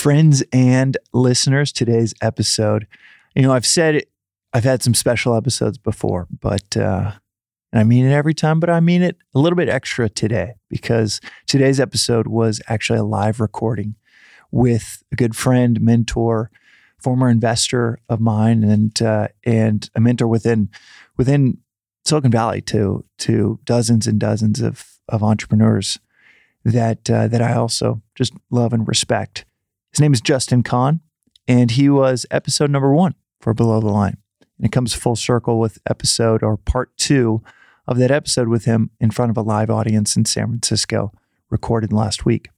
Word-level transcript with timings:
friends 0.00 0.42
and 0.50 0.96
listeners, 1.12 1.72
today's 1.72 2.14
episode. 2.22 2.86
You 3.34 3.42
know, 3.42 3.52
I've 3.52 3.66
said 3.66 4.02
I've 4.54 4.64
had 4.64 4.82
some 4.82 4.94
special 4.94 5.36
episodes 5.36 5.76
before, 5.76 6.26
but 6.40 6.74
uh, 6.74 7.12
I 7.74 7.84
mean 7.84 8.06
it 8.06 8.12
every 8.14 8.32
time, 8.32 8.60
but 8.60 8.70
I 8.70 8.80
mean 8.80 9.02
it 9.02 9.18
a 9.34 9.38
little 9.38 9.58
bit 9.58 9.68
extra 9.68 10.08
today 10.08 10.54
because 10.70 11.20
today's 11.46 11.78
episode 11.78 12.28
was 12.28 12.62
actually 12.66 12.98
a 12.98 13.04
live 13.04 13.40
recording 13.40 13.94
with 14.50 15.02
a 15.12 15.16
good 15.16 15.36
friend, 15.36 15.78
mentor, 15.82 16.50
former 16.98 17.28
investor 17.28 17.98
of 18.08 18.20
mine, 18.20 18.64
and 18.64 19.02
uh, 19.02 19.28
and 19.44 19.90
a 19.94 20.00
mentor 20.00 20.28
within 20.28 20.70
within 21.18 21.58
Silicon 22.06 22.30
Valley 22.30 22.62
to 22.62 23.04
to 23.18 23.60
dozens 23.64 24.06
and 24.06 24.18
dozens 24.18 24.62
of 24.62 24.98
of 25.10 25.22
entrepreneurs 25.22 25.98
that 26.64 27.10
uh, 27.10 27.28
that 27.28 27.42
I 27.42 27.52
also 27.52 28.00
just 28.14 28.32
love 28.50 28.72
and 28.72 28.88
respect. 28.88 29.44
His 29.92 30.00
name 30.00 30.12
is 30.12 30.20
Justin 30.20 30.62
Kan, 30.62 31.00
and 31.48 31.72
he 31.72 31.88
was 31.88 32.24
episode 32.30 32.70
number 32.70 32.94
one 32.94 33.14
for 33.40 33.52
Below 33.52 33.80
the 33.80 33.88
Line. 33.88 34.18
And 34.56 34.66
it 34.66 34.72
comes 34.72 34.94
full 34.94 35.16
circle 35.16 35.58
with 35.58 35.78
episode 35.88 36.42
or 36.42 36.56
part 36.56 36.96
two 36.96 37.42
of 37.88 37.98
that 37.98 38.12
episode 38.12 38.46
with 38.46 38.66
him 38.66 38.90
in 39.00 39.10
front 39.10 39.30
of 39.30 39.36
a 39.36 39.42
live 39.42 39.68
audience 39.68 40.16
in 40.16 40.24
San 40.24 40.46
Francisco, 40.46 41.12
recorded 41.48 41.92
last 41.92 42.24
week. 42.24 42.50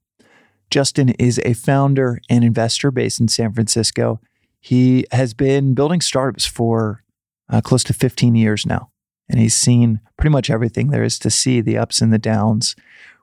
Justin 0.71 1.11
is 1.11 1.41
a 1.45 1.55
founder 1.55 2.21
and 2.29 2.45
investor 2.45 2.91
based 2.91 3.19
in 3.19 3.29
San 3.29 3.53
Francisco. 3.53 4.21
He 4.61 5.07
has 5.11 5.33
been 5.33 5.75
building 5.75 6.03
startups 6.03 6.45
for 6.45 7.03
uh, 7.49 7.63
close 7.63 7.85
to 7.85 7.95
15 7.95 8.35
years 8.35 8.67
now, 8.67 8.91
and 9.29 9.41
he's 9.41 9.55
seen 9.55 10.01
pretty 10.19 10.33
much 10.33 10.51
everything 10.51 10.89
there 10.89 11.03
is 11.03 11.19
to 11.21 11.31
see 11.31 11.63
the 11.63 11.79
ups 11.79 12.03
and 12.03 12.13
the 12.13 12.19
downs, 12.19 12.77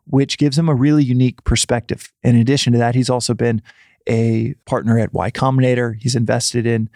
which 0.05 0.39
gives 0.39 0.57
him 0.57 0.67
a 0.67 0.75
really 0.75 1.03
unique 1.03 1.43
perspective. 1.43 2.11
In 2.23 2.35
addition 2.35 2.73
to 2.73 2.79
that, 2.79 2.95
he's 2.95 3.09
also 3.09 3.35
been 3.35 3.61
a 4.07 4.53
partner 4.65 4.99
at 4.99 5.13
Y 5.13 5.31
Combinator. 5.31 5.95
He's 5.99 6.15
invested 6.15 6.65
in 6.65 6.89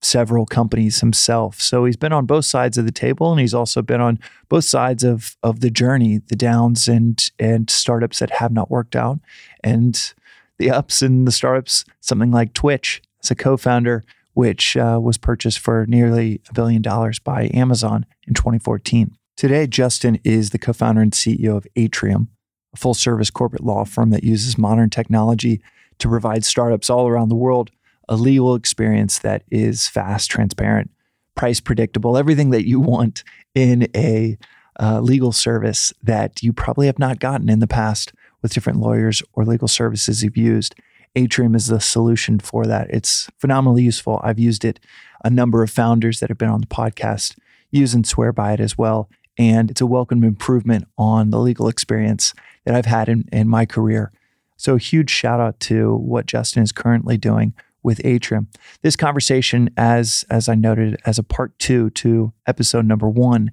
several 0.00 0.46
companies 0.46 1.00
himself. 1.00 1.60
So 1.60 1.84
he's 1.84 1.96
been 1.96 2.12
on 2.12 2.26
both 2.26 2.44
sides 2.44 2.78
of 2.78 2.86
the 2.86 2.92
table 2.92 3.32
and 3.32 3.40
he's 3.40 3.54
also 3.54 3.82
been 3.82 4.00
on 4.00 4.20
both 4.48 4.64
sides 4.64 5.02
of 5.02 5.36
of 5.42 5.60
the 5.60 5.70
journey, 5.70 6.18
the 6.18 6.36
downs 6.36 6.88
and 6.88 7.30
and 7.38 7.68
startups 7.68 8.20
that 8.20 8.30
have 8.30 8.52
not 8.52 8.70
worked 8.70 8.94
out 8.94 9.18
and 9.64 10.14
the 10.58 10.70
ups 10.70 11.02
and 11.02 11.26
the 11.26 11.32
startups, 11.32 11.84
something 12.00 12.30
like 12.30 12.52
Twitch 12.52 13.02
as 13.22 13.30
a 13.30 13.34
co-founder 13.34 14.04
which 14.38 14.76
uh, 14.76 15.00
was 15.02 15.18
purchased 15.18 15.58
for 15.58 15.84
nearly 15.88 16.40
a 16.48 16.54
billion 16.54 16.80
dollars 16.80 17.18
by 17.18 17.50
Amazon 17.52 18.06
in 18.24 18.34
2014. 18.34 19.16
Today, 19.36 19.66
Justin 19.66 20.20
is 20.22 20.50
the 20.50 20.58
co 20.58 20.72
founder 20.72 21.00
and 21.00 21.12
CEO 21.12 21.56
of 21.56 21.66
Atrium, 21.74 22.28
a 22.72 22.76
full 22.76 22.94
service 22.94 23.30
corporate 23.30 23.64
law 23.64 23.84
firm 23.84 24.10
that 24.10 24.22
uses 24.22 24.56
modern 24.56 24.90
technology 24.90 25.60
to 25.98 26.08
provide 26.08 26.44
startups 26.44 26.90
all 26.90 27.08
around 27.08 27.28
the 27.28 27.34
world 27.34 27.70
a 28.08 28.16
legal 28.16 28.54
experience 28.54 29.18
that 29.18 29.42
is 29.50 29.86
fast, 29.86 30.30
transparent, 30.30 30.90
price 31.34 31.60
predictable, 31.60 32.16
everything 32.16 32.50
that 32.50 32.66
you 32.66 32.80
want 32.80 33.22
in 33.54 33.86
a 33.94 34.38
uh, 34.80 35.00
legal 35.00 35.32
service 35.32 35.92
that 36.02 36.42
you 36.42 36.52
probably 36.52 36.86
have 36.86 36.98
not 36.98 37.20
gotten 37.20 37.48
in 37.48 37.58
the 37.58 37.66
past 37.66 38.12
with 38.42 38.52
different 38.52 38.80
lawyers 38.80 39.22
or 39.32 39.44
legal 39.44 39.68
services 39.68 40.22
you've 40.22 40.36
used. 40.36 40.74
Atrium 41.16 41.54
is 41.54 41.66
the 41.66 41.80
solution 41.80 42.38
for 42.38 42.66
that. 42.66 42.88
It's 42.90 43.28
phenomenally 43.38 43.82
useful. 43.82 44.20
I've 44.22 44.38
used 44.38 44.64
it. 44.64 44.78
A 45.24 45.30
number 45.30 45.62
of 45.62 45.70
founders 45.70 46.20
that 46.20 46.28
have 46.28 46.38
been 46.38 46.48
on 46.48 46.60
the 46.60 46.66
podcast 46.66 47.36
use 47.70 47.92
and 47.92 48.06
swear 48.06 48.32
by 48.32 48.52
it 48.52 48.60
as 48.60 48.78
well. 48.78 49.10
And 49.36 49.70
it's 49.70 49.80
a 49.80 49.86
welcome 49.86 50.22
improvement 50.22 50.86
on 50.96 51.30
the 51.30 51.38
legal 51.38 51.68
experience 51.68 52.34
that 52.64 52.74
I've 52.74 52.86
had 52.86 53.08
in, 53.08 53.28
in 53.32 53.48
my 53.48 53.66
career. 53.66 54.12
So, 54.58 54.74
a 54.74 54.78
huge 54.78 55.08
shout 55.08 55.40
out 55.40 55.58
to 55.60 55.96
what 55.96 56.26
Justin 56.26 56.62
is 56.62 56.72
currently 56.72 57.16
doing 57.16 57.54
with 57.82 58.04
Atrium. 58.04 58.48
This 58.82 58.96
conversation, 58.96 59.70
as 59.76 60.24
as 60.28 60.48
I 60.48 60.54
noted, 60.54 61.00
as 61.06 61.18
a 61.18 61.22
part 61.22 61.58
two 61.58 61.90
to 61.90 62.32
episode 62.46 62.84
number 62.84 63.08
one, 63.08 63.50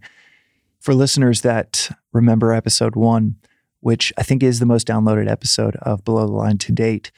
for 0.79 0.93
listeners 0.93 1.41
that 1.41 1.89
remember 2.11 2.51
episode 2.51 2.95
one, 2.95 3.35
which 3.79 4.11
I 4.17 4.23
think 4.23 4.43
is 4.43 4.59
the 4.59 4.65
most 4.65 4.87
downloaded 4.87 5.29
episode 5.29 5.75
of 5.77 6.03
Below 6.03 6.25
the 6.25 6.33
Line 6.33 6.57
to 6.57 6.71
date, 6.71 7.11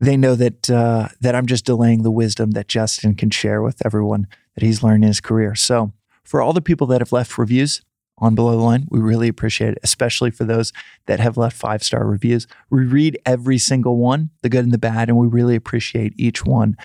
they 0.00 0.16
know 0.16 0.34
that 0.34 0.70
uh, 0.70 1.08
that 1.20 1.34
I'm 1.34 1.46
just 1.46 1.66
delaying 1.66 2.02
the 2.02 2.10
wisdom 2.10 2.52
that 2.52 2.68
Justin 2.68 3.14
can 3.14 3.30
share 3.30 3.62
with 3.62 3.84
everyone 3.84 4.26
that 4.54 4.64
he's 4.64 4.82
learned 4.82 5.04
in 5.04 5.08
his 5.08 5.20
career. 5.20 5.54
So, 5.54 5.92
for 6.22 6.40
all 6.40 6.52
the 6.52 6.62
people 6.62 6.86
that 6.88 7.00
have 7.00 7.12
left 7.12 7.36
reviews, 7.36 7.82
on 8.24 8.34
Below 8.34 8.56
the 8.56 8.62
Line. 8.62 8.86
We 8.90 9.00
really 9.00 9.28
appreciate 9.28 9.72
it, 9.72 9.78
especially 9.82 10.30
for 10.30 10.44
those 10.44 10.72
that 11.06 11.20
have 11.20 11.36
left 11.36 11.56
five 11.56 11.82
star 11.82 12.06
reviews. 12.06 12.46
We 12.70 12.84
read 12.84 13.18
every 13.26 13.58
single 13.58 13.98
one, 13.98 14.30
the 14.42 14.48
good 14.48 14.64
and 14.64 14.72
the 14.72 14.78
bad, 14.78 15.08
and 15.08 15.18
we 15.18 15.26
really 15.26 15.54
appreciate 15.54 16.14
each 16.16 16.44
one. 16.44 16.76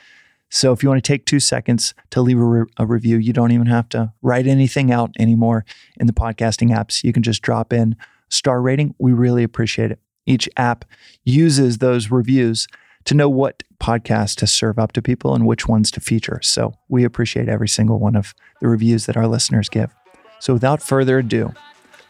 So 0.49 0.71
if 0.71 0.81
you 0.81 0.89
want 0.89 1.03
to 1.03 1.07
take 1.07 1.25
two 1.25 1.39
seconds 1.39 1.93
to 2.09 2.21
leave 2.21 2.39
a, 2.39 2.43
re- 2.43 2.71
a, 2.77 2.85
review, 2.85 3.17
you 3.17 3.33
don't 3.33 3.51
even 3.51 3.67
have 3.67 3.87
to 3.89 4.13
write 4.21 4.47
anything 4.47 4.91
out 4.91 5.11
anymore 5.19 5.63
in 5.99 6.07
the 6.07 6.13
podcasting 6.13 6.75
apps. 6.75 7.03
You 7.03 7.13
can 7.13 7.23
just 7.23 7.41
drop 7.41 7.71
in 7.71 7.95
star 8.29 8.61
rating. 8.61 8.95
We 8.97 9.13
really 9.13 9.43
appreciate 9.43 9.91
it. 9.91 9.99
Each 10.25 10.49
app 10.57 10.85
uses 11.23 11.77
those 11.77 12.11
reviews 12.11 12.67
to 13.05 13.13
know 13.13 13.29
what 13.29 13.63
podcast 13.79 14.35
to 14.37 14.47
serve 14.47 14.77
up 14.77 14.91
to 14.93 15.01
people 15.01 15.33
and 15.33 15.45
which 15.45 15.67
ones 15.67 15.89
to 15.91 16.01
feature. 16.01 16.39
So 16.43 16.73
we 16.89 17.03
appreciate 17.03 17.47
every 17.47 17.69
single 17.69 17.99
one 17.99 18.15
of 18.15 18.33
the 18.59 18.67
reviews 18.67 19.05
that 19.05 19.17
our 19.17 19.27
listeners 19.27 19.69
give. 19.69 19.93
So 20.39 20.53
without 20.53 20.81
further 20.81 21.19
ado, 21.19 21.53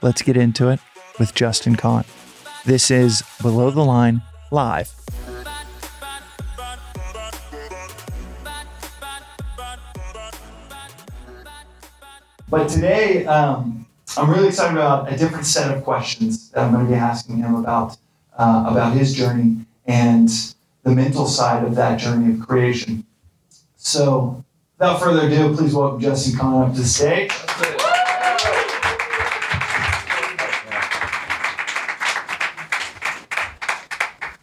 let's 0.03 0.21
get 0.21 0.37
into 0.37 0.69
it 0.69 0.79
with 1.17 1.33
Justin 1.33 1.75
Kan. 1.75 2.05
This 2.63 2.91
is 2.91 3.23
Below 3.41 3.71
the 3.71 3.83
Line 3.83 4.21
Live. 4.51 4.93
But 12.47 12.67
today, 12.69 13.25
um, 13.25 13.87
I'm 14.17 14.29
really 14.29 14.47
excited 14.49 14.77
about 14.77 15.11
a 15.11 15.17
different 15.17 15.45
set 15.45 15.75
of 15.75 15.83
questions 15.83 16.51
that 16.51 16.63
I'm 16.63 16.73
going 16.73 16.85
to 16.85 16.91
be 16.91 16.97
asking 16.97 17.37
him 17.37 17.55
about 17.55 17.97
uh, 18.37 18.65
about 18.67 18.93
his 18.93 19.13
journey 19.13 19.65
and 19.85 20.29
the 20.83 20.91
mental 20.91 21.27
side 21.27 21.63
of 21.63 21.75
that 21.75 21.99
journey 21.99 22.33
of 22.33 22.47
creation. 22.47 23.05
So, 23.75 24.43
without 24.77 24.99
further 24.99 25.27
ado, 25.27 25.55
please 25.55 25.73
welcome 25.73 25.99
Justin 25.99 26.39
Kan 26.39 26.53
up 26.53 26.73
to 26.73 26.79
the 26.79 26.85
stage. 26.85 27.31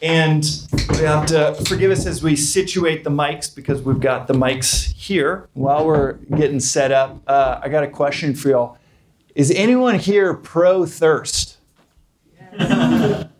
And 0.03 0.45
we 0.91 0.99
have 0.99 1.27
to 1.27 1.55
forgive 1.67 1.91
us 1.91 2.05
as 2.07 2.23
we 2.23 2.37
situate 2.37 3.03
the 3.03 3.11
mics 3.11 3.53
because 3.55 3.81
we've 3.81 4.01
got 4.01 4.27
the 4.27 4.35
mics 4.35 4.93
here. 4.93 5.49
While 5.55 5.87
we're 5.87 6.13
getting 6.13 6.61
set 6.61 6.93
up, 6.93 7.19
uh, 7.27 7.61
I 7.63 7.69
got 7.69 7.83
a 7.83 7.89
question 7.89 8.35
for 8.35 8.51
y'all. 8.51 8.79
Is 9.35 9.51
anyone 9.51 9.99
here 9.99 10.35
pro 10.35 10.85
thirst? 10.85 11.59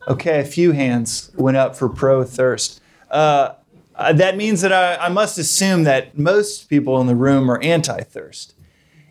okay, 0.09 0.41
a 0.41 0.45
few 0.45 0.73
hands 0.73 1.31
went 1.37 1.57
up 1.57 1.77
for 1.77 1.89
pro 1.89 2.25
thirst. 2.25 2.81
Uh, 3.11 3.55
uh, 3.95 4.13
that 4.13 4.37
means 4.37 4.61
that 4.61 4.73
I, 4.73 4.97
I 4.97 5.09
must 5.09 5.39
assume 5.39 5.85
that 5.85 6.19
most 6.19 6.69
people 6.69 7.01
in 7.01 7.07
the 7.07 7.15
room 7.15 7.51
are 7.51 7.61
anti 7.63 8.03
thirst. 8.03 8.55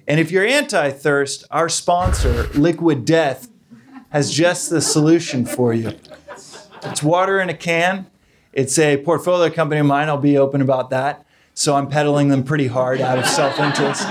And 0.07 0.19
if 0.19 0.31
you're 0.31 0.45
anti 0.45 0.91
thirst, 0.91 1.45
our 1.49 1.69
sponsor, 1.69 2.47
Liquid 2.53 3.05
Death, 3.05 3.49
has 4.09 4.31
just 4.31 4.69
the 4.69 4.81
solution 4.81 5.45
for 5.45 5.73
you. 5.73 5.93
It's 6.85 7.03
water 7.03 7.39
in 7.39 7.49
a 7.49 7.53
can. 7.53 8.07
It's 8.53 8.79
a 8.79 8.97
portfolio 8.97 9.53
company 9.53 9.79
of 9.81 9.85
mine. 9.85 10.07
I'll 10.07 10.17
be 10.17 10.37
open 10.37 10.61
about 10.61 10.89
that. 10.91 11.25
So 11.53 11.75
I'm 11.75 11.87
peddling 11.87 12.29
them 12.29 12.43
pretty 12.43 12.67
hard 12.67 13.01
out 13.01 13.17
of 13.17 13.25
self 13.25 13.59
interest. 13.59 14.03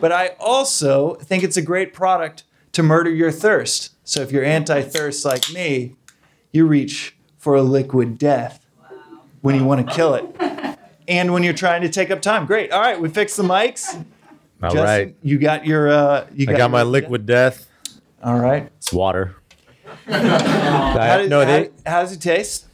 but 0.00 0.12
I 0.12 0.28
also 0.38 1.14
think 1.14 1.42
it's 1.42 1.56
a 1.56 1.62
great 1.62 1.92
product 1.92 2.44
to 2.72 2.82
murder 2.82 3.10
your 3.10 3.30
thirst. 3.32 3.92
So 4.04 4.20
if 4.20 4.32
you're 4.32 4.44
anti 4.44 4.82
thirst 4.82 5.24
like 5.24 5.52
me, 5.52 5.96
you 6.52 6.66
reach 6.66 7.16
for 7.36 7.56
a 7.56 7.62
liquid 7.62 8.18
death 8.18 8.64
when 9.40 9.56
you 9.56 9.64
want 9.64 9.86
to 9.86 9.94
kill 9.94 10.14
it. 10.14 10.78
And 11.08 11.32
when 11.32 11.42
you're 11.42 11.52
trying 11.52 11.82
to 11.82 11.88
take 11.88 12.10
up 12.12 12.22
time. 12.22 12.46
Great. 12.46 12.70
All 12.70 12.80
right, 12.80 13.00
we 13.00 13.08
fixed 13.08 13.36
the 13.36 13.42
mics. 13.42 13.94
All 14.62 14.70
Justin, 14.70 14.84
right. 14.84 15.16
You 15.22 15.38
got 15.38 15.66
your 15.66 15.88
uh 15.88 16.26
you 16.32 16.46
got 16.46 16.54
I 16.54 16.58
got 16.58 16.70
my 16.70 16.84
liquid 16.84 17.26
death. 17.26 17.68
death. 17.84 18.00
All 18.22 18.38
right. 18.38 18.70
It's 18.76 18.92
water 18.92 19.34
how, 20.06 21.18
does, 21.18 21.28
no, 21.28 21.44
they, 21.44 21.70
how, 21.84 21.92
how, 21.92 22.00
does 22.02 22.12
it 22.12 22.20
taste? 22.20 22.66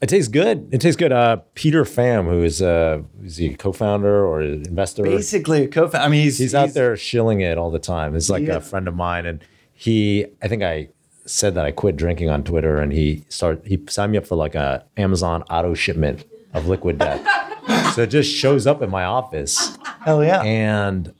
It 0.00 0.08
tastes 0.08 0.28
good. 0.28 0.68
It 0.72 0.80
tastes 0.80 0.96
good. 0.96 1.12
Uh, 1.12 1.38
Peter 1.54 1.84
Pham, 1.84 2.26
who 2.26 2.42
is 2.42 2.60
uh, 2.60 3.02
is 3.24 3.38
he 3.38 3.54
a 3.54 3.56
co-founder 3.56 4.26
or 4.26 4.40
an 4.40 4.66
investor? 4.66 5.02
Basically, 5.02 5.64
a 5.64 5.68
co-founder. 5.68 6.04
I 6.04 6.08
mean, 6.08 6.22
he's, 6.22 6.38
he's, 6.38 6.52
he's 6.52 6.54
out 6.54 6.74
there 6.74 6.96
shilling 6.96 7.40
it 7.40 7.56
all 7.56 7.70
the 7.70 7.78
time. 7.78 8.12
He's 8.12 8.28
like 8.28 8.44
yeah. 8.44 8.56
a 8.56 8.60
friend 8.60 8.88
of 8.88 8.94
mine, 8.94 9.24
and 9.24 9.42
he. 9.72 10.26
I 10.42 10.48
think 10.48 10.62
I 10.62 10.88
said 11.24 11.54
that 11.54 11.64
I 11.64 11.72
quit 11.72 11.96
drinking 11.96 12.28
on 12.28 12.44
Twitter, 12.44 12.78
and 12.78 12.92
he 12.92 13.24
started. 13.28 13.66
He 13.66 13.82
signed 13.88 14.12
me 14.12 14.18
up 14.18 14.26
for 14.26 14.36
like 14.36 14.54
a 14.54 14.84
Amazon 14.98 15.42
auto 15.44 15.72
shipment 15.72 16.24
of 16.52 16.66
Liquid 16.66 16.98
Death. 16.98 17.24
so 17.94 18.02
it 18.02 18.10
just 18.10 18.30
shows 18.30 18.66
up 18.66 18.82
in 18.82 18.90
my 18.90 19.04
office. 19.04 19.78
Hell 20.00 20.22
yeah! 20.22 20.42
And 20.42 21.14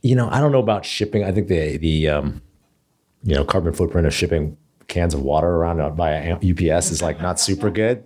you 0.00 0.16
know, 0.16 0.30
I 0.30 0.40
don't 0.40 0.52
know 0.52 0.58
about 0.58 0.86
shipping. 0.86 1.22
I 1.22 1.32
think 1.32 1.48
the 1.48 1.76
the 1.76 2.08
um, 2.08 2.40
you 3.22 3.34
know 3.34 3.44
carbon 3.44 3.74
footprint 3.74 4.06
of 4.06 4.14
shipping 4.14 4.56
cans 4.92 5.14
of 5.14 5.22
water 5.22 5.48
around 5.48 5.96
by 5.96 6.30
UPS 6.30 6.90
is 6.90 7.02
like 7.02 7.20
not 7.20 7.40
super 7.40 7.70
good, 7.70 8.04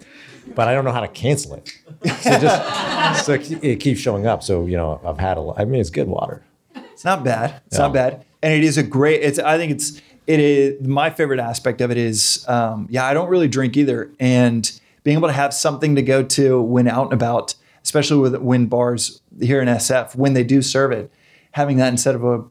but 0.54 0.68
I 0.68 0.74
don't 0.74 0.84
know 0.84 0.92
how 0.92 1.00
to 1.00 1.08
cancel 1.08 1.54
it. 1.54 1.72
So 2.20 2.38
just 2.38 3.26
so 3.26 3.32
it 3.34 3.80
keeps 3.80 4.00
showing 4.00 4.26
up. 4.26 4.42
So 4.42 4.66
you 4.66 4.76
know, 4.76 5.00
I've 5.04 5.18
had 5.18 5.36
a. 5.36 5.52
I 5.56 5.64
mean, 5.64 5.80
it's 5.80 5.90
good 5.90 6.08
water. 6.08 6.44
It's 6.74 7.04
not 7.04 7.24
bad. 7.24 7.60
It's 7.66 7.78
not 7.78 7.92
bad, 7.92 8.24
and 8.42 8.52
it 8.52 8.64
is 8.64 8.78
a 8.78 8.82
great. 8.82 9.22
It's. 9.22 9.38
I 9.38 9.58
think 9.58 9.72
it's. 9.72 10.00
It 10.26 10.40
is 10.40 10.86
my 10.86 11.10
favorite 11.10 11.40
aspect 11.40 11.80
of 11.80 11.90
it 11.90 11.96
is. 11.96 12.44
Um, 12.48 12.86
yeah, 12.90 13.04
I 13.04 13.14
don't 13.14 13.28
really 13.28 13.48
drink 13.48 13.76
either, 13.76 14.10
and 14.18 14.80
being 15.02 15.18
able 15.18 15.28
to 15.28 15.34
have 15.34 15.52
something 15.52 15.96
to 15.96 16.02
go 16.02 16.22
to 16.22 16.60
when 16.62 16.88
out 16.88 17.04
and 17.04 17.12
about, 17.12 17.54
especially 17.82 18.18
with 18.18 18.36
when 18.36 18.66
bars 18.66 19.20
here 19.40 19.60
in 19.60 19.68
SF 19.68 20.14
when 20.14 20.32
they 20.34 20.44
do 20.44 20.62
serve 20.62 20.92
it, 20.92 21.10
having 21.52 21.76
that 21.78 21.88
instead 21.88 22.14
of 22.14 22.24
a 22.24 22.44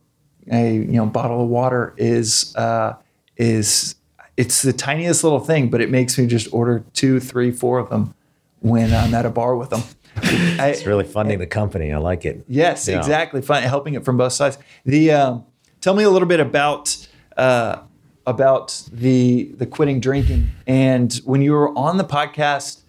a 0.52 0.74
you 0.74 0.94
know 0.94 1.06
bottle 1.06 1.42
of 1.42 1.50
water 1.50 1.94
is 1.98 2.56
uh, 2.56 2.94
is 3.38 3.96
it's 4.38 4.62
the 4.62 4.74
tiniest 4.74 5.24
little 5.24 5.40
thing, 5.40 5.70
but 5.70 5.82
it 5.82 5.90
makes 5.90 6.18
me 6.18 6.28
just 6.28 6.52
order 6.54 6.84
two, 6.94 7.20
three, 7.20 7.52
four 7.52 7.80
of 7.80 7.90
them 7.90 8.14
when 8.60 8.94
I'm 8.94 9.14
at 9.14 9.26
a 9.26 9.30
bar 9.30 9.56
with 9.56 9.70
them. 9.70 9.84
it's 10.24 10.86
really 10.86 11.04
funding 11.04 11.40
the 11.40 11.48
company. 11.48 11.92
I 11.92 11.98
like 11.98 12.26
it. 12.26 12.46
Yes, 12.48 12.88
yeah. 12.88 12.98
exactly. 12.98 13.42
Fun, 13.42 13.64
helping 13.64 13.94
it 13.96 14.06
from 14.06 14.18
both 14.18 14.34
sides. 14.34 14.58
The 14.86 15.12
um, 15.12 15.46
tell 15.82 15.94
me 15.94 16.04
a 16.04 16.10
little 16.10 16.28
bit 16.28 16.40
about 16.40 17.08
uh, 17.38 17.80
about 18.26 18.84
the 18.92 19.52
the 19.58 19.66
quitting 19.66 20.00
drinking 20.00 20.52
and 20.66 21.14
when 21.26 21.42
you 21.42 21.52
were 21.52 21.78
on 21.78 21.98
the 21.98 22.06
podcast 22.06 22.82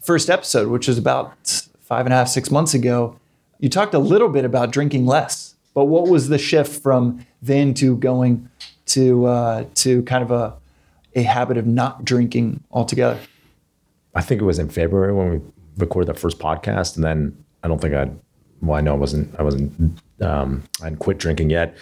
first 0.00 0.30
episode, 0.30 0.68
which 0.68 0.88
was 0.88 0.98
about 0.98 1.32
five 1.80 2.06
and 2.06 2.12
a 2.12 2.16
half 2.16 2.28
six 2.28 2.50
months 2.50 2.74
ago. 2.74 3.18
You 3.58 3.68
talked 3.68 3.92
a 3.92 3.98
little 3.98 4.28
bit 4.28 4.44
about 4.44 4.70
drinking 4.70 5.06
less, 5.06 5.56
but 5.74 5.86
what 5.86 6.08
was 6.08 6.28
the 6.28 6.38
shift 6.38 6.80
from 6.80 7.26
then 7.42 7.74
to 7.74 7.96
going 7.96 8.48
to 8.86 9.26
uh, 9.26 9.64
to 9.76 10.02
kind 10.04 10.22
of 10.22 10.30
a 10.30 10.57
a 11.18 11.22
habit 11.22 11.56
of 11.56 11.66
not 11.66 12.04
drinking 12.04 12.62
altogether? 12.70 13.18
I 14.14 14.22
think 14.22 14.40
it 14.40 14.44
was 14.44 14.58
in 14.58 14.68
February 14.68 15.12
when 15.12 15.30
we 15.30 15.40
recorded 15.76 16.08
that 16.08 16.18
first 16.18 16.38
podcast, 16.38 16.96
and 16.96 17.04
then 17.04 17.44
I 17.62 17.68
don't 17.68 17.80
think 17.80 17.94
I'd. 17.94 18.18
Well, 18.60 18.76
I 18.76 18.80
know 18.80 18.94
I 18.94 18.96
wasn't. 18.96 19.38
I 19.38 19.42
wasn't. 19.42 20.00
Um, 20.20 20.64
I'd 20.82 20.98
quit 20.98 21.18
drinking 21.18 21.50
yet, 21.50 21.76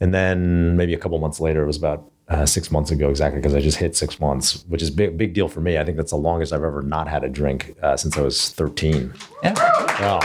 and 0.00 0.14
then 0.14 0.76
maybe 0.76 0.94
a 0.94 0.98
couple 0.98 1.18
months 1.18 1.40
later, 1.40 1.62
it 1.62 1.66
was 1.66 1.76
about 1.76 2.10
uh, 2.28 2.46
six 2.46 2.70
months 2.70 2.90
ago 2.90 3.10
exactly 3.10 3.40
because 3.40 3.54
I 3.54 3.60
just 3.60 3.78
hit 3.78 3.96
six 3.96 4.20
months, 4.20 4.64
which 4.68 4.82
is 4.82 4.90
big 4.90 5.18
big 5.18 5.34
deal 5.34 5.48
for 5.48 5.60
me. 5.60 5.78
I 5.78 5.84
think 5.84 5.96
that's 5.96 6.10
the 6.12 6.16
longest 6.16 6.52
I've 6.52 6.62
ever 6.62 6.82
not 6.82 7.08
had 7.08 7.24
a 7.24 7.28
drink 7.28 7.76
uh, 7.82 7.96
since 7.96 8.16
I 8.16 8.20
was 8.20 8.50
thirteen. 8.50 9.12
Yeah. 9.42 10.20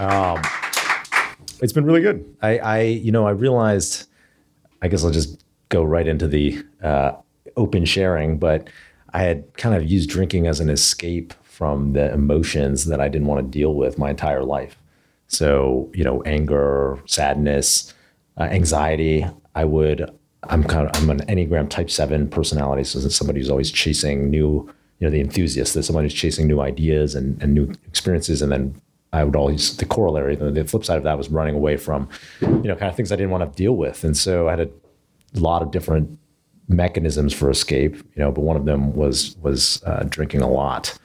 Um, 0.00 0.42
it's 1.60 1.72
been 1.74 1.84
really 1.84 2.00
good. 2.00 2.24
I, 2.40 2.58
I, 2.58 2.80
you 2.80 3.12
know, 3.12 3.26
I 3.26 3.32
realized. 3.32 4.06
I 4.82 4.88
guess 4.88 5.04
I'll 5.04 5.10
just 5.10 5.44
go 5.70 5.82
right 5.82 6.06
into 6.06 6.28
the 6.28 6.62
uh, 6.82 7.12
open 7.56 7.86
sharing, 7.86 8.38
but 8.38 8.68
I 9.14 9.22
had 9.22 9.56
kind 9.56 9.74
of 9.74 9.90
used 9.90 10.10
drinking 10.10 10.46
as 10.46 10.60
an 10.60 10.68
escape 10.68 11.32
from 11.42 11.94
the 11.94 12.12
emotions 12.12 12.86
that 12.86 13.00
I 13.00 13.08
didn't 13.08 13.28
want 13.28 13.40
to 13.40 13.58
deal 13.58 13.74
with 13.74 13.98
my 13.98 14.10
entire 14.10 14.44
life. 14.44 14.76
So, 15.28 15.90
you 15.94 16.04
know, 16.04 16.22
anger, 16.22 16.98
sadness, 17.06 17.94
uh, 18.38 18.44
anxiety. 18.44 19.26
I 19.54 19.64
would, 19.64 20.10
I'm 20.44 20.64
kind 20.64 20.88
of, 20.88 20.96
I'm 20.96 21.10
an 21.10 21.20
Enneagram 21.26 21.68
type 21.68 21.90
seven 21.90 22.28
personality. 22.28 22.84
So, 22.84 23.00
somebody 23.08 23.40
who's 23.40 23.50
always 23.50 23.70
chasing 23.70 24.30
new, 24.30 24.72
you 24.98 25.06
know, 25.06 25.10
the 25.10 25.20
enthusiast, 25.20 25.74
that 25.74 25.84
somebody 25.84 26.06
who's 26.06 26.14
chasing 26.14 26.46
new 26.46 26.60
ideas 26.60 27.14
and, 27.14 27.40
and 27.42 27.54
new 27.54 27.72
experiences. 27.86 28.42
And 28.42 28.50
then 28.50 28.80
I 29.12 29.22
would 29.24 29.36
always, 29.36 29.76
the 29.76 29.84
corollary, 29.84 30.36
the, 30.36 30.64
flip 30.64 30.84
side 30.84 30.98
of 30.98 31.04
that 31.04 31.18
was 31.18 31.28
running 31.28 31.54
away 31.54 31.76
from, 31.76 32.08
you 32.40 32.48
know, 32.48 32.76
kind 32.76 32.90
of 32.90 32.96
things 32.96 33.12
I 33.12 33.16
didn't 33.16 33.30
want 33.30 33.50
to 33.50 33.56
deal 33.56 33.76
with. 33.76 34.02
And 34.02 34.16
so 34.16 34.48
I 34.48 34.52
had 34.52 34.60
a 34.60 34.70
lot 35.34 35.62
of 35.62 35.70
different 35.70 36.18
mechanisms 36.68 37.32
for 37.32 37.50
escape, 37.50 37.96
you 37.96 38.22
know, 38.22 38.30
but 38.32 38.42
one 38.42 38.56
of 38.56 38.64
them 38.64 38.94
was 38.94 39.36
was 39.42 39.82
uh, 39.84 40.04
drinking 40.08 40.40
a 40.40 40.48
lot. 40.48 40.98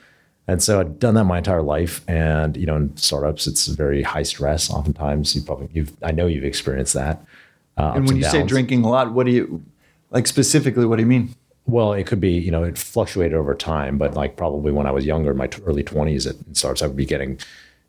And 0.48 0.62
so 0.62 0.80
I'd 0.80 1.00
done 1.00 1.16
that 1.16 1.24
my 1.24 1.40
entire 1.40 1.62
life. 1.62 2.04
And, 2.08 2.56
you 2.56 2.66
know, 2.66 2.76
in 2.76 2.96
startups, 2.98 3.48
it's 3.48 3.68
very 3.68 4.04
high 4.04 4.24
stress. 4.24 4.70
Oftentimes 4.70 5.36
you 5.36 5.42
probably, 5.42 5.70
you've, 5.74 5.92
I 6.04 6.12
know 6.12 6.28
you've 6.28 6.44
experienced 6.44 6.94
that. 6.94 7.26
Uh, 7.78 7.94
and 7.96 8.08
when 8.08 8.18
you 8.18 8.22
downs. 8.22 8.32
say 8.32 8.44
drinking 8.44 8.84
a 8.84 8.90
lot, 8.90 9.12
what 9.14 9.26
do 9.26 9.32
you, 9.32 9.64
like 10.12 10.28
specifically, 10.28 10.86
what 10.86 10.98
do 10.98 11.02
you 11.02 11.08
mean? 11.08 11.34
Well, 11.66 11.94
it 11.94 12.06
could 12.06 12.22
be, 12.22 12.30
you 12.30 12.52
know, 12.52 12.64
it 12.64 12.78
fluctuated 12.78 13.34
over 13.34 13.56
time, 13.56 13.98
but 13.98 14.14
like 14.14 14.38
probably 14.38 14.72
when 14.72 14.86
I 14.86 14.92
was 14.92 15.04
younger, 15.04 15.32
in 15.32 15.38
my 15.38 15.50
early 15.66 15.84
20s 15.84 16.30
at 16.30 16.36
startups, 16.56 16.84
I 16.84 16.88
would 16.88 16.96
be 16.96 17.08
getting, 17.08 17.40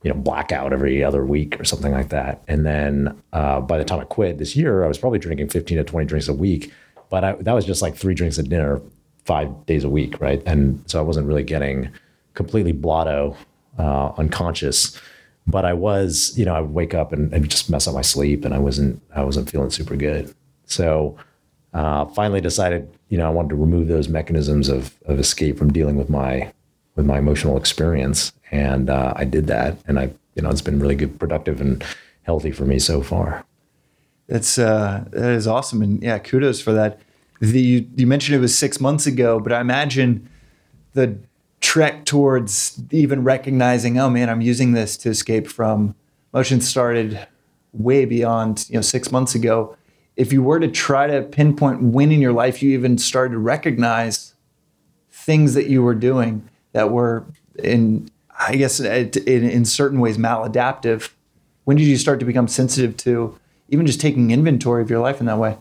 you 0.07 0.13
know, 0.13 0.21
blackout 0.21 0.73
every 0.73 1.03
other 1.03 1.25
week 1.25 1.59
or 1.61 1.65
something 1.65 1.91
like 1.91 2.11
that. 2.11 2.41
And 2.47 2.65
then 2.65 3.21
uh, 3.33 3.61
by 3.61 3.77
the 3.77 3.85
time 3.85 3.99
I 3.99 4.05
quit 4.05 4.39
this 4.39 4.55
year, 4.55 4.85
I 4.85 4.87
was 4.87 4.99
probably 4.99 5.19
drinking 5.19 5.49
15 5.49 5.79
to 5.79 5.83
20 5.83 6.07
drinks 6.07 6.29
a 6.29 6.33
week. 6.33 6.73
But 7.11 7.25
I, 7.25 7.33
that 7.33 7.53
was 7.53 7.65
just 7.65 7.83
like 7.83 7.97
three 7.97 8.15
drinks 8.15 8.39
at 8.39 8.49
dinner, 8.49 8.81
five 9.25 9.67
days 9.67 9.83
a 9.83 9.89
week, 9.89 10.21
right? 10.21 10.41
And 10.47 10.81
so 10.89 11.01
I 11.01 11.03
wasn't 11.03 11.27
really 11.27 11.43
getting 11.43 11.91
completely 12.35 12.71
blotto, 12.71 13.37
uh, 13.81 14.13
unconscious. 14.17 14.97
But 15.45 15.65
I 15.65 15.73
was, 15.73 16.33
you 16.39 16.45
know, 16.45 16.55
I 16.55 16.61
would 16.61 16.73
wake 16.73 16.95
up 16.95 17.13
and, 17.13 17.33
and, 17.33 17.51
just 17.51 17.69
mess 17.69 17.89
up 17.89 17.95
my 17.95 18.03
sleep, 18.03 18.45
and 18.45 18.55
I 18.55 18.59
wasn't, 18.59 19.03
I 19.13 19.25
wasn't 19.25 19.51
feeling 19.51 19.71
super 19.71 19.97
good. 19.97 20.33
So 20.67 21.17
uh, 21.75 22.05
finally 22.07 22.41
decided, 22.41 22.89
you 23.09 23.19
know, 23.19 23.27
I 23.27 23.31
wanted 23.31 23.49
to 23.49 23.57
remove 23.57 23.89
those 23.89 24.09
mechanisms 24.09 24.69
of 24.69 24.95
of 25.07 25.19
escape 25.19 25.59
from 25.59 25.73
dealing 25.73 25.97
with 25.97 26.09
my 26.09 26.53
with 26.97 27.07
my 27.07 27.19
emotional 27.19 27.57
experience 27.57 28.33
and 28.51 28.91
uh, 28.91 29.13
I 29.17 29.25
did 29.25 29.47
that, 29.49 29.79
and 29.87 29.99
I, 29.99 30.11
you 30.35 30.43
know, 30.43 30.51
it's 30.51 30.63
been 30.63 30.79
really 30.79 30.95
good, 30.95 31.19
productive, 31.19 31.61
and 31.61 31.85
healthy 32.23 32.51
for 32.51 32.65
me 32.65 32.79
so 32.79 33.03
far. 33.03 33.45
That's 34.29 34.59
uh, 34.59 35.05
that 35.11 35.31
is 35.31 35.47
awesome, 35.47 35.83
and 35.83 36.03
yeah, 36.03 36.19
kudos 36.19 36.61
for 36.61 36.73
that. 36.73 37.01
The 37.41 37.61
you, 37.61 37.89
you 37.97 38.07
mentioned 38.07 38.37
it 38.37 38.41
was 38.41 38.57
six 38.57 38.81
months 38.81 39.07
ago, 39.07 39.41
but 39.41 39.53
I 39.53 39.61
imagine 39.61 40.29
the 40.95 41.19
trek 41.61 42.05
towards 42.05 42.81
even 42.91 43.25
recognizing, 43.25 43.99
oh 43.99 44.09
man, 44.09 44.31
I'm 44.31 44.41
using 44.41 44.73
this 44.73 44.97
to 44.99 45.11
escape 45.11 45.47
from 45.47 45.95
motion 46.33 46.61
started 46.61 47.27
way 47.73 48.05
beyond 48.05 48.67
you 48.69 48.77
know 48.77 48.81
six 48.81 49.13
months 49.13 49.35
ago. 49.35 49.77
If 50.17 50.33
you 50.33 50.43
were 50.43 50.61
to 50.61 50.69
try 50.69 51.07
to 51.07 51.23
pinpoint 51.23 51.83
when 51.83 52.11
in 52.11 52.23
your 52.23 52.33
life 52.33 52.63
you 52.63 52.71
even 52.71 52.97
started 52.97 53.33
to 53.33 53.39
recognize 53.39 54.35
things 55.11 55.53
that 55.55 55.67
you 55.69 55.83
were 55.83 55.95
doing 55.95 56.49
that 56.77 56.91
were 56.91 57.25
in 57.59 58.11
I 58.39 58.57
guess 58.57 58.81
in, 58.81 59.09
in 59.27 59.65
certain 59.65 59.99
ways 59.99 60.19
maladaptive. 60.19 61.11
When 61.65 61.79
did 61.79 61.87
you 61.87 61.97
start 61.97 62.21
to 62.21 62.27
become 62.27 62.49
sensitive 62.49 62.99
to 62.99 63.37
even 63.71 63.87
just 63.87 63.99
taking 63.99 64.31
inventory 64.31 64.83
of 64.83 64.91
your 64.91 65.01
life 65.01 65.19
in 65.19 65.27
that 65.27 65.39
way? 65.39 65.57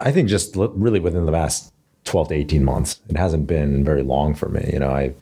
I 0.00 0.10
think 0.10 0.30
just 0.30 0.56
really 0.56 1.00
within 1.00 1.26
the 1.26 1.32
last 1.32 1.70
12 2.04 2.28
to 2.28 2.34
18 2.34 2.64
months. 2.64 2.98
It 3.10 3.16
hasn't 3.18 3.46
been 3.46 3.84
very 3.84 4.02
long 4.02 4.34
for 4.34 4.48
me. 4.48 4.70
You 4.72 4.78
know, 4.78 4.90
I 4.90 5.14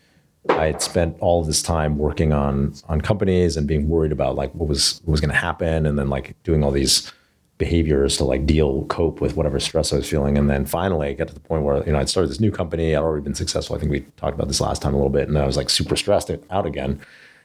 I 0.49 0.67
had 0.67 0.81
spent 0.81 1.17
all 1.19 1.43
this 1.43 1.61
time 1.61 1.99
working 1.99 2.33
on 2.33 2.75
on 2.89 3.01
companies 3.01 3.57
and 3.57 3.67
being 3.67 3.89
worried 3.89 4.13
about 4.13 4.37
like 4.37 4.53
what 4.55 4.69
was 4.69 5.01
what 5.05 5.11
was 5.11 5.21
going 5.21 5.33
to 5.33 5.37
happen 5.37 5.87
and 5.87 5.99
then 5.99 6.09
like 6.09 6.41
doing 6.45 6.63
all 6.63 6.71
these 6.71 7.13
behaviors 7.59 8.19
to 8.19 8.25
like 8.25 8.47
deal, 8.47 8.85
cope 8.87 9.21
with 9.21 9.37
whatever 9.37 9.59
stress 9.59 9.93
I 9.93 9.97
was 9.97 10.09
feeling. 10.09 10.37
And 10.37 10.51
then 10.51 10.67
finally 10.67 11.09
I 11.09 11.13
got 11.15 11.29
to 11.29 11.35
the 11.35 11.41
point 11.41 11.63
where, 11.63 11.85
you 11.87 11.93
know, 11.93 11.99
I'd 11.99 12.09
started 12.09 12.31
this 12.31 12.41
new 12.41 12.51
company. 12.51 12.95
I'd 12.95 13.03
already 13.03 13.25
been 13.25 13.35
successful. 13.35 13.77
I 13.77 13.79
think 13.79 13.91
we 13.91 14.01
talked 14.17 14.35
about 14.35 14.49
this 14.49 14.61
last 14.61 14.83
time 14.83 14.93
a 14.93 14.97
little 14.97 15.11
bit. 15.11 15.29
And 15.29 15.39
I 15.39 15.47
was 15.47 15.57
like 15.57 15.71
super 15.71 15.97
stressed 15.97 16.31
out 16.51 16.67
again. 16.67 17.01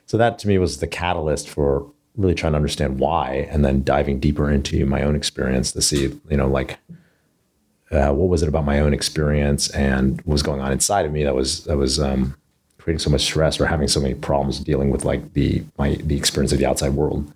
So 0.08 0.18
that 0.18 0.38
to 0.40 0.48
me 0.48 0.58
was 0.58 0.80
the 0.80 0.88
catalyst 0.88 1.48
for 1.48 1.90
really 2.18 2.36
trying 2.36 2.52
to 2.54 2.58
understand 2.58 3.00
why 3.00 3.48
and 3.50 3.64
then 3.64 3.84
diving 3.84 4.20
deeper 4.20 4.52
into 4.52 4.86
my 4.86 5.04
own 5.04 5.16
experience 5.16 5.72
to 5.72 5.82
see, 5.82 6.20
you 6.30 6.38
know, 6.38 6.48
like 6.48 6.78
uh, 7.92 8.12
what 8.12 8.28
was 8.28 8.44
it 8.44 8.50
about 8.50 8.66
my 8.66 8.80
own 8.80 8.94
experience 8.94 9.70
and 9.70 10.18
what 10.22 10.34
was 10.34 10.44
going 10.44 10.60
on 10.60 10.74
inside 10.74 11.06
of 11.06 11.14
me 11.14 11.24
that 11.24 11.36
was, 11.36 11.64
that 11.66 11.78
was, 11.78 12.00
um, 12.00 12.36
creating 12.78 13.00
so 13.00 13.10
much 13.10 13.22
stress 13.22 13.62
or 13.62 13.68
having 13.68 13.88
so 13.88 14.00
many 14.00 14.16
problems 14.16 14.60
dealing 14.60 14.90
with 14.90 15.06
like 15.06 15.34
the, 15.34 15.64
my, 15.78 15.96
the 16.04 16.18
experience 16.18 16.52
of 16.52 16.58
the 16.58 16.66
outside 16.66 16.90
world 16.90 17.32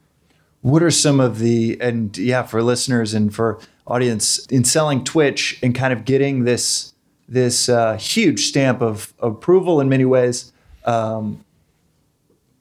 what 0.65 0.81
are 0.81 0.89
some 0.89 1.19
of 1.19 1.37
the 1.37 1.77
and 1.79 2.17
yeah 2.17 2.41
for 2.41 2.63
listeners 2.63 3.13
and 3.13 3.35
for 3.35 3.59
audience 3.85 4.43
in 4.47 4.63
selling 4.63 5.03
twitch 5.03 5.59
and 5.61 5.75
kind 5.75 5.93
of 5.93 6.05
getting 6.05 6.43
this 6.43 6.93
this 7.29 7.69
uh, 7.69 7.95
huge 7.97 8.47
stamp 8.47 8.81
of 8.81 9.13
approval 9.19 9.79
in 9.79 9.87
many 9.87 10.05
ways 10.05 10.51
um, 10.85 11.45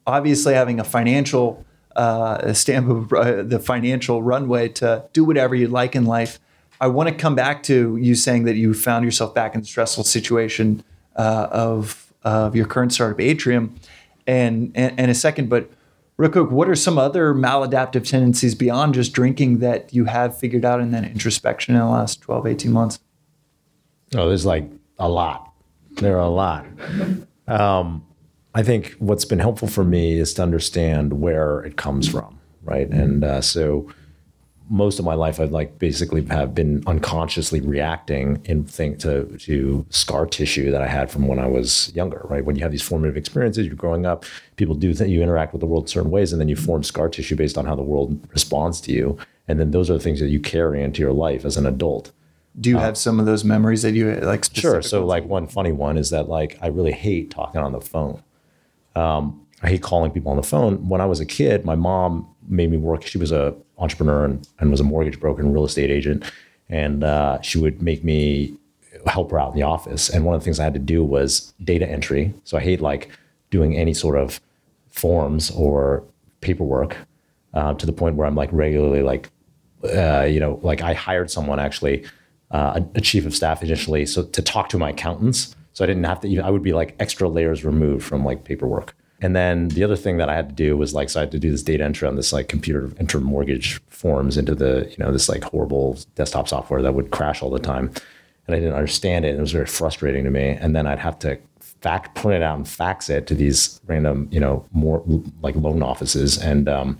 obviously 0.05 0.53
having 0.53 0.79
a 0.79 0.83
financial 0.83 1.65
uh, 1.95 2.53
stamp 2.53 2.87
of 2.89 3.11
uh, 3.11 3.41
the 3.41 3.57
financial 3.59 4.21
runway 4.21 4.67
to 4.69 5.03
do 5.11 5.23
whatever 5.23 5.55
you'd 5.55 5.71
like 5.71 5.95
in 5.95 6.05
life 6.05 6.39
i 6.79 6.85
want 6.85 7.09
to 7.09 7.15
come 7.15 7.33
back 7.33 7.63
to 7.63 7.97
you 7.97 8.13
saying 8.13 8.43
that 8.43 8.55
you 8.55 8.71
found 8.75 9.03
yourself 9.03 9.33
back 9.33 9.55
in 9.55 9.61
a 9.61 9.65
stressful 9.65 10.03
situation 10.03 10.83
uh, 11.15 11.47
of 11.49 12.05
of 12.25 12.55
your 12.55 12.65
current 12.65 12.91
startup 12.91 13.21
atrium. 13.21 13.75
And, 14.27 14.71
and, 14.73 14.99
and 14.99 15.11
a 15.11 15.13
second 15.13 15.49
but 15.49 15.69
Real 16.17 16.31
quick, 16.31 16.49
what 16.49 16.69
are 16.69 16.75
some 16.75 16.97
other 16.97 17.33
maladaptive 17.33 18.07
tendencies 18.07 18.55
beyond 18.55 18.93
just 18.93 19.11
drinking 19.11 19.59
that 19.59 19.93
you 19.93 20.05
have 20.05 20.37
figured 20.37 20.63
out 20.63 20.79
in 20.79 20.91
that 20.91 21.03
introspection 21.03 21.75
in 21.75 21.81
the 21.81 21.87
last 21.87 22.21
12, 22.21 22.47
18 22.47 22.71
months? 22.71 22.99
Oh, 24.15 24.29
there's 24.29 24.45
like 24.45 24.69
a 24.97 25.09
lot. 25.09 25.51
There 25.91 26.15
are 26.15 26.21
a 26.21 26.29
lot. 26.29 26.65
Um, 27.47 28.05
I 28.53 28.63
think 28.63 28.95
what's 28.99 29.25
been 29.25 29.39
helpful 29.39 29.67
for 29.67 29.83
me 29.83 30.17
is 30.17 30.33
to 30.35 30.43
understand 30.43 31.19
where 31.19 31.59
it 31.59 31.75
comes 31.75 32.07
from, 32.07 32.39
right? 32.63 32.89
And 32.89 33.23
uh, 33.23 33.41
so 33.41 33.89
most 34.69 34.99
of 34.99 35.05
my 35.05 35.13
life 35.13 35.39
I've 35.39 35.51
like 35.51 35.77
basically 35.79 36.25
have 36.25 36.55
been 36.55 36.83
unconsciously 36.87 37.61
reacting 37.61 38.41
in 38.45 38.63
think 38.63 38.99
to 38.99 39.25
to 39.39 39.85
scar 39.89 40.25
tissue 40.25 40.71
that 40.71 40.81
I 40.81 40.87
had 40.87 41.11
from 41.11 41.27
when 41.27 41.39
I 41.39 41.47
was 41.47 41.91
younger, 41.95 42.25
right? 42.29 42.43
When 42.43 42.55
you 42.55 42.63
have 42.63 42.71
these 42.71 42.81
formative 42.81 43.17
experiences, 43.17 43.67
you're 43.67 43.75
growing 43.75 44.05
up, 44.05 44.25
people 44.55 44.75
do 44.75 44.93
that 44.93 45.09
you 45.09 45.21
interact 45.21 45.53
with 45.53 45.59
the 45.59 45.67
world 45.67 45.89
certain 45.89 46.11
ways, 46.11 46.31
and 46.31 46.41
then 46.41 46.49
you 46.49 46.55
form 46.55 46.83
scar 46.83 47.09
tissue 47.09 47.35
based 47.35 47.57
on 47.57 47.65
how 47.65 47.75
the 47.75 47.83
world 47.83 48.19
responds 48.31 48.81
to 48.81 48.91
you. 48.91 49.17
And 49.47 49.59
then 49.59 49.71
those 49.71 49.89
are 49.89 49.93
the 49.93 49.99
things 49.99 50.19
that 50.19 50.29
you 50.29 50.39
carry 50.39 50.81
into 50.81 51.01
your 51.01 51.13
life 51.13 51.45
as 51.45 51.57
an 51.57 51.65
adult. 51.67 52.11
Do 52.59 52.69
you 52.69 52.77
uh, 52.77 52.81
have 52.81 52.97
some 52.97 53.19
of 53.19 53.25
those 53.25 53.43
memories 53.43 53.83
that 53.83 53.91
you 53.91 54.15
like? 54.15 54.45
Sure. 54.53 54.81
So 54.81 55.05
like 55.05 55.25
one 55.25 55.47
funny 55.47 55.71
one 55.71 55.97
is 55.97 56.09
that 56.09 56.27
like 56.27 56.57
I 56.61 56.67
really 56.67 56.93
hate 56.93 57.29
talking 57.29 57.61
on 57.61 57.71
the 57.71 57.81
phone. 57.81 58.23
Um, 58.95 59.45
I 59.61 59.69
hate 59.69 59.81
calling 59.81 60.11
people 60.11 60.31
on 60.31 60.37
the 60.37 60.43
phone. 60.43 60.87
When 60.89 61.01
I 61.01 61.05
was 61.05 61.19
a 61.19 61.25
kid, 61.25 61.65
my 61.65 61.75
mom 61.75 62.34
made 62.47 62.71
me 62.71 62.77
work. 62.77 63.05
She 63.05 63.17
was 63.17 63.31
a 63.31 63.55
entrepreneur 63.77 64.25
and, 64.25 64.47
and 64.59 64.71
was 64.71 64.79
a 64.79 64.83
mortgage 64.83 65.19
broker 65.19 65.41
and 65.41 65.53
real 65.53 65.65
estate 65.65 65.89
agent. 65.89 66.23
And 66.69 67.03
uh, 67.03 67.41
she 67.41 67.57
would 67.57 67.81
make 67.81 68.03
me 68.03 68.57
help 69.05 69.31
her 69.31 69.39
out 69.39 69.49
in 69.49 69.55
the 69.55 69.63
office. 69.63 70.09
And 70.09 70.25
one 70.25 70.35
of 70.35 70.41
the 70.41 70.45
things 70.45 70.59
I 70.59 70.63
had 70.63 70.73
to 70.73 70.79
do 70.79 71.03
was 71.03 71.53
data 71.63 71.87
entry. 71.87 72.33
So 72.43 72.57
I 72.57 72.61
hate 72.61 72.81
like 72.81 73.09
doing 73.51 73.77
any 73.77 73.93
sort 73.93 74.17
of 74.17 74.39
forms 74.89 75.51
or 75.51 76.03
paperwork 76.41 76.97
uh, 77.53 77.73
to 77.75 77.85
the 77.85 77.93
point 77.93 78.15
where 78.15 78.27
I'm 78.27 78.35
like 78.35 78.49
regularly 78.51 79.01
like, 79.01 79.29
uh, 79.83 80.23
you 80.23 80.39
know, 80.39 80.59
like 80.63 80.81
I 80.81 80.93
hired 80.93 81.29
someone 81.29 81.59
actually, 81.59 82.05
uh, 82.51 82.79
a, 82.79 82.97
a, 82.97 83.01
chief 83.01 83.25
of 83.25 83.35
staff 83.35 83.63
initially, 83.63 84.05
so 84.05 84.23
to 84.23 84.41
talk 84.41 84.69
to 84.69 84.77
my 84.77 84.91
accountants. 84.91 85.55
So 85.73 85.83
I 85.83 85.87
didn't 85.87 86.03
have 86.05 86.21
to 86.21 86.27
even, 86.27 86.45
I 86.45 86.49
would 86.49 86.63
be 86.63 86.73
like 86.73 86.95
extra 86.99 87.27
layers 87.27 87.65
removed 87.65 88.05
from 88.05 88.23
like 88.23 88.43
paperwork. 88.43 88.95
And 89.25 89.35
then 89.35 89.69
the 89.69 89.83
other 89.83 89.95
thing 89.95 90.17
that 90.17 90.29
I 90.29 90.35
had 90.35 90.49
to 90.49 90.53
do 90.53 90.77
was 90.77 90.93
like, 90.93 91.09
so 91.09 91.19
I 91.19 91.21
had 91.21 91.31
to 91.31 91.39
do 91.39 91.49
this 91.49 91.63
data 91.63 91.83
entry 91.83 92.07
on 92.07 92.15
this 92.15 92.31
like 92.31 92.47
computer 92.47 92.91
enter 92.99 93.19
mortgage 93.19 93.81
forms 93.89 94.37
into 94.37 94.53
the, 94.53 94.87
you 94.87 95.03
know, 95.03 95.11
this 95.11 95.27
like 95.27 95.43
horrible 95.43 95.97
desktop 96.13 96.47
software 96.47 96.83
that 96.83 96.93
would 96.93 97.09
crash 97.09 97.41
all 97.41 97.49
the 97.49 97.57
time. 97.57 97.91
And 98.45 98.55
I 98.55 98.59
didn't 98.59 98.75
understand 98.75 99.25
it. 99.25 99.29
And 99.29 99.39
it 99.39 99.41
was 99.41 99.51
very 99.51 99.65
frustrating 99.65 100.25
to 100.25 100.29
me. 100.29 100.49
And 100.49 100.75
then 100.75 100.85
I'd 100.85 100.99
have 100.99 101.17
to 101.19 101.39
fact 101.59 102.13
print 102.13 102.43
it 102.43 102.45
out 102.45 102.55
and 102.55 102.69
fax 102.69 103.09
it 103.09 103.25
to 103.25 103.33
these 103.33 103.81
random, 103.87 104.27
you 104.29 104.39
know, 104.39 104.63
more 104.73 105.03
like 105.41 105.55
loan 105.55 105.81
offices. 105.81 106.37
And 106.37 106.69
um, 106.69 106.99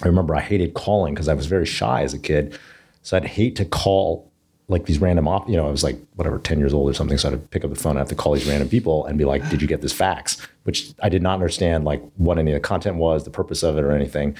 I 0.00 0.06
remember 0.06 0.36
I 0.36 0.42
hated 0.42 0.74
calling 0.74 1.12
because 1.12 1.26
I 1.26 1.34
was 1.34 1.46
very 1.46 1.66
shy 1.66 2.02
as 2.02 2.14
a 2.14 2.20
kid. 2.20 2.56
So 3.02 3.16
I'd 3.16 3.24
hate 3.24 3.56
to 3.56 3.64
call 3.64 4.30
like 4.72 4.86
these 4.86 5.00
random 5.00 5.28
op, 5.28 5.48
you 5.48 5.56
know, 5.56 5.66
I 5.66 5.70
was 5.70 5.84
like 5.84 5.96
whatever, 6.16 6.38
10 6.38 6.58
years 6.58 6.74
old 6.74 6.90
or 6.90 6.94
something. 6.94 7.18
So 7.18 7.28
I 7.28 7.32
had 7.32 7.40
to 7.40 7.48
pick 7.48 7.64
up 7.64 7.70
the 7.70 7.76
phone. 7.76 7.96
I 7.96 8.00
have 8.00 8.08
to 8.08 8.14
call 8.14 8.32
these 8.32 8.46
random 8.46 8.68
people 8.68 9.06
and 9.06 9.16
be 9.18 9.24
like, 9.24 9.48
did 9.48 9.62
you 9.62 9.68
get 9.68 9.80
this 9.82 9.92
fax? 9.92 10.38
Which 10.64 10.92
I 11.02 11.08
did 11.08 11.22
not 11.22 11.34
understand 11.34 11.84
like 11.84 12.02
what 12.16 12.38
any 12.38 12.52
of 12.52 12.54
the 12.54 12.60
content 12.60 12.96
was, 12.96 13.24
the 13.24 13.30
purpose 13.30 13.62
of 13.62 13.78
it 13.78 13.84
or 13.84 13.92
anything. 13.92 14.36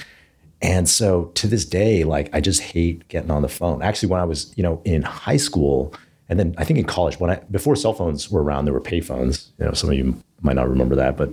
And 0.61 0.89
so 0.89 1.27
to 1.35 1.47
this 1.47 1.65
day, 1.65 2.05
like 2.05 2.31
I 2.33 2.41
just 2.41 2.63
hate 2.63 3.07
getting 3.09 3.31
on 3.31 3.43
the 3.43 3.49
phone. 3.49 3.83
Actually, 3.83 4.11
when 4.11 4.21
I 4.21 4.25
was, 4.25 4.53
you 4.57 4.63
know, 4.63 4.81
in 4.85 5.03
high 5.03 5.37
school 5.37 5.95
and 6.29 6.39
then 6.39 6.55
I 6.57 6.65
think 6.65 6.79
in 6.79 6.87
college, 6.87 7.21
when 7.21 7.31
I 7.31 7.37
before 7.51 7.77
cell 7.77 7.93
phones 7.93 8.31
were 8.31 8.43
around, 8.43 8.65
there 8.65 8.73
were 8.73 8.81
pay 8.81 9.03
phones. 9.03 9.53
You 9.59 9.67
know, 9.67 9.73
some 9.73 9.91
of 9.91 9.97
you 9.97 10.17
might 10.41 10.57
not 10.57 10.69
remember 10.69 10.95
that, 10.95 11.17
but 11.17 11.31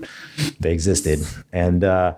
they 0.60 0.74
existed. 0.74 1.20
And 1.53 1.86
uh, 1.86 2.15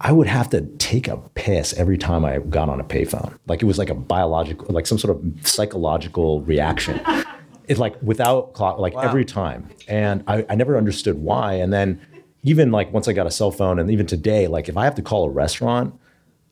I 0.00 0.12
would 0.12 0.26
have 0.26 0.50
to 0.50 0.60
take 0.78 1.08
a 1.08 1.16
piss 1.34 1.72
every 1.74 1.96
time 1.96 2.24
I 2.24 2.38
got 2.38 2.68
on 2.68 2.80
a 2.80 2.84
payphone. 2.84 3.38
Like 3.46 3.62
it 3.62 3.66
was 3.66 3.78
like 3.78 3.88
a 3.88 3.94
biological, 3.94 4.66
like 4.68 4.86
some 4.86 4.98
sort 4.98 5.16
of 5.16 5.46
psychological 5.46 6.42
reaction. 6.42 7.00
It's 7.68 7.80
like 7.80 8.00
without 8.00 8.52
clock, 8.52 8.78
like 8.78 8.94
wow. 8.94 9.02
every 9.02 9.24
time. 9.24 9.68
And 9.88 10.22
I, 10.28 10.46
I 10.48 10.54
never 10.54 10.76
understood 10.76 11.16
why. 11.18 11.54
And 11.54 11.72
then 11.72 12.00
even 12.44 12.70
like 12.70 12.92
once 12.92 13.08
I 13.08 13.12
got 13.12 13.26
a 13.26 13.30
cell 13.32 13.50
phone, 13.50 13.80
and 13.80 13.90
even 13.90 14.06
today, 14.06 14.46
like 14.46 14.68
if 14.68 14.76
I 14.76 14.84
have 14.84 14.94
to 14.94 15.02
call 15.02 15.24
a 15.24 15.30
restaurant 15.30 15.98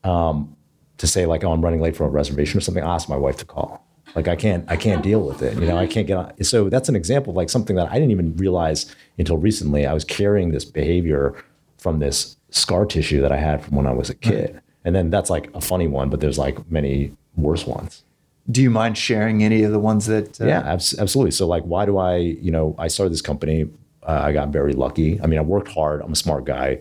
um, 0.03 0.57
to 0.97 1.07
say 1.07 1.25
like, 1.25 1.45
oh, 1.45 1.53
I'm 1.53 1.61
running 1.61 1.79
late 1.79 1.95
for 1.95 2.03
a 2.03 2.09
reservation 2.09 2.57
or 2.57 2.61
something, 2.61 2.83
I 2.83 2.93
ask 2.93 3.07
my 3.07 3.15
wife 3.15 3.37
to 3.37 3.45
call. 3.45 3.87
Like 4.13 4.27
I 4.27 4.35
can't, 4.35 4.69
I 4.69 4.75
can't 4.75 5.01
deal 5.01 5.21
with 5.21 5.41
it. 5.41 5.53
You 5.53 5.67
know, 5.67 5.77
I 5.77 5.87
can't 5.87 6.05
get 6.05 6.17
on. 6.17 6.43
So 6.43 6.69
that's 6.69 6.89
an 6.89 6.97
example 6.97 7.31
of 7.31 7.37
like 7.37 7.49
something 7.49 7.77
that 7.77 7.89
I 7.89 7.93
didn't 7.93 8.11
even 8.11 8.35
realize 8.35 8.93
until 9.17 9.37
recently. 9.37 9.85
I 9.85 9.93
was 9.93 10.03
carrying 10.03 10.51
this 10.51 10.65
behavior 10.65 11.41
from 11.77 11.99
this 11.99 12.34
scar 12.55 12.85
tissue 12.85 13.21
that 13.21 13.31
I 13.31 13.37
had 13.37 13.63
from 13.63 13.75
when 13.75 13.85
I 13.85 13.93
was 13.93 14.09
a 14.09 14.15
kid. 14.15 14.53
Right. 14.53 14.63
And 14.85 14.95
then 14.95 15.09
that's 15.09 15.29
like 15.29 15.53
a 15.53 15.61
funny 15.61 15.87
one, 15.87 16.09
but 16.09 16.21
there's 16.21 16.37
like 16.37 16.69
many 16.71 17.11
worse 17.35 17.65
ones. 17.67 18.03
Do 18.49 18.61
you 18.61 18.69
mind 18.69 18.97
sharing 18.97 19.43
any 19.43 19.63
of 19.63 19.71
the 19.71 19.79
ones 19.79 20.05
that? 20.05 20.39
Uh... 20.39 20.45
Yeah, 20.45 20.61
absolutely. 20.61 21.31
So 21.31 21.47
like, 21.47 21.63
why 21.63 21.85
do 21.85 21.97
I? 21.97 22.17
You 22.17 22.51
know, 22.51 22.75
I 22.77 22.87
started 22.87 23.11
this 23.11 23.21
company. 23.21 23.67
Uh, 24.03 24.21
I 24.23 24.31
got 24.31 24.49
very 24.49 24.73
lucky. 24.73 25.19
I 25.21 25.25
mean, 25.25 25.39
I 25.39 25.41
worked 25.41 25.69
hard. 25.69 26.01
I'm 26.01 26.13
a 26.13 26.15
smart 26.15 26.45
guy, 26.45 26.79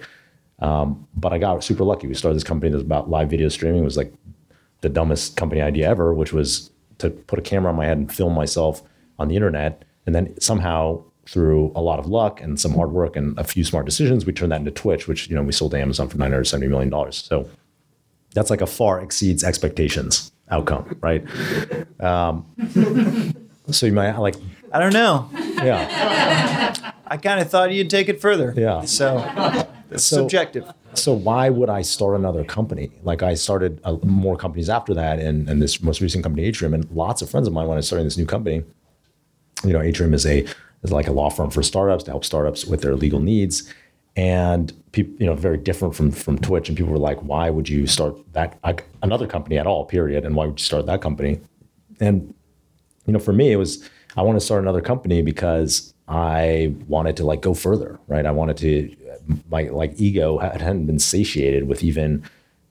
um, 0.58 1.08
but 1.16 1.32
I 1.32 1.38
got 1.38 1.64
super 1.64 1.84
lucky. 1.84 2.06
We 2.06 2.14
started 2.14 2.36
this 2.36 2.44
company 2.44 2.70
that 2.70 2.76
was 2.76 2.84
about 2.84 3.08
live 3.08 3.30
video 3.30 3.48
streaming. 3.48 3.80
It 3.80 3.84
was 3.84 3.96
like 3.96 4.12
the 4.82 4.90
dumbest 4.90 5.36
company 5.36 5.62
idea 5.62 5.88
ever, 5.88 6.12
which 6.12 6.34
was 6.34 6.70
to 6.98 7.08
put 7.08 7.38
a 7.38 7.42
camera 7.42 7.70
on 7.70 7.76
my 7.76 7.86
head 7.86 7.96
and 7.96 8.12
film 8.12 8.34
myself 8.34 8.82
on 9.18 9.28
the 9.28 9.36
internet, 9.36 9.84
and 10.04 10.14
then 10.14 10.38
somehow 10.38 11.02
through 11.26 11.72
a 11.74 11.80
lot 11.80 11.98
of 11.98 12.06
luck 12.06 12.40
and 12.40 12.60
some 12.60 12.74
hard 12.74 12.92
work 12.92 13.16
and 13.16 13.38
a 13.38 13.44
few 13.44 13.64
smart 13.64 13.86
decisions, 13.86 14.26
we 14.26 14.32
turned 14.32 14.52
that 14.52 14.60
into 14.60 14.70
Twitch, 14.70 15.08
which 15.08 15.28
you 15.28 15.34
know 15.36 15.42
we 15.42 15.52
sold 15.52 15.72
to 15.72 15.78
Amazon 15.78 16.08
for 16.08 16.18
nine 16.18 16.30
hundred 16.30 16.44
seventy 16.44 16.68
million 16.68 16.90
dollars. 16.90 17.16
So 17.16 17.48
that's 18.34 18.50
like 18.50 18.60
a 18.60 18.66
far 18.66 19.00
exceeds 19.00 19.44
expectations 19.44 20.32
outcome, 20.50 20.98
right? 21.00 21.24
Um, 22.00 22.46
so 23.70 23.86
you 23.86 23.92
might 23.92 24.16
like 24.18 24.36
I 24.72 24.80
don't 24.80 24.92
know. 24.92 25.30
Yeah, 25.32 26.92
I 27.06 27.16
kind 27.16 27.40
of 27.40 27.48
thought 27.50 27.72
you'd 27.72 27.90
take 27.90 28.08
it 28.08 28.20
further. 28.20 28.52
Yeah. 28.56 28.82
So 28.82 29.18
it's 29.90 30.04
so, 30.04 30.16
subjective. 30.16 30.70
So 30.94 31.12
why 31.12 31.48
would 31.48 31.70
I 31.70 31.82
start 31.82 32.16
another 32.16 32.44
company? 32.44 32.90
Like 33.02 33.22
I 33.22 33.34
started 33.34 33.80
uh, 33.84 33.96
more 34.02 34.36
companies 34.36 34.68
after 34.68 34.94
that, 34.94 35.18
and 35.18 35.48
and 35.48 35.62
this 35.62 35.82
most 35.82 36.00
recent 36.00 36.22
company, 36.22 36.44
Atrium, 36.44 36.74
and 36.74 36.90
lots 36.90 37.22
of 37.22 37.30
friends 37.30 37.46
of 37.46 37.54
mine 37.54 37.68
when 37.68 37.78
I 37.78 37.82
started 37.82 38.04
this 38.04 38.18
new 38.18 38.26
company. 38.26 38.64
You 39.64 39.72
know, 39.72 39.80
Atrium 39.80 40.12
is 40.12 40.26
a 40.26 40.44
is 40.84 40.92
like 40.92 41.08
a 41.08 41.12
law 41.12 41.30
firm 41.30 41.50
for 41.50 41.62
startups 41.62 42.04
to 42.04 42.10
help 42.10 42.24
startups 42.24 42.64
with 42.66 42.82
their 42.82 42.94
legal 42.94 43.20
needs. 43.20 43.72
And 44.16 44.72
people, 44.92 45.14
you 45.18 45.26
know, 45.26 45.34
very 45.34 45.56
different 45.56 45.96
from 45.96 46.12
from 46.12 46.38
Twitch. 46.38 46.68
And 46.68 46.78
people 46.78 46.92
were 46.92 46.98
like, 46.98 47.18
"Why 47.22 47.50
would 47.50 47.68
you 47.68 47.86
start 47.88 48.16
that 48.32 48.58
another 49.02 49.26
company 49.26 49.58
at 49.58 49.66
all? 49.66 49.84
Period. 49.84 50.24
And 50.24 50.36
why 50.36 50.46
would 50.46 50.60
you 50.60 50.64
start 50.64 50.86
that 50.86 51.00
company?" 51.00 51.40
And 52.00 52.32
you 53.06 53.12
know, 53.12 53.18
for 53.18 53.32
me, 53.32 53.50
it 53.50 53.56
was 53.56 53.88
I 54.16 54.22
want 54.22 54.38
to 54.38 54.44
start 54.44 54.62
another 54.62 54.80
company 54.80 55.22
because 55.22 55.92
I 56.06 56.74
wanted 56.86 57.16
to 57.16 57.24
like 57.24 57.40
go 57.40 57.54
further, 57.54 57.98
right? 58.06 58.24
I 58.24 58.30
wanted 58.30 58.56
to 58.58 58.94
my 59.48 59.62
like 59.64 59.94
ego 59.96 60.38
hadn't 60.38 60.86
been 60.86 60.98
satiated 60.98 61.66
with 61.66 61.82
even 61.82 62.22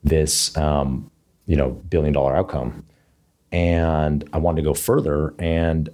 this, 0.02 0.56
um, 0.56 1.10
you 1.46 1.56
know, 1.56 1.70
billion 1.70 2.12
dollar 2.12 2.36
outcome, 2.36 2.84
and 3.52 4.28
I 4.32 4.38
wanted 4.38 4.62
to 4.62 4.68
go 4.68 4.74
further. 4.74 5.34
And 5.38 5.88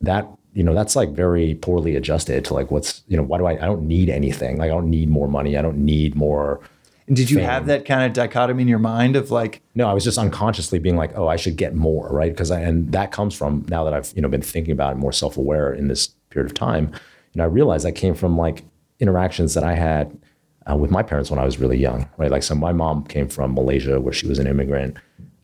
that 0.00 0.28
you 0.52 0.62
know 0.62 0.74
that's 0.74 0.96
like 0.96 1.10
very 1.10 1.54
poorly 1.54 1.96
adjusted 1.96 2.44
to 2.46 2.54
like 2.54 2.70
what's 2.70 3.02
you 3.06 3.16
know 3.16 3.22
why 3.22 3.38
do 3.38 3.46
I 3.46 3.52
I 3.52 3.66
don't 3.66 3.86
need 3.86 4.08
anything 4.08 4.58
like 4.58 4.70
I 4.70 4.74
don't 4.74 4.90
need 4.90 5.08
more 5.08 5.28
money 5.28 5.56
I 5.56 5.62
don't 5.62 5.78
need 5.78 6.14
more. 6.14 6.60
And 7.06 7.16
did 7.16 7.28
you 7.28 7.38
fame. 7.38 7.46
have 7.46 7.66
that 7.66 7.84
kind 7.84 8.04
of 8.04 8.12
dichotomy 8.12 8.62
in 8.62 8.68
your 8.68 8.78
mind 8.78 9.16
of 9.16 9.32
like? 9.32 9.62
No, 9.74 9.88
I 9.88 9.92
was 9.92 10.04
just 10.04 10.16
unconsciously 10.16 10.78
being 10.78 10.96
like, 10.96 11.10
oh, 11.18 11.26
I 11.26 11.34
should 11.34 11.56
get 11.56 11.74
more, 11.74 12.08
right? 12.08 12.30
Because 12.30 12.52
I 12.52 12.60
and 12.60 12.92
that 12.92 13.10
comes 13.10 13.34
from 13.34 13.66
now 13.68 13.82
that 13.82 13.92
I've 13.92 14.12
you 14.14 14.22
know 14.22 14.28
been 14.28 14.42
thinking 14.42 14.70
about 14.70 14.92
it 14.92 14.96
more 14.96 15.12
self 15.12 15.36
aware 15.36 15.72
in 15.72 15.88
this 15.88 16.08
period 16.30 16.48
of 16.48 16.54
time. 16.54 16.92
You 17.32 17.38
know, 17.38 17.44
I 17.44 17.48
realized 17.48 17.84
that 17.84 17.92
came 17.92 18.14
from 18.14 18.38
like 18.38 18.62
interactions 19.00 19.54
that 19.54 19.64
I 19.64 19.74
had 19.74 20.16
uh, 20.70 20.76
with 20.76 20.90
my 20.90 21.02
parents 21.02 21.30
when 21.30 21.38
I 21.38 21.44
was 21.44 21.58
really 21.58 21.78
young, 21.78 22.08
right? 22.16 22.30
Like, 22.30 22.42
so 22.42 22.54
my 22.54 22.72
mom 22.72 23.04
came 23.04 23.28
from 23.28 23.54
Malaysia, 23.54 24.00
where 24.00 24.12
she 24.12 24.26
was 24.26 24.38
an 24.38 24.46
immigrant. 24.46 24.96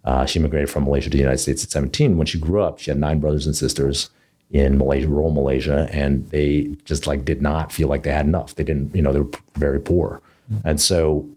Uh, 0.05 0.25
she 0.25 0.39
immigrated 0.39 0.71
from 0.71 0.85
Malaysia 0.85 1.11
to 1.11 1.17
the 1.17 1.23
United 1.23 1.39
States 1.39 1.65
at 1.65 1.71
17. 1.71 2.17
When 2.17 2.27
she 2.27 2.39
grew 2.39 2.63
up, 2.63 2.79
she 2.79 2.91
had 2.91 2.99
nine 2.99 3.19
brothers 3.19 3.47
and 3.47 3.57
sisters 3.57 4.11
in 4.51 4.79
Malaysia, 4.79 5.09
rural 5.09 5.33
Malaysia, 5.33 5.89
and 5.93 6.29
they 6.31 6.71
just 6.85 7.07
like 7.07 7.25
did 7.25 7.43
not 7.43 7.73
feel 7.73 7.89
like 7.89 8.05
they 8.05 8.13
had 8.13 8.27
enough. 8.27 8.55
They 8.55 8.65
didn't, 8.65 8.95
you 8.95 9.03
know, 9.03 9.13
they 9.13 9.21
were 9.21 9.31
very 9.55 9.81
poor. 9.81 10.23
Mm-hmm. 10.53 10.69
And 10.69 10.81
so, 10.81 11.29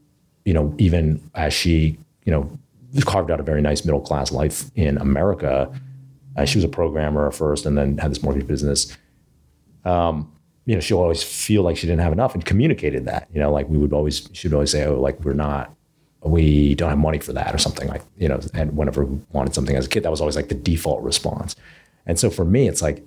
you 0.46 0.54
know, 0.54 0.74
even 0.78 1.22
as 1.36 1.54
she, 1.54 1.98
you 2.26 2.32
know, 2.32 2.60
carved 3.06 3.32
out 3.32 3.40
a 3.40 3.44
very 3.44 3.62
nice 3.62 3.86
middle 3.86 4.02
class 4.02 4.32
life 4.32 4.70
in 4.76 4.98
America, 4.98 5.72
uh, 6.38 6.46
she 6.46 6.58
was 6.58 6.64
a 6.64 6.70
programmer 6.70 7.32
first 7.32 7.66
and 7.66 7.78
then 7.78 7.98
had 7.98 8.12
this 8.12 8.24
mortgage 8.24 8.48
business. 8.48 8.96
Um, 9.86 10.32
you 10.66 10.76
know, 10.76 10.82
she'll 10.82 11.00
always 11.00 11.24
feel 11.24 11.64
like 11.64 11.78
she 11.78 11.88
didn't 11.88 12.02
have 12.02 12.14
enough 12.14 12.36
and 12.36 12.46
communicated 12.46 13.06
that, 13.06 13.28
you 13.34 13.40
know, 13.40 13.52
like 13.52 13.68
we 13.70 13.78
would 13.78 13.92
always, 13.92 14.30
she 14.34 14.48
would 14.48 14.54
always 14.54 14.72
say, 14.72 14.86
oh, 14.86 15.00
like 15.00 15.20
we're 15.22 15.34
not, 15.34 15.74
we 16.22 16.76
don't 16.76 16.90
have 16.90 17.00
money 17.00 17.18
for 17.18 17.34
that 17.34 17.56
or 17.56 17.58
something 17.58 17.88
like, 17.88 18.04
you 18.18 18.28
know, 18.28 18.40
and 18.54 18.78
whenever 18.78 19.06
we 19.06 19.20
wanted 19.32 19.56
something 19.56 19.76
as 19.76 19.88
a 19.88 19.90
kid, 19.90 20.04
that 20.04 20.12
was 20.12 20.22
always 20.22 20.36
like 20.36 20.50
the 20.50 20.56
default 20.56 21.02
response. 21.02 21.56
And 22.06 22.20
so 22.20 22.30
for 22.30 22.46
me, 22.46 22.68
it's 22.68 22.82
like 22.82 23.04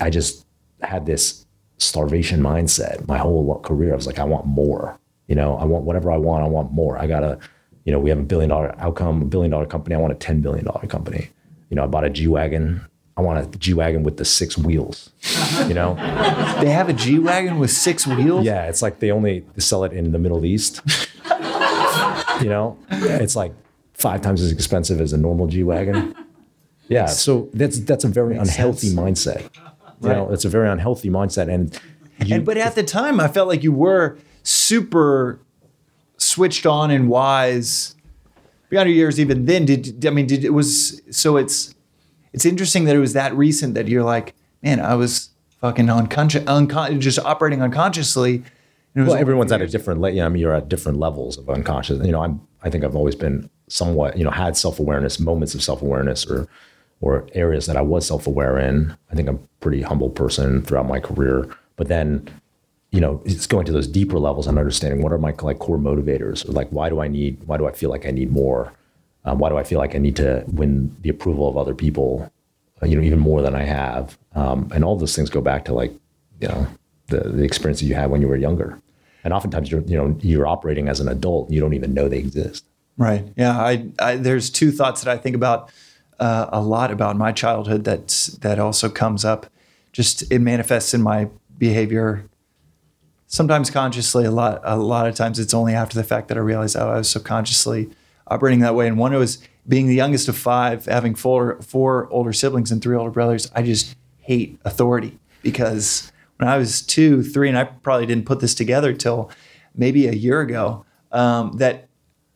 I 0.00 0.10
just 0.10 0.46
had 0.82 1.06
this 1.06 1.46
starvation 1.78 2.40
mindset 2.40 3.06
my 3.06 3.18
whole 3.18 3.60
career. 3.60 3.92
I 3.92 3.96
was 3.96 4.06
like, 4.06 4.18
I 4.18 4.24
want 4.24 4.46
more. 4.46 4.98
You 5.26 5.34
know, 5.34 5.56
I 5.56 5.64
want 5.64 5.84
whatever 5.84 6.10
I 6.10 6.16
want. 6.16 6.44
I 6.44 6.48
want 6.48 6.72
more. 6.72 6.98
I 6.98 7.06
gotta, 7.06 7.38
you 7.84 7.92
know, 7.92 7.98
we 7.98 8.10
have 8.10 8.18
a 8.18 8.22
billion 8.22 8.48
dollar 8.48 8.74
outcome, 8.78 9.22
a 9.22 9.26
billion 9.26 9.50
dollar 9.50 9.66
company. 9.66 9.94
I 9.94 9.98
want 9.98 10.12
a 10.12 10.16
ten 10.16 10.40
billion 10.40 10.64
dollar 10.64 10.86
company. 10.86 11.30
You 11.70 11.76
know, 11.76 11.84
I 11.84 11.86
bought 11.86 12.04
a 12.04 12.10
G 12.10 12.26
wagon. 12.26 12.80
I 13.16 13.20
want 13.20 13.54
a 13.54 13.58
G 13.58 13.74
wagon 13.74 14.04
with 14.04 14.16
the 14.16 14.24
six 14.24 14.56
wheels. 14.56 15.10
You 15.66 15.74
know, 15.74 15.94
they 16.60 16.70
have 16.70 16.88
a 16.88 16.94
G 16.94 17.18
wagon 17.18 17.58
with 17.58 17.70
six 17.70 18.06
wheels. 18.06 18.44
Yeah, 18.44 18.68
it's 18.68 18.80
like 18.80 19.00
they 19.00 19.10
only 19.10 19.44
sell 19.58 19.84
it 19.84 19.92
in 19.92 20.12
the 20.12 20.18
Middle 20.18 20.44
East. 20.46 20.80
you 22.40 22.48
know, 22.48 22.78
it's 22.90 23.36
like 23.36 23.52
five 23.92 24.22
times 24.22 24.40
as 24.40 24.52
expensive 24.52 25.00
as 25.00 25.12
a 25.12 25.18
normal 25.18 25.46
G 25.46 25.62
wagon. 25.62 26.14
Yeah, 26.88 27.06
so 27.06 27.48
that's 27.54 27.80
that's 27.80 28.04
a 28.04 28.08
very 28.08 28.36
unhealthy 28.36 28.88
sense. 28.88 29.24
mindset. 29.26 29.50
You 30.00 30.08
know, 30.10 30.30
it's 30.32 30.44
a 30.44 30.48
very 30.48 30.68
unhealthy 30.68 31.10
mindset, 31.10 31.52
and 31.52 31.78
you, 32.24 32.36
and 32.36 32.44
but 32.44 32.56
at 32.56 32.74
the 32.74 32.82
time, 32.82 33.20
I 33.20 33.28
felt 33.28 33.48
like 33.48 33.62
you 33.62 33.72
were 33.72 34.16
super 34.42 35.40
switched 36.16 36.66
on 36.66 36.90
and 36.90 37.08
wise. 37.08 37.94
Beyond 38.70 38.88
your 38.90 38.96
years, 38.96 39.18
even 39.18 39.46
then, 39.46 39.64
did 39.64 40.04
I 40.04 40.10
mean? 40.10 40.26
Did 40.26 40.44
it 40.44 40.50
was 40.50 41.00
so? 41.10 41.36
It's 41.38 41.74
it's 42.32 42.44
interesting 42.44 42.84
that 42.84 42.94
it 42.94 42.98
was 42.98 43.14
that 43.14 43.34
recent 43.34 43.74
that 43.74 43.88
you're 43.88 44.02
like, 44.04 44.34
man, 44.62 44.78
I 44.80 44.94
was 44.94 45.30
fucking 45.60 45.88
unconscious, 45.90 46.44
uncon- 46.44 47.00
just 47.00 47.18
operating 47.18 47.62
unconsciously. 47.62 48.36
And 48.36 48.44
it 48.94 49.00
was 49.00 49.08
well, 49.08 49.20
everyone's 49.20 49.50
for 49.50 49.54
at 49.56 49.62
a 49.62 49.66
different. 49.68 50.00
le- 50.00 50.10
You 50.10 50.16
know, 50.20 50.26
I 50.26 50.28
mean, 50.28 50.40
you're 50.42 50.54
at 50.54 50.68
different 50.68 50.98
levels 50.98 51.38
of 51.38 51.48
unconscious. 51.48 52.04
You 52.04 52.12
know, 52.12 52.22
I'm. 52.22 52.40
I 52.62 52.68
think 52.70 52.84
I've 52.84 52.94
always 52.96 53.14
been 53.14 53.48
somewhat. 53.68 54.18
You 54.18 54.24
know, 54.24 54.30
had 54.30 54.56
self 54.56 54.78
awareness, 54.78 55.18
moments 55.18 55.54
of 55.54 55.62
self 55.62 55.80
awareness, 55.80 56.26
or 56.26 56.46
or 57.00 57.26
areas 57.34 57.66
that 57.66 57.76
I 57.76 57.80
was 57.82 58.06
self 58.06 58.26
aware 58.26 58.58
in. 58.58 58.96
I 59.10 59.14
think 59.14 59.28
I'm 59.28 59.36
a 59.36 59.60
pretty 59.60 59.82
humble 59.82 60.10
person 60.10 60.62
throughout 60.62 60.88
my 60.88 61.00
career. 61.00 61.48
But 61.76 61.88
then, 61.88 62.28
you 62.90 63.00
know, 63.00 63.22
it's 63.24 63.46
going 63.46 63.66
to 63.66 63.72
those 63.72 63.86
deeper 63.86 64.18
levels 64.18 64.46
and 64.46 64.58
understanding 64.58 65.02
what 65.02 65.12
are 65.12 65.18
my 65.18 65.34
like 65.42 65.58
core 65.58 65.78
motivators, 65.78 66.48
or 66.48 66.52
like 66.52 66.68
why 66.70 66.88
do 66.88 67.00
I 67.00 67.08
need? 67.08 67.42
Why 67.44 67.56
do 67.56 67.66
I 67.66 67.72
feel 67.72 67.90
like 67.90 68.06
I 68.06 68.10
need 68.10 68.32
more? 68.32 68.72
Um, 69.24 69.38
why 69.38 69.48
do 69.48 69.56
I 69.56 69.64
feel 69.64 69.78
like 69.78 69.94
I 69.94 69.98
need 69.98 70.16
to 70.16 70.44
win 70.48 70.94
the 71.02 71.10
approval 71.10 71.48
of 71.48 71.56
other 71.56 71.74
people? 71.74 72.32
uh, 72.82 72.86
You 72.86 72.96
know, 72.96 73.02
even 73.02 73.18
more 73.18 73.42
than 73.42 73.54
I 73.54 73.62
have. 73.64 74.16
Um, 74.34 74.70
and 74.74 74.84
all 74.84 74.96
those 74.96 75.14
things 75.14 75.30
go 75.30 75.40
back 75.40 75.64
to 75.66 75.74
like, 75.74 75.92
you 76.40 76.48
know, 76.48 76.66
the 77.08 77.20
the 77.20 77.42
experience 77.44 77.80
that 77.80 77.86
you 77.86 77.94
had 77.94 78.10
when 78.10 78.20
you 78.20 78.28
were 78.28 78.36
younger. 78.36 78.78
And 79.24 79.32
oftentimes 79.32 79.70
you're, 79.70 79.82
you 79.82 79.96
know, 79.96 80.16
you're 80.20 80.46
operating 80.46 80.88
as 80.88 81.00
an 81.00 81.08
adult 81.08 81.50
you 81.50 81.60
don't 81.60 81.74
even 81.74 81.92
know 81.92 82.08
they 82.08 82.18
exist. 82.18 82.64
Right. 82.96 83.24
Yeah. 83.36 83.58
I, 83.58 83.88
I 83.98 84.16
there's 84.16 84.50
two 84.50 84.70
thoughts 84.72 85.02
that 85.02 85.12
I 85.12 85.18
think 85.18 85.36
about 85.36 85.70
uh, 86.18 86.48
a 86.52 86.60
lot 86.60 86.90
about 86.90 87.16
my 87.16 87.32
childhood 87.32 87.84
that 87.84 88.08
that 88.40 88.58
also 88.58 88.88
comes 88.88 89.24
up. 89.24 89.46
Just 89.92 90.30
it 90.30 90.40
manifests 90.40 90.94
in 90.94 91.02
my 91.02 91.28
behavior. 91.56 92.28
Sometimes 93.26 93.70
consciously, 93.70 94.24
a 94.24 94.30
lot 94.30 94.60
a 94.64 94.76
lot 94.76 95.06
of 95.06 95.14
times 95.14 95.38
it's 95.38 95.54
only 95.54 95.74
after 95.74 95.96
the 95.96 96.04
fact 96.04 96.28
that 96.28 96.36
I 96.36 96.40
realize 96.40 96.76
oh, 96.76 96.90
I 96.90 96.98
was 96.98 97.10
subconsciously 97.10 97.90
operating 98.26 98.60
that 98.60 98.74
way. 98.74 98.86
And 98.86 98.98
one 98.98 99.12
was 99.14 99.38
being 99.66 99.86
the 99.86 99.94
youngest 99.94 100.28
of 100.28 100.36
five, 100.36 100.86
having 100.86 101.14
four 101.14 101.60
four 101.62 102.08
older 102.10 102.32
siblings 102.32 102.70
and 102.72 102.82
three 102.82 102.96
older 102.96 103.10
brothers. 103.10 103.50
I 103.54 103.62
just 103.62 103.96
hate 104.20 104.58
authority 104.64 105.18
because 105.42 106.10
when 106.36 106.48
I 106.48 106.56
was 106.58 106.82
two, 106.82 107.22
three, 107.22 107.48
and 107.48 107.58
I 107.58 107.64
probably 107.64 108.06
didn't 108.06 108.26
put 108.26 108.40
this 108.40 108.54
together 108.54 108.92
till 108.92 109.30
maybe 109.74 110.06
a 110.06 110.12
year 110.12 110.40
ago. 110.40 110.84
Um, 111.10 111.52
that 111.56 111.88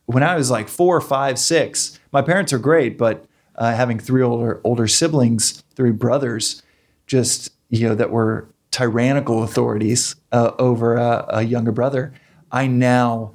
when 0.06 0.22
I 0.22 0.34
was 0.34 0.50
like 0.50 0.68
four, 0.68 1.00
five, 1.00 1.38
six, 1.38 2.00
my 2.10 2.22
parents 2.22 2.52
are 2.52 2.58
great, 2.58 2.96
but 2.96 3.26
uh, 3.62 3.76
having 3.76 4.00
three 4.00 4.22
older 4.22 4.60
older 4.64 4.88
siblings, 4.88 5.62
three 5.76 5.92
brothers, 5.92 6.64
just 7.06 7.52
you 7.70 7.88
know 7.88 7.94
that 7.94 8.10
were 8.10 8.48
tyrannical 8.72 9.44
authorities 9.44 10.16
uh, 10.32 10.50
over 10.58 10.96
a, 10.96 11.24
a 11.28 11.42
younger 11.42 11.70
brother, 11.70 12.12
I 12.50 12.66
now 12.66 13.34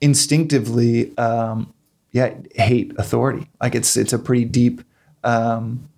instinctively, 0.00 1.16
um, 1.18 1.74
yeah, 2.10 2.32
hate 2.54 2.92
authority. 2.96 3.50
Like 3.60 3.74
it's 3.74 3.98
it's 3.98 4.14
a 4.14 4.18
pretty 4.18 4.46
deep, 4.46 4.80
um, 5.24 5.90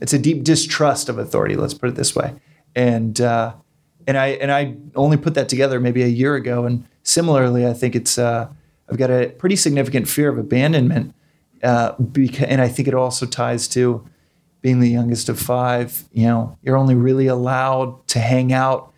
it's 0.00 0.12
a 0.12 0.18
deep 0.18 0.42
distrust 0.42 1.08
of 1.08 1.18
authority. 1.18 1.54
Let's 1.54 1.74
put 1.74 1.90
it 1.90 1.94
this 1.94 2.16
way, 2.16 2.34
and 2.74 3.20
uh, 3.20 3.54
and 4.08 4.18
I 4.18 4.26
and 4.42 4.50
I 4.50 4.74
only 4.96 5.18
put 5.18 5.34
that 5.34 5.48
together 5.48 5.78
maybe 5.78 6.02
a 6.02 6.08
year 6.08 6.34
ago. 6.34 6.64
And 6.64 6.84
similarly, 7.04 7.64
I 7.64 7.74
think 7.74 7.94
it's 7.94 8.18
uh, 8.18 8.48
I've 8.90 8.98
got 8.98 9.12
a 9.12 9.28
pretty 9.38 9.54
significant 9.54 10.08
fear 10.08 10.30
of 10.30 10.36
abandonment, 10.36 11.14
uh, 11.62 11.94
and 12.40 12.60
I 12.60 12.68
think 12.68 12.88
it 12.88 12.94
also 12.94 13.26
ties 13.26 13.68
to 13.68 14.06
being 14.60 14.80
the 14.80 14.88
youngest 14.88 15.28
of 15.28 15.38
five. 15.38 16.04
You 16.12 16.26
know, 16.26 16.58
you're 16.62 16.76
only 16.76 16.94
really 16.94 17.26
allowed 17.26 18.06
to 18.08 18.18
hang 18.18 18.52
out 18.52 18.92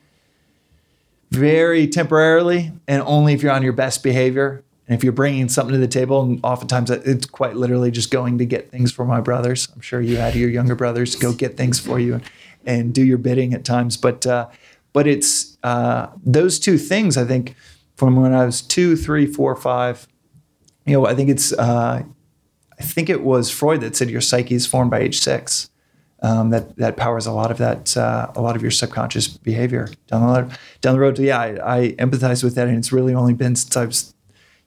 very 1.30 1.86
temporarily, 1.86 2.72
and 2.88 3.02
only 3.02 3.34
if 3.34 3.42
you're 3.42 3.52
on 3.52 3.62
your 3.62 3.72
best 3.72 4.02
behavior. 4.02 4.64
And 4.88 4.96
if 4.96 5.04
you're 5.04 5.12
bringing 5.12 5.48
something 5.48 5.72
to 5.72 5.78
the 5.78 5.86
table, 5.86 6.20
and 6.20 6.40
oftentimes 6.42 6.90
it's 6.90 7.26
quite 7.26 7.54
literally 7.54 7.92
just 7.92 8.10
going 8.10 8.38
to 8.38 8.44
get 8.44 8.72
things 8.72 8.90
for 8.90 9.04
my 9.04 9.20
brothers. 9.20 9.68
I'm 9.72 9.80
sure 9.80 10.00
you 10.00 10.16
had 10.16 10.34
your 10.34 10.50
younger 10.50 10.74
brothers 10.74 11.14
go 11.14 11.32
get 11.32 11.56
things 11.56 11.78
for 11.78 12.00
you 12.00 12.14
and, 12.14 12.22
and 12.66 12.92
do 12.92 13.04
your 13.04 13.18
bidding 13.18 13.54
at 13.54 13.64
times. 13.64 13.96
But 13.96 14.26
uh, 14.26 14.48
but 14.92 15.06
it's 15.06 15.56
uh, 15.62 16.08
those 16.24 16.58
two 16.58 16.76
things. 16.76 17.16
I 17.16 17.24
think 17.24 17.54
from 17.94 18.16
when 18.16 18.32
I 18.32 18.46
was 18.46 18.62
two, 18.62 18.96
three, 18.96 19.26
four, 19.26 19.54
five. 19.54 20.08
You 20.86 20.94
know, 20.94 21.06
I 21.06 21.14
think 21.14 21.30
it's 21.30 21.52
uh, 21.52 22.02
I 22.80 22.82
think 22.82 23.10
it 23.10 23.22
was 23.22 23.50
Freud 23.50 23.82
that 23.82 23.94
said 23.94 24.08
your 24.08 24.22
psyche 24.22 24.54
is 24.54 24.66
formed 24.66 24.90
by 24.90 25.00
age 25.00 25.20
six. 25.20 25.68
Um, 26.22 26.50
that 26.50 26.76
that 26.76 26.98
powers 26.98 27.26
a 27.26 27.32
lot 27.32 27.50
of 27.50 27.56
that, 27.58 27.96
uh, 27.96 28.30
a 28.34 28.42
lot 28.42 28.54
of 28.54 28.60
your 28.60 28.70
subconscious 28.70 29.26
behavior 29.26 29.88
down 30.06 30.20
the 30.20 30.42
road. 30.42 30.58
Down 30.82 30.94
the 30.94 31.00
road, 31.00 31.18
yeah, 31.18 31.38
I, 31.38 31.76
I 31.76 31.88
empathize 31.92 32.44
with 32.44 32.54
that, 32.56 32.68
and 32.68 32.76
it's 32.76 32.92
really 32.92 33.14
only 33.14 33.32
been 33.32 33.56
since 33.56 33.74
I 33.74 33.86
was, 33.86 34.14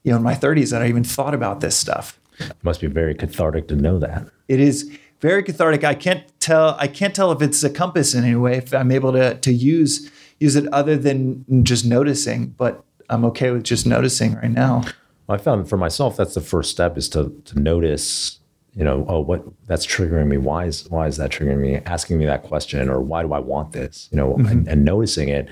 you 0.01 0.11
know, 0.11 0.17
in 0.17 0.23
my 0.23 0.33
30s 0.33 0.71
that 0.71 0.81
I 0.81 0.87
even 0.87 1.03
thought 1.03 1.35
about 1.35 1.59
this 1.59 1.77
stuff. 1.77 2.19
It 2.39 2.55
must 2.63 2.81
be 2.81 2.87
very 2.87 3.13
cathartic 3.13 3.67
to 3.67 3.75
know 3.75 3.99
that. 3.99 4.27
It 4.47 4.59
is 4.59 4.97
very 5.21 5.43
cathartic. 5.43 5.83
I 5.83 5.93
can't 5.93 6.23
tell. 6.39 6.75
I 6.79 6.87
can't 6.87 7.15
tell 7.15 7.31
if 7.31 7.41
it's 7.41 7.63
a 7.63 7.69
compass 7.69 8.15
in 8.15 8.23
any 8.23 8.35
way. 8.35 8.57
If 8.57 8.73
I'm 8.73 8.91
able 8.91 9.11
to 9.11 9.35
to 9.35 9.53
use 9.53 10.09
use 10.39 10.55
it 10.55 10.67
other 10.73 10.97
than 10.97 11.45
just 11.63 11.85
noticing, 11.85 12.47
but 12.47 12.83
I'm 13.09 13.25
okay 13.25 13.51
with 13.51 13.63
just 13.63 13.85
noticing 13.85 14.35
right 14.35 14.51
now. 14.51 14.85
I 15.29 15.37
found 15.37 15.69
for 15.69 15.77
myself 15.77 16.17
that's 16.17 16.33
the 16.33 16.41
first 16.41 16.71
step 16.71 16.97
is 16.97 17.07
to 17.09 17.29
to 17.45 17.59
notice, 17.59 18.39
you 18.75 18.83
know, 18.83 19.05
oh, 19.07 19.21
what 19.21 19.43
that's 19.67 19.85
triggering 19.85 20.27
me. 20.27 20.37
Why 20.37 20.65
is 20.65 20.89
why 20.89 21.07
is 21.07 21.17
that 21.17 21.31
triggering 21.31 21.59
me? 21.59 21.77
Asking 21.85 22.17
me 22.17 22.25
that 22.25 22.43
question, 22.43 22.89
or 22.89 22.99
why 23.01 23.23
do 23.23 23.33
I 23.33 23.39
want 23.39 23.71
this? 23.71 24.09
You 24.11 24.17
know, 24.17 24.35
and, 24.35 24.67
and 24.67 24.83
noticing 24.85 25.29
it. 25.29 25.49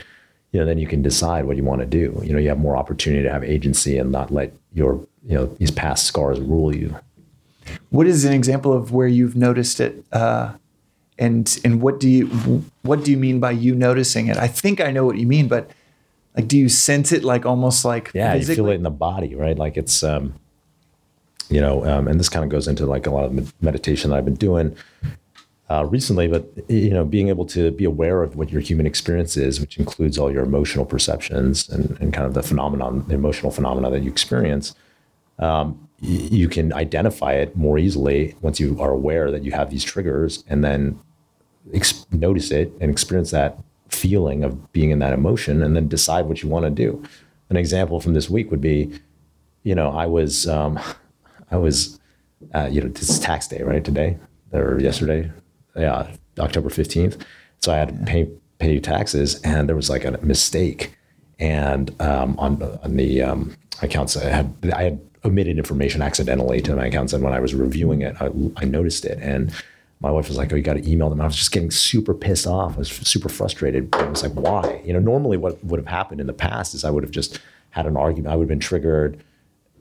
You 0.51 0.59
know, 0.59 0.65
then 0.65 0.77
you 0.77 0.87
can 0.87 1.01
decide 1.01 1.45
what 1.45 1.55
you 1.55 1.63
want 1.63 1.79
to 1.79 1.87
do. 1.87 2.21
You 2.25 2.33
know, 2.33 2.39
you 2.39 2.49
have 2.49 2.59
more 2.59 2.75
opportunity 2.75 3.23
to 3.23 3.31
have 3.31 3.41
agency 3.43 3.97
and 3.97 4.11
not 4.11 4.31
let 4.31 4.51
your 4.73 5.07
you 5.25 5.35
know 5.35 5.45
these 5.45 5.71
past 5.71 6.05
scars 6.05 6.41
rule 6.41 6.75
you. 6.75 6.95
What 7.89 8.07
is 8.07 8.25
an 8.25 8.33
example 8.33 8.73
of 8.73 8.91
where 8.91 9.07
you've 9.07 9.37
noticed 9.37 9.79
it, 9.79 10.03
uh, 10.11 10.53
and 11.17 11.57
and 11.63 11.81
what 11.81 12.01
do 12.01 12.09
you 12.09 12.25
what 12.81 13.05
do 13.05 13.11
you 13.11 13.17
mean 13.17 13.39
by 13.39 13.51
you 13.51 13.75
noticing 13.75 14.27
it? 14.27 14.37
I 14.37 14.47
think 14.47 14.81
I 14.81 14.91
know 14.91 15.05
what 15.05 15.17
you 15.17 15.27
mean, 15.27 15.47
but 15.47 15.71
like, 16.35 16.47
do 16.47 16.57
you 16.57 16.69
sense 16.69 17.11
it 17.11 17.23
like 17.23 17.45
almost 17.45 17.83
like 17.85 18.11
Yeah, 18.13 18.33
you 18.35 18.39
feel 18.55 18.69
it 18.69 18.75
in 18.75 18.83
the 18.83 18.89
body, 18.89 19.35
right? 19.35 19.57
Like 19.57 19.77
it's, 19.77 20.03
um, 20.03 20.33
you 21.49 21.59
know, 21.59 21.85
um, 21.85 22.07
and 22.07 22.19
this 22.19 22.29
kind 22.29 22.43
of 22.45 22.49
goes 22.49 22.67
into 22.67 22.85
like 22.85 23.05
a 23.05 23.11
lot 23.11 23.25
of 23.25 23.33
med- 23.33 23.51
meditation 23.61 24.09
that 24.09 24.17
I've 24.17 24.25
been 24.25 24.35
doing 24.35 24.75
uh, 25.69 25.85
recently. 25.85 26.27
But 26.27 26.45
you 26.69 26.91
know, 26.91 27.03
being 27.03 27.27
able 27.29 27.45
to 27.47 27.71
be 27.71 27.83
aware 27.83 28.23
of 28.23 28.35
what 28.37 28.51
your 28.51 28.61
human 28.61 28.85
experience 28.85 29.35
is, 29.35 29.59
which 29.59 29.77
includes 29.77 30.17
all 30.17 30.31
your 30.31 30.43
emotional 30.43 30.85
perceptions 30.85 31.67
and, 31.69 31.97
and 31.99 32.13
kind 32.13 32.25
of 32.25 32.33
the 32.33 32.43
phenomenon, 32.43 33.03
the 33.07 33.15
emotional 33.15 33.51
phenomena 33.51 33.89
that 33.91 34.01
you 34.03 34.09
experience. 34.11 34.73
Um, 35.39 35.89
y- 36.01 36.09
you 36.09 36.47
can 36.47 36.71
identify 36.71 37.33
it 37.33 37.55
more 37.57 37.77
easily 37.77 38.35
once 38.41 38.59
you 38.59 38.79
are 38.79 38.91
aware 38.91 39.31
that 39.31 39.43
you 39.43 39.51
have 39.51 39.69
these 39.69 39.83
triggers, 39.83 40.43
and 40.47 40.63
then 40.63 40.99
ex- 41.73 42.05
notice 42.11 42.51
it 42.51 42.71
and 42.79 42.89
experience 42.89 43.31
that 43.31 43.57
feeling 43.91 44.43
of 44.43 44.71
being 44.71 44.91
in 44.91 44.99
that 44.99 45.13
emotion 45.13 45.61
and 45.61 45.75
then 45.75 45.87
decide 45.87 46.25
what 46.25 46.41
you 46.41 46.49
want 46.49 46.65
to 46.65 46.71
do. 46.71 47.01
An 47.49 47.57
example 47.57 47.99
from 47.99 48.13
this 48.13 48.29
week 48.29 48.49
would 48.49 48.61
be, 48.61 48.91
you 49.63 49.75
know, 49.75 49.89
I 49.89 50.05
was, 50.05 50.47
um, 50.47 50.79
I 51.51 51.57
was, 51.57 51.99
uh, 52.53 52.69
you 52.71 52.81
know, 52.81 52.87
this 52.87 53.09
is 53.09 53.19
tax 53.19 53.47
day, 53.47 53.61
right? 53.61 53.83
Today 53.83 54.17
or 54.53 54.79
yesterday, 54.79 55.31
yeah, 55.75 56.09
October 56.39 56.69
15th. 56.69 57.21
So 57.59 57.73
I 57.73 57.77
had 57.77 57.89
to 57.89 58.05
pay, 58.05 58.29
pay 58.59 58.79
taxes 58.79 59.39
and 59.41 59.67
there 59.67 59.75
was 59.75 59.89
like 59.89 60.05
a 60.05 60.11
mistake. 60.23 60.97
And 61.39 61.93
um, 62.01 62.37
on, 62.39 62.61
on 62.83 62.95
the 62.95 63.21
um, 63.21 63.55
accounts, 63.81 64.15
I 64.15 64.29
had, 64.29 64.55
I 64.73 64.83
had 64.83 64.99
omitted 65.25 65.57
information 65.57 66.01
accidentally 66.01 66.61
to 66.61 66.75
my 66.75 66.87
accounts. 66.87 67.13
And 67.13 67.23
when 67.23 67.33
I 67.33 67.39
was 67.39 67.53
reviewing 67.53 68.01
it, 68.01 68.15
I, 68.19 68.29
I 68.57 68.65
noticed 68.65 69.05
it. 69.05 69.19
And 69.21 69.51
my 70.01 70.09
wife 70.09 70.27
was 70.27 70.37
like, 70.37 70.51
"Oh, 70.51 70.55
you 70.55 70.63
got 70.63 70.73
to 70.73 70.89
email 70.89 71.09
them." 71.09 71.21
I 71.21 71.25
was 71.25 71.35
just 71.35 71.51
getting 71.51 71.71
super 71.71 72.13
pissed 72.13 72.47
off. 72.47 72.75
I 72.75 72.79
was 72.79 72.89
super 72.89 73.29
frustrated. 73.29 73.93
I 73.95 74.05
was 74.05 74.23
like, 74.23 74.33
"Why?" 74.33 74.81
You 74.83 74.93
know, 74.93 74.99
normally 74.99 75.37
what 75.37 75.63
would 75.63 75.79
have 75.79 75.87
happened 75.87 76.19
in 76.19 76.27
the 76.27 76.33
past 76.33 76.73
is 76.73 76.83
I 76.83 76.89
would 76.89 77.03
have 77.03 77.11
just 77.11 77.39
had 77.69 77.85
an 77.85 77.95
argument. 77.95 78.33
I 78.33 78.35
would 78.35 78.43
have 78.43 78.49
been 78.49 78.59
triggered. 78.59 79.23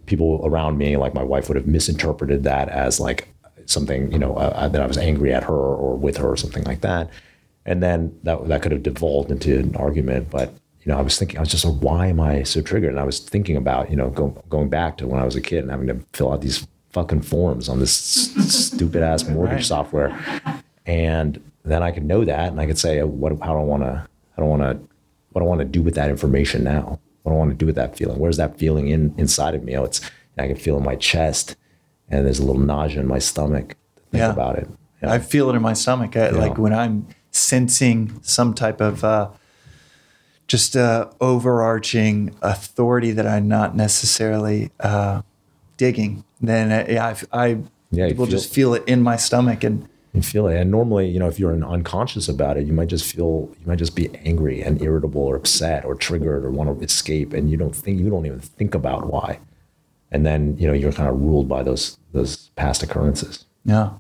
People 0.07 0.41
around 0.45 0.79
me, 0.79 0.97
like 0.97 1.15
my 1.15 1.23
wife, 1.23 1.49
would 1.49 1.57
have 1.57 1.67
misinterpreted 1.67 2.45
that 2.45 2.69
as 2.69 3.01
like 3.01 3.29
something, 3.67 4.13
you 4.13 4.19
know, 4.19 4.35
uh, 4.37 4.69
that 4.69 4.83
I 4.83 4.87
was 4.87 4.99
angry 4.99 5.33
at 5.33 5.45
her 5.45 5.55
or 5.55 5.97
with 5.97 6.17
her 6.19 6.29
or 6.29 6.37
something 6.37 6.65
like 6.65 6.83
that. 6.83 7.09
And 7.65 7.83
then 7.83 8.19
that 8.25 8.47
that 8.49 8.63
could 8.63 8.73
have 8.73 8.83
devolved 8.83 9.31
into 9.31 9.59
an 9.59 9.75
argument. 9.77 10.31
But 10.31 10.53
you 10.83 10.93
know, 10.93 10.99
I 10.99 11.03
was 11.03 11.19
thinking, 11.19 11.39
I 11.39 11.41
was 11.41 11.51
just 11.51 11.65
like, 11.65 11.81
"Why 11.83 12.09
am 12.09 12.21
I 12.21 12.43
so 12.43 12.61
triggered?" 12.61 12.91
And 12.91 13.01
I 13.01 13.05
was 13.05 13.21
thinking 13.21 13.57
about, 13.57 13.91
you 13.91 13.97
know, 13.97 14.11
go, 14.11 14.29
going 14.51 14.69
back 14.69 14.99
to 14.99 15.07
when 15.07 15.21
I 15.21 15.25
was 15.25 15.37
a 15.37 15.41
kid 15.41 15.63
and 15.63 15.71
having 15.71 15.87
to 15.89 16.01
fill 16.13 16.33
out 16.33 16.43
these 16.43 16.67
fucking 16.91 17.23
forms 17.23 17.69
on 17.69 17.79
this 17.79 17.93
stupid 17.93 19.03
ass 19.03 19.27
mortgage 19.29 19.55
Right. 19.57 19.65
software, 19.65 20.19
and 20.87 21.41
then 21.65 21.83
I 21.83 21.91
could 21.93 22.05
know 22.05 22.25
that, 22.25 22.49
and 22.51 22.61
I 22.61 22.67
could 22.67 22.79
say, 22.79 23.03
what, 23.03 23.33
how 23.41 23.53
do 23.55 23.61
I 23.61 23.65
want 23.65 23.83
to, 23.83 24.07
I 24.37 24.41
don't 24.41 24.49
want 24.49 24.63
to, 24.63 24.81
what 25.33 25.41
do 25.41 25.47
I 25.47 25.49
want 25.49 25.61
to 25.61 25.65
do 25.67 25.83
with 25.83 25.95
that 25.95 26.11
information 26.11 26.65
now? 26.65 26.99
What 27.23 27.33
do 27.33 27.37
I 27.37 27.39
want 27.39 27.51
to 27.51 27.57
do 27.57 27.67
with 27.67 27.75
that 27.77 27.97
feeling? 27.97 28.19
Where's 28.19 28.39
that 28.39 28.59
feeling 28.59 28.89
in 28.89 29.15
inside 29.19 29.55
of 29.55 29.63
me? 29.63 29.77
Oh, 29.77 29.85
it's 29.85 30.01
I 30.39 30.47
can 30.47 30.57
feel 30.57 30.77
in 30.79 30.85
my 30.85 30.97
chest, 30.97 31.55
and 32.09 32.25
there's 32.25 32.39
a 32.39 32.45
little 32.47 32.63
nausea 32.63 33.01
in 33.01 33.07
my 33.07 33.19
stomach. 33.19 33.77
Think 34.11 34.23
Yeah. 34.23 34.33
about 34.33 34.57
it. 34.59 34.69
Yeah. 35.03 35.13
I 35.13 35.19
feel 35.19 35.51
it 35.51 35.55
in 35.55 35.63
my 35.63 35.75
stomach. 35.75 36.17
I, 36.17 36.31
Like 36.31 36.57
when 36.59 36.73
I'm 36.73 37.07
sensing 37.31 38.19
some 38.23 38.55
type 38.55 38.81
of 38.81 39.05
uh, 39.05 39.29
just 40.47 40.77
uh, 40.77 41.09
overarching 41.21 42.35
authority 42.43 43.13
that 43.13 43.27
I'm 43.27 43.47
not 43.49 43.77
necessarily 43.77 44.71
uh, 44.81 45.23
digging, 45.85 46.13
then 46.41 46.65
uh, 46.71 46.85
yeah, 46.89 47.07
I, 47.33 47.45
I 47.45 47.47
Yeah, 47.91 48.07
will 48.09 48.27
feel- 48.27 48.27
just 48.37 48.53
feel 48.55 48.75
it 48.75 48.83
in 48.87 49.03
my 49.03 49.17
stomach. 49.17 49.65
And 49.65 49.89
You 50.13 50.23
feel 50.23 50.47
it. 50.49 50.57
And 50.61 50.71
normally, 50.71 51.07
you 51.09 51.19
know, 51.19 51.29
if 51.33 51.39
you're 51.41 51.55
unconscious 51.77 52.29
about 52.29 52.57
it, 52.59 52.67
you 52.69 52.73
might 52.79 52.89
just 52.97 53.07
feel, 53.13 53.49
you 53.61 53.67
might 53.67 53.79
just 53.79 53.97
be 53.97 54.07
angry 54.31 54.61
and 54.67 54.81
irritable 54.83 55.23
or 55.31 55.37
upset 55.37 55.85
or 55.85 55.95
triggered 55.95 56.45
or 56.45 56.51
want 56.51 56.69
to 56.79 56.85
escape. 56.85 57.33
And 57.37 57.51
you 57.51 57.57
don't 57.57 57.75
think, 57.75 57.99
you 57.99 58.11
don't 58.11 58.27
even 58.27 58.41
think 58.59 58.75
about 58.75 59.07
why. 59.13 59.39
And 60.13 60.27
then, 60.27 60.57
you 60.59 60.67
know, 60.69 60.75
you're 60.81 60.93
kind 60.93 61.09
of 61.09 61.17
ruled 61.21 61.49
by 61.49 61.63
those, 61.63 61.97
those 62.13 62.51
past 62.57 62.83
occurrences. 62.83 63.47
yeah, 63.65 63.91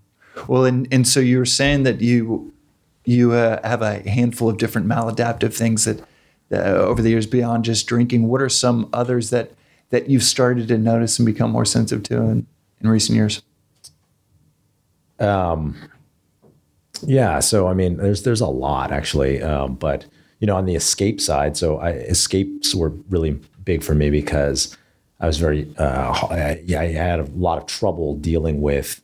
well, 0.48 0.64
and 0.64 0.86
and 0.94 1.06
so 1.06 1.18
you 1.20 1.38
were 1.38 1.44
saying 1.60 1.82
that 1.84 2.00
you 2.00 2.52
you 3.04 3.32
uh, 3.32 3.58
have 3.66 3.82
a 3.82 3.94
handful 4.08 4.48
of 4.48 4.56
different 4.58 4.86
maladaptive 4.86 5.52
things 5.62 5.84
that 5.84 5.98
uh, 6.52 6.88
over 6.90 7.02
the 7.02 7.10
years 7.10 7.26
beyond 7.26 7.64
just 7.64 7.86
drinking. 7.86 8.28
What 8.28 8.40
are 8.40 8.48
some 8.48 8.88
others 8.92 9.30
that 9.30 9.50
that 9.90 10.08
you've 10.08 10.22
started 10.22 10.68
to 10.68 10.78
notice 10.78 11.18
and 11.18 11.26
become 11.26 11.50
more 11.50 11.64
sensitive 11.64 12.02
to 12.04 12.16
in, 12.16 12.46
in 12.80 12.88
recent 12.88 13.16
years? 13.16 13.42
Um, 15.18 15.76
Yeah. 17.02 17.40
So, 17.40 17.66
I 17.66 17.74
mean, 17.74 17.96
there's, 17.96 18.22
there's 18.22 18.40
a 18.40 18.46
lot 18.46 18.92
actually. 18.92 19.42
Um, 19.42 19.74
but, 19.74 20.06
you 20.38 20.46
know, 20.46 20.56
on 20.56 20.66
the 20.66 20.74
escape 20.74 21.20
side, 21.20 21.56
so 21.56 21.78
I, 21.78 21.90
escapes 21.90 22.74
were 22.74 22.90
really 23.08 23.38
big 23.64 23.82
for 23.82 23.94
me 23.94 24.10
because 24.10 24.76
I 25.18 25.26
was 25.26 25.38
very, 25.38 25.72
uh, 25.78 26.12
I, 26.30 26.64
I 26.76 26.86
had 26.86 27.20
a 27.20 27.24
lot 27.34 27.58
of 27.58 27.66
trouble 27.66 28.16
dealing 28.16 28.60
with 28.60 29.02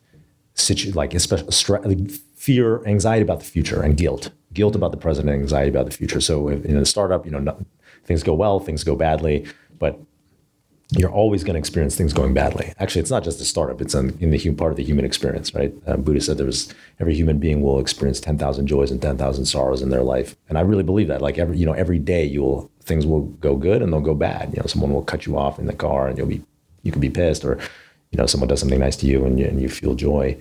situ- 0.55 0.93
like 0.93 1.15
especially 1.15 1.95
like 1.95 2.11
fear, 2.37 2.85
anxiety 2.87 3.23
about 3.23 3.41
the 3.41 3.47
future, 3.47 3.83
and 3.83 3.97
guilt. 3.97 4.31
Guilt 4.53 4.75
about 4.75 4.93
the 4.93 4.97
present, 4.97 5.29
and 5.29 5.39
anxiety 5.39 5.69
about 5.69 5.85
the 5.85 5.93
future. 5.93 6.21
So 6.21 6.49
in 6.49 6.77
a 6.77 6.87
startup, 6.87 7.27
you 7.27 7.33
know, 7.33 7.41
no, 7.41 7.67
things 8.05 8.23
go 8.23 8.33
well, 8.33 8.61
things 8.61 8.83
go 8.85 8.97
badly, 8.97 9.47
but 9.79 10.01
you're 10.91 11.11
always 11.11 11.43
going 11.43 11.55
to 11.55 11.59
experience 11.59 11.97
things 11.97 12.13
going 12.13 12.33
badly. 12.33 12.73
Actually, 12.79 13.01
it's 13.01 13.11
not 13.11 13.25
just 13.25 13.41
a 13.41 13.45
startup; 13.45 13.81
it's 13.81 13.95
in, 13.95 14.17
in 14.21 14.31
the 14.31 14.37
human 14.37 14.57
part 14.57 14.71
of 14.71 14.77
the 14.77 14.85
human 14.85 15.05
experience, 15.05 15.55
right? 15.55 15.75
Uh, 15.87 15.97
Buddha 15.97 16.21
said 16.21 16.39
there 16.39 16.47
was 16.47 16.73
every 17.01 17.15
human 17.15 17.39
being 17.39 17.61
will 17.61 17.81
experience 17.81 18.21
ten 18.21 18.39
thousand 18.39 18.69
joys 18.69 18.91
and 18.91 19.03
ten 19.03 19.19
thousand 19.19 19.47
sorrows 19.47 19.83
in 19.83 19.91
their 19.91 20.05
life, 20.05 20.37
and 20.49 20.57
I 20.57 20.61
really 20.61 20.85
believe 20.85 21.09
that. 21.09 21.23
Like 21.23 21.39
every, 21.39 21.59
you 21.59 21.67
know, 21.67 21.73
every 21.73 21.99
day 21.99 22.25
you 22.25 22.43
will 22.43 22.71
things 22.83 23.05
will 23.05 23.23
go 23.23 23.57
good 23.57 23.83
and 23.83 23.93
they'll 23.93 24.01
go 24.01 24.15
bad. 24.15 24.53
You 24.55 24.61
know, 24.61 24.67
someone 24.67 24.93
will 24.93 25.03
cut 25.03 25.27
you 25.27 25.37
off 25.37 25.59
in 25.59 25.67
the 25.67 25.75
car, 25.75 26.07
and 26.07 26.17
you'll 26.17 26.29
be 26.29 26.43
you 26.83 26.93
can 26.93 27.01
be 27.01 27.11
pissed, 27.11 27.45
or 27.45 27.59
you 28.13 28.19
know, 28.19 28.27
someone 28.27 28.49
does 28.49 28.61
something 28.61 28.79
nice 28.79 28.97
to 28.97 29.07
you, 29.07 29.25
and 29.25 29.41
you, 29.41 29.47
and 29.47 29.61
you 29.61 29.69
feel 29.69 29.97
joy, 29.97 30.39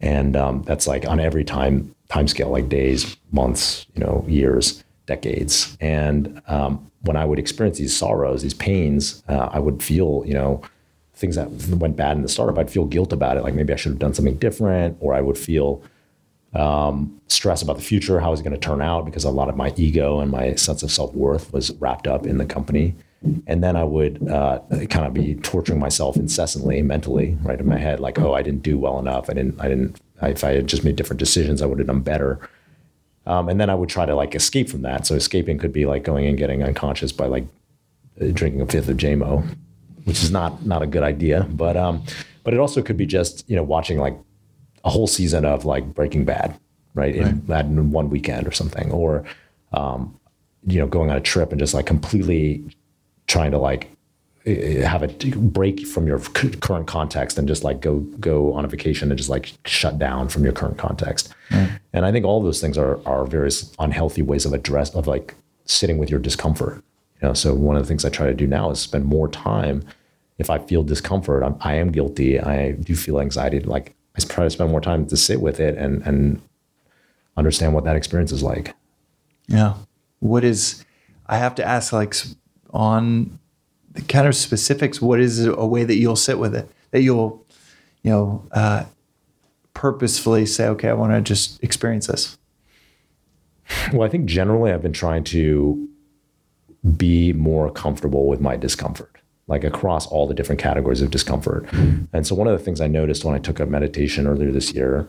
and 0.00 0.36
um, 0.36 0.62
that's 0.62 0.86
like 0.86 1.06
on 1.06 1.20
every 1.20 1.44
time 1.44 1.94
time 2.08 2.28
scale, 2.28 2.48
like 2.48 2.70
days, 2.70 3.16
months, 3.30 3.86
you 3.94 4.02
know, 4.02 4.24
years, 4.26 4.82
decades, 5.06 5.76
and 5.80 6.40
um, 6.46 6.90
when 7.02 7.16
I 7.16 7.24
would 7.24 7.38
experience 7.38 7.78
these 7.78 7.96
sorrows, 7.96 8.42
these 8.42 8.54
pains, 8.54 9.22
uh, 9.28 9.48
I 9.52 9.58
would 9.58 9.82
feel, 9.82 10.22
you 10.26 10.34
know, 10.34 10.62
things 11.14 11.36
that 11.36 11.50
went 11.76 11.96
bad 11.96 12.16
in 12.16 12.22
the 12.22 12.28
startup. 12.28 12.58
I'd 12.58 12.70
feel 12.70 12.84
guilt 12.84 13.12
about 13.12 13.36
it, 13.36 13.42
like 13.42 13.54
maybe 13.54 13.72
I 13.72 13.76
should 13.76 13.92
have 13.92 13.98
done 13.98 14.14
something 14.14 14.36
different, 14.36 14.96
or 15.00 15.14
I 15.14 15.20
would 15.20 15.38
feel 15.38 15.82
um, 16.54 17.20
stress 17.28 17.62
about 17.62 17.76
the 17.76 17.82
future, 17.82 18.20
how 18.20 18.32
is 18.32 18.40
it 18.40 18.42
going 18.44 18.52
to 18.54 18.60
turn 18.60 18.82
out, 18.82 19.04
because 19.04 19.24
a 19.24 19.30
lot 19.30 19.48
of 19.48 19.56
my 19.56 19.72
ego 19.76 20.20
and 20.20 20.30
my 20.30 20.54
sense 20.54 20.82
of 20.82 20.90
self 20.90 21.14
worth 21.14 21.52
was 21.52 21.70
wrapped 21.80 22.06
up 22.06 22.26
in 22.26 22.38
the 22.38 22.46
company. 22.46 22.94
And 23.46 23.62
then 23.62 23.76
I 23.76 23.84
would 23.84 24.28
uh, 24.28 24.58
kind 24.90 25.06
of 25.06 25.14
be 25.14 25.36
torturing 25.36 25.78
myself 25.78 26.16
incessantly, 26.16 26.82
mentally, 26.82 27.38
right 27.42 27.58
in 27.58 27.68
my 27.68 27.78
head, 27.78 28.00
like, 28.00 28.18
oh, 28.18 28.34
I 28.34 28.42
didn't 28.42 28.62
do 28.62 28.78
well 28.78 28.98
enough. 28.98 29.30
I 29.30 29.34
didn't, 29.34 29.60
I 29.60 29.68
didn't. 29.68 30.00
If 30.20 30.42
I 30.44 30.52
had 30.52 30.66
just 30.66 30.84
made 30.84 30.96
different 30.96 31.20
decisions, 31.20 31.62
I 31.62 31.66
would 31.66 31.78
have 31.78 31.86
done 31.86 32.00
better. 32.00 32.40
Um, 33.26 33.48
and 33.48 33.60
then 33.60 33.70
I 33.70 33.74
would 33.74 33.88
try 33.88 34.06
to 34.06 34.14
like 34.14 34.34
escape 34.34 34.68
from 34.68 34.82
that. 34.82 35.06
So 35.06 35.14
escaping 35.14 35.58
could 35.58 35.72
be 35.72 35.86
like 35.86 36.02
going 36.02 36.26
and 36.26 36.36
getting 36.36 36.62
unconscious 36.62 37.12
by 37.12 37.26
like 37.26 37.44
uh, 38.20 38.26
drinking 38.32 38.60
a 38.60 38.66
fifth 38.66 38.88
of 38.88 38.96
JMO, 38.96 39.46
which 40.04 40.22
is 40.22 40.30
not 40.30 40.64
not 40.66 40.82
a 40.82 40.86
good 40.86 41.02
idea. 41.02 41.46
But 41.50 41.76
um, 41.76 42.02
but 42.44 42.54
it 42.54 42.60
also 42.60 42.82
could 42.82 42.96
be 42.96 43.06
just 43.06 43.48
you 43.48 43.56
know 43.56 43.62
watching 43.62 43.98
like 43.98 44.18
a 44.84 44.90
whole 44.90 45.06
season 45.06 45.44
of 45.44 45.64
like 45.64 45.94
Breaking 45.94 46.24
Bad, 46.24 46.58
right? 46.94 47.14
In, 47.14 47.46
that 47.46 47.66
in 47.66 47.92
one 47.92 48.10
weekend 48.10 48.46
or 48.46 48.52
something, 48.52 48.90
or 48.90 49.24
um, 49.72 50.18
you 50.66 50.80
know 50.80 50.86
going 50.86 51.10
on 51.10 51.16
a 51.16 51.20
trip 51.20 51.50
and 51.52 51.60
just 51.60 51.74
like 51.74 51.86
completely 51.86 52.64
trying 53.26 53.52
to 53.52 53.58
like 53.58 53.88
Uh, 54.44 54.84
have 54.84 55.04
a 55.04 55.08
break 55.36 55.86
from 55.86 56.06
your 56.06 56.18
current 56.18 56.88
context 56.88 57.38
and 57.38 57.46
just 57.46 57.62
like 57.62 57.80
go 57.80 58.00
go 58.18 58.52
on 58.52 58.64
a 58.64 58.68
vacation 58.68 59.10
and 59.10 59.16
just 59.16 59.30
like 59.30 59.52
shut 59.66 59.98
down 59.98 60.28
from 60.28 60.42
your 60.42 60.52
current 60.52 60.78
context. 60.78 61.32
Mm. 61.50 61.78
And 61.92 62.04
I 62.04 62.10
think 62.10 62.24
all 62.24 62.42
those 62.42 62.60
things 62.60 62.76
are 62.76 63.00
are 63.06 63.24
various 63.24 63.72
unhealthy 63.78 64.22
ways 64.22 64.44
of 64.44 64.52
address 64.52 64.94
of 64.94 65.06
like 65.06 65.34
sitting 65.64 65.98
with 65.98 66.10
your 66.10 66.18
discomfort. 66.18 66.82
You 67.20 67.28
know, 67.28 67.34
so 67.34 67.54
one 67.54 67.76
of 67.76 67.82
the 67.82 67.88
things 67.88 68.04
I 68.04 68.08
try 68.08 68.26
to 68.26 68.34
do 68.34 68.48
now 68.48 68.70
is 68.70 68.80
spend 68.80 69.04
more 69.04 69.28
time. 69.28 69.84
If 70.38 70.50
I 70.50 70.58
feel 70.58 70.82
discomfort, 70.82 71.44
I'm, 71.44 71.56
I 71.60 71.74
am 71.74 71.92
guilty. 71.92 72.40
I 72.40 72.72
do 72.72 72.96
feel 72.96 73.20
anxiety. 73.20 73.60
Like 73.60 73.94
I 74.16 74.20
try 74.20 74.42
to 74.42 74.50
spend 74.50 74.70
more 74.70 74.80
time 74.80 75.06
to 75.06 75.16
sit 75.16 75.40
with 75.40 75.60
it 75.60 75.78
and 75.78 76.02
and 76.02 76.42
understand 77.36 77.74
what 77.74 77.84
that 77.84 77.96
experience 77.96 78.32
is 78.32 78.42
like. 78.42 78.74
Yeah. 79.46 79.74
What 80.18 80.44
is, 80.44 80.84
I 81.26 81.38
have 81.38 81.54
to 81.56 81.64
ask, 81.64 81.92
like, 81.92 82.14
on 82.70 83.38
the 83.92 84.02
kind 84.02 84.26
of 84.26 84.34
specifics, 84.34 85.00
what 85.00 85.20
is 85.20 85.44
a 85.44 85.66
way 85.66 85.84
that 85.84 85.96
you'll 85.96 86.16
sit 86.16 86.38
with 86.38 86.54
it? 86.54 86.68
That 86.90 87.02
you'll, 87.02 87.46
you 88.02 88.10
know, 88.10 88.46
uh, 88.52 88.84
purposefully 89.74 90.46
say, 90.46 90.66
okay, 90.68 90.88
I 90.88 90.92
want 90.92 91.12
to 91.12 91.20
just 91.20 91.62
experience 91.62 92.06
this. 92.06 92.38
Well, 93.92 94.02
I 94.02 94.08
think 94.08 94.26
generally 94.26 94.72
I've 94.72 94.82
been 94.82 94.92
trying 94.92 95.24
to 95.24 95.88
be 96.96 97.32
more 97.32 97.70
comfortable 97.70 98.26
with 98.26 98.40
my 98.40 98.56
discomfort, 98.56 99.16
like 99.46 99.64
across 99.64 100.06
all 100.06 100.26
the 100.26 100.34
different 100.34 100.60
categories 100.60 101.00
of 101.00 101.10
discomfort. 101.10 101.66
And 102.12 102.26
so 102.26 102.34
one 102.34 102.48
of 102.48 102.58
the 102.58 102.64
things 102.64 102.80
I 102.80 102.88
noticed 102.88 103.24
when 103.24 103.34
I 103.34 103.38
took 103.38 103.60
a 103.60 103.66
meditation 103.66 104.26
earlier 104.26 104.50
this 104.50 104.72
year, 104.72 105.08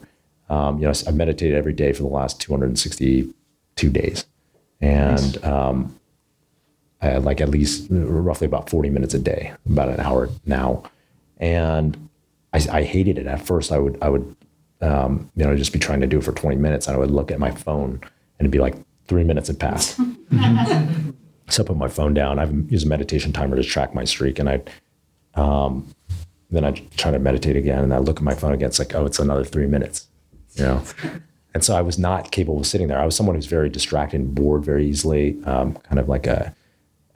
um, 0.50 0.80
you 0.80 0.86
know, 0.86 0.94
I 1.08 1.12
meditated 1.12 1.56
every 1.58 1.74
day 1.74 1.94
for 1.94 2.04
the 2.04 2.10
last 2.10 2.40
262 2.42 3.90
days. 3.90 4.26
And 4.80 5.44
um, 5.44 6.00
I 7.04 7.08
had 7.08 7.26
like 7.26 7.42
at 7.42 7.50
least 7.50 7.88
roughly 7.90 8.46
about 8.46 8.70
40 8.70 8.90
minutes 8.90 9.14
a 9.14 9.20
day, 9.20 9.54
about 9.70 9.90
an 9.90 10.00
hour 10.00 10.30
now. 10.46 10.84
And 11.38 12.10
I, 12.54 12.66
I 12.72 12.84
hated 12.84 13.18
it 13.18 13.28
at 13.28 13.46
first. 13.46 13.74
I 13.74 13.78
would, 13.78 13.98
I 14.02 14.08
would, 14.08 14.36
um, 14.82 15.30
you 15.36 15.44
know, 15.44 15.54
just 15.58 15.74
be 15.74 15.80
trying 15.80 16.00
to 16.00 16.08
do 16.08 16.20
it 16.20 16.24
for 16.24 16.32
20 16.32 16.56
minutes. 16.56 16.88
And 16.88 16.96
I 16.96 17.00
would 17.00 17.12
look 17.12 17.30
at 17.30 17.40
my 17.40 17.52
phone 17.52 18.00
and 18.02 18.40
it'd 18.40 18.52
be 18.52 18.60
like 18.60 18.76
three 19.08 19.26
minutes 19.26 19.50
had 19.50 19.60
passed. 19.60 19.98
so 21.50 21.64
I 21.64 21.66
put 21.66 21.76
my 21.76 21.90
phone 21.90 22.14
down. 22.14 22.40
I've 22.40 22.72
used 22.72 22.86
a 22.86 22.90
meditation 22.90 23.34
timer 23.34 23.58
to 23.58 23.64
track 23.64 23.94
my 23.94 24.06
streak. 24.06 24.40
And 24.40 24.50
I, 24.50 24.62
um, 25.36 25.94
then 26.52 26.64
I 26.64 26.72
try 26.72 27.12
to 27.12 27.20
meditate 27.20 27.58
again. 27.58 27.84
And 27.84 27.94
I 27.94 27.98
look 27.98 28.18
at 28.18 28.24
my 28.24 28.34
phone 28.34 28.54
again. 28.54 28.70
It's 28.70 28.80
like, 28.80 28.96
oh, 28.96 29.06
it's 29.06 29.20
another 29.20 29.44
three 29.44 29.68
minutes, 29.68 30.08
you 30.54 30.64
know? 30.64 30.82
And 31.54 31.66
so 31.66 31.76
I 31.76 31.82
was 31.82 32.00
not 32.00 32.32
capable 32.32 32.62
of 32.62 32.66
sitting 32.66 32.88
there. 32.88 32.98
I 32.98 33.06
was 33.06 33.16
someone 33.16 33.36
who's 33.36 33.46
very 33.46 33.70
distracted 33.70 34.22
and 34.22 34.34
bored 34.34 34.64
very 34.64 34.88
easily, 34.88 35.38
um, 35.44 35.76
kind 35.76 36.00
of 36.00 36.08
like 36.08 36.28
a, 36.28 36.56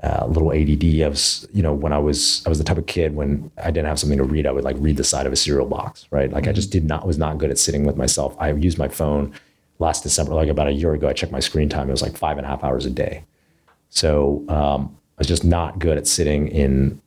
a 0.01 0.27
little 0.27 0.51
ADD. 0.51 1.01
I 1.01 1.07
was, 1.07 1.47
you 1.53 1.63
know, 1.63 1.73
when 1.73 1.91
I 1.91 1.97
was, 1.97 2.43
I 2.45 2.49
was 2.49 2.57
the 2.57 2.63
type 2.63 2.77
of 2.77 2.85
kid 2.85 3.15
when 3.15 3.51
I 3.57 3.71
didn't 3.71 3.87
have 3.87 3.99
something 3.99 4.17
to 4.17 4.23
read, 4.23 4.45
I 4.45 4.51
would 4.51 4.63
like 4.63 4.75
read 4.79 4.97
the 4.97 5.03
side 5.03 5.25
of 5.25 5.33
a 5.33 5.35
cereal 5.35 5.65
box, 5.65 6.07
right? 6.11 6.31
Like 6.31 6.47
I 6.47 6.51
just 6.51 6.71
did 6.71 6.85
not, 6.85 7.07
was 7.07 7.17
not 7.17 7.37
good 7.37 7.49
at 7.49 7.57
sitting 7.57 7.83
with 7.85 7.97
myself. 7.97 8.35
I 8.39 8.51
used 8.51 8.77
my 8.77 8.87
phone 8.87 9.33
last 9.79 10.03
December, 10.03 10.33
like 10.33 10.49
about 10.49 10.67
a 10.67 10.73
year 10.73 10.93
ago, 10.93 11.07
I 11.07 11.13
checked 11.13 11.31
my 11.31 11.39
screen 11.39 11.69
time. 11.69 11.89
It 11.89 11.91
was 11.91 12.01
like 12.01 12.17
five 12.17 12.37
and 12.37 12.45
a 12.45 12.49
half 12.49 12.63
hours 12.63 12.85
a 12.85 12.89
day. 12.89 13.23
So 13.89 14.43
um, 14.49 14.97
I 15.17 15.21
was 15.21 15.27
just 15.27 15.43
not 15.43 15.79
good 15.79 15.97
at 15.97 16.07
sitting 16.07 16.47
in 16.47 17.01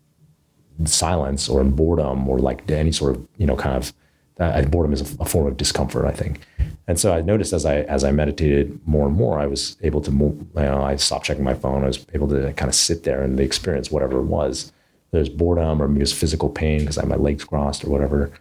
silence 0.85 1.49
or 1.49 1.61
in 1.61 1.73
boredom 1.73 2.29
or 2.29 2.39
like 2.39 2.69
any 2.71 2.93
sort 2.93 3.15
of, 3.15 3.27
you 3.37 3.47
know, 3.47 3.57
kind 3.57 3.77
of, 3.77 3.93
uh, 4.41 4.63
boredom 4.63 4.93
is 4.93 5.01
a, 5.03 5.23
a 5.23 5.25
form 5.25 5.47
of 5.47 5.57
discomfort, 5.57 6.07
I 6.07 6.13
think. 6.13 6.41
And 6.89 6.99
so 6.99 7.13
I 7.13 7.21
noticed 7.21 7.53
as 7.53 7.65
I 7.65 7.83
as 7.83 8.03
I 8.03 8.11
meditated 8.11 8.81
more 8.87 9.07
and 9.07 9.15
more, 9.15 9.39
I 9.39 9.47
was 9.47 9.77
able 9.83 10.01
to 10.01 10.11
move. 10.11 10.45
You 10.57 10.63
know, 10.63 10.83
I 10.83 10.97
stopped 10.97 11.27
checking 11.27 11.45
my 11.45 11.55
phone. 11.55 11.85
I 11.85 11.87
was 11.87 12.05
able 12.15 12.29
to 12.29 12.53
kind 12.55 12.69
of 12.69 12.75
sit 12.75 13.05
there 13.05 13.23
and 13.23 13.39
experience 13.39 13.91
whatever 13.91 14.19
it 14.19 14.25
was. 14.25 14.73
There's 15.13 15.29
boredom 15.29 15.81
or 15.81 15.89
maybe 15.89 16.03
it's 16.03 16.13
physical 16.13 16.49
pain 16.49 16.81
because 16.81 16.99
I 16.99 17.03
had 17.03 17.11
my 17.11 17.17
legs 17.17 17.45
crossed 17.45 17.85
or 17.85 17.91
whatever. 17.91 18.33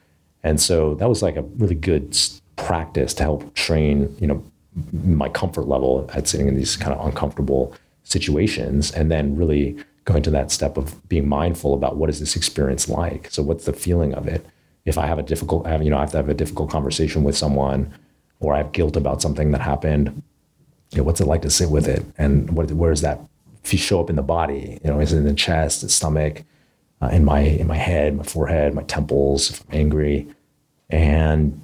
And 0.43 0.59
so 0.59 0.95
that 0.95 1.09
was 1.09 1.21
like 1.21 1.35
a 1.35 1.41
really 1.41 1.75
good 1.75 2.17
practice 2.55 3.13
to 3.15 3.23
help 3.23 3.53
train, 3.55 4.15
you 4.19 4.27
know, 4.27 4.43
my 4.93 5.29
comfort 5.29 5.67
level 5.67 6.09
at 6.13 6.27
sitting 6.27 6.47
in 6.47 6.55
these 6.55 6.77
kind 6.77 6.93
of 6.93 7.05
uncomfortable 7.05 7.75
situations, 8.03 8.91
and 8.91 9.11
then 9.11 9.35
really 9.35 9.75
going 10.05 10.23
to 10.23 10.31
that 10.31 10.49
step 10.49 10.77
of 10.77 11.07
being 11.09 11.27
mindful 11.27 11.73
about 11.73 11.97
what 11.97 12.09
is 12.09 12.19
this 12.19 12.35
experience 12.35 12.89
like. 12.89 13.29
So 13.29 13.43
what's 13.43 13.65
the 13.65 13.73
feeling 13.73 14.13
of 14.13 14.27
it? 14.27 14.45
If 14.89 14.97
I 14.97 15.05
have 15.05 15.19
a 15.19 15.23
difficult, 15.23 15.65
I 15.65 15.71
have, 15.71 15.83
you 15.83 15.89
know, 15.89 15.97
I 15.97 16.01
have 16.01 16.11
to 16.11 16.17
have 16.17 16.29
a 16.29 16.33
difficult 16.33 16.69
conversation 16.69 17.23
with 17.23 17.37
someone 17.37 17.93
or 18.39 18.53
I 18.53 18.57
have 18.57 18.71
guilt 18.71 18.95
about 18.95 19.21
something 19.21 19.51
that 19.51 19.61
happened, 19.61 20.21
you 20.91 20.97
know, 20.97 21.03
what's 21.03 21.21
it 21.21 21.27
like 21.27 21.41
to 21.43 21.49
sit 21.49 21.69
with 21.69 21.87
it? 21.87 22.05
And 22.17 22.51
what, 22.51 22.71
where 22.71 22.91
does 22.91 23.01
that 23.01 23.19
show 23.63 24.01
up 24.01 24.09
in 24.09 24.15
the 24.15 24.21
body? 24.21 24.79
You 24.83 24.91
know, 24.91 24.99
is 24.99 25.13
it 25.13 25.17
in 25.17 25.25
the 25.25 25.33
chest, 25.33 25.81
the 25.81 25.89
stomach? 25.89 26.43
uh, 27.01 27.07
in 27.07 27.23
my 27.23 27.39
in 27.39 27.67
my 27.67 27.77
head, 27.77 28.15
my 28.15 28.23
forehead, 28.23 28.73
my 28.73 28.83
temples, 28.83 29.51
if 29.51 29.61
I'm 29.61 29.79
angry, 29.79 30.27
and 30.89 31.63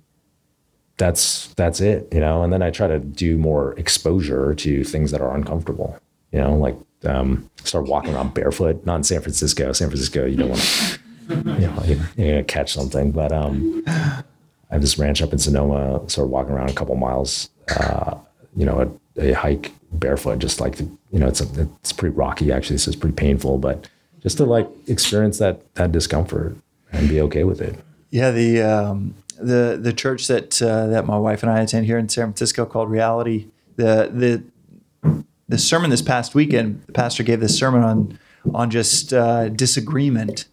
that's 0.98 1.54
that's 1.56 1.82
it, 1.82 2.08
you 2.12 2.20
know. 2.20 2.44
And 2.44 2.54
then 2.54 2.62
I 2.62 2.72
try 2.72 2.88
to 2.88 3.00
do 3.00 3.38
more 3.38 3.74
exposure 3.78 4.54
to 4.56 4.84
things 4.84 5.12
that 5.12 5.22
are 5.22 5.36
uncomfortable, 5.36 6.00
you 6.32 6.40
know, 6.40 6.56
like 6.56 6.78
um, 7.04 7.50
start 7.64 7.88
walking 7.88 8.14
around 8.14 8.34
barefoot. 8.34 8.86
Not 8.86 8.98
in 8.98 9.04
San 9.04 9.22
Francisco. 9.22 9.74
San 9.74 9.90
Francisco, 9.90 10.26
you 10.26 10.38
don't 10.38 10.50
want 10.50 10.62
to, 10.62 11.00
you 11.30 11.36
know, 11.44 11.84
you're, 11.86 11.98
you're 12.18 12.32
gonna 12.32 12.44
catch 12.44 12.74
something. 12.74 13.12
But 13.12 13.32
um, 13.32 13.84
I 13.88 14.24
have 14.72 14.82
this 14.82 14.98
ranch 14.98 15.22
up 15.22 15.34
in 15.34 15.40
Sonoma. 15.40 16.08
sort 16.10 16.26
of 16.26 16.32
walking 16.32 16.54
around 16.54 16.70
a 16.70 16.74
couple 16.74 16.96
miles, 16.96 17.50
uh, 17.80 18.16
you 18.56 18.66
know, 18.66 18.98
a, 19.18 19.30
a, 19.30 19.34
hike 19.34 19.72
barefoot, 19.92 20.40
just 20.40 20.60
like 20.60 20.78
the, 20.78 20.84
you 21.12 21.20
know, 21.20 21.28
it's 21.28 21.42
a, 21.42 21.70
it's 21.80 21.94
pretty 21.94 22.16
rocky 22.16 22.52
actually, 22.52 22.78
so 22.78 22.90
it's 22.90 23.00
pretty 23.00 23.16
painful, 23.16 23.58
but 23.58 23.90
just 24.22 24.38
to 24.38 24.46
like 24.46 24.68
experience 24.88 25.38
that 25.38 25.74
that 25.76 25.92
discomfort 25.92 26.56
and 26.92 27.08
be 27.08 27.22
okay 27.22 27.44
with 27.44 27.62
it. 27.62 27.78
Yeah, 28.10 28.32
the 28.32 28.62
um, 28.62 29.16
the 29.38 29.78
the 29.82 29.94
church 29.94 30.28
that 30.28 30.62
uh, 30.62 30.88
that 30.88 31.06
my 31.06 31.18
wife 31.18 31.44
and 31.44 31.52
I 31.52 31.62
attend 31.62 31.86
here 31.86 31.98
in 31.98 32.10
San 32.10 32.28
Francisco 32.28 32.66
called 32.66 32.90
Reality. 32.90 33.48
The 33.76 34.10
the 34.12 35.22
the 35.48 35.58
sermon 35.58 35.90
this 35.90 36.02
past 36.02 36.34
weekend, 36.34 36.82
the 36.88 36.94
pastor 36.94 37.24
gave 37.24 37.40
this 37.40 37.58
sermon 37.58 37.84
on 37.84 38.20
on 38.54 38.70
just 38.70 39.14
uh, 39.14 39.50
disagreement, 39.50 40.46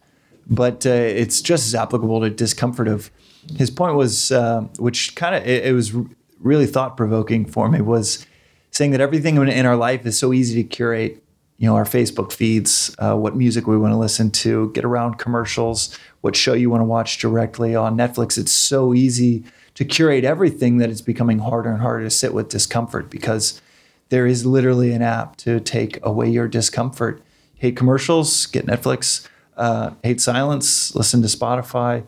but 0.48 0.86
uh, 0.86 0.90
it's 0.90 1.40
just 1.40 1.66
as 1.66 1.74
applicable 1.74 2.20
to 2.20 2.30
discomfort. 2.30 2.88
Of 2.88 3.10
his 3.56 3.70
point 3.70 3.96
was, 3.96 4.32
uh, 4.32 4.62
which 4.78 5.14
kind 5.14 5.34
of 5.34 5.46
it, 5.46 5.66
it, 5.66 5.72
was 5.72 5.92
really 6.40 6.66
thought 6.66 6.96
provoking 6.96 7.44
for 7.44 7.68
me, 7.68 7.80
was 7.80 8.26
saying 8.70 8.90
that 8.92 9.00
everything 9.00 9.36
in 9.36 9.66
our 9.66 9.76
life 9.76 10.06
is 10.06 10.18
so 10.18 10.32
easy 10.32 10.62
to 10.62 10.68
curate. 10.68 11.22
You 11.58 11.68
know, 11.68 11.76
our 11.76 11.84
Facebook 11.84 12.32
feeds, 12.32 12.94
uh, 12.98 13.14
what 13.14 13.36
music 13.36 13.68
we 13.68 13.78
want 13.78 13.92
to 13.92 13.98
listen 13.98 14.32
to, 14.32 14.72
get 14.72 14.84
around 14.84 15.18
commercials, 15.18 15.96
what 16.20 16.34
show 16.34 16.54
you 16.54 16.70
want 16.70 16.80
to 16.80 16.86
watch 16.86 17.18
directly 17.18 17.76
on 17.76 17.96
Netflix. 17.96 18.36
It's 18.36 18.50
so 18.50 18.94
easy 18.94 19.44
to 19.74 19.84
curate 19.84 20.24
everything 20.24 20.78
that 20.78 20.90
it's 20.90 21.00
becoming 21.00 21.38
harder 21.38 21.70
and 21.70 21.80
harder 21.80 22.04
to 22.04 22.10
sit 22.10 22.34
with 22.34 22.48
discomfort 22.48 23.10
because 23.10 23.60
there 24.08 24.26
is 24.26 24.44
literally 24.44 24.92
an 24.92 25.02
app 25.02 25.36
to 25.36 25.60
take 25.60 25.98
away 26.04 26.28
your 26.28 26.48
discomfort. 26.48 27.22
Hate 27.54 27.76
commercials, 27.76 28.46
get 28.46 28.66
Netflix. 28.66 29.28
Uh, 29.56 29.90
hate 30.02 30.20
silence, 30.20 30.94
listen 30.94 31.22
to 31.22 31.28
Spotify. 31.28 32.04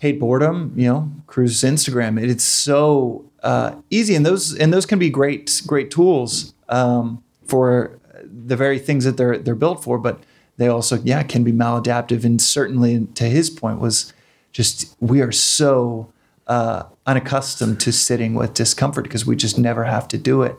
Hate 0.00 0.20
boredom, 0.20 0.72
you 0.76 0.88
know, 0.88 1.10
cruise 1.26 1.62
Instagram. 1.62 2.22
It, 2.22 2.30
it's 2.30 2.44
so 2.44 3.24
uh, 3.42 3.74
easy, 3.90 4.14
and 4.14 4.24
those 4.24 4.54
and 4.54 4.72
those 4.72 4.86
can 4.86 4.98
be 4.98 5.10
great 5.10 5.62
great 5.66 5.90
tools 5.90 6.54
um, 6.68 7.22
for 7.44 7.98
the 8.24 8.56
very 8.56 8.78
things 8.78 9.04
that 9.04 9.16
they're 9.16 9.38
they're 9.38 9.56
built 9.56 9.82
for. 9.82 9.98
But 9.98 10.20
they 10.56 10.68
also, 10.68 10.98
yeah, 11.04 11.22
can 11.22 11.44
be 11.44 11.52
maladaptive. 11.52 12.24
And 12.24 12.40
certainly, 12.40 13.06
to 13.14 13.24
his 13.24 13.50
point, 13.50 13.80
was 13.80 14.12
just 14.52 14.96
we 15.00 15.20
are 15.20 15.32
so 15.32 16.12
uh, 16.46 16.84
unaccustomed 17.06 17.80
to 17.80 17.92
sitting 17.92 18.34
with 18.34 18.54
discomfort 18.54 19.04
because 19.04 19.26
we 19.26 19.36
just 19.36 19.58
never 19.58 19.84
have 19.84 20.08
to 20.08 20.18
do 20.18 20.42
it 20.42 20.56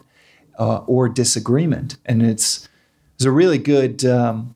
uh, 0.57 0.77
or 0.79 1.09
disagreement. 1.09 1.97
And 2.05 2.21
it's 2.21 2.67
it's 3.15 3.25
a 3.25 3.31
really 3.31 3.57
good, 3.57 4.05
um, 4.05 4.55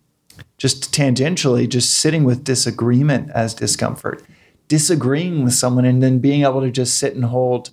just 0.57 0.93
tangentially, 0.93 1.67
just 1.67 1.95
sitting 1.95 2.23
with 2.23 2.43
disagreement 2.43 3.29
as 3.31 3.53
discomfort, 3.53 4.23
disagreeing 4.67 5.43
with 5.43 5.53
someone, 5.53 5.85
and 5.85 6.01
then 6.01 6.19
being 6.19 6.43
able 6.43 6.61
to 6.61 6.71
just 6.71 6.97
sit 6.97 7.15
and 7.15 7.25
hold 7.25 7.69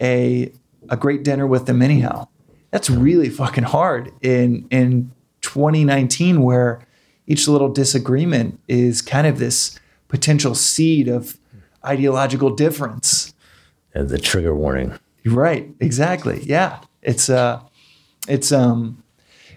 a 0.00 0.52
a 0.88 0.96
great 0.96 1.22
dinner 1.22 1.46
with 1.46 1.66
them 1.66 1.82
anyhow. 1.82 2.26
That's 2.70 2.88
really 2.88 3.28
fucking 3.28 3.64
hard 3.64 4.12
in 4.22 4.66
in 4.70 5.12
2019 5.42 6.42
where 6.42 6.80
each 7.26 7.46
little 7.46 7.68
disagreement 7.68 8.60
is 8.68 9.02
kind 9.02 9.26
of 9.26 9.38
this 9.38 9.78
potential 10.08 10.54
seed 10.54 11.08
of 11.08 11.38
ideological 11.84 12.50
difference. 12.50 13.32
And 13.94 14.08
the 14.08 14.18
trigger 14.18 14.54
warning. 14.54 14.98
Right. 15.24 15.68
Exactly. 15.80 16.42
Yeah. 16.44 16.80
It's 17.02 17.28
uh, 17.28 17.60
it's 18.28 18.52
um, 18.52 19.02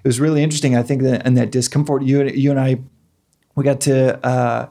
it 0.04 0.08
was 0.08 0.20
really 0.20 0.44
interesting. 0.44 0.76
I 0.76 0.84
think 0.84 1.02
that 1.04 1.26
and 1.26 1.38
that 1.38 1.52
discomfort. 1.52 2.04
You 2.04 2.24
you 2.26 2.52
and 2.52 2.60
I, 2.60 2.80
we 3.56 3.64
got 3.64 3.82
to 3.82 4.26
uh, 4.26 4.68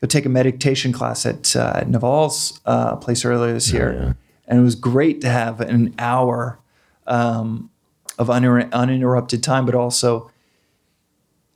go 0.00 0.06
take 0.06 0.26
a 0.26 0.28
meditation 0.28 0.92
class 0.92 1.24
at 1.24 1.54
uh, 1.54 1.84
Naval's 1.86 2.60
uh, 2.66 2.96
place 2.96 3.24
earlier 3.24 3.52
this 3.52 3.72
year, 3.72 3.92
oh, 3.92 4.02
yeah. 4.06 4.12
and 4.46 4.58
it 4.58 4.62
was 4.62 4.74
great 4.74 5.20
to 5.20 5.28
have 5.28 5.60
an 5.60 5.94
hour 5.98 6.58
um, 7.06 7.70
of 8.18 8.28
uninterrupted 8.28 9.42
time, 9.42 9.66
but 9.66 9.74
also 9.74 10.30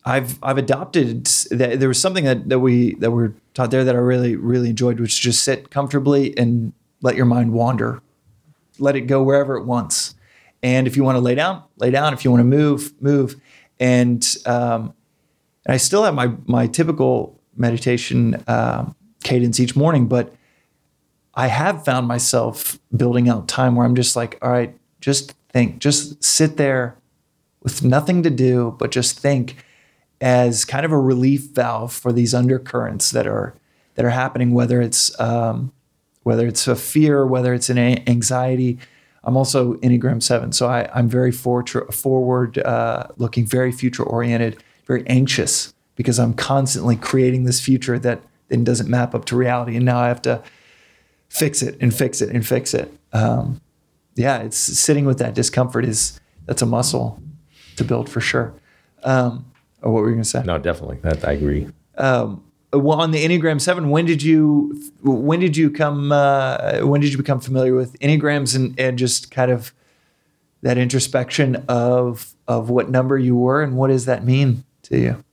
I've 0.05 0.39
I've 0.43 0.57
adopted 0.57 1.27
that 1.51 1.81
there 1.81 1.89
was 1.89 2.01
something 2.01 2.25
that, 2.25 2.49
that 2.49 2.61
we 2.61 2.95
that 2.97 3.11
were 3.11 3.35
taught 3.55 3.73
there 3.73 3.85
that 3.85 3.95
I 3.97 3.99
really 3.99 4.37
really 4.37 4.71
enjoyed, 4.71 5.01
which 5.01 5.15
is 5.15 5.19
just 5.19 5.43
sit 5.43 5.71
comfortably 5.71 6.37
and 6.39 6.73
let 7.03 7.17
your 7.17 7.27
mind 7.27 7.53
wander, 7.53 8.01
let 8.79 8.95
it 8.95 9.03
go 9.03 9.23
wherever 9.23 9.57
it 9.57 9.65
wants. 9.65 10.15
And 10.63 10.87
if 10.87 10.97
you 10.97 11.05
want 11.05 11.17
to 11.17 11.21
lay 11.21 11.35
down, 11.35 11.63
lay 11.77 11.91
down. 11.91 12.13
If 12.13 12.25
you 12.25 12.31
want 12.31 12.41
to 12.41 12.45
move, 12.45 12.93
move. 13.01 13.41
And 13.79 14.27
um, 14.47 14.95
I 15.69 15.77
still 15.77 16.05
have 16.05 16.15
my 16.15 16.33
my 16.47 16.67
typical 16.67 17.41
meditation 17.57 18.43
um, 18.49 18.95
cadence 19.23 19.61
each 19.61 19.77
morning, 19.77 20.07
but 20.07 20.33
I 21.35 21.49
have 21.49 21.85
found 21.85 22.09
myself 22.09 22.79
building 22.97 23.29
out 23.29 23.49
time 23.49 23.77
where 23.77 23.85
I'm 23.85 23.95
just 23.95 24.17
like, 24.17 24.39
all 24.41 24.51
right, 24.51 24.77
just 25.01 25.35
think, 25.51 25.79
just 25.79 26.23
sit 26.25 26.57
there 26.57 26.97
with 27.63 27.85
nothing 27.85 28.23
to 28.23 28.31
do, 28.31 28.75
but 28.79 28.91
just 28.91 29.19
think 29.19 29.57
as 30.21 30.65
kind 30.65 30.87
of 30.87 30.93
a 30.93 30.99
relief 30.99 31.51
valve 31.51 31.93
for 31.93 32.13
these 32.13 32.33
undercurrents 32.33 33.11
that 33.11 33.27
are 33.27 33.55
that 33.97 34.05
are 34.05 34.11
happening, 34.11 34.53
whether 34.53 34.81
it's 34.81 35.19
um, 35.21 35.73
whether 36.23 36.47
it's 36.47 36.67
a 36.67 36.77
fear, 36.77 37.27
whether 37.27 37.53
it's 37.53 37.69
an 37.69 37.79
anxiety. 37.79 38.79
I'm 39.27 39.37
also 39.37 39.75
Enneagram 39.75 40.23
Seven, 40.23 40.53
so 40.53 40.69
I, 40.69 40.89
am 40.99 41.09
very 41.09 41.33
forward, 41.33 41.69
forward 41.93 42.59
uh, 42.59 43.09
looking, 43.17 43.45
very 43.45 43.73
future 43.73 44.05
oriented, 44.05 44.63
very 44.87 45.05
anxious 45.09 45.75
because 45.97 46.21
I'm 46.21 46.33
constantly 46.33 46.95
creating 46.95 47.45
this 47.45 47.61
future 47.61 47.99
that 47.99 48.23
then 48.49 48.63
doesn't 48.63 48.89
map 48.89 49.17
up 49.17 49.25
to 49.27 49.37
reality, 49.37 49.75
and 49.75 49.85
now 49.85 49.99
I 49.99 50.07
have 50.07 50.23
to 50.23 50.43
fix 51.29 51.61
it 51.61 51.77
and 51.81 51.93
fix 51.93 52.23
it 52.23 52.31
and 52.31 52.47
fix 52.47 52.73
it. 52.73 52.93
Um, 53.13 53.61
yeah, 54.15 54.39
it's 54.39 54.57
sitting 54.57 55.05
with 55.05 55.19
that 55.19 55.35
discomfort 55.35 55.85
is 55.85 56.21
that's 56.45 56.63
a 56.63 56.67
muscle 56.67 57.21
to 57.77 57.83
build 57.83 58.09
for 58.09 58.21
sure. 58.21 58.55
Um, 59.03 59.45
or 59.83 59.93
what 59.93 60.03
were 60.03 60.09
you 60.09 60.15
going 60.15 60.23
to 60.23 60.29
say? 60.29 60.43
No, 60.45 60.59
definitely. 60.59 60.99
That 61.03 61.27
I 61.27 61.33
agree. 61.33 61.69
Um, 61.99 62.45
on 62.73 63.11
the 63.11 63.25
Enneagram 63.25 63.61
Seven, 63.61 63.91
when 63.91 64.05
did 64.05 64.23
you 64.23 64.81
when 65.03 65.41
did 65.41 65.57
you 65.57 65.71
come 65.71 66.13
uh, 66.13 66.81
when 66.81 67.01
did 67.01 67.13
you 67.13 67.17
become 67.17 67.41
familiar 67.41 67.75
with 67.75 67.99
Enneagrams 68.01 68.55
and, 68.55 68.79
and 68.79 68.99
just 68.99 69.31
kind 69.31 69.51
of 69.51 69.73
that 70.63 70.79
introspection 70.79 71.57
of 71.69 72.35
of 72.49 72.71
what 72.71 72.91
number 72.91 73.19
you 73.19 73.37
were 73.37 73.63
and 73.63 73.77
what 73.77 73.89
does 73.89 74.05
that 74.07 74.25
mean 74.25 74.65
to 74.83 74.99
you? 74.99 75.25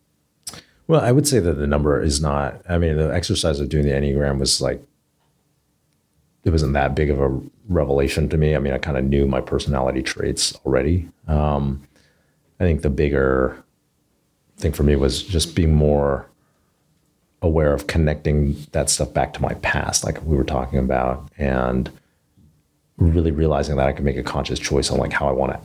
Well, 0.88 1.02
I 1.02 1.12
would 1.12 1.28
say 1.28 1.40
that 1.40 1.54
the 1.54 1.68
number 1.68 2.02
is 2.02 2.22
not. 2.22 2.62
I 2.68 2.78
mean, 2.78 2.98
the 2.98 3.14
exercise 3.14 3.60
of 3.60 3.70
doing 3.70 3.86
the 3.86 3.92
Enneagram 3.92 4.40
was 4.40 4.62
like 4.62 4.84
it 6.44 6.50
wasn't 6.50 6.74
that 6.74 6.96
big 6.96 7.10
of 7.10 7.20
a 7.20 7.40
revelation 7.70 8.28
to 8.30 8.38
me. 8.38 8.56
I 8.56 8.60
mean, 8.60 8.74
I 8.74 8.78
kind 8.78 8.98
of 8.98 9.06
knew 9.06 9.26
my 9.26 9.42
personality 9.42 10.04
traits 10.04 10.54
already. 10.66 11.10
Um, 11.28 11.88
I 12.60 12.66
think 12.66 12.82
the 12.82 12.90
bigger 12.90 13.64
thing 14.58 14.74
for 14.74 14.84
me 14.84 14.96
was 14.96 15.24
just 15.24 15.56
being 15.56 15.74
more 15.74 16.28
aware 17.44 17.74
of 17.74 17.88
connecting 17.88 18.56
that 18.72 18.90
stuff 18.90 19.14
back 19.14 19.34
to 19.34 19.42
my 19.42 19.54
past, 19.56 20.04
like 20.04 20.24
we 20.24 20.36
were 20.36 20.44
talking 20.44 20.80
about, 20.80 21.30
and 21.38 21.92
really 22.98 23.32
realizing 23.32 23.76
that 23.76 23.88
I 23.88 23.92
could 23.92 24.06
make 24.06 24.18
a 24.18 24.24
conscious 24.24 24.60
choice 24.60 24.90
on 24.90 24.98
like 24.98 25.14
how 25.14 25.28
I 25.28 25.32
want 25.32 25.52
to 25.52 25.60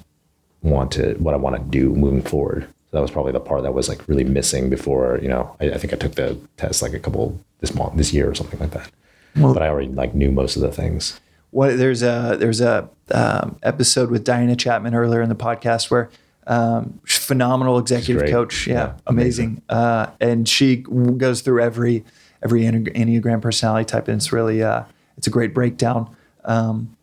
want 0.63 0.93
to 0.93 1.15
what 1.15 1.35
I 1.35 1.37
want 1.37 1.57
to 1.57 1.63
do 1.63 1.95
moving 1.95 2.23
forward. 2.23 2.65
So 2.91 2.97
that 2.97 3.01
was 3.01 3.11
probably 3.11 3.33
the 3.33 3.41
part 3.41 3.63
that 3.63 3.75
was 3.75 3.89
like 3.89 4.07
really 4.09 4.25
missing 4.25 4.69
before, 4.69 5.19
you 5.23 5.29
know, 5.29 5.55
I, 5.61 5.71
I 5.71 5.79
think 5.79 5.93
I 5.93 5.97
took 5.97 6.15
the 6.15 6.39
test 6.57 6.83
like 6.83 6.95
a 6.95 6.99
couple 6.99 7.39
this 7.61 7.75
month, 7.75 7.97
this 7.97 8.13
year 8.13 8.29
or 8.29 8.35
something 8.35 8.59
like 8.59 8.71
that. 8.73 8.91
Well, 9.37 9.55
but 9.55 9.63
I 9.63 9.69
already 9.69 9.89
like 9.89 10.15
knew 10.15 10.33
most 10.33 10.57
of 10.57 10.63
the 10.63 10.73
things. 10.73 11.21
Well, 11.53 11.77
there's 11.77 12.03
a 12.03 12.37
there's 12.39 12.61
a 12.61 12.89
um, 13.11 13.59
episode 13.63 14.11
with 14.11 14.25
Diana 14.25 14.57
Chapman 14.57 14.95
earlier 14.95 15.23
in 15.23 15.29
the 15.29 15.37
podcast 15.37 15.91
where 15.91 16.11
um, 16.49 16.99
phenomenal 17.05 17.79
executive 17.79 18.29
coach. 18.31 18.67
Yeah, 18.67 18.75
yeah 18.75 18.95
amazing. 19.07 19.63
Uh, 19.69 20.07
and 20.21 20.49
she 20.49 20.77
goes 20.77 21.43
through 21.43 21.63
every 21.63 22.05
every 22.43 22.63
enneagram 22.63 23.43
personality 23.43 23.85
type, 23.85 24.09
and 24.09 24.17
it's 24.17 24.33
really 24.33 24.63
uh, 24.63 24.85
it's 25.17 25.27
a 25.27 25.31
great 25.31 25.55
breakdown. 25.55 26.15
Um, 26.45 26.97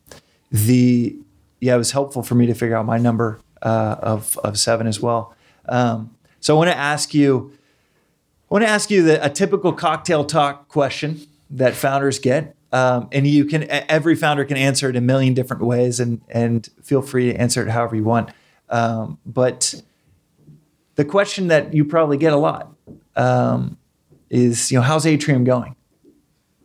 the 0.52 1.16
yeah, 1.62 1.76
it 1.76 1.78
was 1.78 1.92
helpful 1.92 2.24
for 2.24 2.36
me 2.36 2.48
to 2.48 2.54
figure 2.54 2.76
out 2.76 2.86
my 2.86 2.98
number 2.98 3.40
uh, 3.62 3.96
of 4.00 4.38
of 4.40 4.58
seven 4.58 4.88
as 4.88 5.00
well. 5.00 5.36
Um, 5.70 6.16
so 6.40 6.56
I 6.56 6.58
want 6.58 6.72
to 6.72 6.78
ask 6.78 7.14
you, 7.14 7.54
I 8.50 8.54
want 8.54 8.66
to 8.66 8.70
ask 8.70 8.90
you 8.90 9.04
the, 9.04 9.24
a 9.24 9.30
typical 9.30 9.74
cocktail 9.74 10.26
talk 10.26 10.68
question 10.68 11.22
that 11.52 11.76
founders 11.76 12.20
get. 12.20 12.56
Um, 12.72 13.08
and 13.12 13.26
you 13.26 13.46
can 13.46 13.68
every 13.70 14.16
founder 14.16 14.44
can 14.44 14.58
answer 14.58 14.90
it 14.90 14.96
a 14.96 15.02
million 15.02 15.34
different 15.34 15.64
ways 15.64 16.00
and 16.00 16.22
and 16.30 16.68
feel 16.82 17.02
free 17.02 17.32
to 17.32 17.40
answer 17.40 17.62
it 17.62 17.70
however 17.70 17.96
you 17.96 18.04
want 18.04 18.32
um, 18.70 19.20
but 19.26 19.82
the 20.96 21.06
question 21.06 21.48
that 21.48 21.74
you 21.74 21.86
probably 21.86 22.18
get 22.18 22.34
a 22.34 22.38
lot 22.38 22.74
um, 23.16 23.78
is, 24.30 24.72
you 24.72 24.78
know, 24.78 24.82
how's 24.82 25.06
Atrium 25.06 25.44
going? 25.44 25.76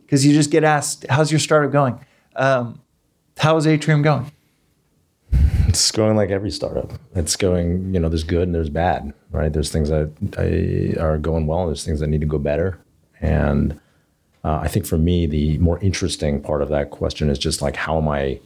Because 0.01 0.25
you 0.25 0.33
just 0.33 0.51
get 0.51 0.63
asked, 0.63 1.05
how's 1.09 1.31
your 1.31 1.39
startup 1.39 1.71
going? 1.71 2.03
Um, 2.35 2.81
how 3.37 3.57
is 3.57 3.65
Atrium 3.65 4.01
going? 4.01 4.31
It's 5.67 5.91
going 5.91 6.17
like 6.17 6.31
every 6.31 6.51
startup. 6.51 6.91
It's 7.15 7.37
going, 7.37 7.93
you 7.93 7.99
know, 7.99 8.09
there's 8.09 8.25
good 8.25 8.43
and 8.43 8.53
there's 8.53 8.69
bad, 8.69 9.13
right? 9.31 9.51
There's 9.53 9.71
things 9.71 9.89
that 9.89 10.11
I, 10.37 10.99
are 11.01 11.17
going 11.17 11.47
well, 11.47 11.61
and 11.61 11.69
there's 11.69 11.85
things 11.85 12.01
that 12.01 12.07
need 12.07 12.21
to 12.21 12.27
go 12.27 12.37
better. 12.37 12.79
And 13.21 13.79
uh, 14.43 14.59
I 14.61 14.67
think 14.67 14.85
for 14.85 14.97
me, 14.97 15.27
the 15.27 15.57
more 15.59 15.79
interesting 15.79 16.41
part 16.41 16.61
of 16.61 16.69
that 16.69 16.89
question 16.89 17.29
is 17.29 17.39
just 17.39 17.61
like, 17.61 17.77
how 17.77 17.97
am 17.97 18.09
I, 18.09 18.41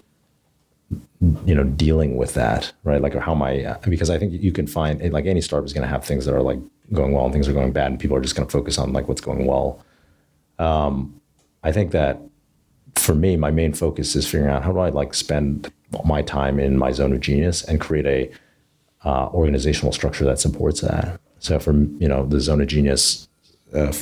you 1.45 1.55
know, 1.55 1.63
dealing 1.63 2.17
with 2.17 2.33
that, 2.35 2.71
right? 2.83 3.01
Like, 3.01 3.15
how 3.15 3.33
am 3.33 3.41
I? 3.41 3.65
Uh, 3.65 3.77
because 3.89 4.09
I 4.09 4.17
think 4.17 4.33
you 4.33 4.51
can 4.51 4.67
find, 4.67 5.01
like, 5.11 5.25
any 5.25 5.41
startup 5.41 5.65
is 5.65 5.73
going 5.73 5.81
to 5.81 5.87
have 5.87 6.05
things 6.05 6.25
that 6.25 6.35
are 6.35 6.41
like 6.41 6.59
going 6.93 7.13
well 7.13 7.25
and 7.25 7.33
things 7.33 7.47
are 7.47 7.53
going 7.53 7.71
bad, 7.71 7.91
and 7.91 7.99
people 7.99 8.15
are 8.15 8.21
just 8.21 8.35
going 8.35 8.47
to 8.47 8.51
focus 8.51 8.77
on 8.77 8.93
like 8.93 9.07
what's 9.07 9.21
going 9.21 9.45
well. 9.45 9.83
Um, 10.59 11.19
I 11.63 11.71
think 11.71 11.91
that 11.91 12.19
for 12.95 13.15
me, 13.15 13.35
my 13.35 13.51
main 13.51 13.73
focus 13.73 14.15
is 14.15 14.25
figuring 14.25 14.53
out 14.53 14.63
how 14.63 14.71
do 14.71 14.79
I 14.79 14.89
like 14.89 15.13
spend 15.13 15.71
my 16.03 16.21
time 16.21 16.59
in 16.59 16.77
my 16.77 16.91
zone 16.91 17.13
of 17.13 17.19
genius 17.19 17.63
and 17.63 17.79
create 17.79 18.05
a 18.05 19.07
uh, 19.07 19.27
organizational 19.29 19.91
structure 19.91 20.25
that 20.25 20.39
supports 20.39 20.81
that. 20.81 21.19
So, 21.39 21.59
for 21.59 21.73
you 21.73 22.07
know, 22.07 22.25
the 22.25 22.39
zone 22.39 22.61
of 22.61 22.67
genius 22.67 23.27
uh, 23.73 23.93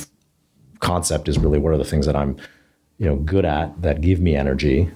concept 0.80 1.28
is 1.28 1.38
really 1.38 1.58
what 1.58 1.72
are 1.72 1.78
the 1.78 1.84
things 1.84 2.06
that 2.06 2.16
I'm, 2.16 2.36
you 2.98 3.06
know, 3.06 3.16
good 3.16 3.44
at 3.44 3.80
that 3.82 4.00
give 4.00 4.20
me 4.20 4.36
energy 4.36 4.90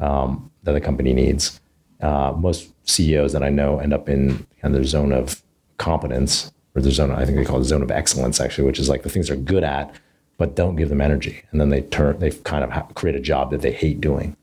um, 0.00 0.50
that 0.66 0.72
the 0.72 0.80
company 0.80 1.14
needs. 1.14 1.60
Uh, 2.02 2.34
most 2.36 2.70
CEOs 2.84 3.32
that 3.32 3.42
I 3.42 3.48
know 3.48 3.78
end 3.78 3.94
up 3.94 4.08
in 4.08 4.46
kind 4.60 4.64
of 4.64 4.72
their 4.74 4.84
zone 4.84 5.12
of 5.12 5.42
competence 5.78 6.52
or 6.74 6.82
their 6.82 6.92
zone. 6.92 7.10
I 7.10 7.24
think 7.24 7.38
they 7.38 7.44
call 7.44 7.60
it 7.60 7.64
zone 7.64 7.82
of 7.82 7.90
excellence, 7.90 8.38
actually, 8.40 8.66
which 8.66 8.78
is 8.78 8.88
like 8.88 9.02
the 9.02 9.08
things 9.08 9.28
they're 9.28 9.36
good 9.36 9.64
at, 9.64 9.94
but 10.36 10.54
don't 10.54 10.76
give 10.76 10.90
them 10.90 11.00
energy, 11.00 11.42
and 11.50 11.60
then 11.60 11.70
they 11.70 11.80
turn 11.80 12.18
they 12.18 12.30
kind 12.30 12.62
of 12.62 12.70
ha- 12.70 12.86
create 12.94 13.16
a 13.16 13.20
job 13.20 13.50
that 13.52 13.62
they 13.62 13.72
hate 13.72 14.00
doing. 14.00 14.36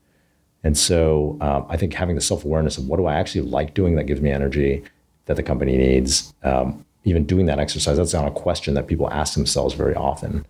And 0.64 0.76
so 0.76 1.36
um, 1.40 1.66
I 1.68 1.76
think 1.76 1.92
having 1.92 2.16
the 2.16 2.20
self 2.20 2.44
awareness 2.44 2.78
of 2.78 2.88
what 2.88 2.96
do 2.96 3.06
I 3.06 3.14
actually 3.14 3.42
like 3.42 3.74
doing 3.74 3.94
that 3.96 4.04
gives 4.04 4.20
me 4.20 4.30
energy 4.30 4.82
that 5.26 5.36
the 5.36 5.42
company 5.42 5.76
needs, 5.76 6.34
um, 6.42 6.84
even 7.04 7.24
doing 7.24 7.46
that 7.46 7.60
exercise, 7.60 7.98
that's 7.98 8.14
not 8.14 8.26
a 8.26 8.30
question 8.30 8.74
that 8.74 8.86
people 8.88 9.10
ask 9.10 9.34
themselves 9.34 9.74
very 9.74 9.94
often. 9.94 10.44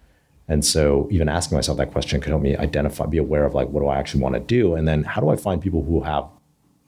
And 0.48 0.64
so 0.64 1.08
even 1.10 1.28
asking 1.28 1.56
myself 1.56 1.78
that 1.78 1.92
question 1.92 2.20
could 2.20 2.30
help 2.30 2.42
me 2.42 2.56
identify, 2.56 3.06
be 3.06 3.18
aware 3.18 3.44
of 3.44 3.54
like, 3.54 3.68
what 3.68 3.80
do 3.80 3.88
I 3.88 3.98
actually 3.98 4.20
want 4.20 4.34
to 4.34 4.40
do? 4.40 4.74
And 4.74 4.86
then 4.86 5.04
how 5.04 5.20
do 5.20 5.30
I 5.30 5.36
find 5.36 5.60
people 5.60 5.82
who 5.82 6.02
have, 6.02 6.26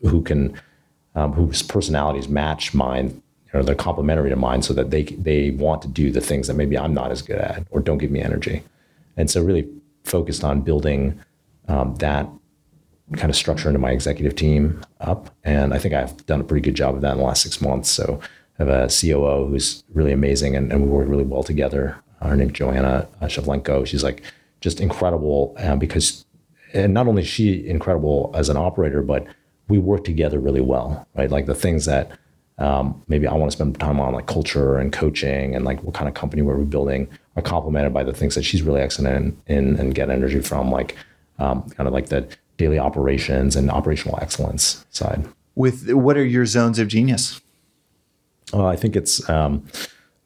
who 0.02 0.22
can, 0.22 0.60
um, 1.14 1.32
whose 1.32 1.62
personalities 1.62 2.28
match 2.28 2.74
mine 2.74 3.22
or 3.54 3.62
they're 3.62 3.74
complementary 3.74 4.28
to 4.28 4.36
mine 4.36 4.60
so 4.60 4.74
that 4.74 4.90
they, 4.90 5.04
they 5.04 5.52
want 5.52 5.80
to 5.82 5.88
do 5.88 6.10
the 6.10 6.20
things 6.20 6.46
that 6.48 6.54
maybe 6.54 6.76
I'm 6.76 6.92
not 6.92 7.10
as 7.10 7.22
good 7.22 7.38
at 7.38 7.66
or 7.70 7.80
don't 7.80 7.98
give 7.98 8.10
me 8.10 8.20
energy. 8.20 8.62
And 9.16 9.30
so 9.30 9.42
really 9.42 9.66
focused 10.04 10.44
on 10.44 10.60
building 10.60 11.18
um, 11.68 11.94
that 11.96 12.28
kind 13.14 13.30
of 13.30 13.36
structure 13.36 13.68
into 13.68 13.78
my 13.78 13.92
executive 13.92 14.34
team 14.34 14.82
up. 15.00 15.30
And 15.44 15.72
I 15.72 15.78
think 15.78 15.94
I've 15.94 16.26
done 16.26 16.40
a 16.40 16.44
pretty 16.44 16.62
good 16.62 16.74
job 16.74 16.94
of 16.94 17.00
that 17.02 17.12
in 17.12 17.18
the 17.18 17.24
last 17.24 17.42
six 17.42 17.60
months. 17.60 17.88
So 17.88 18.20
I 18.58 18.64
have 18.64 18.68
a 18.68 18.88
COO 18.88 19.46
who's 19.46 19.84
really 19.92 20.12
amazing 20.12 20.56
and, 20.56 20.72
and 20.72 20.82
we 20.82 20.88
work 20.88 21.08
really 21.08 21.24
well 21.24 21.42
together. 21.42 21.96
Her 22.22 22.36
name 22.36 22.52
Joanna 22.52 23.08
Shavlenko. 23.22 23.86
She's 23.86 24.02
like 24.02 24.22
just 24.60 24.80
incredible 24.80 25.54
uh, 25.58 25.76
because, 25.76 26.24
and 26.72 26.94
not 26.94 27.06
only 27.06 27.22
is 27.22 27.28
she 27.28 27.66
incredible 27.66 28.32
as 28.34 28.48
an 28.48 28.56
operator, 28.56 29.02
but 29.02 29.26
we 29.68 29.78
work 29.78 30.04
together 30.04 30.38
really 30.38 30.60
well, 30.60 31.06
right? 31.14 31.30
Like 31.30 31.46
the 31.46 31.54
things 31.54 31.84
that 31.86 32.10
um, 32.58 33.02
maybe 33.08 33.26
I 33.26 33.34
want 33.34 33.50
to 33.50 33.56
spend 33.56 33.78
time 33.78 34.00
on, 34.00 34.14
like 34.14 34.26
culture 34.26 34.78
and 34.78 34.92
coaching 34.92 35.54
and 35.54 35.64
like 35.64 35.82
what 35.82 35.94
kind 35.94 36.08
of 36.08 36.14
company 36.14 36.42
we're 36.42 36.56
building, 36.58 37.08
are 37.36 37.42
complemented 37.42 37.92
by 37.92 38.02
the 38.02 38.14
things 38.14 38.34
that 38.34 38.44
she's 38.44 38.62
really 38.62 38.80
excellent 38.80 39.38
in, 39.46 39.56
in 39.56 39.76
and 39.78 39.94
get 39.94 40.08
energy 40.08 40.40
from, 40.40 40.70
like 40.70 40.96
um, 41.38 41.68
kind 41.70 41.86
of 41.86 41.92
like 41.92 42.08
the 42.08 42.26
daily 42.56 42.78
operations 42.78 43.56
and 43.56 43.70
operational 43.70 44.18
excellence 44.22 44.86
side. 44.90 45.28
With 45.54 45.92
what 45.92 46.16
are 46.16 46.24
your 46.24 46.46
zones 46.46 46.78
of 46.78 46.88
genius? 46.88 47.40
Well, 48.52 48.66
I 48.66 48.76
think 48.76 48.96
it's 48.96 49.28
um, 49.28 49.66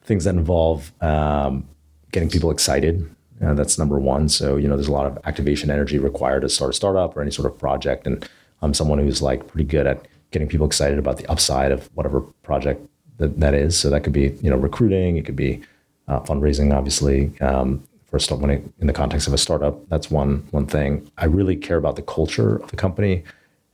things 0.02 0.24
that 0.24 0.34
involve 0.34 0.92
um, 1.02 1.66
getting 2.12 2.28
people 2.28 2.50
excited. 2.50 3.08
Uh, 3.42 3.54
that's 3.54 3.78
number 3.78 3.98
one. 3.98 4.28
So, 4.28 4.56
you 4.56 4.68
know, 4.68 4.76
there's 4.76 4.88
a 4.88 4.92
lot 4.92 5.06
of 5.06 5.18
activation 5.24 5.70
energy 5.70 5.98
required 5.98 6.40
to 6.40 6.48
start 6.48 6.70
a 6.70 6.74
startup 6.74 7.16
or 7.16 7.22
any 7.22 7.30
sort 7.30 7.50
of 7.50 7.58
project. 7.58 8.06
And 8.06 8.28
I'm 8.62 8.74
someone 8.74 8.98
who's 8.98 9.22
like 9.22 9.46
pretty 9.46 9.64
good 9.64 9.86
at 9.86 10.06
getting 10.30 10.48
people 10.48 10.66
excited 10.66 10.98
about 10.98 11.16
the 11.16 11.26
upside 11.26 11.72
of 11.72 11.86
whatever 11.94 12.20
project 12.42 12.86
that, 13.18 13.40
that 13.40 13.54
is. 13.54 13.78
So 13.78 13.88
that 13.90 14.04
could 14.04 14.12
be, 14.12 14.36
you 14.42 14.50
know, 14.50 14.56
recruiting, 14.56 15.16
it 15.16 15.24
could 15.24 15.36
be 15.36 15.62
uh, 16.08 16.20
fundraising, 16.20 16.74
obviously. 16.74 17.32
Um, 17.40 17.82
first 18.10 18.30
when 18.32 18.50
it, 18.50 18.64
in 18.80 18.86
the 18.86 18.92
context 18.92 19.26
of 19.26 19.34
a 19.34 19.38
startup 19.38 19.88
that's 19.88 20.10
one 20.10 20.46
one 20.50 20.66
thing 20.66 21.10
i 21.18 21.24
really 21.24 21.56
care 21.56 21.76
about 21.76 21.96
the 21.96 22.02
culture 22.02 22.56
of 22.56 22.70
the 22.70 22.76
company 22.76 23.22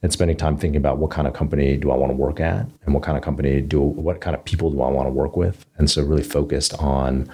and 0.03 0.12
spending 0.12 0.37
time 0.37 0.57
thinking 0.57 0.77
about 0.77 0.99
what 0.99 1.11
kind 1.11 1.27
of 1.27 1.35
company 1.35 1.77
do 1.77 1.90
i 1.90 1.96
want 1.96 2.11
to 2.11 2.16
work 2.16 2.38
at 2.38 2.66
and 2.85 2.94
what 2.94 3.03
kind 3.03 3.16
of 3.16 3.25
company 3.25 3.61
do 3.61 3.81
what 3.81 4.20
kind 4.20 4.37
of 4.37 4.44
people 4.44 4.70
do 4.70 4.83
i 4.83 4.88
want 4.88 5.07
to 5.07 5.12
work 5.12 5.37
with 5.37 5.64
and 5.79 5.90
so 5.90 6.03
really 6.03 6.22
focused 6.22 6.75
on 6.75 7.29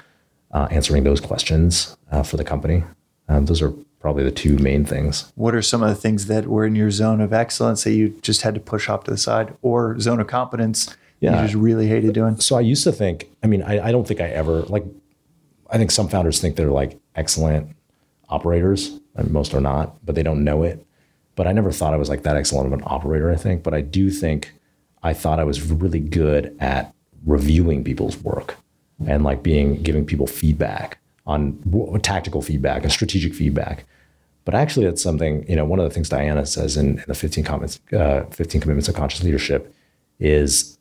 uh, 0.53 0.69
answering 0.71 1.05
those 1.05 1.21
questions 1.21 1.97
uh, 2.11 2.23
for 2.23 2.37
the 2.37 2.45
company 2.45 2.85
um, 3.29 3.47
those 3.47 3.63
are 3.63 3.73
probably 4.01 4.25
the 4.25 4.33
two 4.33 4.57
main 4.59 4.85
things 4.85 5.33
what 5.37 5.55
are 5.55 5.63
some 5.63 5.83
of 5.83 5.89
the 5.89 5.95
things 5.95 6.27
that 6.27 6.47
were 6.47 6.67
in 6.67 6.75
your 6.75 6.91
zone 6.91 7.21
of 7.21 7.33
excellence 7.33 7.85
that 7.85 7.93
you 7.93 8.11
just 8.23 8.43
had 8.43 8.55
to 8.55 8.61
push 8.61 8.89
off 8.89 9.05
to 9.05 9.11
the 9.11 9.17
side 9.17 9.55
or 9.63 9.99
zone 10.01 10.21
of 10.21 10.27
competence 10.27 10.97
yeah. 11.21 11.37
you 11.37 11.47
just 11.47 11.55
really 11.55 11.87
hated 11.87 12.13
doing 12.13 12.39
so 12.39 12.57
i 12.57 12.61
used 12.61 12.85
to 12.85 12.93
think 12.93 13.31
i 13.43 13.47
mean 13.47 13.63
I, 13.63 13.89
I 13.89 13.93
don't 13.93 14.07
think 14.07 14.21
i 14.21 14.27
ever 14.27 14.63
like 14.63 14.85
I 15.73 15.79
think 15.79 15.91
some 15.91 16.09
founders 16.09 16.39
think 16.39 16.55
they're 16.55 16.71
like 16.71 17.01
excellent 17.17 17.75
operators, 18.29 19.01
and 19.17 19.31
most 19.31 19.55
are 19.55 19.61
not, 19.61 20.05
but 20.05 20.15
they 20.15 20.23
don't 20.23 20.45
know 20.45 20.63
it. 20.63 20.87
But 21.35 21.47
I 21.47 21.53
never 21.53 21.73
thought 21.73 21.95
I 21.95 21.97
was 21.97 22.11
like 22.11 22.25
that 22.25 22.37
excellent 22.37 22.67
of 22.67 22.79
an 22.79 22.85
operator, 22.85 23.31
I 23.31 23.37
think. 23.37 23.63
But 23.63 23.73
I 23.73 23.81
do 23.81 24.11
think 24.11 24.53
I 25.03 25.15
thought 25.15 25.41
I 25.41 25.45
was 25.45 25.63
really 25.63 25.99
good 25.99 26.55
at 26.61 26.95
reviewing 27.25 27.83
people's 27.85 28.19
work 28.19 28.57
and 29.09 29.25
like 29.25 29.43
being 29.43 29.83
giving 29.83 30.05
people 30.05 30.27
feedback 30.27 30.99
on 31.27 31.59
tactical 32.03 32.43
feedback 32.43 32.83
and 32.83 32.93
strategic 32.93 33.35
feedback. 33.35 33.85
But 34.45 34.55
actually, 34.57 34.87
that's 34.87 35.03
something, 35.03 35.49
you 35.49 35.55
know, 35.55 35.65
one 35.65 35.79
of 35.79 35.85
the 35.85 35.95
things 35.95 36.09
Diana 36.09 36.45
says 36.47 36.77
in, 36.77 36.99
in 36.99 37.05
the 37.07 37.15
15 37.15 37.45
comments, 37.45 37.79
uh, 37.93 38.25
15 38.31 38.61
commitments 38.61 38.89
of 38.89 38.97
conscious 38.97 39.23
leadership 39.23 39.73
is, 40.19 40.79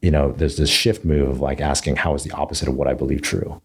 you 0.00 0.10
know, 0.10 0.32
there's 0.32 0.56
this 0.56 0.70
shift 0.70 1.04
move 1.04 1.28
of 1.28 1.40
like 1.40 1.60
asking 1.60 1.96
how 1.96 2.14
is 2.14 2.24
the 2.24 2.30
opposite 2.30 2.68
of 2.68 2.74
what 2.74 2.88
I 2.88 2.94
believe 2.94 3.20
true 3.20 3.60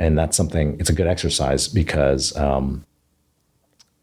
and 0.00 0.16
that's 0.16 0.36
something. 0.36 0.76
It's 0.80 0.88
a 0.88 0.94
good 0.94 1.06
exercise 1.06 1.68
because 1.68 2.34
um, 2.36 2.84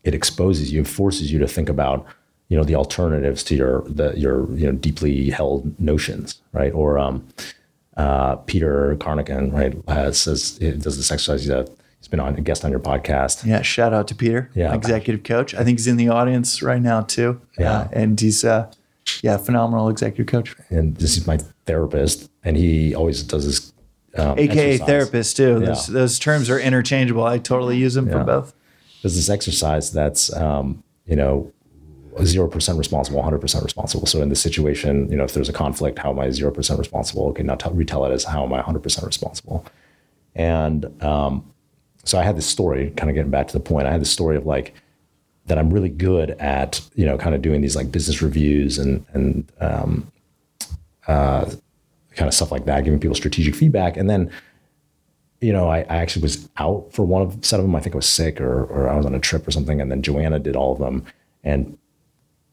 it 0.04 0.14
exposes 0.14 0.72
you, 0.72 0.86
forces 0.86 1.34
you 1.34 1.40
to 1.40 1.48
think 1.48 1.68
about 1.68 2.06
you 2.50 2.56
know 2.56 2.64
the 2.64 2.76
alternatives 2.76 3.44
to 3.46 3.56
your 3.56 3.82
the 3.88 4.14
your 4.18 4.50
you 4.54 4.68
know 4.68 4.72
deeply 4.72 5.32
held 5.32 5.78
notions, 5.80 6.40
right? 6.54 6.72
Or 6.72 6.98
um, 6.98 7.28
uh, 7.98 8.38
Peter 8.38 8.96
Kharraken, 9.00 9.52
right, 9.52 9.76
has 9.88 10.22
says 10.22 10.58
does 10.58 10.98
this 10.98 11.12
exercise. 11.12 11.42
He's, 11.42 11.50
a, 11.50 11.68
he's 12.00 12.08
been 12.08 12.20
on 12.20 12.36
a 12.36 12.42
guest 12.42 12.64
on 12.64 12.72
your 12.72 12.80
podcast. 12.80 13.46
Yeah, 13.46 13.62
shout 13.62 13.94
out 13.94 14.08
to 14.08 14.16
Peter, 14.16 14.50
yeah, 14.54 14.74
executive 14.74 15.24
coach. 15.24 15.54
I 15.54 15.64
think 15.64 15.80
he's 15.80 15.88
in 15.88 15.98
the 15.98 16.10
audience 16.10 16.62
right 16.62 16.82
now 16.82 17.02
too. 17.02 17.42
Yeah, 17.58 17.72
uh, 17.72 17.88
and 17.92 18.20
he's 18.20 18.46
uh, 18.46 18.72
yeah, 19.22 19.38
phenomenal 19.38 19.90
executive 19.90 20.28
coach. 20.28 20.56
And 20.70 20.96
this 20.98 21.18
is 21.18 21.28
my 21.28 21.40
therapist, 21.66 22.30
and 22.44 22.56
he 22.56 22.96
always 22.96 23.24
does 23.24 23.46
this 23.46 23.74
um, 24.18 24.38
AKA 24.38 24.74
exercise. 24.74 24.88
therapist 24.88 25.38
too. 25.38 25.60
Those, 25.60 25.88
those 25.88 26.20
terms 26.20 26.50
are 26.50 26.60
interchangeable. 26.60 27.24
I 27.24 27.38
totally 27.38 27.78
use 27.78 27.94
them 27.94 28.08
yeah. 28.08 28.14
for 28.14 28.24
both. 28.24 28.54
There's 29.02 29.16
this 29.16 29.30
exercise 29.30 29.92
that's, 29.92 30.34
um, 30.36 30.84
you 31.06 31.16
know, 31.16 31.52
0% 32.20 32.78
responsible, 32.78 33.22
100% 33.22 33.64
responsible. 33.64 34.06
So 34.06 34.22
in 34.22 34.30
this 34.30 34.42
situation, 34.42 35.10
you 35.10 35.18
know, 35.18 35.24
if 35.24 35.34
there's 35.34 35.50
a 35.50 35.54
conflict, 35.54 36.00
how 36.00 36.12
am 36.12 36.20
I 36.20 36.28
0% 36.28 36.78
responsible? 36.78 37.28
Okay, 37.30 37.44
now 37.44 37.56
tell, 37.56 37.72
retell 37.74 38.06
it 38.06 38.12
as 38.12 38.24
how 38.24 38.44
am 38.44 38.54
I 38.54 38.62
100% 38.62 39.06
responsible? 39.06 39.66
And 40.36 41.04
um, 41.04 41.52
so 42.04 42.20
I 42.20 42.24
had 42.24 42.38
this 42.38 42.46
story, 42.46 42.92
kind 42.96 43.10
of 43.10 43.16
getting 43.16 43.32
back 43.32 43.48
to 43.48 43.54
the 43.54 43.60
point, 43.60 43.88
I 43.88 43.92
had 43.92 44.02
this 44.02 44.12
story 44.12 44.38
of 44.38 44.46
like, 44.46 44.74
that 45.48 45.58
I'm 45.58 45.70
really 45.70 45.90
good 45.90 46.32
at, 46.32 46.82
you 46.96 47.06
know, 47.06 47.18
kind 47.18 47.34
of 47.34 47.42
doing 47.42 47.62
these 47.62 47.76
like 47.76 47.92
business 47.92 48.22
reviews 48.22 48.78
and, 48.78 49.06
and, 49.14 49.52
um, 49.62 50.12
uh, 51.08 51.46
kind 52.16 52.28
of 52.28 52.34
stuff 52.34 52.52
like 52.52 52.66
that, 52.66 52.84
giving 52.84 53.00
people 53.00 53.16
strategic 53.16 53.56
feedback. 53.56 53.96
And 53.96 54.10
then, 54.10 54.30
you 55.40 55.54
know, 55.54 55.70
I, 55.70 55.80
I 55.82 55.98
actually 55.98 56.24
was 56.24 56.50
out 56.58 56.90
for 56.92 57.06
one 57.06 57.22
of 57.22 57.46
set 57.46 57.60
of 57.60 57.66
them. 57.66 57.76
I 57.76 57.80
think 57.80 57.96
I 57.96 57.98
was 57.98 58.10
sick 58.10 58.42
or, 58.42 58.66
or 58.66 58.90
I 58.90 58.98
was 58.98 59.06
on 59.06 59.16
a 59.16 59.20
trip 59.20 59.48
or 59.48 59.52
something. 59.52 59.80
And 59.80 59.90
then 59.90 60.02
Joanna 60.02 60.40
did 60.40 60.56
all 60.56 60.74
of 60.74 60.80
them 60.80 61.06
and 61.44 61.78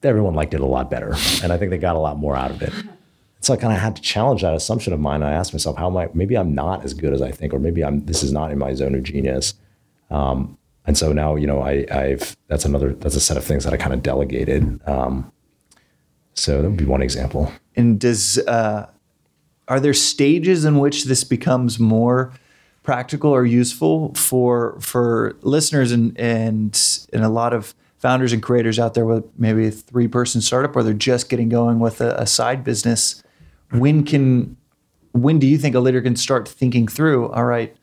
everyone 0.05 0.35
liked 0.35 0.55
it 0.55 0.61
a 0.61 0.67
lot 0.67 0.91
better. 0.91 1.15
And 1.43 1.53
I 1.53 1.59
think 1.59 1.71
they 1.71 1.79
got 1.79 1.97
a 1.97 1.99
lot 1.99 2.19
more 2.19 2.37
out 2.37 2.51
of 2.51 2.63
it. 2.63 2.73
So 3.41 3.53
I 3.53 3.57
kind 3.57 3.73
of 3.73 3.79
had 3.79 3.97
to 3.97 4.03
challenge 4.03 4.43
that 4.43 4.55
assumption 4.55 4.93
of 4.93 5.01
mine. 5.01 5.23
I 5.23 5.33
asked 5.33 5.53
myself, 5.53 5.77
how 5.77 5.89
am 5.89 5.97
I, 5.97 6.09
maybe 6.15 6.37
I'm 6.37 6.55
not 6.55 6.85
as 6.85 6.95
good 6.95 7.13
as 7.13 7.21
I 7.21 7.31
think, 7.31 7.53
or 7.53 7.59
maybe 7.59 7.85
I'm, 7.85 8.05
this 8.07 8.23
is 8.23 8.33
not 8.33 8.51
in 8.51 8.59
my 8.59 8.73
zone 8.75 8.95
of 8.95 9.03
genius. 9.03 9.55
Um, 10.11 10.57
and 10.87 10.97
so 10.97 11.13
now, 11.13 11.37
you 11.37 11.47
know, 11.47 11.61
I, 11.61 11.87
I've, 11.91 12.37
that's 12.49 12.65
another, 12.65 12.95
that's 12.95 13.17
a 13.17 13.21
set 13.21 13.37
of 13.37 13.45
things 13.45 13.65
that 13.65 13.73
I 13.73 13.77
kind 13.77 13.93
of 13.93 14.03
delegated. 14.03 14.81
Um, 14.87 15.31
so 16.35 16.63
that 16.63 16.69
would 16.69 16.79
be 16.79 16.85
one 16.85 17.03
example. 17.03 17.53
And 17.77 18.01
does, 18.01 18.39
uh, 18.39 18.89
are 19.69 19.81
there 19.81 19.95
stages 19.95 20.65
in 20.65 20.79
which 20.79 21.05
this 21.05 21.25
becomes 21.25 21.79
more 21.79 22.33
practical 22.83 23.31
or 23.31 23.47
useful 23.47 24.13
for 24.15 24.79
for 24.79 25.37
listeners 25.41 25.91
and 25.91 26.19
and 26.21 26.79
and 27.13 27.25
a 27.25 27.29
lot 27.29 27.55
of 27.55 27.75
founders 28.05 28.35
and 28.35 28.43
creators 28.43 28.79
out 28.79 28.93
there 28.93 29.07
with 29.07 29.25
maybe 29.39 29.67
a 29.67 29.71
three 29.71 30.07
person 30.07 30.43
startup 30.43 30.77
or 30.77 30.83
they're 30.83 30.93
just 30.93 31.31
getting 31.31 31.49
going 31.49 31.81
with 31.81 32.03
a, 32.03 32.15
a 32.17 32.27
side 32.27 32.63
business 32.63 33.23
when 33.71 34.05
can 34.05 34.55
when 35.13 35.39
do 35.39 35.47
you 35.47 35.57
think 35.57 35.75
a 35.75 35.81
leader 35.81 36.03
can 36.03 36.15
start 36.15 36.47
thinking 36.47 36.87
through 36.87 37.33
all 37.33 37.45
right 37.45 37.75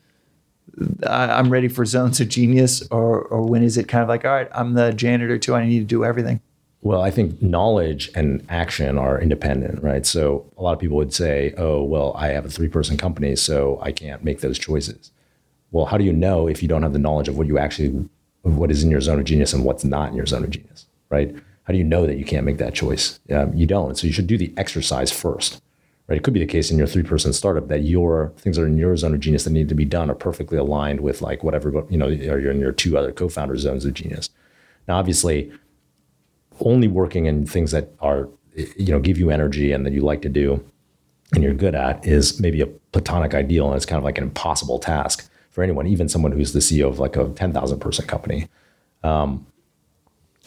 I, 1.04 1.40
am 1.40 1.50
ready 1.50 1.66
for 1.66 1.84
zones 1.84 2.20
of 2.20 2.28
genius 2.28 2.86
or 2.92 3.22
or 3.22 3.42
when 3.42 3.64
is 3.64 3.76
it 3.76 3.88
kind 3.88 4.00
of 4.00 4.08
like 4.08 4.24
all 4.24 4.30
right 4.30 4.48
i'm 4.52 4.74
the 4.74 4.92
janitor 4.92 5.38
too 5.38 5.56
i 5.56 5.66
need 5.66 5.80
to 5.80 5.84
do 5.84 6.04
everything 6.04 6.40
well, 6.84 7.00
I 7.00 7.12
think 7.12 7.40
knowledge 7.40 8.10
and 8.16 8.44
action 8.48 8.98
are 8.98 9.20
independent, 9.20 9.80
right? 9.84 10.04
So 10.04 10.44
a 10.58 10.62
lot 10.62 10.72
of 10.72 10.80
people 10.80 10.96
would 10.96 11.14
say, 11.14 11.54
oh, 11.56 11.80
well, 11.84 12.12
I 12.16 12.30
have 12.30 12.44
a 12.44 12.50
three 12.50 12.66
person 12.66 12.96
company, 12.96 13.36
so 13.36 13.78
I 13.80 13.92
can't 13.92 14.24
make 14.24 14.40
those 14.40 14.58
choices. 14.58 15.12
Well, 15.70 15.84
how 15.84 15.96
do 15.96 16.02
you 16.02 16.12
know 16.12 16.48
if 16.48 16.60
you 16.60 16.66
don't 16.66 16.82
have 16.82 16.92
the 16.92 16.98
knowledge 16.98 17.28
of 17.28 17.38
what 17.38 17.46
you 17.46 17.56
actually, 17.56 18.08
what 18.42 18.70
is 18.70 18.82
in 18.82 18.90
your 18.90 19.00
zone 19.00 19.18
of 19.18 19.24
genius 19.24 19.52
and 19.52 19.64
what's 19.64 19.84
not 19.84 20.10
in 20.10 20.16
your 20.16 20.26
zone 20.26 20.44
of 20.44 20.50
genius, 20.50 20.86
right? 21.10 21.34
How 21.64 21.72
do 21.72 21.78
you 21.78 21.84
know 21.84 22.06
that 22.06 22.18
you 22.18 22.24
can't 22.24 22.44
make 22.44 22.58
that 22.58 22.74
choice? 22.74 23.20
Um, 23.30 23.54
you 23.54 23.66
don't. 23.66 23.96
So 23.96 24.06
you 24.06 24.12
should 24.12 24.26
do 24.26 24.36
the 24.36 24.52
exercise 24.56 25.12
first, 25.12 25.62
right? 26.08 26.16
It 26.16 26.24
could 26.24 26.34
be 26.34 26.40
the 26.40 26.46
case 26.46 26.70
in 26.70 26.78
your 26.78 26.88
three 26.88 27.04
person 27.04 27.32
startup 27.32 27.68
that 27.68 27.82
your 27.82 28.32
things 28.38 28.56
that 28.56 28.64
are 28.64 28.66
in 28.66 28.78
your 28.78 28.96
zone 28.96 29.14
of 29.14 29.20
genius 29.20 29.44
that 29.44 29.50
need 29.50 29.68
to 29.68 29.74
be 29.74 29.84
done 29.84 30.10
are 30.10 30.14
perfectly 30.14 30.58
aligned 30.58 31.00
with 31.00 31.22
like 31.22 31.44
whatever, 31.44 31.84
you 31.88 31.96
know, 31.96 32.06
or 32.06 32.38
you're 32.40 32.50
in 32.50 32.60
your 32.60 32.72
two 32.72 32.98
other 32.98 33.12
co 33.12 33.28
founder 33.28 33.56
zones 33.56 33.84
of 33.84 33.94
genius. 33.94 34.30
Now, 34.88 34.98
obviously, 34.98 35.52
only 36.60 36.88
working 36.88 37.26
in 37.26 37.46
things 37.46 37.70
that 37.70 37.90
are 38.00 38.28
you 38.54 38.92
know 38.92 39.00
give 39.00 39.18
you 39.18 39.30
energy 39.30 39.72
and 39.72 39.86
that 39.86 39.92
you 39.92 40.02
like 40.02 40.22
to 40.22 40.28
do 40.28 40.62
and 41.32 41.42
you're 41.42 41.54
good 41.54 41.74
at 41.74 42.06
is 42.06 42.38
maybe 42.38 42.60
a 42.60 42.66
platonic 42.66 43.34
ideal 43.34 43.66
and 43.66 43.76
it's 43.76 43.86
kind 43.86 43.98
of 43.98 44.04
like 44.04 44.18
an 44.18 44.24
impossible 44.24 44.78
task 44.78 45.30
for 45.52 45.62
anyone 45.62 45.86
even 45.86 46.08
someone 46.08 46.32
who's 46.32 46.52
the 46.52 46.58
ceo 46.58 46.88
of 46.88 46.98
like 46.98 47.16
a 47.16 47.28
10000 47.28 47.78
person 47.78 48.06
company. 48.06 48.48
Um, 49.04 49.46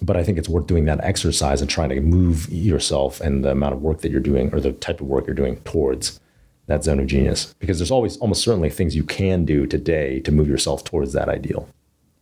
but 0.01 0.17
i 0.17 0.23
think 0.25 0.37
it's 0.37 0.49
worth 0.49 0.67
doing 0.67 0.83
that 0.85 1.01
exercise 1.03 1.61
and 1.61 1.69
trying 1.69 1.87
to 1.87 2.01
move 2.01 2.49
yourself 2.51 3.21
and 3.21 3.45
the 3.45 3.51
amount 3.51 3.73
of 3.73 3.81
work 3.81 4.01
that 4.01 4.11
you're 4.11 4.19
doing 4.19 4.53
or 4.53 4.59
the 4.59 4.73
type 4.73 4.99
of 4.99 5.07
work 5.07 5.25
you're 5.25 5.33
doing 5.33 5.55
towards 5.61 6.19
that 6.67 6.83
zone 6.83 6.99
of 6.99 7.07
genius. 7.07 7.53
Because 7.59 7.79
there's 7.79 7.91
always 7.91 8.17
almost 8.17 8.43
certainly 8.43 8.69
things 8.69 8.95
you 8.95 9.03
can 9.03 9.45
do 9.45 9.65
today 9.65 10.19
to 10.21 10.31
move 10.31 10.47
yourself 10.47 10.83
towards 10.83 11.13
that 11.13 11.29
ideal. 11.29 11.67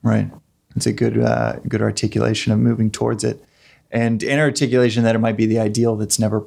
Right. 0.02 0.30
It's 0.76 0.86
a 0.86 0.94
good 0.94 1.18
uh, 1.20 1.60
good 1.68 1.82
articulation 1.82 2.52
of 2.52 2.60
moving 2.60 2.92
towards 2.92 3.24
it. 3.24 3.44
And 3.92 4.24
an 4.24 4.40
articulation 4.40 5.04
that 5.04 5.16
it 5.16 5.20
might 5.20 5.38
be 5.38 5.46
the 5.46 5.60
ideal 5.60 5.96
that's 5.96 6.20
never 6.20 6.44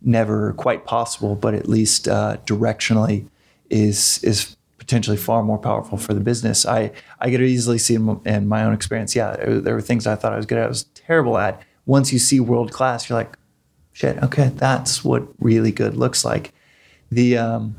never 0.00 0.52
quite 0.54 0.84
possible, 0.84 1.34
but 1.34 1.54
at 1.54 1.68
least 1.68 2.08
uh, 2.08 2.38
directionally 2.46 3.28
is 3.70 4.22
is 4.24 4.56
potentially 4.88 5.18
far 5.18 5.42
more 5.42 5.58
powerful 5.58 5.98
for 5.98 6.14
the 6.14 6.20
business. 6.20 6.64
I 6.64 6.90
I 7.20 7.30
could 7.30 7.42
easily 7.42 7.76
see 7.76 7.94
in, 7.94 8.20
in 8.24 8.48
my 8.48 8.64
own 8.64 8.72
experience. 8.72 9.14
Yeah, 9.14 9.36
there 9.36 9.74
were 9.74 9.82
things 9.82 10.06
I 10.06 10.16
thought 10.16 10.32
I 10.32 10.36
was 10.36 10.46
good 10.46 10.56
at, 10.56 10.64
I 10.64 10.68
was 10.68 10.84
terrible 10.94 11.36
at. 11.36 11.62
Once 11.84 12.10
you 12.10 12.18
see 12.18 12.40
world 12.40 12.72
class, 12.72 13.08
you're 13.08 13.18
like, 13.18 13.36
shit, 13.92 14.16
okay, 14.22 14.48
that's 14.54 15.04
what 15.04 15.28
really 15.40 15.72
good 15.72 15.94
looks 15.94 16.24
like. 16.24 16.54
The 17.10 17.36
um, 17.36 17.76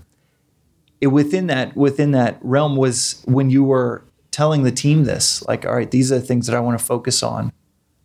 it, 1.02 1.08
within 1.08 1.48
that 1.48 1.76
within 1.76 2.12
that 2.12 2.38
realm 2.42 2.76
was 2.76 3.24
when 3.26 3.50
you 3.50 3.64
were 3.64 4.04
telling 4.30 4.62
the 4.62 4.72
team 4.72 5.06
this, 5.06 5.42
like, 5.48 5.66
all 5.66 5.74
right, 5.74 5.90
these 5.90 6.12
are 6.12 6.20
the 6.20 6.26
things 6.26 6.46
that 6.46 6.56
I 6.56 6.60
want 6.60 6.78
to 6.78 6.86
focus 6.86 7.24
on. 7.24 7.52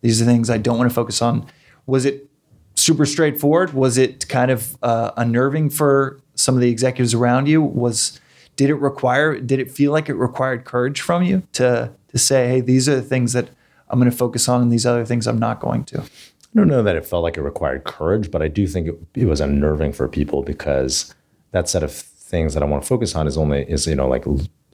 These 0.01 0.23
are 0.23 0.25
the 0.25 0.31
things 0.31 0.49
I 0.49 0.57
don't 0.57 0.79
want 0.79 0.91
to 0.91 0.95
focus 0.95 1.21
on. 1.21 1.47
Was 1.85 2.07
it 2.07 2.31
super 2.75 3.05
straightforward? 3.05 3.75
Was 3.75 3.99
it 3.99 4.29
kind 4.29 4.51
of 4.51 4.79
uh, 4.83 5.11
unnerving 5.19 5.69
for 5.69 6.21
some 6.35 6.55
of 6.55 6.63
the 6.63 6.71
executives 6.71 7.13
around 7.13 7.49
you? 7.49 7.61
Was 7.61 8.19
did 8.57 8.71
it 8.71 8.77
require? 8.77 9.39
Did 9.39 9.59
it 9.59 9.71
feel 9.71 9.93
like 9.93 10.09
it 10.09 10.15
required 10.15 10.65
courage 10.65 11.01
from 11.01 11.23
you 11.23 11.43
to 11.53 11.93
to 12.09 12.19
say, 12.19 12.49
"Hey, 12.49 12.61
these 12.61 12.89
are 12.89 12.97
the 12.97 13.03
things 13.03 13.33
that 13.33 13.51
I'm 13.89 13.99
going 13.99 14.11
to 14.11 14.17
focus 14.17 14.49
on, 14.49 14.63
and 14.63 14.73
these 14.73 14.87
other 14.87 15.05
things 15.05 15.27
I'm 15.27 15.39
not 15.39 15.61
going 15.61 15.85
to"? 15.85 16.01
I 16.01 16.59
don't 16.59 16.69
know 16.69 16.83
that 16.83 16.97
it 16.97 17.05
felt 17.05 17.25
like 17.25 17.37
it 17.37 17.43
required 17.43 17.85
courage, 17.85 18.31
but 18.31 18.41
I 18.41 18.49
do 18.49 18.67
think 18.67 18.87
it, 18.87 18.99
it 19.15 19.27
was 19.27 19.41
unnerving 19.41 19.93
for 19.93 20.07
people 20.07 20.43
because 20.43 21.13
that 21.51 21.69
set 21.69 21.83
of 21.83 21.93
things 21.93 22.55
that 22.55 22.63
I 22.63 22.67
want 22.67 22.83
to 22.83 22.89
focus 22.89 23.15
on 23.15 23.27
is 23.27 23.37
only 23.37 23.69
is 23.69 23.87
you 23.87 23.97
know 23.97 24.09
like 24.09 24.25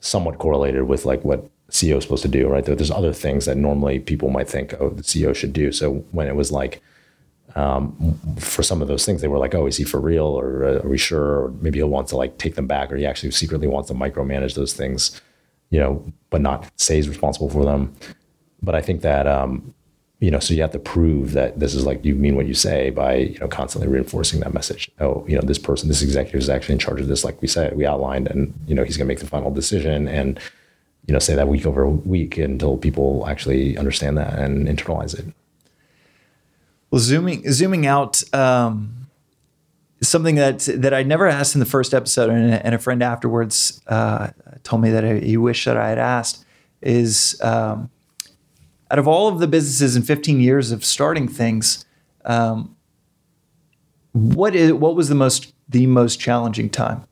somewhat 0.00 0.38
correlated 0.38 0.84
with 0.84 1.04
like 1.04 1.24
what 1.24 1.48
CEO 1.70 1.96
is 1.96 2.04
supposed 2.04 2.22
to 2.22 2.28
do, 2.28 2.48
right? 2.48 2.64
There's 2.64 2.90
other 2.90 3.12
things 3.12 3.46
that 3.46 3.56
normally 3.56 4.00
people 4.00 4.30
might 4.30 4.48
think, 4.48 4.74
oh, 4.80 4.90
the 4.90 5.02
CEO 5.02 5.34
should 5.34 5.52
do. 5.52 5.72
So 5.72 6.04
when 6.10 6.26
it 6.26 6.34
was 6.34 6.50
like, 6.50 6.82
um, 7.56 8.18
for 8.38 8.62
some 8.62 8.82
of 8.82 8.88
those 8.88 9.04
things, 9.04 9.20
they 9.20 9.28
were 9.28 9.38
like, 9.38 9.54
oh, 9.54 9.66
is 9.66 9.76
he 9.76 9.84
for 9.84 10.00
real? 10.00 10.26
Or 10.26 10.64
uh, 10.64 10.80
are 10.82 10.88
we 10.88 10.98
sure? 10.98 11.44
Or 11.44 11.50
maybe 11.60 11.78
he'll 11.78 11.88
want 11.88 12.08
to 12.08 12.16
like 12.16 12.38
take 12.38 12.54
them 12.54 12.66
back, 12.66 12.92
or 12.92 12.96
he 12.96 13.06
actually 13.06 13.30
secretly 13.30 13.68
wants 13.68 13.88
to 13.88 13.94
micromanage 13.94 14.54
those 14.54 14.72
things, 14.72 15.20
you 15.70 15.80
know, 15.80 16.04
but 16.30 16.40
not 16.40 16.70
say 16.76 16.96
he's 16.96 17.08
responsible 17.08 17.50
for 17.50 17.64
them. 17.64 17.94
But 18.62 18.74
I 18.74 18.82
think 18.82 19.02
that, 19.02 19.26
um, 19.26 19.74
you 20.20 20.30
know, 20.30 20.38
so 20.38 20.52
you 20.52 20.60
have 20.60 20.72
to 20.72 20.78
prove 20.78 21.32
that 21.32 21.58
this 21.58 21.74
is 21.74 21.86
like 21.86 22.04
you 22.04 22.14
mean 22.14 22.36
what 22.36 22.46
you 22.46 22.52
say 22.52 22.90
by, 22.90 23.14
you 23.14 23.38
know, 23.38 23.48
constantly 23.48 23.88
reinforcing 23.88 24.40
that 24.40 24.52
message. 24.52 24.90
Oh, 25.00 25.24
you 25.26 25.34
know, 25.34 25.42
this 25.42 25.58
person, 25.58 25.88
this 25.88 26.02
executive 26.02 26.40
is 26.40 26.50
actually 26.50 26.74
in 26.74 26.78
charge 26.78 27.00
of 27.00 27.08
this, 27.08 27.24
like 27.24 27.40
we 27.40 27.48
said, 27.48 27.74
we 27.76 27.86
outlined, 27.86 28.28
and, 28.28 28.52
you 28.66 28.74
know, 28.74 28.84
he's 28.84 28.98
going 28.98 29.06
to 29.06 29.08
make 29.08 29.20
the 29.20 29.26
final 29.26 29.50
decision. 29.50 30.06
And, 30.08 30.38
you 31.06 31.14
know, 31.14 31.18
say 31.18 31.34
that 31.34 31.48
week 31.48 31.64
over 31.64 31.88
week 31.88 32.36
until 32.36 32.76
people 32.76 33.26
actually 33.26 33.78
understand 33.78 34.18
that 34.18 34.38
and 34.38 34.68
internalize 34.68 35.18
it. 35.18 35.24
Well, 36.90 37.00
zooming 37.00 37.50
zooming 37.52 37.86
out, 37.86 38.22
um, 38.34 39.08
something 40.02 40.34
that 40.34 40.60
that 40.76 40.92
I 40.92 41.02
never 41.02 41.26
asked 41.26 41.54
in 41.54 41.60
the 41.60 41.66
first 41.66 41.94
episode, 41.94 42.30
and, 42.30 42.52
and 42.52 42.74
a 42.74 42.78
friend 42.78 43.02
afterwards 43.02 43.80
uh, 43.86 44.30
told 44.62 44.82
me 44.82 44.90
that 44.90 45.22
he 45.22 45.36
wished 45.36 45.66
that 45.66 45.76
I 45.76 45.88
had 45.88 45.98
asked 45.98 46.44
is 46.82 47.40
um, 47.42 47.90
out 48.90 48.98
of 48.98 49.06
all 49.06 49.28
of 49.28 49.38
the 49.38 49.46
businesses 49.46 49.96
in 49.96 50.02
15 50.02 50.40
years 50.40 50.72
of 50.72 50.84
starting 50.84 51.28
things, 51.28 51.84
um, 52.24 52.76
what 54.12 54.54
is 54.54 54.72
what 54.72 54.96
was 54.96 55.08
the 55.08 55.14
most 55.14 55.52
the 55.68 55.86
most 55.86 56.18
challenging 56.18 56.68
time? 56.68 57.04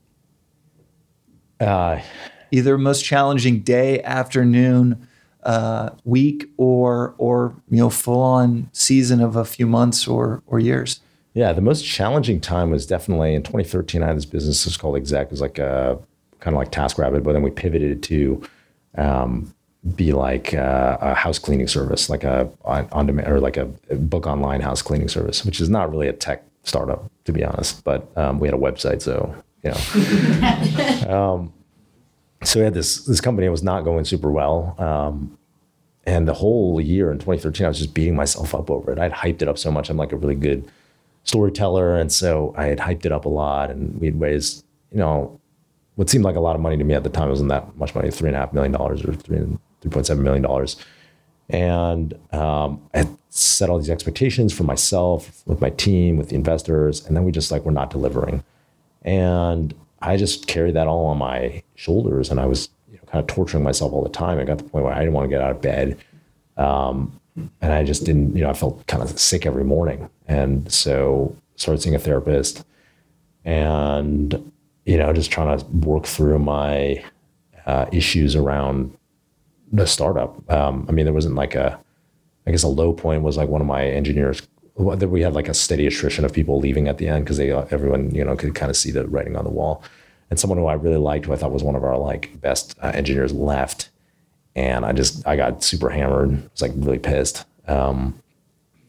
Uh, 1.59 2.01
either 2.51 2.77
most 2.77 3.03
challenging 3.03 3.59
day, 3.59 4.01
afternoon, 4.03 5.07
uh, 5.43 5.91
week, 6.03 6.49
or 6.57 7.15
or 7.17 7.55
you 7.69 7.77
know 7.77 7.89
full 7.89 8.21
on 8.21 8.69
season 8.73 9.21
of 9.21 9.35
a 9.35 9.45
few 9.45 9.67
months 9.67 10.07
or 10.07 10.43
or 10.47 10.59
years. 10.59 11.01
Yeah, 11.33 11.53
the 11.53 11.61
most 11.61 11.85
challenging 11.85 12.41
time 12.41 12.71
was 12.71 12.85
definitely 12.85 13.35
in 13.35 13.43
2013. 13.43 14.03
I 14.03 14.07
had 14.07 14.17
this 14.17 14.25
business 14.25 14.65
was 14.65 14.77
called 14.77 14.95
Exec. 14.95 15.27
It 15.27 15.31
was 15.31 15.41
like 15.41 15.59
a 15.59 15.97
kind 16.39 16.55
of 16.55 16.59
like 16.59 16.71
TaskRabbit, 16.71 17.23
but 17.23 17.33
then 17.33 17.43
we 17.43 17.51
pivoted 17.51 18.01
to 18.03 18.41
um, 18.97 19.53
be 19.95 20.11
like 20.11 20.53
a, 20.53 20.97
a, 20.99 21.13
house 21.13 21.37
cleaning 21.37 21.67
service, 21.67 22.09
like 22.09 22.23
a 22.23 22.49
on 22.65 23.05
demand 23.05 23.27
or 23.27 23.39
like 23.39 23.57
a 23.57 23.65
book 23.95 24.25
online 24.25 24.61
house 24.61 24.81
cleaning 24.81 25.07
service, 25.07 25.45
which 25.45 25.61
is 25.61 25.69
not 25.69 25.91
really 25.91 26.07
a 26.07 26.13
tech 26.13 26.43
startup 26.63 27.09
to 27.25 27.31
be 27.31 27.43
honest. 27.43 27.83
But 27.83 28.07
um, 28.17 28.39
we 28.39 28.47
had 28.47 28.55
a 28.55 28.59
website, 28.59 29.01
so 29.01 29.33
you 29.63 29.71
know. 29.71 31.33
um, 31.33 31.53
so 32.43 32.59
we 32.59 32.63
had 32.63 32.73
this 32.73 33.05
this 33.05 33.21
company 33.21 33.49
was 33.49 33.63
not 33.63 33.83
going 33.83 34.05
super 34.05 34.31
well. 34.31 34.75
Um, 34.77 35.37
and 36.05 36.27
the 36.27 36.33
whole 36.33 36.81
year 36.81 37.11
in 37.11 37.19
2013, 37.19 37.65
I 37.65 37.69
was 37.69 37.77
just 37.77 37.93
beating 37.93 38.15
myself 38.15 38.55
up 38.55 38.71
over 38.71 38.91
it. 38.91 38.99
I'd 38.99 39.11
hyped 39.11 39.41
it 39.41 39.47
up 39.47 39.57
so 39.57 39.71
much. 39.71 39.89
I'm 39.89 39.97
like 39.97 40.11
a 40.11 40.15
really 40.15 40.35
good 40.35 40.69
storyteller. 41.23 41.95
And 41.95 42.11
so 42.11 42.53
I 42.57 42.65
had 42.65 42.79
hyped 42.79 43.05
it 43.05 43.11
up 43.11 43.25
a 43.25 43.29
lot 43.29 43.69
and 43.69 43.99
we'd 43.99 44.19
raised, 44.19 44.65
you 44.91 44.97
know, 44.97 45.39
what 45.95 46.09
seemed 46.09 46.23
like 46.23 46.35
a 46.35 46.39
lot 46.39 46.55
of 46.55 46.61
money 46.61 46.77
to 46.77 46.83
me 46.83 46.93
at 46.93 47.03
the 47.03 47.09
time. 47.09 47.27
It 47.27 47.31
wasn't 47.31 47.49
that 47.49 47.77
much 47.77 47.93
money, 47.93 48.09
three 48.09 48.29
and 48.29 48.35
a 48.35 48.39
half 48.39 48.53
million 48.53 48.71
dollars 48.71 49.03
or 49.03 49.13
three, 49.13 49.37
$3.7 49.37 50.17
million. 50.19 50.45
And 51.49 52.13
um, 52.33 52.81
I 52.93 52.99
had 52.99 53.17
set 53.29 53.69
all 53.69 53.77
these 53.77 53.89
expectations 53.89 54.53
for 54.53 54.63
myself, 54.63 55.43
with 55.45 55.61
my 55.61 55.69
team, 55.71 56.17
with 56.17 56.29
the 56.29 56.35
investors. 56.35 57.05
And 57.05 57.15
then 57.15 57.23
we 57.23 57.31
just 57.31 57.51
like, 57.51 57.65
we're 57.65 57.71
not 57.71 57.89
delivering. 57.89 58.43
And 59.03 59.73
I 60.01 60.17
just 60.17 60.47
carried 60.47 60.75
that 60.75 60.87
all 60.87 61.05
on 61.05 61.17
my 61.17 61.63
shoulders, 61.75 62.29
and 62.29 62.39
I 62.39 62.45
was 62.45 62.69
you 62.91 62.97
know, 62.97 63.03
kind 63.11 63.21
of 63.21 63.27
torturing 63.27 63.63
myself 63.63 63.91
all 63.93 64.03
the 64.03 64.09
time. 64.09 64.39
I 64.39 64.43
got 64.43 64.57
to 64.57 64.63
the 64.63 64.69
point 64.69 64.85
where 64.85 64.93
I 64.93 64.99
didn't 64.99 65.13
want 65.13 65.25
to 65.25 65.29
get 65.29 65.41
out 65.41 65.51
of 65.51 65.61
bed, 65.61 65.97
um, 66.57 67.19
and 67.61 67.73
I 67.73 67.83
just 67.83 68.05
didn't. 68.05 68.35
You 68.35 68.43
know, 68.43 68.49
I 68.49 68.53
felt 68.53 68.85
kind 68.87 69.03
of 69.03 69.19
sick 69.19 69.45
every 69.45 69.63
morning, 69.63 70.09
and 70.27 70.71
so 70.71 71.35
started 71.55 71.81
seeing 71.81 71.95
a 71.95 71.99
therapist, 71.99 72.65
and 73.45 74.51
you 74.85 74.97
know, 74.97 75.13
just 75.13 75.31
trying 75.31 75.57
to 75.57 75.65
work 75.65 76.05
through 76.05 76.39
my 76.39 77.03
uh, 77.65 77.85
issues 77.91 78.35
around 78.35 78.97
the 79.71 79.85
startup. 79.85 80.49
Um, 80.51 80.85
I 80.89 80.91
mean, 80.91 81.05
there 81.05 81.13
wasn't 81.13 81.35
like 81.35 81.55
a, 81.55 81.79
I 82.47 82.51
guess 82.51 82.63
a 82.63 82.67
low 82.67 82.93
point 82.93 83.21
was 83.21 83.37
like 83.37 83.49
one 83.49 83.61
of 83.61 83.67
my 83.67 83.85
engineers 83.85 84.41
we 84.79 85.21
had 85.21 85.33
like 85.33 85.49
a 85.49 85.53
steady 85.53 85.85
attrition 85.87 86.23
of 86.25 86.33
people 86.33 86.59
leaving 86.59 86.87
at 86.87 86.97
the 86.97 87.07
end 87.07 87.25
because 87.25 87.37
they 87.37 87.51
everyone 87.51 88.13
you 88.15 88.23
know 88.23 88.35
could 88.35 88.55
kind 88.55 88.69
of 88.69 88.77
see 88.77 88.91
the 88.91 89.07
writing 89.07 89.35
on 89.35 89.43
the 89.43 89.49
wall. 89.49 89.83
And 90.29 90.39
someone 90.39 90.59
who 90.59 90.67
I 90.67 90.73
really 90.73 90.97
liked, 90.97 91.25
who 91.25 91.33
I 91.33 91.37
thought 91.37 91.51
was 91.51 91.63
one 91.63 91.75
of 91.75 91.83
our 91.83 91.97
like 91.97 92.39
best 92.39 92.77
uh, 92.81 92.91
engineers, 92.93 93.33
left, 93.33 93.89
and 94.55 94.85
I 94.85 94.93
just 94.93 95.27
I 95.27 95.35
got 95.35 95.63
super 95.63 95.89
hammered. 95.89 96.49
was 96.51 96.61
like 96.61 96.71
really 96.75 96.99
pissed. 96.99 97.45
Um, 97.67 98.21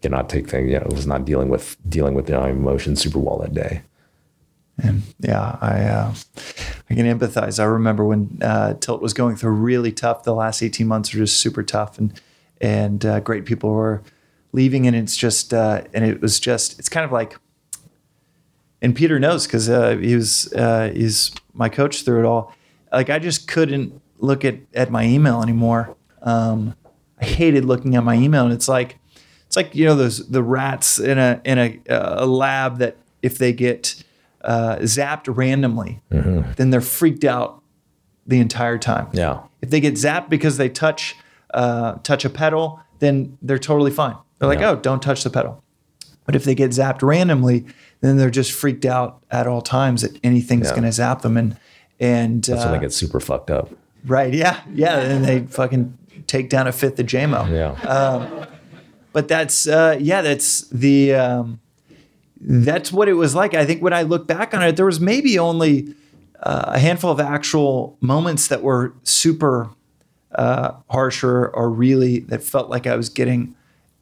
did 0.01 0.11
not 0.11 0.28
take 0.28 0.49
things. 0.49 0.70
You 0.70 0.78
know, 0.80 0.86
was 0.91 1.07
not 1.07 1.24
dealing 1.24 1.49
with 1.49 1.76
dealing 1.88 2.14
with 2.14 2.26
the 2.26 2.38
emotions 2.47 3.01
super 3.01 3.18
well 3.18 3.38
that 3.38 3.55
day. 3.55 3.82
And 4.82 5.03
yeah, 5.18 5.59
I 5.61 5.82
uh, 5.82 6.14
I 6.88 6.95
can 6.95 7.07
empathize. 7.07 7.59
I 7.59 7.64
remember 7.64 8.05
when 8.05 8.38
uh, 8.43 8.74
Tilt 8.74 9.03
was 9.03 9.12
going 9.12 9.36
through 9.36 9.53
really 9.53 9.93
tough. 9.93 10.22
The 10.22 10.34
last 10.34 10.62
eighteen 10.62 10.86
months 10.86 11.12
were 11.12 11.20
just 11.20 11.41
super 11.41 11.62
tough, 11.62 11.99
and 11.99 12.18
and 12.61 13.05
uh, 13.05 13.20
great 13.20 13.45
people 13.45 13.70
were 13.70 14.03
leaving, 14.53 14.86
and 14.86 14.96
it's 14.96 15.16
just 15.16 15.55
uh, 15.55 15.82
and 15.92 16.05
it 16.05 16.20
was 16.20 16.40
just 16.40 16.78
it's 16.78 16.88
kind 16.88 17.05
of 17.05 17.12
like. 17.12 17.36
And 18.82 18.96
Peter 18.96 19.18
knows 19.18 19.46
because 19.46 19.68
uh, 19.68 19.96
he 19.96 20.14
was 20.14 20.53
uh, 20.55 20.90
he's 20.94 21.32
my 21.53 21.68
coach 21.68 22.03
through 22.03 22.20
it 22.20 22.24
all. 22.24 22.55
Like 22.90 23.11
I 23.11 23.18
just 23.18 23.46
couldn't 23.46 24.01
look 24.18 24.44
at 24.44 24.57
at 24.74 24.90
my 24.90 25.05
email 25.05 25.42
anymore. 25.42 25.96
Um, 26.22 26.74
I 27.20 27.26
hated 27.26 27.64
looking 27.64 27.94
at 27.96 28.05
my 28.05 28.14
email, 28.14 28.44
and 28.44 28.55
it's 28.55 28.68
like 28.68 28.98
it's 29.46 29.57
like 29.57 29.74
you 29.74 29.84
know 29.84 29.94
those 29.94 30.26
the 30.28 30.42
rats 30.42 30.98
in 30.98 31.18
a 31.18 31.40
in 31.44 31.59
a, 31.59 31.80
a 31.88 32.26
lab 32.26 32.78
that 32.78 32.96
if 33.20 33.36
they 33.36 33.53
get 33.53 34.03
uh, 34.42 34.76
zapped 34.76 35.34
randomly, 35.34 36.01
then 36.57 36.70
they're 36.70 36.80
freaked 36.80 37.24
out 37.24 37.62
the 38.26 38.38
entire 38.38 38.78
time. 38.78 39.09
Yeah. 39.12 39.42
If 39.61 39.70
they 39.70 39.80
get 39.80 39.94
zapped 39.94 40.30
because 40.30 40.57
they 40.57 40.68
touch 40.68 41.16
uh, 41.53 41.96
touch 42.03 42.24
a 42.24 42.30
pedal, 42.30 42.80
then 43.01 43.36
they're 43.42 43.59
totally 43.59 43.90
fine. 43.90 44.16
They're 44.41 44.49
like, 44.49 44.59
Yeah. 44.61 44.70
oh, 44.70 44.76
don't 44.76 45.01
touch 45.03 45.22
the 45.22 45.30
pedal. 45.30 45.62
But 46.24 46.34
if 46.34 46.43
they 46.45 46.55
get 46.57 46.70
zapped 46.72 47.03
randomly, 47.03 47.66
then 48.01 48.16
they're 48.16 48.30
just 48.30 48.51
freaked 48.53 48.84
out 48.84 49.22
at 49.30 49.47
all 49.47 49.62
times 49.62 50.03
that 50.03 50.18
anything's 50.24 50.66
Yeah. 50.68 50.70
going 50.72 50.82
to 50.84 50.93
zap 50.93 51.22
them. 51.22 51.36
And 51.36 51.57
and 52.01 52.43
That's 52.43 52.61
when 52.64 52.68
uh, 52.68 52.72
they 52.72 52.78
get 52.80 52.93
super 52.93 53.20
fucked 53.20 53.51
up. 53.51 53.68
right, 54.07 54.32
yeah, 54.32 54.61
yeah, 54.72 54.99
and 54.99 55.22
they 55.24 55.41
fucking 55.41 55.97
take 56.26 56.49
down 56.49 56.66
a 56.66 56.72
fifth 56.72 56.99
of 56.99 57.07
JMO 57.07 57.47
Yeah. 57.51 58.47
but 59.12 59.28
that's 59.28 59.66
uh, 59.68 59.97
yeah 60.01 60.22
that's 60.22 60.62
the 60.68 61.12
um, 61.14 61.61
that's 62.41 62.91
what 62.93 63.09
it 63.09 63.14
was 63.14 63.34
like 63.34 63.53
i 63.55 63.64
think 63.66 63.82
when 63.82 63.93
i 63.93 64.03
look 64.03 64.26
back 64.26 64.55
on 64.55 64.62
it 64.62 64.76
there 64.76 64.86
was 64.86 65.01
maybe 65.01 65.38
only 65.38 65.95
uh, 66.43 66.64
a 66.68 66.78
handful 66.78 67.11
of 67.11 67.20
actual 67.20 67.99
moments 68.01 68.49
that 68.49 68.62
were 68.62 68.95
super 69.03 69.68
uh, 70.36 70.72
harsh 70.88 71.22
or, 71.24 71.49
or 71.49 71.68
really 71.68 72.20
that 72.20 72.43
felt 72.43 72.70
like 72.70 72.86
i 72.86 72.95
was 72.97 73.09
getting 73.11 73.55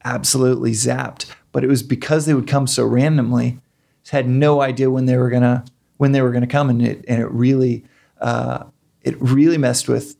absolutely 0.03 0.71
zapped 0.71 1.25
but 1.51 1.63
it 1.63 1.67
was 1.67 1.83
because 1.83 2.25
they 2.25 2.33
would 2.33 2.47
come 2.47 2.67
so 2.67 2.85
randomly 2.85 3.59
had 4.09 4.27
no 4.27 4.61
idea 4.61 4.89
when 4.89 5.05
they 5.05 5.17
were 5.17 5.29
gonna 5.29 5.63
when 5.97 6.11
they 6.11 6.21
were 6.21 6.31
gonna 6.31 6.47
come 6.47 6.69
and 6.69 6.81
it 6.81 7.05
and 7.07 7.21
it 7.21 7.31
really 7.31 7.83
uh, 8.19 8.63
it 9.01 9.19
really 9.21 9.57
messed 9.57 9.87
with 9.87 10.15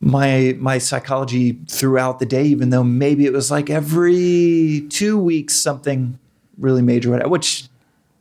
my 0.00 0.54
my 0.58 0.78
psychology 0.78 1.58
throughout 1.68 2.18
the 2.18 2.26
day, 2.26 2.44
even 2.44 2.70
though 2.70 2.84
maybe 2.84 3.24
it 3.24 3.32
was 3.32 3.50
like 3.50 3.70
every 3.70 4.86
two 4.90 5.18
weeks 5.18 5.54
something 5.54 6.18
really 6.58 6.82
major. 6.82 7.16
Which, 7.28 7.68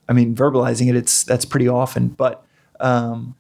I 0.08 0.14
mean, 0.14 0.36
verbalizing 0.36 0.88
it, 0.90 0.96
it's 0.96 1.24
that's 1.24 1.46
pretty 1.46 1.68
often. 1.68 2.10
But 2.10 2.44
um, 2.80 3.36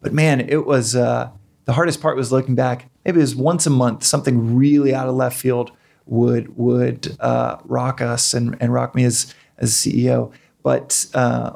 but 0.00 0.12
man, 0.12 0.40
it 0.40 0.66
was 0.66 0.96
uh, 0.96 1.30
the 1.64 1.72
hardest 1.72 2.00
part 2.00 2.16
was 2.16 2.32
looking 2.32 2.54
back. 2.54 2.90
Maybe 3.04 3.18
it 3.18 3.22
was 3.22 3.36
once 3.36 3.66
a 3.66 3.70
month 3.70 4.02
something 4.02 4.56
really 4.56 4.94
out 4.94 5.08
of 5.08 5.14
left 5.14 5.38
field 5.38 5.70
would 6.06 6.56
would 6.56 7.16
uh, 7.20 7.56
rock 7.64 8.00
us 8.00 8.34
and 8.34 8.56
and 8.60 8.72
rock 8.72 8.94
me 8.94 9.04
as 9.04 9.34
as 9.58 9.72
CEO. 9.72 10.32
But 10.62 11.06
uh, 11.14 11.52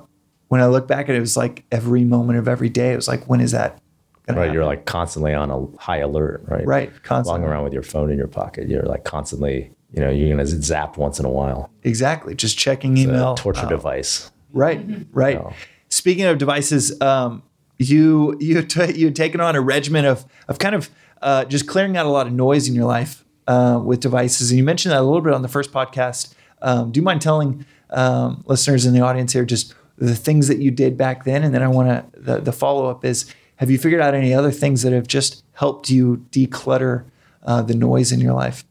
when 0.49 0.61
I 0.61 0.67
look 0.67 0.87
back 0.87 1.09
at 1.09 1.15
it, 1.15 1.19
it 1.19 1.21
was 1.21 1.37
like 1.37 1.65
every 1.73 2.05
moment 2.05 2.39
of 2.39 2.49
every 2.49 2.69
day. 2.69 2.93
It 2.93 2.97
was 2.97 3.09
like, 3.09 3.29
when 3.29 3.41
is 3.41 3.53
that? 3.53 3.81
Right. 4.29 4.37
happen? 4.37 4.53
You're 4.55 4.67
like 4.67 4.85
constantly 4.85 5.33
on 5.33 5.51
a 5.51 5.67
high 5.81 5.99
alert, 5.99 6.45
right? 6.47 6.67
Right, 6.67 6.93
constantly. 7.03 7.41
Walking 7.41 7.51
around 7.53 7.65
with 7.65 7.73
your 7.73 7.83
phone 7.83 8.11
in 8.11 8.19
your 8.19 8.27
pocket. 8.29 8.69
You're 8.69 8.83
like 8.83 9.05
constantly, 9.05 9.71
you 9.91 10.01
know, 10.03 10.11
you're 10.11 10.29
going 10.29 10.39
to 10.39 10.47
zap 10.63 10.99
once 10.99 11.19
in 11.19 11.25
a 11.25 11.31
while. 11.31 11.71
Exactly. 11.83 12.35
Just 12.35 12.59
checking 12.59 12.93
The 12.95 13.03
email. 13.05 13.35
torture 13.37 13.65
Uh, 13.65 13.71
device. 13.71 14.31
Right. 14.53 14.85
Right. 15.13 15.37
No. 15.39 15.55
Speaking 15.89 16.25
of 16.27 16.37
devices, 16.37 17.01
um, 17.01 17.43
you 17.79 18.37
you 18.39 18.61
t- 18.63 18.93
you 18.99 19.07
had 19.07 19.17
taken 19.17 19.41
on 19.41 19.57
a 19.57 19.61
regimen 19.63 20.05
of 20.05 20.27
of 20.47 20.59
kind 20.59 20.75
of 20.75 20.91
uh, 21.23 21.47
just 21.47 21.67
clearing 21.67 21.97
out 21.97 22.05
a 22.05 22.11
lot 22.11 22.27
of 22.27 22.33
noise 22.35 22.69
in 22.69 22.75
your 22.75 22.85
life 22.85 23.25
uh, 23.49 23.81
with 23.83 24.01
devices, 24.01 24.51
and 24.51 24.59
you 24.59 24.65
mentioned 24.65 24.93
that 24.93 25.01
a 25.01 25.03
little 25.03 25.23
bit 25.23 25.33
on 25.33 25.43
the 25.43 25.49
first 25.49 25.73
podcast. 25.73 26.35
Um, 26.63 26.93
do 26.93 27.01
you 27.01 27.05
mind 27.05 27.23
telling 27.23 27.65
um, 27.91 28.45
listeners 28.47 28.85
in 28.85 28.93
the 28.93 29.01
audience 29.01 29.33
here 29.33 29.45
just 29.45 29.75
the 29.97 30.15
things 30.15 30.47
that 30.49 30.59
you 30.59 30.71
did 30.71 30.97
back 30.97 31.25
then, 31.25 31.43
and 31.43 31.55
then 31.55 31.63
I 31.63 31.69
want 31.69 31.89
to 31.89 32.21
the, 32.21 32.41
the 32.41 32.53
follow 32.53 32.89
up 32.89 33.05
is 33.05 33.33
have 33.57 33.71
you 33.71 33.79
figured 33.79 34.01
out 34.01 34.15
any 34.15 34.33
other 34.33 34.53
things 34.53 34.83
that 34.83 34.93
have 34.93 35.09
just 35.09 35.43
helped 35.55 35.91
you 35.91 36.25
declutter 36.31 37.05
uh, 37.43 37.63
the 37.63 37.75
noise 37.75 38.13
in 38.13 38.21
your 38.21 38.35
life? 38.35 38.65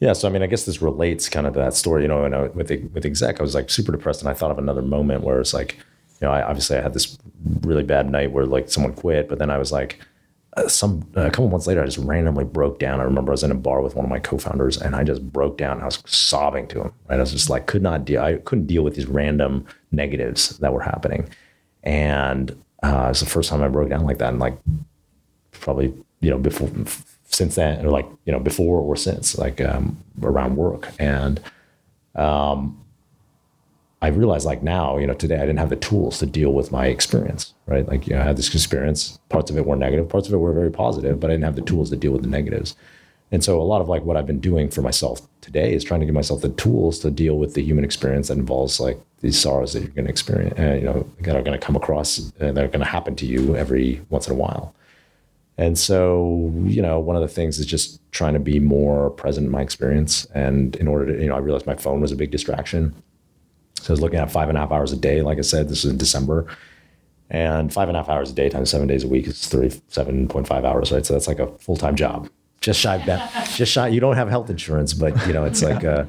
Yeah, 0.00 0.14
so 0.14 0.28
I 0.28 0.32
mean, 0.32 0.42
I 0.42 0.46
guess 0.46 0.64
this 0.64 0.82
relates 0.82 1.28
kind 1.28 1.46
of 1.46 1.52
to 1.54 1.60
that 1.60 1.74
story. 1.74 2.02
You 2.02 2.08
know, 2.08 2.24
and 2.24 2.34
I, 2.34 2.42
with 2.48 2.70
with 2.92 3.06
exec, 3.06 3.38
I 3.38 3.42
was 3.42 3.54
like 3.54 3.70
super 3.70 3.92
depressed, 3.92 4.20
and 4.20 4.28
I 4.28 4.34
thought 4.34 4.50
of 4.50 4.58
another 4.58 4.82
moment 4.82 5.22
where 5.22 5.40
it's 5.40 5.54
like, 5.54 5.76
you 6.20 6.26
know, 6.26 6.32
I 6.32 6.42
obviously 6.42 6.76
I 6.76 6.82
had 6.82 6.92
this 6.92 7.16
really 7.62 7.84
bad 7.84 8.10
night 8.10 8.32
where 8.32 8.46
like 8.46 8.68
someone 8.68 8.94
quit, 8.94 9.28
but 9.28 9.38
then 9.38 9.48
I 9.48 9.58
was 9.58 9.70
like, 9.70 10.00
some 10.68 11.06
a 11.14 11.30
couple 11.30 11.48
months 11.48 11.66
later, 11.66 11.82
I 11.82 11.86
just 11.86 11.98
randomly 11.98 12.44
broke 12.44 12.78
down. 12.78 13.00
I 13.00 13.04
remember 13.04 13.32
I 13.32 13.34
was 13.34 13.42
in 13.42 13.50
a 13.50 13.56
bar 13.56 13.82
with 13.82 13.94
one 13.94 14.04
of 14.04 14.10
my 14.10 14.18
co-founders, 14.18 14.76
and 14.76 14.94
I 14.94 15.04
just 15.04 15.22
broke 15.32 15.58
down. 15.58 15.80
I 15.80 15.86
was 15.86 16.02
sobbing 16.06 16.66
to 16.68 16.82
him. 16.82 16.92
Right, 17.08 17.16
I 17.16 17.20
was 17.20 17.32
just 17.32 17.50
like, 17.50 17.66
could 17.66 17.82
not 17.82 18.04
deal. 18.04 18.22
I 18.22 18.34
couldn't 18.36 18.66
deal 18.66 18.82
with 18.82 18.94
these 18.94 19.06
random 19.06 19.66
negatives 19.92 20.58
that 20.58 20.72
were 20.72 20.82
happening, 20.82 21.28
and 21.82 22.50
uh, 22.82 23.04
it 23.06 23.08
was 23.08 23.20
the 23.20 23.26
first 23.26 23.50
time 23.50 23.62
I 23.62 23.68
broke 23.68 23.90
down 23.90 24.04
like 24.04 24.18
that, 24.18 24.30
and 24.30 24.38
like 24.38 24.58
probably 25.52 25.92
you 26.20 26.30
know 26.30 26.38
before 26.38 26.70
since 27.24 27.54
then 27.54 27.84
or 27.84 27.90
like 27.90 28.06
you 28.24 28.32
know 28.32 28.40
before 28.40 28.80
or 28.80 28.96
since 28.96 29.38
like 29.38 29.60
um, 29.60 29.96
around 30.22 30.56
work 30.56 30.88
and 30.98 31.40
um, 32.14 32.78
I 34.02 34.08
realized 34.08 34.46
like 34.46 34.62
now 34.62 34.98
you 34.98 35.06
know 35.06 35.14
today 35.14 35.36
I 35.36 35.46
didn't 35.46 35.58
have 35.58 35.70
the 35.70 35.76
tools 35.76 36.18
to 36.18 36.26
deal 36.26 36.52
with 36.52 36.72
my 36.72 36.86
experience 36.86 37.54
right 37.66 37.86
like 37.86 38.06
you 38.06 38.14
know 38.14 38.20
I 38.20 38.24
had 38.24 38.36
this 38.36 38.54
experience 38.54 39.18
parts 39.28 39.50
of 39.50 39.56
it 39.56 39.66
were 39.66 39.76
negative 39.76 40.08
parts 40.08 40.26
of 40.28 40.34
it 40.34 40.38
were 40.38 40.52
very 40.52 40.70
positive 40.70 41.20
but 41.20 41.30
I 41.30 41.34
didn't 41.34 41.44
have 41.44 41.56
the 41.56 41.62
tools 41.62 41.90
to 41.90 41.96
deal 41.96 42.12
with 42.12 42.22
the 42.22 42.28
negatives 42.28 42.76
and 43.32 43.44
so 43.44 43.60
a 43.60 43.62
lot 43.62 43.80
of 43.80 43.88
like 43.88 44.04
what 44.04 44.16
I've 44.16 44.26
been 44.26 44.40
doing 44.40 44.70
for 44.70 44.82
myself 44.82 45.20
today 45.40 45.72
is 45.72 45.84
trying 45.84 46.00
to 46.00 46.06
give 46.06 46.14
myself 46.14 46.40
the 46.40 46.48
tools 46.50 46.98
to 47.00 47.10
deal 47.10 47.38
with 47.38 47.54
the 47.54 47.62
human 47.62 47.84
experience 47.84 48.28
that 48.28 48.38
involves 48.38 48.80
like 48.80 49.00
these 49.20 49.38
sorrows 49.38 49.72
that 49.72 49.80
you're 49.80 49.90
going 49.90 50.06
to 50.06 50.10
experience, 50.10 50.58
uh, 50.58 50.72
you 50.74 50.84
know, 50.84 51.06
that 51.20 51.36
are 51.36 51.42
going 51.42 51.58
to 51.58 51.64
come 51.64 51.76
across, 51.76 52.32
uh, 52.40 52.52
that 52.52 52.58
are 52.58 52.68
going 52.68 52.80
to 52.80 52.86
happen 52.86 53.14
to 53.16 53.26
you 53.26 53.54
every 53.54 54.00
once 54.10 54.26
in 54.26 54.32
a 54.32 54.36
while. 54.36 54.74
And 55.58 55.78
so, 55.78 56.52
you 56.64 56.80
know, 56.80 56.98
one 56.98 57.16
of 57.16 57.22
the 57.22 57.28
things 57.28 57.58
is 57.58 57.66
just 57.66 58.00
trying 58.12 58.32
to 58.32 58.40
be 58.40 58.58
more 58.58 59.10
present 59.10 59.44
in 59.44 59.52
my 59.52 59.60
experience. 59.60 60.24
And 60.34 60.74
in 60.76 60.88
order 60.88 61.06
to, 61.06 61.22
you 61.22 61.28
know, 61.28 61.34
I 61.34 61.38
realized 61.38 61.66
my 61.66 61.76
phone 61.76 62.00
was 62.00 62.12
a 62.12 62.16
big 62.16 62.30
distraction. 62.30 62.94
So 63.80 63.92
I 63.92 63.94
was 63.94 64.00
looking 64.00 64.18
at 64.18 64.30
five 64.30 64.48
and 64.48 64.58
a 64.58 64.60
half 64.60 64.72
hours 64.72 64.92
a 64.92 64.96
day. 64.96 65.22
Like 65.22 65.38
I 65.38 65.42
said, 65.42 65.68
this 65.68 65.84
is 65.84 65.90
in 65.90 65.98
December. 65.98 66.46
And 67.30 67.72
five 67.72 67.88
and 67.88 67.96
a 67.96 68.00
half 68.00 68.08
hours 68.08 68.30
a 68.30 68.34
day 68.34 68.48
times 68.48 68.70
seven 68.70 68.88
days 68.88 69.04
a 69.04 69.08
week 69.08 69.26
is 69.26 69.36
37.5 69.36 70.64
hours, 70.64 70.90
right? 70.90 71.06
So 71.06 71.14
that's 71.14 71.28
like 71.28 71.38
a 71.38 71.46
full 71.58 71.76
time 71.76 71.94
job. 71.94 72.28
Just 72.60 72.80
shy 72.80 72.96
of 72.96 73.06
that. 73.06 73.50
Just 73.54 73.72
shy. 73.72 73.88
You 73.88 74.00
don't 74.00 74.16
have 74.16 74.28
health 74.28 74.50
insurance, 74.50 74.92
but, 74.92 75.26
you 75.26 75.32
know, 75.32 75.44
it's 75.44 75.62
like 75.62 75.82
a, 75.84 76.06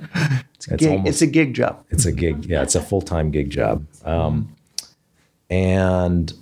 it's, 0.56 0.68
Gig, 0.68 0.90
almost, 0.90 1.08
it's 1.08 1.22
a 1.22 1.28
gig 1.28 1.54
job. 1.54 1.86
it's 1.90 2.06
a 2.06 2.12
gig. 2.12 2.46
Yeah, 2.46 2.62
it's 2.62 2.76
a 2.76 2.82
full 2.82 3.02
time 3.02 3.32
gig 3.32 3.50
job. 3.50 3.86
Um, 4.04 4.56
and 5.50 6.34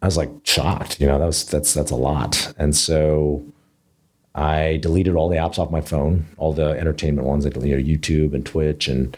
I 0.00 0.06
was 0.06 0.16
like 0.16 0.30
shocked. 0.44 1.00
You 1.00 1.06
know, 1.06 1.18
that 1.18 1.26
was 1.26 1.44
that's 1.44 1.74
that's 1.74 1.90
a 1.90 1.96
lot. 1.96 2.52
And 2.58 2.74
so 2.74 3.44
I 4.34 4.78
deleted 4.82 5.14
all 5.14 5.28
the 5.28 5.36
apps 5.36 5.58
off 5.58 5.70
my 5.70 5.80
phone, 5.80 6.26
all 6.38 6.52
the 6.52 6.70
entertainment 6.70 7.26
ones. 7.26 7.46
I 7.46 7.50
deleted 7.50 7.86
YouTube 7.86 8.34
and 8.34 8.44
Twitch, 8.44 8.88
and 8.88 9.16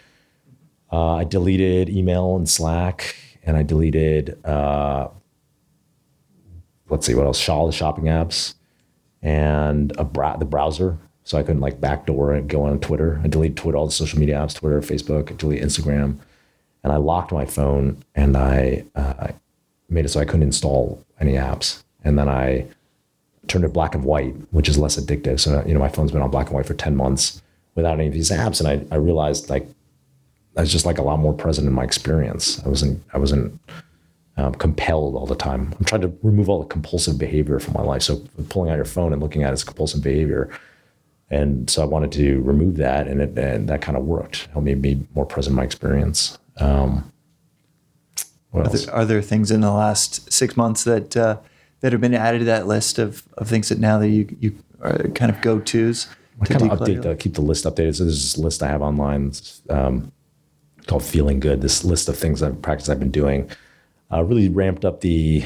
uh, 0.95 1.15
I 1.15 1.23
deleted 1.25 1.89
email 1.89 2.37
and 2.37 2.47
Slack, 2.47 3.15
and 3.43 3.57
I 3.57 3.63
deleted 3.63 4.43
uh, 4.45 5.09
let's 6.89 7.05
see 7.05 7.15
what 7.15 7.25
else, 7.25 7.49
all 7.49 7.65
the 7.65 7.73
shopping 7.73 8.05
apps, 8.05 8.55
and 9.21 9.91
a 9.97 10.05
bra- 10.05 10.37
the 10.37 10.45
browser. 10.45 10.97
So 11.23 11.37
I 11.37 11.43
couldn't 11.43 11.61
like 11.61 11.81
backdoor 11.81 12.33
and 12.33 12.47
go 12.47 12.63
on 12.63 12.79
Twitter. 12.79 13.19
I 13.23 13.27
deleted 13.27 13.57
Twitter, 13.57 13.77
all 13.77 13.87
the 13.87 13.91
social 13.91 14.19
media 14.19 14.35
apps, 14.35 14.55
Twitter, 14.55 14.79
Facebook, 14.79 15.31
I 15.31 15.35
deleted 15.35 15.67
Instagram, 15.67 16.19
and 16.83 16.93
I 16.93 16.97
locked 16.97 17.31
my 17.31 17.45
phone 17.45 18.03
and 18.13 18.37
I 18.37 18.85
uh, 18.95 19.29
made 19.89 20.05
it 20.05 20.09
so 20.09 20.19
I 20.19 20.25
couldn't 20.25 20.43
install 20.43 21.03
any 21.19 21.33
apps. 21.33 21.83
And 22.03 22.17
then 22.19 22.29
I 22.29 22.67
turned 23.47 23.65
it 23.65 23.73
black 23.73 23.95
and 23.95 24.03
white, 24.03 24.35
which 24.51 24.69
is 24.69 24.77
less 24.77 24.97
addictive. 24.97 25.39
So 25.39 25.63
you 25.65 25.73
know, 25.73 25.79
my 25.79 25.89
phone's 25.89 26.11
been 26.11 26.21
on 26.21 26.29
black 26.29 26.47
and 26.47 26.55
white 26.55 26.67
for 26.67 26.75
ten 26.75 26.95
months 26.95 27.41
without 27.73 27.95
any 27.95 28.07
of 28.07 28.13
these 28.13 28.31
apps, 28.31 28.59
and 28.59 28.67
I, 28.69 28.95
I 28.95 28.97
realized 28.97 29.49
like 29.49 29.67
I 30.57 30.61
was 30.61 30.71
just 30.71 30.85
like 30.85 30.97
a 30.97 31.01
lot 31.01 31.19
more 31.19 31.33
present 31.33 31.67
in 31.67 31.73
my 31.73 31.83
experience. 31.83 32.63
I 32.65 32.69
wasn't 32.69 33.03
I 33.13 33.17
wasn't 33.17 33.59
um, 34.37 34.53
compelled 34.55 35.15
all 35.15 35.25
the 35.25 35.35
time. 35.35 35.73
I'm 35.79 35.85
trying 35.85 36.01
to 36.01 36.13
remove 36.21 36.49
all 36.49 36.61
the 36.61 36.67
compulsive 36.67 37.17
behavior 37.17 37.59
from 37.59 37.73
my 37.73 37.81
life. 37.81 38.03
So 38.03 38.21
pulling 38.49 38.69
out 38.69 38.75
your 38.75 38.85
phone 38.85 39.13
and 39.13 39.21
looking 39.21 39.43
at 39.43 39.51
it 39.51 39.53
is 39.53 39.63
compulsive 39.63 40.03
behavior. 40.03 40.49
And 41.29 41.69
so 41.69 41.81
I 41.81 41.85
wanted 41.85 42.11
to 42.13 42.41
remove 42.41 42.77
that, 42.77 43.07
and 43.07 43.19
it 43.19 43.37
and 43.37 43.67
that 43.67 43.81
kind 43.81 43.97
of 43.97 44.05
worked. 44.05 44.47
Helped 44.51 44.65
me 44.65 44.75
be 44.75 45.05
more 45.15 45.25
present 45.25 45.53
in 45.53 45.57
my 45.57 45.63
experience. 45.63 46.37
Um, 46.57 47.11
what 48.51 48.61
Are 48.61 48.69
else? 48.69 48.85
there, 48.85 48.95
are 48.95 49.05
there 49.05 49.21
things 49.21 49.49
in 49.49 49.61
the 49.61 49.71
last 49.71 50.31
six 50.31 50.55
months 50.55 50.83
that 50.83 51.17
uh, 51.17 51.37
that 51.79 51.91
have 51.93 52.01
been 52.01 52.13
added 52.13 52.39
to 52.39 52.45
that 52.45 52.67
list 52.67 52.99
of, 52.99 53.23
of 53.37 53.47
things 53.47 53.69
that 53.69 53.79
now 53.79 53.97
that 53.97 54.09
you 54.09 54.35
you 54.39 54.55
are 54.81 54.99
kind 55.09 55.31
of 55.31 55.41
go 55.41 55.59
tos? 55.59 56.07
I 56.39 56.45
kind 56.45 56.71
of 56.71 56.79
update 56.79 57.01
the 57.01 57.15
keep 57.15 57.33
the 57.33 57.41
list 57.41 57.65
updated. 57.65 57.95
So 57.95 58.03
there's 58.03 58.21
this 58.21 58.37
list 58.37 58.61
I 58.61 58.67
have 58.67 58.83
online 58.83 59.31
um, 59.69 60.11
called 60.87 61.03
Feeling 61.03 61.39
Good. 61.39 61.61
This 61.61 61.83
list 61.83 62.07
of 62.09 62.17
things 62.17 62.41
I've 62.43 62.61
practiced 62.61 62.89
I've 62.89 62.99
been 62.99 63.11
doing. 63.11 63.49
uh, 64.11 64.23
really 64.23 64.49
ramped 64.49 64.85
up 64.85 65.01
the 65.01 65.43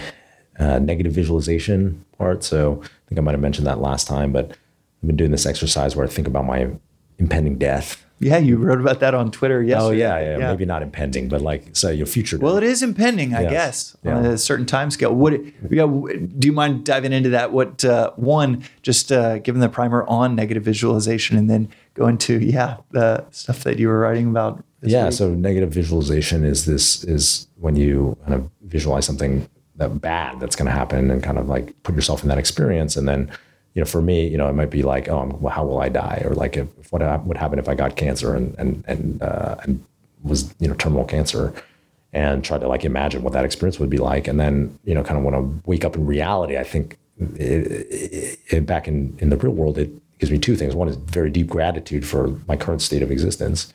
uh, 0.60 0.80
negative 0.80 1.14
visualization 1.14 2.04
part. 2.18 2.44
So 2.44 2.82
I 2.84 2.88
think 3.08 3.18
I 3.18 3.22
might 3.22 3.32
have 3.32 3.40
mentioned 3.40 3.66
that 3.68 3.80
last 3.80 4.06
time, 4.08 4.32
but 4.34 4.52
I've 4.52 5.08
been 5.08 5.16
doing 5.16 5.32
this 5.32 5.46
exercise 5.46 5.96
where 5.96 6.06
I 6.06 6.10
think 6.10 6.28
about 6.28 6.46
my 6.46 6.70
impending 7.18 7.58
death. 7.58 8.06
Yeah, 8.22 8.38
you 8.38 8.58
wrote 8.58 8.82
about 8.82 9.00
that 9.00 9.14
on 9.16 9.32
Twitter 9.32 9.64
yesterday. 9.64 9.86
Oh 9.88 9.92
yeah, 10.20 10.38
yeah, 10.38 10.48
maybe 10.50 10.66
not 10.66 10.82
impending, 10.84 11.30
but 11.30 11.40
like 11.42 11.70
so 11.72 11.90
your 11.90 12.06
future. 12.06 12.38
Well, 12.38 12.58
it 12.58 12.64
is 12.64 12.84
impending, 12.84 13.34
I 13.34 13.44
Yes. 13.44 13.52
guess, 13.52 13.98
Yeah. 14.04 14.18
on 14.18 14.26
a 14.26 14.38
certain 14.38 14.66
time 14.66 14.92
scale. 14.92 15.16
What? 15.16 15.42
Yeah, 15.72 15.86
do 15.86 16.46
you 16.46 16.52
mind 16.52 16.84
diving 16.84 17.14
into 17.14 17.30
that? 17.30 17.54
What? 17.54 17.86
Uh, 17.86 18.12
one, 18.18 18.64
just 18.82 19.14
uh, 19.14 19.38
giving 19.40 19.62
the 19.62 19.70
primer 19.70 20.04
on 20.04 20.36
negative 20.36 20.64
visualization, 20.64 21.38
and 21.38 21.50
then 21.50 21.70
go 21.94 22.08
into 22.08 22.38
yeah 22.40 22.78
the 22.92 23.24
stuff 23.32 23.64
that 23.64 23.80
you 23.80 23.88
were 23.88 24.00
writing 24.00 24.28
about. 24.28 24.66
Yeah 24.82 25.06
week. 25.06 25.14
so 25.14 25.34
negative 25.34 25.72
visualization 25.72 26.44
is 26.44 26.66
this 26.66 27.04
is 27.04 27.48
when 27.56 27.76
you 27.76 28.18
kind 28.22 28.34
of 28.34 28.50
visualize 28.64 29.06
something 29.06 29.50
that 29.80 30.02
bad 30.02 30.40
that's 30.40 30.56
going 30.56 30.66
to 30.66 30.72
happen 30.72 31.10
and 31.10 31.24
kind 31.24 31.38
of 31.38 31.48
like 31.48 31.74
put 31.84 31.96
yourself 31.96 32.22
in 32.22 32.30
that 32.30 32.38
experience. 32.38 32.96
And 32.96 33.08
then 33.08 33.32
you 33.74 33.82
know 33.82 33.86
for 33.86 34.02
me 34.02 34.28
you 34.28 34.38
know 34.38 34.48
it 34.48 34.54
might 34.54 34.70
be 34.70 34.84
like 34.84 35.08
oh 35.10 35.38
well, 35.40 35.54
how 35.54 35.66
will 35.66 35.80
i 35.80 35.90
die? 35.90 36.22
Or 36.26 36.36
like 36.36 36.58
if, 36.58 36.68
what 36.92 37.02
would 37.26 37.38
happen 37.38 37.60
if 37.60 37.68
i 37.68 37.76
got 37.76 37.96
cancer 37.96 38.36
and 38.36 38.56
and 38.58 38.84
and 38.88 39.22
uh, 39.22 39.56
and 39.64 39.84
was 40.22 40.54
you 40.60 40.68
know 40.68 40.76
terminal 40.76 41.06
cancer? 41.06 41.54
And 42.12 42.44
try 42.44 42.58
to 42.58 42.68
like 42.68 42.86
imagine 42.86 43.22
what 43.22 43.34
that 43.34 43.46
experience 43.46 43.80
would 43.80 43.92
be 43.92 44.00
like. 44.00 44.28
And 44.28 44.40
then 44.40 44.80
you 44.84 44.96
know 44.96 45.04
kind 45.04 45.18
of 45.18 45.24
when 45.24 45.36
i 45.36 45.40
wake 45.66 45.86
up 45.86 45.96
in 45.96 46.06
reality 46.06 46.58
i 46.58 46.64
think 46.64 46.98
it, 47.36 48.42
it, 48.50 48.66
back 48.66 48.88
in 48.88 49.16
in 49.20 49.30
the 49.30 49.38
real 49.38 49.52
world 49.52 49.78
it 49.78 49.92
gives 50.20 50.32
me 50.32 50.38
two 50.38 50.56
things. 50.56 50.76
One 50.76 50.88
is 50.88 50.96
very 50.96 51.30
deep 51.30 51.48
gratitude 51.48 52.06
for 52.06 52.40
my 52.48 52.58
current 52.58 52.82
state 52.82 53.02
of 53.02 53.12
existence 53.12 53.74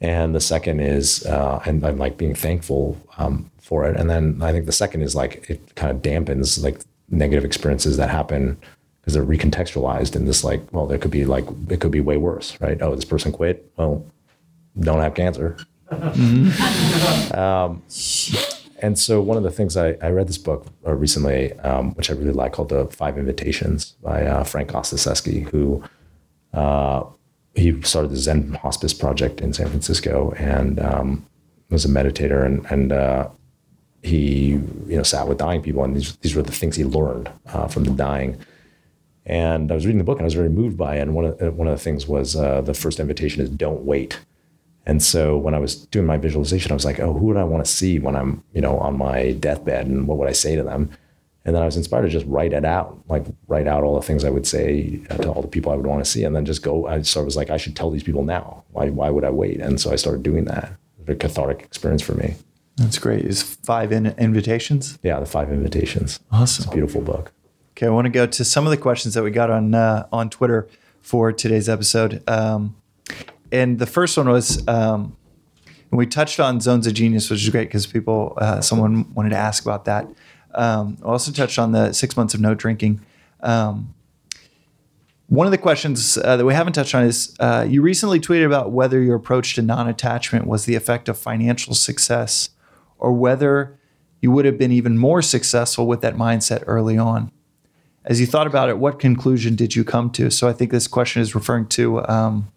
and 0.00 0.34
the 0.34 0.40
second 0.40 0.80
is 0.80 1.26
uh, 1.26 1.60
and 1.66 1.84
i'm 1.84 1.98
like 1.98 2.16
being 2.16 2.34
thankful 2.34 2.96
um, 3.18 3.50
for 3.60 3.84
it. 3.86 3.96
And 3.96 4.08
then 4.10 4.40
i 4.42 4.52
think 4.52 4.66
the 4.66 4.72
second 4.72 5.02
is 5.02 5.14
like 5.14 5.48
it 5.50 5.74
kind 5.74 5.90
of 5.90 6.02
dampens 6.02 6.62
like 6.62 6.80
negative 7.10 7.44
experiences 7.44 7.96
that 7.96 8.10
happen 8.10 8.56
because 9.00 9.14
they're 9.14 9.24
recontextualized 9.24 10.14
in 10.14 10.24
this 10.26 10.44
like 10.44 10.60
well 10.72 10.86
there 10.86 10.98
could 10.98 11.10
be 11.10 11.24
like 11.24 11.46
it 11.68 11.80
could 11.80 11.90
be 11.90 12.00
way 12.00 12.16
worse 12.16 12.60
right? 12.60 12.80
Oh 12.80 12.94
this 12.94 13.04
person 13.04 13.32
quit. 13.32 13.70
Well 13.76 14.04
don't 14.78 15.00
have 15.00 15.14
cancer. 15.14 15.56
Um, 17.34 17.82
and 18.82 18.98
so 18.98 19.20
one 19.20 19.36
of 19.36 19.42
the 19.42 19.50
things 19.50 19.76
I, 19.76 19.96
I 20.02 20.10
read 20.10 20.28
this 20.28 20.38
book 20.38 20.66
uh, 20.86 20.94
recently 20.94 21.52
um, 21.60 21.94
which 21.94 22.10
i 22.10 22.14
really 22.14 22.32
like 22.32 22.52
called 22.52 22.70
the 22.70 22.86
five 22.86 23.18
invitations 23.18 23.92
by 24.02 24.24
uh, 24.24 24.44
frank 24.44 24.70
ostaseski 24.70 25.48
who 25.48 25.82
uh, 26.52 27.04
he 27.54 27.80
started 27.82 28.10
the 28.10 28.16
Zen 28.16 28.54
Hospice 28.54 28.94
project 28.94 29.40
in 29.40 29.52
San 29.52 29.68
Francisco 29.68 30.32
and 30.36 30.78
um, 30.80 31.26
was 31.70 31.84
a 31.84 31.88
meditator 31.88 32.44
and 32.44 32.64
and 32.66 32.92
uh, 32.92 33.28
he 34.02 34.50
you 34.86 34.96
know 34.96 35.02
sat 35.02 35.28
with 35.28 35.38
dying 35.38 35.62
people 35.62 35.84
and 35.84 35.96
these 35.96 36.16
these 36.16 36.34
were 36.34 36.42
the 36.42 36.52
things 36.52 36.76
he 36.76 36.84
learned 36.84 37.30
uh, 37.46 37.66
from 37.68 37.84
the 37.84 37.90
dying. 37.90 38.38
And 39.26 39.70
I 39.70 39.74
was 39.74 39.86
reading 39.86 39.98
the 39.98 40.04
book 40.04 40.18
and 40.18 40.24
I 40.24 40.26
was 40.26 40.34
very 40.34 40.48
moved 40.48 40.76
by 40.76 40.96
it. 40.96 41.02
And 41.02 41.14
one 41.14 41.24
of 41.26 41.42
uh, 41.42 41.50
one 41.52 41.68
of 41.68 41.76
the 41.76 41.82
things 41.82 42.06
was 42.06 42.36
uh, 42.36 42.60
the 42.62 42.74
first 42.74 43.00
invitation 43.00 43.42
is 43.42 43.50
don't 43.50 43.84
wait. 43.84 44.18
And 44.86 45.02
so 45.02 45.36
when 45.36 45.54
I 45.54 45.58
was 45.58 45.86
doing 45.86 46.06
my 46.06 46.16
visualization, 46.16 46.72
I 46.72 46.74
was 46.74 46.86
like, 46.86 46.98
oh, 46.98 47.12
who 47.12 47.26
would 47.26 47.36
I 47.36 47.44
want 47.44 47.64
to 47.64 47.70
see 47.70 47.98
when 47.98 48.16
I'm 48.16 48.42
you 48.52 48.60
know 48.60 48.78
on 48.78 48.96
my 48.96 49.32
deathbed 49.32 49.86
and 49.86 50.06
what 50.06 50.18
would 50.18 50.28
I 50.28 50.32
say 50.32 50.56
to 50.56 50.62
them? 50.62 50.90
And 51.44 51.54
then 51.54 51.62
I 51.62 51.66
was 51.66 51.76
inspired 51.76 52.02
to 52.02 52.08
just 52.08 52.26
write 52.26 52.52
it 52.52 52.64
out, 52.64 52.98
like 53.08 53.24
write 53.48 53.66
out 53.66 53.82
all 53.82 53.94
the 53.94 54.06
things 54.06 54.24
I 54.24 54.30
would 54.30 54.46
say 54.46 55.00
uh, 55.08 55.16
to 55.18 55.30
all 55.30 55.40
the 55.40 55.48
people 55.48 55.72
I 55.72 55.74
would 55.74 55.86
want 55.86 56.04
to 56.04 56.10
see, 56.10 56.22
and 56.24 56.36
then 56.36 56.44
just 56.44 56.62
go. 56.62 56.86
I 56.86 57.00
sort 57.02 57.22
of 57.22 57.26
was 57.26 57.36
like, 57.36 57.48
I 57.50 57.56
should 57.56 57.74
tell 57.74 57.90
these 57.90 58.02
people 58.02 58.24
now. 58.24 58.62
Why? 58.72 58.90
Why 58.90 59.08
would 59.10 59.24
I 59.24 59.30
wait? 59.30 59.58
And 59.60 59.80
so 59.80 59.90
I 59.90 59.96
started 59.96 60.22
doing 60.22 60.44
that. 60.44 60.72
A 61.08 61.14
cathartic 61.14 61.62
experience 61.62 62.02
for 62.02 62.12
me. 62.14 62.36
that's 62.76 62.98
great. 62.98 63.24
Is 63.24 63.42
five 63.42 63.90
in 63.90 64.06
invitations. 64.18 64.98
Yeah, 65.02 65.18
the 65.18 65.26
five 65.26 65.50
invitations. 65.50 66.20
Awesome. 66.30 66.62
It's 66.62 66.70
a 66.70 66.74
beautiful 66.74 67.00
book. 67.00 67.32
Okay, 67.72 67.86
I 67.86 67.90
want 67.90 68.04
to 68.04 68.10
go 68.10 68.26
to 68.26 68.44
some 68.44 68.66
of 68.66 68.70
the 68.70 68.76
questions 68.76 69.14
that 69.14 69.24
we 69.24 69.30
got 69.30 69.50
on 69.50 69.74
uh, 69.74 70.06
on 70.12 70.30
Twitter 70.30 70.68
for 71.00 71.32
today's 71.32 71.68
episode. 71.68 72.22
Um, 72.28 72.76
and 73.50 73.78
the 73.78 73.86
first 73.86 74.16
one 74.16 74.28
was, 74.28 74.62
um, 74.68 75.16
we 75.90 76.06
touched 76.06 76.38
on 76.38 76.60
zones 76.60 76.86
of 76.86 76.94
genius, 76.94 77.28
which 77.30 77.42
is 77.42 77.48
great 77.48 77.68
because 77.68 77.86
people, 77.86 78.34
uh, 78.36 78.60
someone 78.60 79.12
wanted 79.14 79.30
to 79.30 79.36
ask 79.36 79.64
about 79.64 79.86
that. 79.86 80.06
Um, 80.54 80.98
I 81.02 81.06
also 81.06 81.32
touched 81.32 81.58
on 81.58 81.72
the 81.72 81.92
six 81.92 82.16
months 82.16 82.34
of 82.34 82.40
no 82.40 82.54
drinking. 82.54 83.00
Um, 83.40 83.94
one 85.30 85.46
of 85.46 85.52
the 85.52 85.58
questions 85.58 86.18
uh, 86.18 86.36
that 86.36 86.44
we 86.44 86.54
haven't 86.54 86.72
touched 86.72 86.92
on 86.92 87.04
is 87.04 87.36
uh, 87.38 87.64
you 87.68 87.82
recently 87.82 88.18
tweeted 88.18 88.44
about 88.44 88.72
whether 88.72 89.00
your 89.00 89.14
approach 89.14 89.54
to 89.54 89.62
non 89.62 89.88
attachment 89.88 90.46
was 90.46 90.64
the 90.64 90.74
effect 90.74 91.08
of 91.08 91.16
financial 91.16 91.72
success 91.72 92.50
or 92.98 93.12
whether 93.12 93.78
you 94.20 94.32
would 94.32 94.44
have 94.44 94.58
been 94.58 94.72
even 94.72 94.98
more 94.98 95.22
successful 95.22 95.86
with 95.86 96.00
that 96.00 96.16
mindset 96.16 96.64
early 96.66 96.98
on. 96.98 97.30
As 98.04 98.20
you 98.20 98.26
thought 98.26 98.48
about 98.48 98.68
it, 98.70 98.78
what 98.78 98.98
conclusion 98.98 99.54
did 99.54 99.76
you 99.76 99.84
come 99.84 100.10
to? 100.10 100.30
So 100.30 100.48
I 100.48 100.52
think 100.52 100.72
this 100.72 100.88
question 100.88 101.22
is 101.22 101.32
referring 101.32 101.68
to 101.68 102.04
um, 102.08 102.50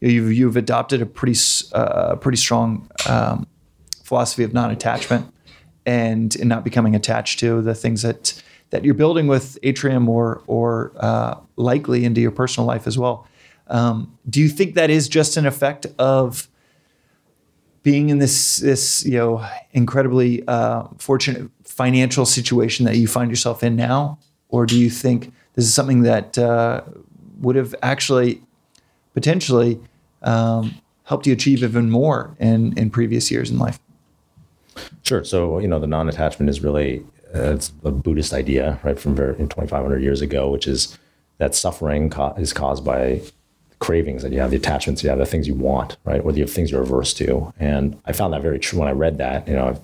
you've, 0.00 0.32
you've 0.32 0.56
adopted 0.56 1.02
a 1.02 1.06
pretty, 1.06 1.36
uh, 1.72 2.14
pretty 2.16 2.38
strong 2.38 2.88
um, 3.08 3.48
philosophy 4.04 4.44
of 4.44 4.54
non 4.54 4.70
attachment 4.70 5.33
and 5.86 6.34
in 6.36 6.48
not 6.48 6.64
becoming 6.64 6.94
attached 6.94 7.38
to 7.40 7.62
the 7.62 7.74
things 7.74 8.02
that 8.02 8.42
that 8.70 8.84
you're 8.84 8.94
building 8.94 9.26
with 9.26 9.58
Atrium 9.62 10.08
or 10.08 10.42
or 10.46 10.92
uh, 10.96 11.36
likely 11.56 12.04
into 12.04 12.20
your 12.20 12.30
personal 12.30 12.66
life 12.66 12.86
as 12.86 12.98
well. 12.98 13.26
Um, 13.68 14.18
do 14.28 14.40
you 14.40 14.48
think 14.48 14.74
that 14.74 14.90
is 14.90 15.08
just 15.08 15.36
an 15.36 15.46
effect 15.46 15.86
of 15.98 16.48
being 17.82 18.08
in 18.08 18.18
this 18.18 18.58
this 18.58 19.04
you 19.06 19.16
know 19.18 19.46
incredibly 19.72 20.46
uh, 20.48 20.84
fortunate 20.98 21.50
financial 21.64 22.26
situation 22.26 22.84
that 22.86 22.96
you 22.96 23.06
find 23.06 23.30
yourself 23.30 23.62
in 23.62 23.76
now, 23.76 24.18
or 24.48 24.66
do 24.66 24.78
you 24.78 24.90
think 24.90 25.32
this 25.54 25.64
is 25.64 25.72
something 25.72 26.02
that 26.02 26.36
uh, 26.36 26.82
would 27.40 27.56
have 27.56 27.74
actually 27.82 28.42
potentially 29.12 29.80
um, 30.22 30.74
helped 31.04 31.26
you 31.26 31.32
achieve 31.32 31.62
even 31.62 31.90
more 31.90 32.36
in 32.40 32.76
in 32.76 32.90
previous 32.90 33.30
years 33.30 33.50
in 33.50 33.58
life? 33.58 33.78
Sure. 35.02 35.24
So 35.24 35.58
you 35.58 35.68
know, 35.68 35.78
the 35.78 35.86
non-attachment 35.86 36.48
is 36.48 36.62
really 36.62 37.04
uh, 37.34 37.54
it's 37.54 37.72
a 37.82 37.90
Buddhist 37.90 38.32
idea, 38.32 38.78
right, 38.84 38.98
from 38.98 39.16
2,500 39.16 40.02
years 40.02 40.20
ago, 40.20 40.48
which 40.48 40.66
is 40.66 40.96
that 41.38 41.54
suffering 41.54 42.10
co- 42.10 42.34
is 42.38 42.52
caused 42.52 42.84
by 42.84 43.20
cravings 43.80 44.22
that 44.22 44.32
you 44.32 44.38
have, 44.38 44.50
the 44.50 44.56
attachments 44.56 45.02
you 45.02 45.10
have, 45.10 45.18
the 45.18 45.26
things 45.26 45.48
you 45.48 45.54
want, 45.54 45.96
right, 46.04 46.24
or 46.24 46.32
the 46.32 46.44
things 46.46 46.70
you're 46.70 46.82
averse 46.82 47.12
to. 47.12 47.52
And 47.58 48.00
I 48.06 48.12
found 48.12 48.32
that 48.32 48.42
very 48.42 48.58
true 48.58 48.78
when 48.78 48.88
I 48.88 48.92
read 48.92 49.18
that. 49.18 49.48
You 49.48 49.54
know, 49.54 49.68
I've, 49.68 49.80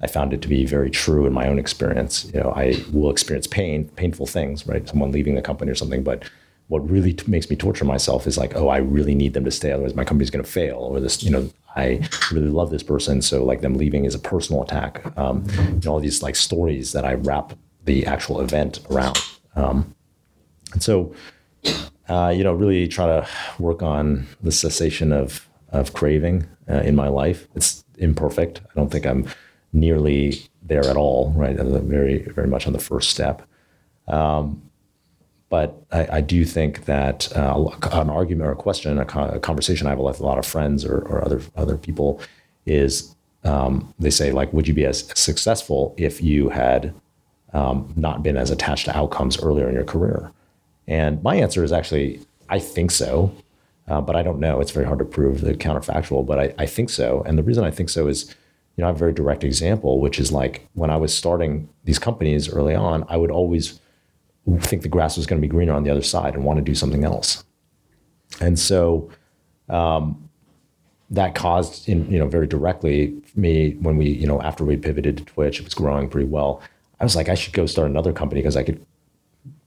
I 0.00 0.06
found 0.06 0.32
it 0.32 0.40
to 0.42 0.48
be 0.48 0.64
very 0.66 0.90
true 0.90 1.26
in 1.26 1.32
my 1.32 1.48
own 1.48 1.58
experience. 1.58 2.30
You 2.32 2.40
know, 2.40 2.52
I 2.54 2.76
will 2.92 3.10
experience 3.10 3.46
pain, 3.46 3.88
painful 3.96 4.26
things, 4.26 4.66
right? 4.66 4.88
Someone 4.88 5.12
leaving 5.12 5.34
the 5.34 5.42
company 5.42 5.70
or 5.70 5.74
something, 5.74 6.02
but 6.02 6.22
what 6.68 6.88
really 6.88 7.12
t- 7.12 7.30
makes 7.30 7.50
me 7.50 7.56
torture 7.56 7.84
myself 7.84 8.26
is 8.26 8.38
like, 8.38 8.56
oh, 8.56 8.68
I 8.68 8.78
really 8.78 9.14
need 9.14 9.34
them 9.34 9.44
to 9.44 9.50
stay, 9.50 9.72
otherwise 9.72 9.94
my 9.94 10.04
company's 10.04 10.30
going 10.30 10.44
to 10.44 10.50
fail. 10.50 10.76
Or 10.76 11.00
this, 11.00 11.22
you 11.22 11.30
know, 11.30 11.50
I 11.76 12.08
really 12.32 12.48
love 12.48 12.70
this 12.70 12.82
person, 12.82 13.20
so 13.22 13.44
like 13.44 13.60
them 13.60 13.74
leaving 13.74 14.04
is 14.04 14.14
a 14.14 14.18
personal 14.18 14.62
attack. 14.62 15.04
Um, 15.18 15.44
know, 15.84 15.92
all 15.92 16.00
these 16.00 16.22
like 16.22 16.36
stories 16.36 16.92
that 16.92 17.04
I 17.04 17.14
wrap 17.14 17.52
the 17.84 18.06
actual 18.06 18.40
event 18.40 18.80
around. 18.90 19.18
Um, 19.56 19.94
and 20.72 20.82
so, 20.82 21.14
uh, 22.08 22.32
you 22.34 22.44
know, 22.44 22.52
really 22.52 22.88
try 22.88 23.06
to 23.06 23.28
work 23.58 23.82
on 23.82 24.26
the 24.42 24.52
cessation 24.52 25.12
of 25.12 25.48
of 25.70 25.92
craving 25.92 26.46
uh, 26.70 26.80
in 26.80 26.94
my 26.94 27.08
life. 27.08 27.48
It's 27.54 27.84
imperfect. 27.98 28.60
I 28.60 28.74
don't 28.76 28.90
think 28.90 29.06
I'm 29.06 29.26
nearly 29.72 30.40
there 30.62 30.84
at 30.88 30.96
all. 30.96 31.32
Right, 31.32 31.58
I'm 31.58 31.88
very 31.88 32.20
very 32.22 32.48
much 32.48 32.66
on 32.66 32.72
the 32.72 32.78
first 32.78 33.10
step. 33.10 33.42
Um, 34.08 34.63
but 35.48 35.84
I, 35.92 36.16
I 36.16 36.20
do 36.20 36.44
think 36.44 36.86
that 36.86 37.34
uh, 37.36 37.70
an 37.92 38.10
argument 38.10 38.48
or 38.48 38.52
a 38.52 38.56
question, 38.56 38.98
a, 38.98 39.04
co- 39.04 39.28
a 39.28 39.38
conversation 39.38 39.86
I 39.86 39.90
have 39.90 39.98
with 39.98 40.20
a 40.20 40.24
lot 40.24 40.38
of 40.38 40.46
friends 40.46 40.84
or, 40.84 40.98
or 40.98 41.24
other 41.24 41.40
other 41.56 41.76
people 41.76 42.20
is 42.66 43.14
um, 43.44 43.94
they 43.98 44.10
say 44.10 44.32
like, 44.32 44.52
would 44.52 44.66
you 44.66 44.74
be 44.74 44.86
as 44.86 45.06
successful 45.14 45.94
if 45.98 46.22
you 46.22 46.48
had 46.48 46.94
um, 47.52 47.92
not 47.96 48.22
been 48.22 48.36
as 48.36 48.50
attached 48.50 48.86
to 48.86 48.96
outcomes 48.96 49.38
earlier 49.38 49.68
in 49.68 49.74
your 49.74 49.84
career? 49.84 50.32
And 50.88 51.22
my 51.22 51.36
answer 51.36 51.62
is 51.62 51.72
actually, 51.72 52.20
I 52.48 52.58
think 52.58 52.90
so, 52.90 53.34
uh, 53.88 54.00
but 54.00 54.16
I 54.16 54.22
don't 54.22 54.40
know. 54.40 54.60
It's 54.60 54.70
very 54.70 54.86
hard 54.86 54.98
to 54.98 55.04
prove 55.04 55.40
the 55.40 55.54
counterfactual, 55.54 56.26
but 56.26 56.38
I, 56.38 56.54
I 56.58 56.66
think 56.66 56.90
so. 56.90 57.22
And 57.26 57.38
the 57.38 57.42
reason 57.42 57.64
I 57.64 57.70
think 57.70 57.90
so 57.90 58.06
is, 58.06 58.34
you 58.76 58.82
know, 58.82 58.86
I 58.86 58.88
have 58.88 58.96
a 58.96 58.98
very 58.98 59.12
direct 59.12 59.44
example, 59.44 60.00
which 60.00 60.18
is 60.18 60.32
like 60.32 60.66
when 60.74 60.90
I 60.90 60.96
was 60.96 61.14
starting 61.14 61.68
these 61.84 61.98
companies 61.98 62.48
early 62.48 62.74
on, 62.74 63.04
I 63.08 63.16
would 63.16 63.30
always 63.30 63.78
think 64.60 64.82
the 64.82 64.88
grass 64.88 65.16
was 65.16 65.26
going 65.26 65.40
to 65.40 65.46
be 65.46 65.50
greener 65.50 65.72
on 65.72 65.84
the 65.84 65.90
other 65.90 66.02
side 66.02 66.34
and 66.34 66.44
want 66.44 66.58
to 66.58 66.62
do 66.62 66.74
something 66.74 67.04
else. 67.04 67.44
And 68.40 68.58
so 68.58 69.10
um, 69.68 70.28
that 71.10 71.34
caused, 71.34 71.88
in, 71.88 72.10
you 72.10 72.18
know, 72.18 72.28
very 72.28 72.46
directly 72.46 73.14
me 73.34 73.72
when 73.80 73.96
we, 73.96 74.08
you 74.08 74.26
know, 74.26 74.40
after 74.42 74.64
we 74.64 74.76
pivoted 74.76 75.16
to 75.18 75.24
Twitch, 75.24 75.60
it 75.60 75.64
was 75.64 75.74
growing 75.74 76.08
pretty 76.08 76.28
well. 76.28 76.60
I 77.00 77.04
was 77.04 77.16
like, 77.16 77.28
I 77.28 77.34
should 77.34 77.52
go 77.52 77.66
start 77.66 77.90
another 77.90 78.12
company 78.12 78.40
because 78.40 78.56
I 78.56 78.62
could 78.62 78.84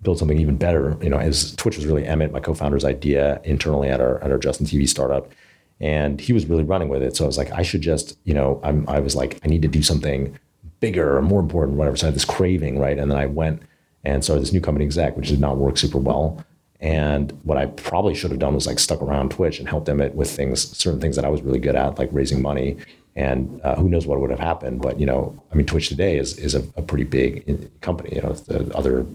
build 0.02 0.20
something 0.20 0.40
even 0.40 0.58
better. 0.58 0.98
You 1.02 1.10
know, 1.10 1.18
as 1.18 1.56
Twitch 1.56 1.76
was 1.76 1.86
really 1.86 2.06
Emmett, 2.06 2.32
my 2.32 2.40
co-founder's 2.40 2.86
idea 2.86 3.42
internally 3.44 3.90
at 3.90 4.00
our 4.00 4.24
at 4.24 4.32
our 4.32 4.38
Justin 4.38 4.66
TV 4.66 4.88
startup, 4.88 5.32
and 5.80 6.22
he 6.22 6.34
was 6.34 6.46
really 6.46 6.64
running 6.64 6.90
with 6.90 7.02
it. 7.02 7.16
So 7.16 7.26
I 7.26 7.28
was 7.28 7.38
like, 7.38 7.52
I 7.52 7.62
should 7.62 7.82
just, 7.82 8.18
you 8.24 8.34
know, 8.34 8.60
I'm, 8.64 8.88
I 8.88 9.00
was 9.00 9.16
like, 9.16 9.40
I 9.44 9.48
need 9.48 9.62
to 9.64 9.68
do 9.68 9.84
something 9.84 10.38
bigger 10.80 11.18
or 11.18 11.22
more 11.22 11.40
important, 11.40 11.78
whatever. 11.78 11.98
So 11.98 12.06
I 12.06 12.10
had 12.10 12.16
this 12.16 12.26
craving, 12.26 12.80
right? 12.80 12.98
And 12.98 13.12
then 13.12 13.18
I 13.18 13.26
went 13.26 13.62
and 14.08 14.24
started 14.24 14.42
this 14.42 14.54
new 14.54 14.62
company 14.62 14.86
exec, 14.86 15.18
which 15.18 15.28
did 15.28 15.40
not 15.40 15.58
work 15.58 15.78
super 15.78 15.98
well. 15.98 16.44
And 16.80 17.32
what 17.44 17.58
I 17.58 17.66
probably 17.66 18.16
should 18.16 18.32
have 18.32 18.40
done 18.40 18.54
was 18.54 18.68
like 18.68 18.80
stuck 18.80 19.02
around 19.02 19.32
Twitch 19.32 19.60
and 19.60 19.68
helped 19.68 19.88
them 19.88 19.98
with 20.16 20.32
things, 20.32 20.78
certain 20.78 21.02
things 21.02 21.16
that 21.16 21.26
I 21.26 21.30
was 21.30 21.42
really 21.42 21.60
good 21.60 21.76
at, 21.76 22.00
like 22.00 22.10
raising 22.12 22.42
money. 22.42 22.78
And 23.16 23.60
uh, 23.64 23.76
who 23.76 23.90
knows 23.90 24.06
what 24.06 24.22
would 24.22 24.30
have 24.30 24.40
happened? 24.40 24.82
But 24.82 25.00
you 25.00 25.06
know, 25.06 25.42
I 25.52 25.56
mean, 25.56 25.66
Twitch 25.66 25.90
today 25.90 26.18
is 26.18 26.38
is 26.38 26.54
a, 26.56 26.60
a 26.76 26.84
pretty 26.84 27.04
big 27.04 27.82
company. 27.82 28.16
You 28.16 28.22
know, 28.22 28.34
the 28.34 28.76
other 28.78 29.06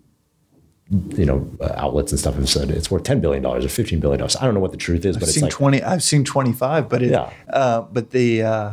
you 0.90 1.24
know 1.24 1.48
uh, 1.60 1.72
outlets 1.76 2.12
and 2.12 2.18
stuff 2.18 2.34
have 2.34 2.48
said 2.48 2.70
it's 2.70 2.90
worth 2.90 3.04
ten 3.04 3.20
billion 3.20 3.42
dollars 3.42 3.64
or 3.64 3.68
fifteen 3.68 4.00
billion 4.00 4.18
dollars. 4.18 4.36
I 4.36 4.44
don't 4.44 4.54
know 4.54 4.60
what 4.60 4.72
the 4.72 4.76
truth 4.76 5.04
is, 5.04 5.16
I've 5.16 5.20
but 5.20 5.28
seen 5.28 5.36
it's 5.36 5.42
like 5.42 5.52
twenty. 5.52 5.82
I've 5.82 6.02
seen 6.02 6.24
twenty 6.24 6.52
five, 6.52 6.88
but 6.88 7.00
it, 7.00 7.12
yeah. 7.12 7.30
Uh, 7.48 7.82
but 7.82 8.10
the 8.10 8.42
uh, 8.42 8.72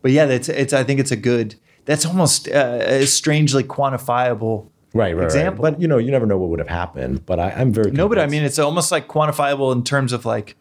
but 0.00 0.10
yeah, 0.10 0.24
it's 0.24 0.48
it's. 0.48 0.72
I 0.72 0.84
think 0.84 1.00
it's 1.00 1.12
a 1.12 1.16
good. 1.16 1.54
That's 1.84 2.06
almost 2.06 2.48
uh, 2.48 3.04
strangely 3.06 3.64
quantifiable. 3.64 4.70
Right, 4.94 5.16
right, 5.16 5.24
example. 5.24 5.64
Right. 5.64 5.72
But 5.72 5.80
you 5.80 5.88
know, 5.88 5.98
you 5.98 6.10
never 6.10 6.26
know 6.26 6.36
what 6.36 6.50
would 6.50 6.58
have 6.58 6.68
happened. 6.68 7.24
But 7.24 7.40
I, 7.40 7.50
am 7.50 7.72
very 7.72 7.90
no. 7.90 8.08
But 8.08 8.18
I 8.18 8.26
mean, 8.26 8.42
it's 8.42 8.58
almost 8.58 8.92
like 8.92 9.08
quantifiable 9.08 9.72
in 9.72 9.84
terms 9.84 10.12
of 10.12 10.24
like 10.24 10.56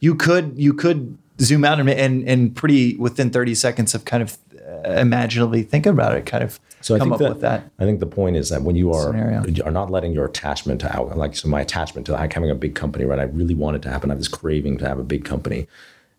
you 0.00 0.14
could 0.14 0.54
you 0.56 0.74
could 0.74 1.18
zoom 1.40 1.64
out 1.64 1.80
and 1.80 1.88
and, 1.88 2.28
and 2.28 2.54
pretty 2.54 2.96
within 2.96 3.30
thirty 3.30 3.54
seconds 3.54 3.94
of 3.94 4.04
kind 4.04 4.22
of 4.22 4.36
uh, 4.84 4.90
imaginably 4.90 5.62
think 5.62 5.86
about 5.86 6.14
it, 6.14 6.26
kind 6.26 6.44
of 6.44 6.60
so 6.82 6.98
come 6.98 7.00
I 7.00 7.04
think 7.04 7.12
up 7.14 7.18
that, 7.20 7.28
with 7.30 7.40
that. 7.42 7.70
I 7.78 7.84
think 7.84 8.00
the 8.00 8.06
point 8.06 8.36
is 8.36 8.48
that 8.50 8.62
when 8.62 8.76
you 8.76 8.92
are 8.92 9.46
you 9.46 9.62
are 9.64 9.70
not 9.70 9.90
letting 9.90 10.12
your 10.12 10.24
attachment 10.24 10.80
to 10.82 10.94
out 10.94 11.16
like 11.16 11.34
so 11.36 11.48
my 11.48 11.60
attachment 11.60 12.06
to 12.06 12.12
like 12.12 12.32
having 12.32 12.50
a 12.50 12.54
big 12.54 12.74
company, 12.74 13.04
right? 13.04 13.18
I 13.18 13.24
really 13.24 13.54
wanted 13.54 13.82
to 13.82 13.90
happen. 13.90 14.10
I 14.10 14.14
have 14.14 14.20
this 14.20 14.28
craving 14.28 14.78
to 14.78 14.88
have 14.88 14.98
a 14.98 15.04
big 15.04 15.24
company. 15.24 15.68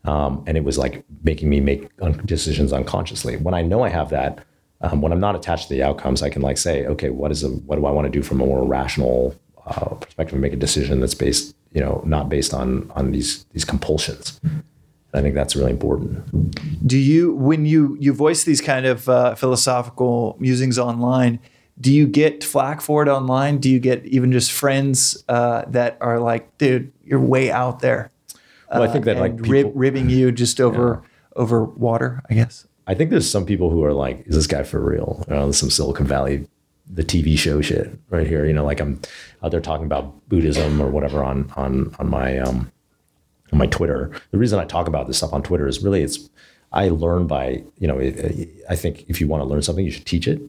Um, 0.06 0.44
and 0.48 0.58
it 0.58 0.66
was 0.66 0.78
like 0.78 1.06
making 1.24 1.50
me 1.50 1.62
make 1.62 1.90
decisions 2.26 2.74
unconsciously. 2.74 3.38
When 3.38 3.54
I 3.54 3.62
know 3.62 3.84
I 3.84 3.90
have 3.90 4.10
that, 4.10 4.44
um, 4.84 5.02
when 5.02 5.12
I'm 5.12 5.20
not 5.20 5.36
attached 5.36 5.70
to 5.70 5.74
the 5.74 5.82
outcomes, 5.82 6.22
I 6.22 6.30
can 6.30 6.42
like 6.42 6.58
say, 6.58 6.86
okay, 6.86 7.10
what 7.10 7.32
is 7.32 7.44
a, 7.44 7.50
what 7.50 7.78
do 7.78 7.86
I 7.86 7.92
want 7.92 8.06
to 8.06 8.12
do 8.12 8.22
from 8.22 8.42
a 8.42 8.46
more 8.46 8.66
rational 8.68 9.34
uh, 9.66 9.96
perspective 9.96 10.34
and 10.34 10.42
make 10.42 10.54
a 10.54 10.58
decision 10.58 11.00
that's 11.00 11.16
based, 11.16 11.56
you 11.72 11.80
know, 11.80 12.04
not 12.06 12.28
based 12.28 12.54
on 12.54 12.92
on 12.96 13.12
these 13.12 13.46
these 13.54 13.64
compulsions. 13.64 14.40
And 14.44 14.62
I 15.14 15.22
think 15.22 15.36
that's 15.36 15.56
really 15.56 15.72
important. 15.72 16.86
Do 16.86 16.98
you, 16.98 17.34
when 17.34 17.66
you 17.66 17.96
you 18.00 18.14
voice 18.14 18.44
these 18.44 18.60
kind 18.60 18.86
of 18.86 19.08
uh, 19.08 19.36
philosophical 19.36 20.36
musings 20.40 20.78
online, 20.78 21.40
do 21.80 21.92
you 21.92 22.06
get 22.06 22.44
flack 22.44 22.82
for 22.82 23.04
it 23.04 23.10
online? 23.10 23.60
Do 23.60 23.70
you 23.70 23.80
get 23.80 24.06
even 24.06 24.34
just 24.34 24.52
friends 24.52 25.24
uh, 25.30 25.64
that 25.68 25.98
are 26.02 26.20
like, 26.20 26.58
"Dude, 26.58 26.92
you're 27.06 27.22
way 27.22 27.50
out 27.50 27.80
there"? 27.80 28.12
Well, 28.70 28.84
I 28.84 28.88
think 28.88 29.06
that 29.06 29.16
uh, 29.16 29.22
like 29.22 29.38
people, 29.38 29.52
rib, 29.52 29.72
ribbing 29.76 30.10
you 30.10 30.32
just 30.32 30.60
over 30.60 31.02
yeah. 31.02 31.42
over 31.42 31.64
water. 31.64 32.22
I 32.30 32.34
guess. 32.34 32.68
I 32.88 32.94
think 32.94 33.10
there's 33.10 33.30
some 33.30 33.46
people 33.46 33.70
who 33.70 33.84
are 33.84 33.94
like, 33.94 34.26
"Is 34.28 34.36
this 34.36 34.48
guy 34.48 34.64
for 34.64 34.80
real?" 34.80 35.24
Know, 35.28 35.52
some 35.52 35.70
Silicon 35.70 36.06
Valley, 36.06 36.48
the 36.92 37.04
TV 37.04 37.38
show 37.38 37.62
shit 37.62 37.98
right 38.10 38.28
here. 38.28 38.46
You 38.46 38.54
know, 38.54 38.66
like 38.66 38.80
I'm 38.80 39.00
out 39.42 39.52
there 39.52 39.62
talking 39.62 39.86
about 39.86 40.28
Buddhism 40.30 40.82
or 40.82 40.90
whatever 40.90 41.24
on 41.24 41.52
on 41.56 41.96
on 42.00 42.10
my 42.10 42.40
um 42.40 42.72
on 43.52 43.60
my 43.60 43.68
Twitter. 43.68 44.12
The 44.32 44.38
reason 44.38 44.60
I 44.60 44.66
talk 44.66 44.88
about 44.88 45.08
this 45.08 45.18
stuff 45.18 45.34
on 45.34 45.44
Twitter 45.44 45.68
is 45.68 45.84
really 45.84 46.04
it's 46.04 46.30
I 46.72 46.90
learn 46.90 47.28
by 47.28 47.64
you 47.80 47.88
know 47.88 48.00
I 48.70 48.76
think 48.76 49.06
if 49.08 49.22
you 49.22 49.28
want 49.28 49.42
to 49.42 49.46
learn 49.46 49.62
something, 49.62 49.86
you 49.86 49.92
should 49.92 50.06
teach 50.06 50.28
it. 50.28 50.42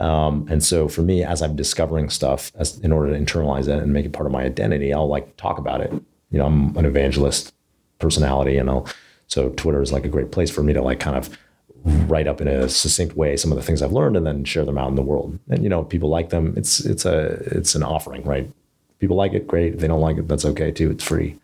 Um, 0.00 0.46
and 0.48 0.62
so 0.62 0.88
for 0.88 1.02
me, 1.02 1.24
as 1.24 1.42
I'm 1.42 1.56
discovering 1.56 2.08
stuff, 2.08 2.52
as 2.56 2.78
in 2.80 2.92
order 2.92 3.12
to 3.12 3.18
internalize 3.18 3.66
it 3.66 3.82
and 3.82 3.92
make 3.92 4.06
it 4.06 4.12
part 4.12 4.26
of 4.26 4.32
my 4.32 4.44
identity, 4.44 4.94
I'll 4.94 5.08
like 5.08 5.36
talk 5.36 5.58
about 5.58 5.80
it. 5.80 5.92
You 6.30 6.38
know, 6.38 6.46
I'm 6.46 6.76
an 6.76 6.84
evangelist 6.84 7.52
personality, 7.98 8.56
and 8.58 8.70
I'll 8.70 8.86
so 9.26 9.50
Twitter 9.50 9.82
is 9.82 9.92
like 9.92 10.04
a 10.04 10.08
great 10.08 10.32
place 10.32 10.50
for 10.50 10.62
me 10.62 10.72
to 10.72 10.82
like 10.82 11.00
kind 11.00 11.16
of 11.16 11.36
write 11.84 12.26
up 12.26 12.40
in 12.40 12.48
a 12.48 12.68
succinct 12.68 13.16
way 13.16 13.36
some 13.36 13.52
of 13.52 13.56
the 13.56 13.62
things 13.62 13.82
I've 13.82 13.92
learned 13.92 14.16
and 14.16 14.26
then 14.26 14.44
share 14.44 14.64
them 14.64 14.78
out 14.78 14.88
in 14.88 14.94
the 14.94 15.02
world. 15.02 15.38
And 15.48 15.62
you 15.62 15.68
know, 15.68 15.84
people 15.84 16.08
like 16.08 16.30
them. 16.30 16.54
It's 16.56 16.80
it's 16.80 17.04
a 17.04 17.40
it's 17.56 17.74
an 17.74 17.82
offering, 17.82 18.22
right? 18.24 18.50
People 18.98 19.16
like 19.16 19.32
it, 19.32 19.46
great. 19.46 19.74
If 19.74 19.80
they 19.80 19.88
don't 19.88 20.00
like 20.00 20.16
it, 20.16 20.28
that's 20.28 20.44
okay 20.44 20.70
too. 20.70 20.90
It's 20.90 21.04
free. 21.04 21.38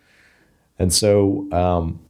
And 0.79 0.93
so 0.93 1.47
um, 1.53 2.01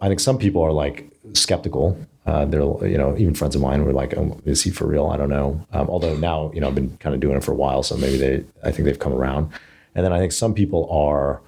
I 0.00 0.08
think 0.08 0.20
some 0.20 0.38
people 0.38 0.62
are 0.62 0.72
like 0.72 1.10
skeptical. 1.32 1.98
Uh, 2.26 2.44
they're, 2.46 2.62
you 2.86 2.96
know, 2.96 3.16
even 3.18 3.34
friends 3.34 3.54
of 3.54 3.60
mine 3.60 3.84
were 3.84 3.92
like, 3.92 4.16
oh, 4.16 4.40
is 4.44 4.62
he 4.62 4.70
for 4.70 4.86
real? 4.86 5.08
I 5.08 5.16
don't 5.16 5.28
know. 5.28 5.66
Um, 5.72 5.90
although 5.90 6.16
now, 6.16 6.50
you 6.54 6.60
know, 6.60 6.68
I've 6.68 6.74
been 6.74 6.96
kind 6.98 7.14
of 7.14 7.20
doing 7.20 7.36
it 7.36 7.44
for 7.44 7.52
a 7.52 7.56
while, 7.56 7.82
so 7.82 7.96
maybe 7.96 8.16
they, 8.16 8.44
I 8.62 8.70
think 8.70 8.86
they've 8.86 8.98
come 8.98 9.12
around. 9.12 9.52
And 9.94 10.04
then 10.04 10.12
I 10.12 10.18
think 10.18 10.32
some 10.32 10.54
people 10.54 10.88
are, 10.90 11.42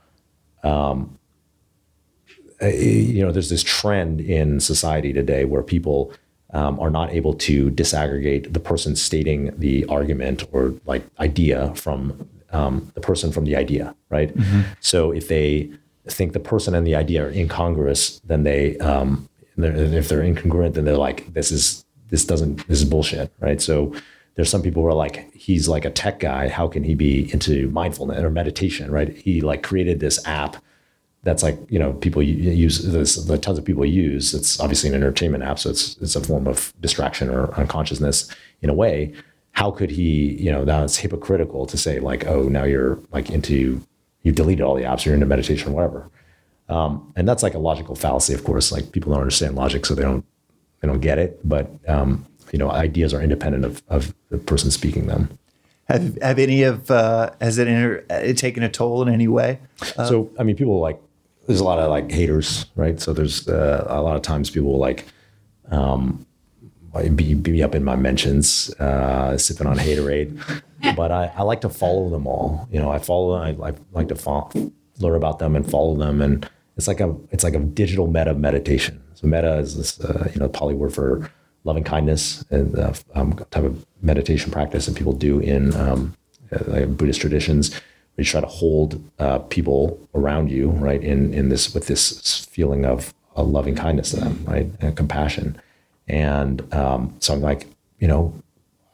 um, 0.62 1.18
uh, 2.62 2.66
you 2.66 3.24
know, 3.24 3.32
there's 3.32 3.50
this 3.50 3.62
trend 3.62 4.20
in 4.20 4.60
society 4.60 5.12
today 5.12 5.44
where 5.44 5.62
people 5.62 6.12
um, 6.52 6.78
are 6.80 6.90
not 6.90 7.10
able 7.10 7.34
to 7.34 7.70
disaggregate 7.70 8.52
the 8.52 8.60
person 8.60 8.96
stating 8.96 9.52
the 9.58 9.84
argument 9.86 10.44
or 10.52 10.74
like 10.86 11.04
idea 11.18 11.74
from 11.74 12.28
um, 12.52 12.90
the 12.94 13.00
person 13.00 13.32
from 13.32 13.44
the 13.44 13.56
idea, 13.56 13.94
right? 14.08 14.34
Mm-hmm. 14.34 14.62
So 14.80 15.10
if 15.10 15.28
they 15.28 15.70
think 16.06 16.32
the 16.32 16.40
person 16.40 16.74
and 16.74 16.86
the 16.86 16.94
idea 16.94 17.26
are 17.26 17.30
incongruous, 17.30 18.20
then 18.20 18.44
they, 18.44 18.78
um, 18.78 19.28
they're, 19.56 19.74
if 19.74 20.08
they're 20.08 20.22
incongruent, 20.22 20.74
then 20.74 20.84
they're 20.84 20.96
like, 20.96 21.32
this 21.34 21.50
is, 21.50 21.84
this 22.08 22.24
doesn't, 22.24 22.66
this 22.68 22.80
is 22.80 22.88
bullshit, 22.88 23.32
right? 23.40 23.60
So 23.60 23.94
there's 24.36 24.50
some 24.50 24.62
people 24.62 24.82
who 24.82 24.88
are 24.88 24.94
like, 24.94 25.32
he's 25.34 25.66
like 25.68 25.84
a 25.84 25.90
tech 25.90 26.20
guy. 26.20 26.48
How 26.48 26.68
can 26.68 26.84
he 26.84 26.94
be 26.94 27.30
into 27.32 27.68
mindfulness 27.70 28.22
or 28.22 28.30
meditation, 28.30 28.90
right? 28.90 29.16
He 29.16 29.40
like 29.40 29.62
created 29.62 29.98
this 29.98 30.24
app 30.26 30.56
that's 31.26 31.42
like, 31.42 31.58
you 31.68 31.78
know, 31.78 31.92
people 31.94 32.22
use 32.22 32.78
this, 32.78 33.16
the 33.16 33.36
tons 33.36 33.58
of 33.58 33.64
people 33.64 33.84
use. 33.84 34.32
It's 34.32 34.60
obviously 34.60 34.90
an 34.90 34.94
entertainment 34.94 35.42
app. 35.42 35.58
So 35.58 35.70
it's, 35.70 35.96
it's 35.96 36.14
a 36.14 36.20
form 36.20 36.46
of 36.46 36.72
distraction 36.80 37.28
or 37.28 37.52
unconsciousness 37.54 38.32
in 38.62 38.70
a 38.70 38.74
way. 38.74 39.12
How 39.50 39.72
could 39.72 39.90
he, 39.90 40.40
you 40.40 40.52
know, 40.52 40.62
now 40.62 40.84
it's 40.84 40.98
hypocritical 40.98 41.66
to 41.66 41.76
say 41.76 41.98
like, 41.98 42.26
oh, 42.26 42.44
now 42.44 42.62
you're 42.62 43.00
like 43.10 43.28
into 43.30 43.82
you've 44.22 44.36
deleted 44.36 44.64
all 44.64 44.74
the 44.74 44.82
apps, 44.82 45.04
or 45.04 45.10
you're 45.10 45.14
into 45.14 45.26
meditation 45.26 45.72
or 45.72 45.74
whatever. 45.74 46.10
Um, 46.68 47.12
and 47.16 47.28
that's 47.28 47.42
like 47.42 47.54
a 47.54 47.58
logical 47.58 47.96
fallacy, 47.96 48.34
of 48.34 48.44
course. 48.44 48.70
Like 48.70 48.92
people 48.92 49.12
don't 49.12 49.20
understand 49.20 49.56
logic, 49.56 49.84
so 49.86 49.94
they 49.94 50.02
don't 50.02 50.24
they 50.80 50.88
don't 50.88 51.00
get 51.00 51.18
it. 51.18 51.40
But 51.42 51.70
um, 51.88 52.24
you 52.52 52.58
know, 52.58 52.70
ideas 52.70 53.12
are 53.14 53.20
independent 53.20 53.64
of, 53.64 53.82
of 53.88 54.14
the 54.30 54.38
person 54.38 54.70
speaking 54.70 55.06
them. 55.06 55.38
Have 55.88 56.18
have 56.20 56.38
any 56.38 56.62
of 56.64 56.90
uh, 56.90 57.30
has 57.40 57.58
it, 57.58 57.66
inter- 57.66 58.04
it 58.10 58.36
taken 58.36 58.62
a 58.62 58.68
toll 58.68 59.02
in 59.02 59.08
any 59.08 59.28
way? 59.28 59.58
Uh, 59.96 60.06
so 60.06 60.30
I 60.38 60.42
mean, 60.42 60.56
people 60.56 60.78
like 60.80 61.00
there's 61.46 61.60
a 61.60 61.64
lot 61.64 61.78
of 61.78 61.90
like 61.90 62.10
haters, 62.10 62.66
right? 62.74 63.00
So 63.00 63.12
there's 63.12 63.48
uh, 63.48 63.86
a 63.88 64.02
lot 64.02 64.16
of 64.16 64.22
times 64.22 64.50
people 64.50 64.72
will 64.72 64.78
like 64.78 65.06
um, 65.70 66.26
be, 67.14 67.34
be 67.34 67.62
up 67.62 67.74
in 67.74 67.84
my 67.84 67.96
mentions, 67.96 68.72
uh, 68.80 69.36
sipping 69.38 69.66
on 69.66 69.78
haterade. 69.78 70.62
but 70.96 71.10
I, 71.10 71.32
I 71.36 71.42
like 71.42 71.60
to 71.62 71.68
follow 71.68 72.08
them 72.08 72.26
all. 72.26 72.68
You 72.70 72.80
know, 72.80 72.90
I 72.90 72.98
follow. 72.98 73.34
I, 73.34 73.50
I 73.68 73.74
like 73.92 74.08
to 74.08 74.14
follow, 74.14 74.50
learn 74.98 75.16
about 75.16 75.38
them 75.38 75.56
and 75.56 75.68
follow 75.68 75.96
them, 75.96 76.20
and 76.20 76.48
it's 76.76 76.88
like 76.88 77.00
a 77.00 77.14
it's 77.30 77.44
like 77.44 77.54
a 77.54 77.60
digital 77.60 78.06
metta 78.06 78.34
meditation. 78.34 79.02
So 79.14 79.26
metta 79.26 79.58
is 79.58 79.76
this 79.76 80.00
uh, 80.00 80.30
you 80.32 80.40
know 80.40 80.48
Pali 80.48 80.74
word 80.74 80.94
for 80.94 81.30
loving 81.64 81.84
kindness 81.84 82.44
and 82.50 82.78
uh, 82.78 82.92
um, 83.14 83.32
type 83.50 83.64
of 83.64 83.84
meditation 84.00 84.52
practice 84.52 84.86
that 84.86 84.94
people 84.94 85.12
do 85.12 85.40
in 85.40 85.74
um, 85.74 86.14
uh, 86.52 86.58
like 86.66 86.96
Buddhist 86.96 87.20
traditions. 87.20 87.80
You 88.16 88.24
try 88.24 88.40
to 88.40 88.46
hold 88.46 89.02
uh, 89.18 89.40
people 89.40 89.98
around 90.14 90.50
you, 90.50 90.70
right, 90.70 91.02
in 91.02 91.34
in 91.34 91.48
this 91.48 91.74
with 91.74 91.86
this 91.86 92.44
feeling 92.46 92.84
of 92.84 93.12
a 93.34 93.42
loving 93.42 93.74
kindness 93.74 94.10
to 94.10 94.16
them, 94.16 94.44
right, 94.46 94.70
and 94.80 94.96
compassion. 94.96 95.60
And 96.08 96.72
um, 96.72 97.14
so 97.18 97.34
I'm 97.34 97.42
like, 97.42 97.66
you 97.98 98.08
know, 98.08 98.32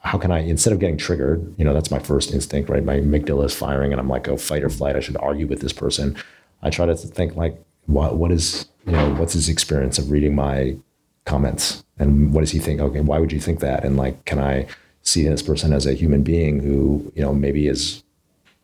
how 0.01 0.18
can 0.18 0.33
I, 0.33 0.41
instead 0.41 0.73
of 0.73 0.81
getting 0.81 0.97
triggered, 0.97 1.55
you 1.57 1.64
know, 1.64 1.73
that's 1.73 1.91
my 1.91 2.01
first 2.01 2.33
instinct, 2.33 2.68
right? 2.68 2.85
My 2.85 2.99
amygdala 2.99 3.45
is 3.45 3.55
firing 3.55 3.93
and 3.93 4.01
I'm 4.01 4.09
like, 4.09 4.27
oh, 4.29 4.37
fight 4.37 4.64
or 4.64 4.68
flight. 4.68 4.97
I 4.97 5.01
should 5.01 5.16
argue 5.18 5.47
with 5.47 5.61
this 5.61 5.73
person. 5.73 6.16
I 6.62 6.70
try 6.70 6.87
to 6.87 6.97
think 6.97 7.37
like, 7.37 7.62
what, 7.87 8.16
what 8.16 8.33
is, 8.33 8.66
you 8.87 8.93
know, 8.93 9.14
what's 9.14 9.35
his 9.35 9.49
experience 9.49 9.99
of 9.99 10.11
reading 10.11 10.35
my 10.35 10.77
comments 11.25 11.85
and 11.99 12.33
what 12.33 12.41
does 12.41 12.51
he 12.51 12.59
think? 12.59 12.81
Okay, 12.81 13.01
why 13.01 13.18
would 13.18 13.33
you 13.33 13.41
think 13.41 13.61
that? 13.61 13.85
And 13.85 13.97
like, 13.97 14.25
can 14.25 14.41
I 14.41 14.66
see 15.03 15.23
this 15.23 15.43
person 15.43 15.73
as 15.73 15.87
a 15.87 15.95
human 15.95 16.23
being 16.23 16.61
who, 16.61 17.12
you 17.14 17.23
know, 17.23 17.33
maybe 17.33 17.68
is, 17.68 18.03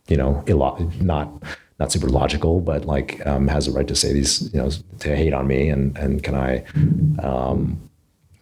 you 0.09 0.17
know, 0.17 0.43
illo- 0.47 0.91
not, 1.01 1.31
not 1.79 1.93
super 1.93 2.09
logical, 2.09 2.61
but 2.61 2.85
like 2.85 3.25
um, 3.27 3.49
has 3.49 3.67
the 3.67 3.73
right 3.73 3.87
to 3.87 3.95
say 3.95 4.13
these, 4.13 4.53
you 4.53 4.61
know, 4.61 4.71
to 4.99 5.17
hate 5.17 5.33
on 5.33 5.47
me, 5.47 5.69
and 5.69 5.97
and 5.97 6.23
can 6.23 6.35
I, 6.35 6.65
um, 7.23 7.79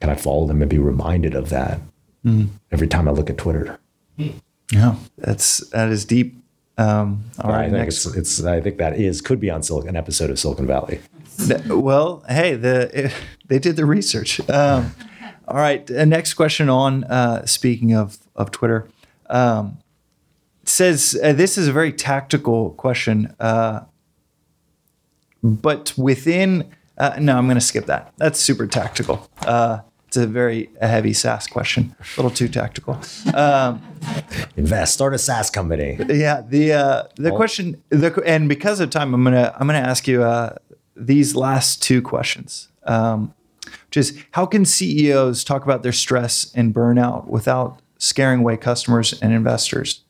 can 0.01 0.11
I 0.11 0.15
follow 0.15 0.47
them 0.47 0.63
and 0.63 0.71
be 0.71 0.79
reminded 0.79 1.35
of 1.35 1.51
that 1.51 1.81
mm. 2.25 2.49
every 2.73 2.89
time 2.89 3.09
I 3.09 3.11
look 3.11 3.29
at 3.29 3.37
Twitter? 3.37 3.79
Yeah, 4.73 4.97
that's 5.19 5.59
that 5.71 5.91
is 5.91 6.05
deep. 6.05 6.37
Um, 6.79 7.25
all 7.41 7.51
right, 7.51 7.67
I 7.67 7.71
think 7.71 7.79
next. 7.79 8.07
it's, 8.07 8.17
it's 8.17 8.45
I 8.45 8.61
think 8.61 8.79
that 8.79 8.99
is 8.99 9.21
could 9.21 9.41
be 9.41 9.51
on 9.51 9.63
Silicon, 9.63 9.91
an 9.91 9.97
episode 9.97 10.31
of 10.31 10.39
Silicon 10.39 10.67
Valley. 10.67 11.01
well, 11.69 12.25
hey, 12.29 12.55
the 12.55 13.07
it, 13.07 13.13
they 13.47 13.59
did 13.59 13.77
the 13.77 13.87
research. 13.87 14.41
Um, 14.49 14.95
all 15.49 15.57
right, 15.57 15.89
next 15.89 16.35
question 16.35 16.69
on 16.69 17.05
uh, 17.05 17.47
speaking 17.47 17.95
of 17.95 18.19
of 18.35 18.51
Twitter. 18.51 18.89
Um, 19.29 19.79
says 20.69 21.19
uh, 21.23 21.33
this 21.33 21.57
is 21.57 21.69
a 21.69 21.73
very 21.73 21.93
tactical 21.93 22.71
question. 22.73 23.35
Uh, 23.41 23.81
but 25.43 25.93
within 25.97 26.71
uh, 26.99 27.17
no, 27.21 27.37
I'm 27.37 27.47
going 27.47 27.57
to 27.57 27.61
skip 27.61 27.87
that. 27.87 28.13
That's 28.17 28.41
super 28.41 28.67
tactical. 28.67 29.29
Uh, 29.47 29.81
it's 30.09 30.17
a 30.17 30.27
very 30.27 30.71
a 30.81 30.87
heavy 30.87 31.13
SaaS 31.13 31.47
question, 31.47 31.95
a 31.99 32.05
little 32.17 32.31
too 32.31 32.49
tactical. 32.49 32.99
Um, 33.35 33.83
Invest, 34.57 34.95
start 34.95 35.15
a 35.15 35.19
SaaS 35.19 35.51
company. 35.51 35.99
Yeah, 36.09 36.43
the 36.47 36.73
uh, 36.73 37.03
the 37.17 37.33
oh. 37.33 37.37
question, 37.37 37.83
the, 37.91 38.23
and 38.25 38.49
because 38.49 38.81
of 38.81 38.91
time, 38.91 39.13
I'm 39.15 39.25
gonna 39.25 39.55
I'm 39.59 39.67
gonna 39.67 39.79
ask 39.81 40.07
you 40.07 40.23
uh, 40.23 40.57
these 40.95 41.35
last 41.35 41.83
two 41.83 42.01
questions. 42.01 42.69
Um, 42.85 43.35
which 43.89 43.97
is 43.97 44.25
how 44.31 44.47
can 44.47 44.65
CEOs 44.65 45.43
talk 45.43 45.65
about 45.65 45.83
their 45.83 45.93
stress 45.93 46.53
and 46.55 46.73
burnout 46.73 47.27
without 47.27 47.81
scaring 47.99 48.41
away 48.41 48.57
customers 48.57 49.21
and 49.21 49.33
investors? 49.33 50.05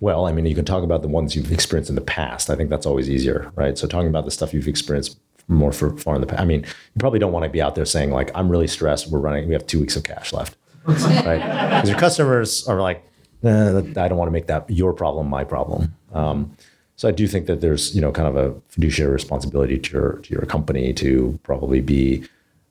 Well, 0.00 0.26
I 0.26 0.32
mean, 0.32 0.46
you 0.46 0.54
can 0.54 0.64
talk 0.64 0.84
about 0.84 1.02
the 1.02 1.08
ones 1.08 1.34
you've 1.34 1.50
experienced 1.52 1.88
in 1.88 1.96
the 1.96 2.02
past. 2.02 2.50
I 2.50 2.56
think 2.56 2.68
that's 2.68 2.84
always 2.84 3.08
easier, 3.08 3.50
right? 3.54 3.78
So 3.78 3.86
talking 3.86 4.08
about 4.08 4.24
the 4.26 4.30
stuff 4.30 4.52
you've 4.52 4.68
experienced 4.68 5.18
more 5.48 5.72
for 5.72 5.96
far 5.96 6.14
in 6.14 6.20
the 6.20 6.26
past. 6.26 6.40
I 6.40 6.44
mean, 6.44 6.62
you 6.62 6.98
probably 6.98 7.18
don't 7.18 7.32
want 7.32 7.44
to 7.44 7.48
be 7.48 7.62
out 7.62 7.74
there 7.74 7.84
saying 7.84 8.10
like, 8.10 8.30
"I'm 8.34 8.48
really 8.48 8.66
stressed. 8.66 9.10
We're 9.10 9.20
running. 9.20 9.46
We 9.46 9.54
have 9.54 9.66
two 9.66 9.80
weeks 9.80 9.96
of 9.96 10.02
cash 10.02 10.32
left," 10.32 10.56
right? 10.84 11.40
Because 11.76 11.88
your 11.88 11.98
customers 11.98 12.66
are 12.66 12.80
like, 12.80 13.04
eh, 13.42 13.78
"I 13.78 14.08
don't 14.08 14.18
want 14.18 14.28
to 14.28 14.32
make 14.32 14.46
that 14.48 14.68
your 14.68 14.92
problem, 14.92 15.28
my 15.28 15.44
problem." 15.44 15.94
Um, 16.12 16.56
so 16.96 17.08
I 17.08 17.12
do 17.12 17.26
think 17.26 17.46
that 17.46 17.60
there's 17.60 17.94
you 17.94 18.00
know 18.00 18.10
kind 18.12 18.28
of 18.28 18.36
a 18.36 18.60
fiduciary 18.68 19.12
responsibility 19.12 19.78
to 19.78 19.92
your 19.92 20.12
to 20.24 20.34
your 20.34 20.42
company 20.42 20.92
to 20.94 21.38
probably 21.42 21.80
be 21.80 22.24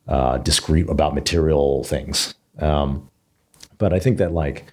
uh, 0.07 0.37
discreet 0.39 0.89
about 0.89 1.15
material 1.15 1.83
things. 1.83 2.35
Um, 2.59 3.09
but 3.77 3.93
I 3.93 3.99
think 3.99 4.17
that 4.17 4.33
like 4.33 4.65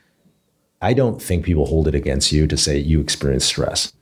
I 0.82 0.92
don't 0.92 1.22
think 1.22 1.44
people 1.44 1.66
hold 1.66 1.86
it 1.86 1.94
against 1.94 2.32
you 2.32 2.46
to 2.48 2.56
say 2.56 2.76
you 2.76 3.00
experience 3.00 3.44
stress. 3.44 3.92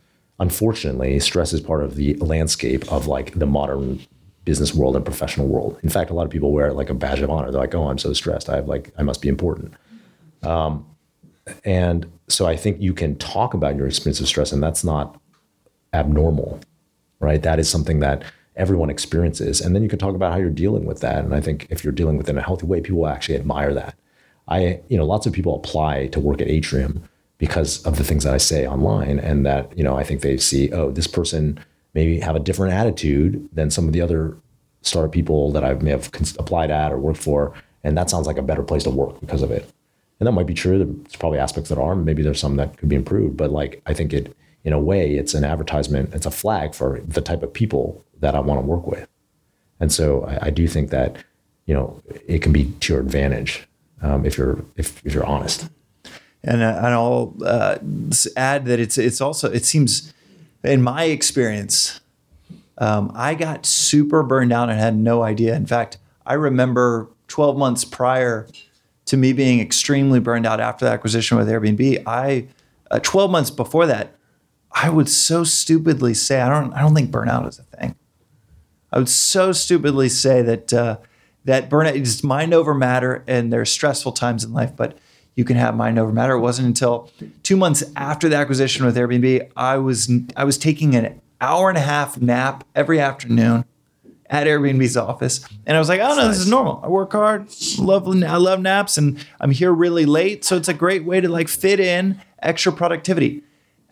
Unfortunately, 0.41 1.21
stress 1.21 1.53
is 1.53 1.61
part 1.61 1.85
of 1.85 1.97
the 1.97 2.15
landscape 2.15 2.91
of 2.91 3.07
like 3.07 3.39
the 3.39 3.45
modern 3.47 4.01
business 4.47 4.75
world 4.75 4.97
and 4.97 5.05
professional 5.05 5.47
world. 5.47 5.79
In 5.83 5.91
fact, 5.91 6.11
a 6.11 6.15
lot 6.15 6.25
of 6.25 6.31
people 6.31 6.51
wear 6.51 6.69
it 6.69 6.75
like 6.75 6.89
a 6.89 6.95
badge 6.95 7.21
of 7.21 7.29
honor. 7.29 7.51
They're 7.51 7.61
like, 7.61 7.75
"Oh, 7.75 7.89
I'm 7.89 7.99
so 7.99 8.15
stressed. 8.15 8.49
I 8.49 8.57
have 8.57 8.67
like 8.67 8.91
I 8.97 9.03
must 9.03 9.21
be 9.21 9.29
important." 9.29 9.75
Um, 10.43 10.87
and 11.65 12.11
so 12.29 12.47
I 12.47 12.57
think 12.57 12.81
you 12.81 12.95
can 12.95 13.17
talk 13.17 13.53
about 13.53 13.77
your 13.77 13.87
experience 13.87 14.21
of 14.21 14.27
stress, 14.27 14.51
and 14.51 14.63
that's 14.63 14.83
not 14.83 15.21
abnormal, 15.93 16.61
right? 17.19 17.43
That 17.43 17.59
is 17.59 17.69
something 17.69 18.01
that 18.01 18.23
everyone 18.57 18.89
experiences, 18.89 19.61
and 19.61 19.75
then 19.75 19.83
you 19.83 19.89
can 19.91 19.99
talk 19.99 20.15
about 20.15 20.33
how 20.33 20.39
you're 20.39 20.49
dealing 20.49 20.87
with 20.87 21.01
that. 21.01 21.25
And 21.25 21.35
I 21.35 21.43
think 21.43 21.67
if 21.69 21.85
you're 21.85 21.93
dealing 21.93 22.17
with 22.17 22.29
it 22.29 22.33
in 22.33 22.39
a 22.39 22.43
healthy 22.43 22.65
way, 22.65 22.81
people 22.81 23.07
actually 23.07 23.37
admire 23.37 23.75
that. 23.75 23.95
I, 24.51 24.81
you 24.89 24.99
know, 24.99 25.07
lots 25.07 25.27
of 25.27 25.33
people 25.33 25.55
apply 25.55 26.09
to 26.09 26.21
work 26.21 26.41
at 26.41 26.49
Atrium 26.49 27.03
because 27.39 27.83
of 27.87 27.97
the 27.97 28.05
things 28.05 28.25
that 28.25 28.35
I 28.35 28.39
say 28.39 28.67
online, 28.67 29.19
and 29.19 29.47
that 29.47 29.77
you 29.77 29.83
know, 29.83 29.97
I 29.97 30.05
think 30.05 30.21
they 30.21 30.37
see, 30.37 30.71
oh, 30.73 30.91
this 30.91 31.07
person 31.07 31.59
maybe 31.95 32.21
have 32.21 32.37
a 32.37 32.41
different 32.41 32.75
attitude 32.75 33.49
than 33.53 33.71
some 33.71 33.87
of 33.87 33.93
the 33.93 34.01
other 34.01 34.37
startup 34.83 35.13
people 35.13 35.51
that 35.53 35.65
I 35.65 35.75
may 35.75 35.91
have 35.91 36.11
applied 36.39 36.71
at 36.71 36.93
or 36.93 36.99
worked 36.99 37.21
for, 37.21 37.55
and 37.83 37.97
that 37.97 38.11
sounds 38.11 38.27
like 38.27 38.39
a 38.39 38.43
better 38.43 38.63
place 38.63 38.83
to 38.85 38.91
work 38.91 39.21
because 39.21 39.43
of 39.43 39.51
it. 39.51 39.71
And 40.19 40.27
that 40.27 40.33
might 40.33 40.47
be 40.47 40.55
true. 40.55 40.79
There's 40.79 41.17
probably 41.17 41.39
aspects 41.39 41.71
that 41.71 41.79
are. 41.79 41.97
Maybe 41.97 42.23
there's 42.23 42.41
some 42.41 42.57
that 42.57 42.77
could 42.77 42.91
be 42.91 42.97
improved, 42.97 43.37
but 43.39 43.51
like 43.51 43.81
I 43.87 43.95
think 43.95 44.13
it, 44.13 44.37
in 44.65 44.75
a 44.75 44.79
way, 44.79 45.15
it's 45.15 45.33
an 45.33 45.45
advertisement. 45.45 46.13
It's 46.13 46.27
a 46.27 46.31
flag 46.31 46.75
for 46.75 47.01
the 47.01 47.23
type 47.23 47.43
of 47.43 47.55
people 47.55 48.05
that 48.21 48.35
I 48.35 48.41
want 48.41 48.61
to 48.61 48.67
work 48.67 48.87
with. 48.87 49.09
And 49.81 49.91
so 49.91 50.25
I, 50.25 50.49
I 50.49 50.51
do 50.51 50.69
think 50.69 50.91
that 50.91 51.17
you 51.65 51.75
know 51.75 52.03
it 52.27 52.43
can 52.43 52.53
be 52.53 52.71
to 52.81 52.93
your 52.93 53.01
advantage 53.01 53.67
um, 54.03 54.25
if 54.25 54.39
you're 54.39 54.65
if, 54.77 55.05
if 55.05 55.15
you're 55.15 55.27
honest. 55.27 55.69
And, 56.43 56.63
uh, 56.63 56.75
and 56.79 56.87
I'll 56.87 57.35
uh, 57.45 57.77
add 58.37 58.65
that 58.65 58.81
it's 58.81 58.97
it's 58.97 59.21
also 59.21 59.51
it 59.53 59.65
seems 59.65 60.13
in 60.65 60.83
my 60.83 61.05
experience, 61.05 62.01
um, 62.79 63.13
I 63.15 63.35
got 63.35 63.67
super 63.67 64.23
burned 64.23 64.53
out 64.53 64.71
and 64.71 64.79
had 64.79 64.97
no 64.97 65.23
idea. 65.23 65.55
In 65.55 65.67
fact, 65.67 65.99
I 66.27 66.35
remember 66.35 67.09
12 67.29 67.57
months 67.57 67.85
prior 67.85 68.49
to 69.07 69.17
me 69.17 69.33
being 69.33 69.61
extremely 69.61 70.21
burned 70.21 70.47
out 70.47 70.61
after 70.61 70.85
the 70.85 70.91
acquisition 70.91 71.37
with 71.37 71.49
Airbnb. 71.49 72.03
I 72.07 72.49
uh, 72.91 72.99
12 73.01 73.31
months 73.31 73.51
before 73.51 73.87
that, 73.87 74.17
I 74.73 74.89
would 74.89 75.09
so 75.09 75.45
stupidly 75.45 76.15
say 76.15 76.41
I 76.41 76.49
don't 76.49 76.73
I 76.73 76.81
don't 76.81 76.95
think 76.95 77.11
burnout 77.11 77.49
is 77.49 77.59
a 77.59 77.63
thing. 77.65 77.97
I 78.93 78.99
would 78.99 79.09
so 79.09 79.53
stupidly 79.53 80.09
say 80.09 80.43
that 80.43 80.73
uh, 80.73 80.99
that 81.45 81.71
burnout 81.71 81.95
is 81.95 82.23
mind 82.23 82.53
over 82.55 82.75
matter 82.75 83.25
and 83.27 83.53
there's 83.53 83.71
stressful 83.71 84.13
times 84.13 84.45
in 84.45 84.53
life, 84.53 84.75
but 84.77 84.99
you 85.35 85.45
can 85.45 85.57
have 85.57 85.75
mind 85.75 85.99
over 85.99 86.13
matter. 86.13 86.35
It 86.35 86.41
wasn't 86.41 86.69
until 86.69 87.11
two 87.43 87.57
months 87.57 87.83
after 87.97 88.29
the 88.29 88.37
acquisition 88.37 88.85
with 88.85 88.97
Airbnb, 88.97 89.51
I 89.57 89.79
was 89.79 90.11
I 90.37 90.45
was 90.45 90.59
taking 90.59 90.95
an 90.95 91.21
hour 91.41 91.69
and 91.69 91.79
a 91.79 91.83
half 91.83 92.21
nap 92.21 92.65
every 92.75 93.01
afternoon 93.01 93.65
at 94.29 94.47
Airbnb's 94.47 94.97
office, 94.97 95.45
and 95.67 95.77
I 95.77 95.81
was 95.81 95.89
like, 95.89 96.01
"Oh 96.01 96.15
no, 96.15 96.29
this 96.29 96.39
is 96.39 96.49
normal. 96.49 96.81
I 96.85 96.89
work 96.89 97.13
hard, 97.13 97.49
love 97.79 98.07
I 98.07 98.37
love 98.37 98.61
naps, 98.61 98.97
and 98.97 99.19
I'm 99.41 99.51
here 99.51 99.73
really 99.73 100.05
late, 100.07 100.45
so 100.45 100.57
it's 100.57 100.69
a 100.69 100.75
great 100.75 101.05
way 101.05 101.21
to 101.21 101.29
like 101.29 101.49
fit 101.49 101.81
in 101.81 102.21
extra 102.41 102.73
productivity." 102.73 103.43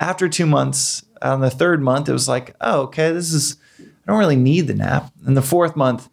After 0.00 0.28
two 0.28 0.46
months, 0.46 1.04
on 1.22 1.40
the 1.40 1.50
third 1.50 1.82
month, 1.82 2.08
it 2.08 2.12
was 2.12 2.28
like, 2.28 2.54
"Oh, 2.60 2.82
okay, 2.82 3.10
this 3.10 3.32
is 3.32 3.56
I 3.80 3.84
don't 4.06 4.18
really 4.18 4.36
need 4.36 4.68
the 4.68 4.74
nap." 4.74 5.12
And 5.26 5.36
the 5.36 5.42
fourth 5.42 5.74
month, 5.74 6.08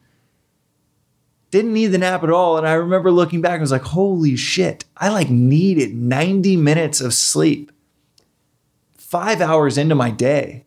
didn't 1.55 1.73
need 1.73 1.87
the 1.87 1.97
nap 1.97 2.21
at 2.21 2.29
all. 2.29 2.57
And 2.57 2.67
I 2.67 2.73
remember 2.73 3.11
looking 3.11 3.39
back, 3.39 3.53
and 3.53 3.61
was 3.61 3.71
like, 3.71 3.81
holy 3.83 4.35
shit, 4.35 4.83
I 4.97 5.07
like 5.09 5.29
needed 5.29 5.95
90 5.95 6.57
minutes 6.57 6.99
of 6.99 7.13
sleep 7.13 7.71
five 8.97 9.39
hours 9.39 9.77
into 9.77 9.95
my 9.95 10.11
day 10.11 10.65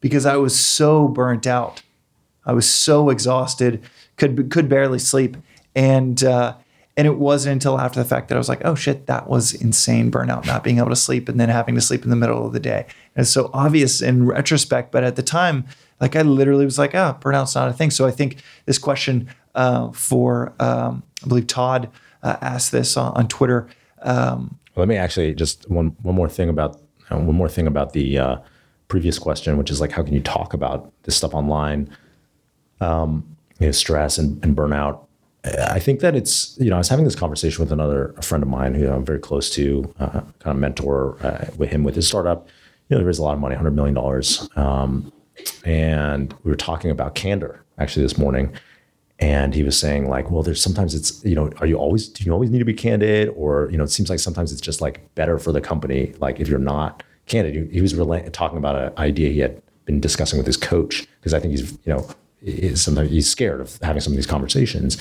because 0.00 0.26
I 0.26 0.36
was 0.36 0.58
so 0.58 1.06
burnt 1.06 1.46
out. 1.46 1.82
I 2.44 2.52
was 2.52 2.68
so 2.68 3.10
exhausted, 3.10 3.80
could 4.16 4.50
could 4.50 4.68
barely 4.68 4.98
sleep. 4.98 5.36
And 5.76 6.24
uh, 6.24 6.56
and 6.96 7.06
it 7.06 7.16
wasn't 7.16 7.52
until 7.52 7.78
after 7.78 8.02
the 8.02 8.08
fact 8.08 8.28
that 8.28 8.34
I 8.34 8.38
was 8.38 8.48
like, 8.48 8.62
oh 8.64 8.74
shit, 8.74 9.06
that 9.06 9.28
was 9.28 9.54
insane 9.54 10.10
burnout, 10.10 10.46
not 10.46 10.64
being 10.64 10.78
able 10.78 10.88
to 10.88 10.96
sleep 10.96 11.28
and 11.28 11.38
then 11.38 11.48
having 11.48 11.76
to 11.76 11.80
sleep 11.80 12.02
in 12.02 12.10
the 12.10 12.16
middle 12.16 12.44
of 12.44 12.52
the 12.52 12.58
day. 12.58 12.86
And 13.14 13.22
it's 13.22 13.30
so 13.30 13.50
obvious 13.54 14.02
in 14.02 14.26
retrospect, 14.26 14.90
but 14.90 15.04
at 15.04 15.14
the 15.14 15.22
time, 15.22 15.66
like 16.00 16.16
I 16.16 16.22
literally 16.22 16.64
was 16.64 16.78
like, 16.78 16.94
oh, 16.94 17.16
burnout's 17.20 17.54
not 17.54 17.68
a 17.68 17.72
thing. 17.72 17.90
So 17.90 18.06
I 18.06 18.10
think 18.10 18.42
this 18.66 18.78
question 18.78 19.28
uh, 19.54 19.90
for 19.92 20.52
um, 20.60 21.02
I 21.24 21.28
believe 21.28 21.46
Todd 21.46 21.90
uh, 22.22 22.36
asked 22.40 22.72
this 22.72 22.96
on, 22.96 23.12
on 23.14 23.28
Twitter. 23.28 23.68
Um, 24.02 24.58
Let 24.76 24.88
me 24.88 24.96
actually 24.96 25.34
just 25.34 25.68
one 25.70 25.96
one 26.02 26.14
more 26.14 26.28
thing 26.28 26.48
about 26.48 26.80
uh, 27.10 27.18
one 27.18 27.34
more 27.34 27.48
thing 27.48 27.66
about 27.66 27.92
the 27.92 28.18
uh, 28.18 28.36
previous 28.88 29.18
question, 29.18 29.56
which 29.56 29.70
is 29.70 29.80
like 29.80 29.92
how 29.92 30.02
can 30.02 30.14
you 30.14 30.20
talk 30.20 30.54
about 30.54 30.92
this 31.02 31.16
stuff 31.16 31.34
online? 31.34 31.90
Um, 32.80 33.36
you 33.58 33.66
know, 33.66 33.72
stress 33.72 34.18
and, 34.18 34.42
and 34.44 34.56
burnout. 34.56 35.04
I 35.44 35.78
think 35.78 36.00
that 36.00 36.14
it's 36.14 36.56
you 36.60 36.70
know 36.70 36.76
I 36.76 36.78
was 36.78 36.88
having 36.88 37.04
this 37.04 37.14
conversation 37.14 37.62
with 37.62 37.72
another 37.72 38.14
friend 38.22 38.42
of 38.42 38.48
mine 38.48 38.74
who 38.74 38.88
I'm 38.88 39.04
very 39.04 39.20
close 39.20 39.50
to, 39.50 39.92
uh, 39.98 40.20
kind 40.20 40.46
of 40.46 40.56
mentor 40.56 41.16
uh, 41.22 41.46
with 41.56 41.70
him 41.70 41.84
with 41.84 41.94
his 41.94 42.06
startup. 42.06 42.48
You 42.88 42.96
know, 42.96 43.02
there 43.02 43.10
is 43.10 43.18
a 43.18 43.22
lot 43.22 43.34
of 43.34 43.40
money, 43.40 43.54
hundred 43.54 43.74
million 43.74 43.94
dollars, 43.94 44.48
um, 44.56 45.12
and 45.64 46.34
we 46.44 46.50
were 46.50 46.56
talking 46.56 46.90
about 46.90 47.14
candor 47.14 47.64
actually 47.78 48.02
this 48.02 48.18
morning, 48.18 48.52
and 49.18 49.54
he 49.54 49.62
was 49.62 49.78
saying 49.78 50.08
like 50.08 50.30
well 50.30 50.42
there's 50.42 50.62
sometimes 50.62 50.94
it's 50.94 51.24
you 51.24 51.34
know 51.34 51.50
are 51.58 51.66
you 51.66 51.76
always 51.76 52.08
do 52.08 52.24
you 52.24 52.32
always 52.32 52.50
need 52.50 52.60
to 52.60 52.64
be 52.64 52.74
candid? 52.74 53.28
Or 53.36 53.68
you 53.70 53.78
know 53.78 53.84
it 53.84 53.90
seems 53.90 54.10
like 54.10 54.20
sometimes 54.20 54.52
it's 54.52 54.60
just 54.60 54.80
like 54.80 55.14
better 55.14 55.38
for 55.38 55.52
the 55.52 55.60
company 55.60 56.14
like 56.18 56.40
if 56.40 56.48
you're 56.48 56.58
not 56.58 57.02
candid. 57.26 57.70
He, 57.70 57.80
was 57.80 57.94
rela- 57.94 58.32
talking 58.32 58.58
about 58.58 58.76
an 58.76 58.92
idea 58.98 59.30
he 59.30 59.40
had 59.40 59.60
been 59.84 60.00
discussing 60.00 60.38
with 60.38 60.46
his 60.46 60.56
coach 60.56 61.06
because 61.18 61.32
i 61.32 61.40
think 61.40 61.52
he's 61.52 61.72
you 61.84 61.92
know 61.92 62.08
sometimes 62.74 63.10
he's 63.10 63.28
scared 63.28 63.60
of 63.60 63.78
having 63.82 64.00
some 64.00 64.12
of 64.12 64.16
these 64.16 64.26
conversations. 64.26 64.96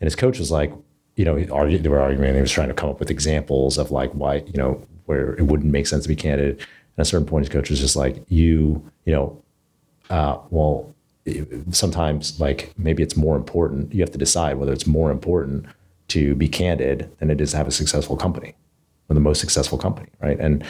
And 0.00 0.06
his 0.06 0.16
coach 0.16 0.38
was 0.38 0.50
like 0.50 0.72
you 1.16 1.24
know 1.24 1.38
they 1.38 1.88
were 1.88 2.00
arguing 2.00 2.28
and 2.28 2.36
he 2.36 2.42
was 2.42 2.52
trying 2.52 2.68
to 2.68 2.74
come 2.74 2.90
up 2.90 3.00
with 3.00 3.10
examples 3.10 3.78
of 3.78 3.90
like 3.90 4.12
why 4.12 4.36
you 4.36 4.54
know 4.54 4.82
where 5.06 5.34
it 5.34 5.42
wouldn't 5.42 5.70
make 5.70 5.86
sense 5.86 6.02
to 6.02 6.08
be 6.08 6.16
candid. 6.16 6.58
And 6.58 6.98
at 6.98 7.02
a 7.02 7.04
certain 7.04 7.26
point 7.26 7.46
his 7.46 7.52
coach 7.52 7.70
was 7.70 7.80
just 7.80 7.96
like 7.96 8.22
you 8.28 8.84
you 9.04 9.12
know 9.12 9.42
uh, 10.10 10.38
well 10.50 10.94
sometimes 11.72 12.38
like 12.38 12.72
maybe 12.76 13.02
it's 13.02 13.16
more 13.16 13.36
important 13.36 13.92
you 13.92 14.00
have 14.00 14.12
to 14.12 14.18
decide 14.18 14.56
whether 14.58 14.72
it's 14.72 14.86
more 14.86 15.10
important 15.10 15.66
to 16.08 16.36
be 16.36 16.48
candid 16.48 17.10
than 17.18 17.30
it 17.30 17.40
is 17.40 17.50
to 17.50 17.56
have 17.56 17.66
a 17.66 17.72
successful 17.72 18.16
company 18.16 18.54
or 19.08 19.14
the 19.14 19.20
most 19.20 19.40
successful 19.40 19.78
company 19.78 20.08
right? 20.20 20.38
And 20.38 20.64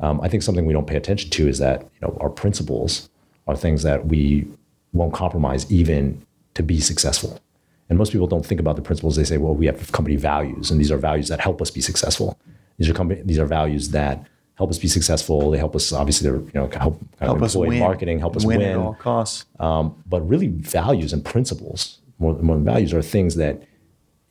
um, 0.00 0.20
i 0.20 0.28
think 0.28 0.42
something 0.42 0.66
we 0.66 0.72
don't 0.72 0.86
pay 0.86 0.96
attention 0.96 1.30
to 1.30 1.48
is 1.48 1.58
that 1.58 1.82
you 1.82 2.00
know 2.02 2.16
our 2.20 2.28
principles 2.28 3.08
are 3.46 3.56
things 3.56 3.82
that 3.82 4.06
we 4.06 4.46
won't 4.92 5.14
compromise 5.14 5.70
even 5.70 6.24
to 6.54 6.62
be 6.62 6.80
successful. 6.80 7.40
And 7.88 7.98
most 7.98 8.12
people 8.12 8.26
don't 8.26 8.46
think 8.46 8.60
about 8.60 8.76
the 8.76 8.82
principles. 8.82 9.16
They 9.16 9.24
say 9.24 9.38
well 9.38 9.54
we 9.54 9.66
have 9.66 9.92
company 9.92 10.16
values 10.16 10.70
and 10.70 10.80
these 10.80 10.90
are 10.90 10.96
values 10.96 11.28
that 11.28 11.40
help 11.40 11.60
us 11.60 11.70
be 11.70 11.80
successful. 11.80 12.38
These 12.78 12.88
are 12.88 12.94
company 12.94 13.22
these 13.24 13.38
are 13.38 13.46
values 13.46 13.90
that 13.90 14.26
help 14.56 14.70
us 14.70 14.78
be 14.78 14.88
successful. 14.88 15.50
They 15.50 15.58
help 15.58 15.74
us 15.74 15.92
obviously 15.92 16.28
to 16.30 16.36
you 16.36 16.50
know 16.54 16.68
help 16.68 17.00
help 17.20 17.42
us 17.42 17.54
employee 17.54 17.80
marketing, 17.80 18.18
help 18.18 18.36
us 18.36 18.44
win, 18.44 18.58
win. 18.58 18.70
at 18.70 18.76
all 18.76 18.94
costs. 18.94 19.46
Um, 19.58 20.02
but 20.06 20.20
really, 20.28 20.48
values 20.48 21.12
and 21.12 21.24
principles 21.24 22.00
more, 22.18 22.34
more 22.34 22.56
than 22.56 22.64
values 22.64 22.94
are 22.94 23.02
things 23.02 23.34
that 23.36 23.62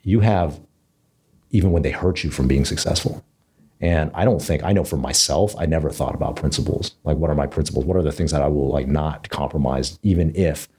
you 0.04 0.22
have 0.22 0.60
even 1.52 1.72
when 1.72 1.84
they 1.84 1.92
hurt 1.92 2.24
you 2.24 2.32
from 2.32 2.48
being 2.48 2.66
successful. 2.66 3.24
And 3.82 4.12
I 4.14 4.26
don't 4.26 4.42
think 4.42 4.64
I 4.64 4.72
know 4.74 4.84
for 4.84 4.98
myself, 4.98 5.56
I 5.58 5.66
never 5.66 5.90
thought 5.90 6.16
about 6.16 6.36
principles. 6.36 6.96
Like, 7.04 7.18
what 7.18 7.30
are 7.30 7.36
my 7.36 7.48
principles? 7.48 7.84
What 7.84 7.98
are 7.98 8.04
the 8.04 8.12
things 8.12 8.32
that 8.32 8.42
I 8.42 8.48
will 8.48 8.70
like 8.70 8.88
not 8.88 9.28
compromise, 9.30 10.00
even 10.04 10.34
if 10.36 10.70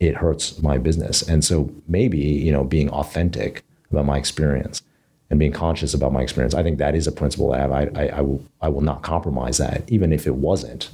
it 0.00 0.16
hurts 0.16 0.60
my 0.62 0.78
business? 0.78 1.22
And 1.22 1.44
so 1.44 1.70
maybe, 1.86 2.18
you 2.18 2.50
know, 2.50 2.64
being 2.64 2.88
authentic 2.90 3.62
about 3.90 4.06
my 4.06 4.16
experience 4.16 4.82
and 5.30 5.38
being 5.38 5.52
conscious 5.52 5.94
about 5.94 6.12
my 6.12 6.20
experience, 6.20 6.54
I 6.54 6.62
think 6.62 6.78
that 6.78 6.94
is 6.94 7.06
a 7.06 7.12
principle 7.12 7.52
I 7.52 7.58
have. 7.58 7.72
I, 7.72 7.88
I, 7.94 8.06
I 8.08 8.20
will 8.20 8.44
I 8.60 8.68
will 8.68 8.80
not 8.80 9.02
compromise 9.02 9.58
that, 9.58 9.88
even 9.88 10.12
if 10.12 10.26
it 10.26 10.34
wasn't 10.34 10.90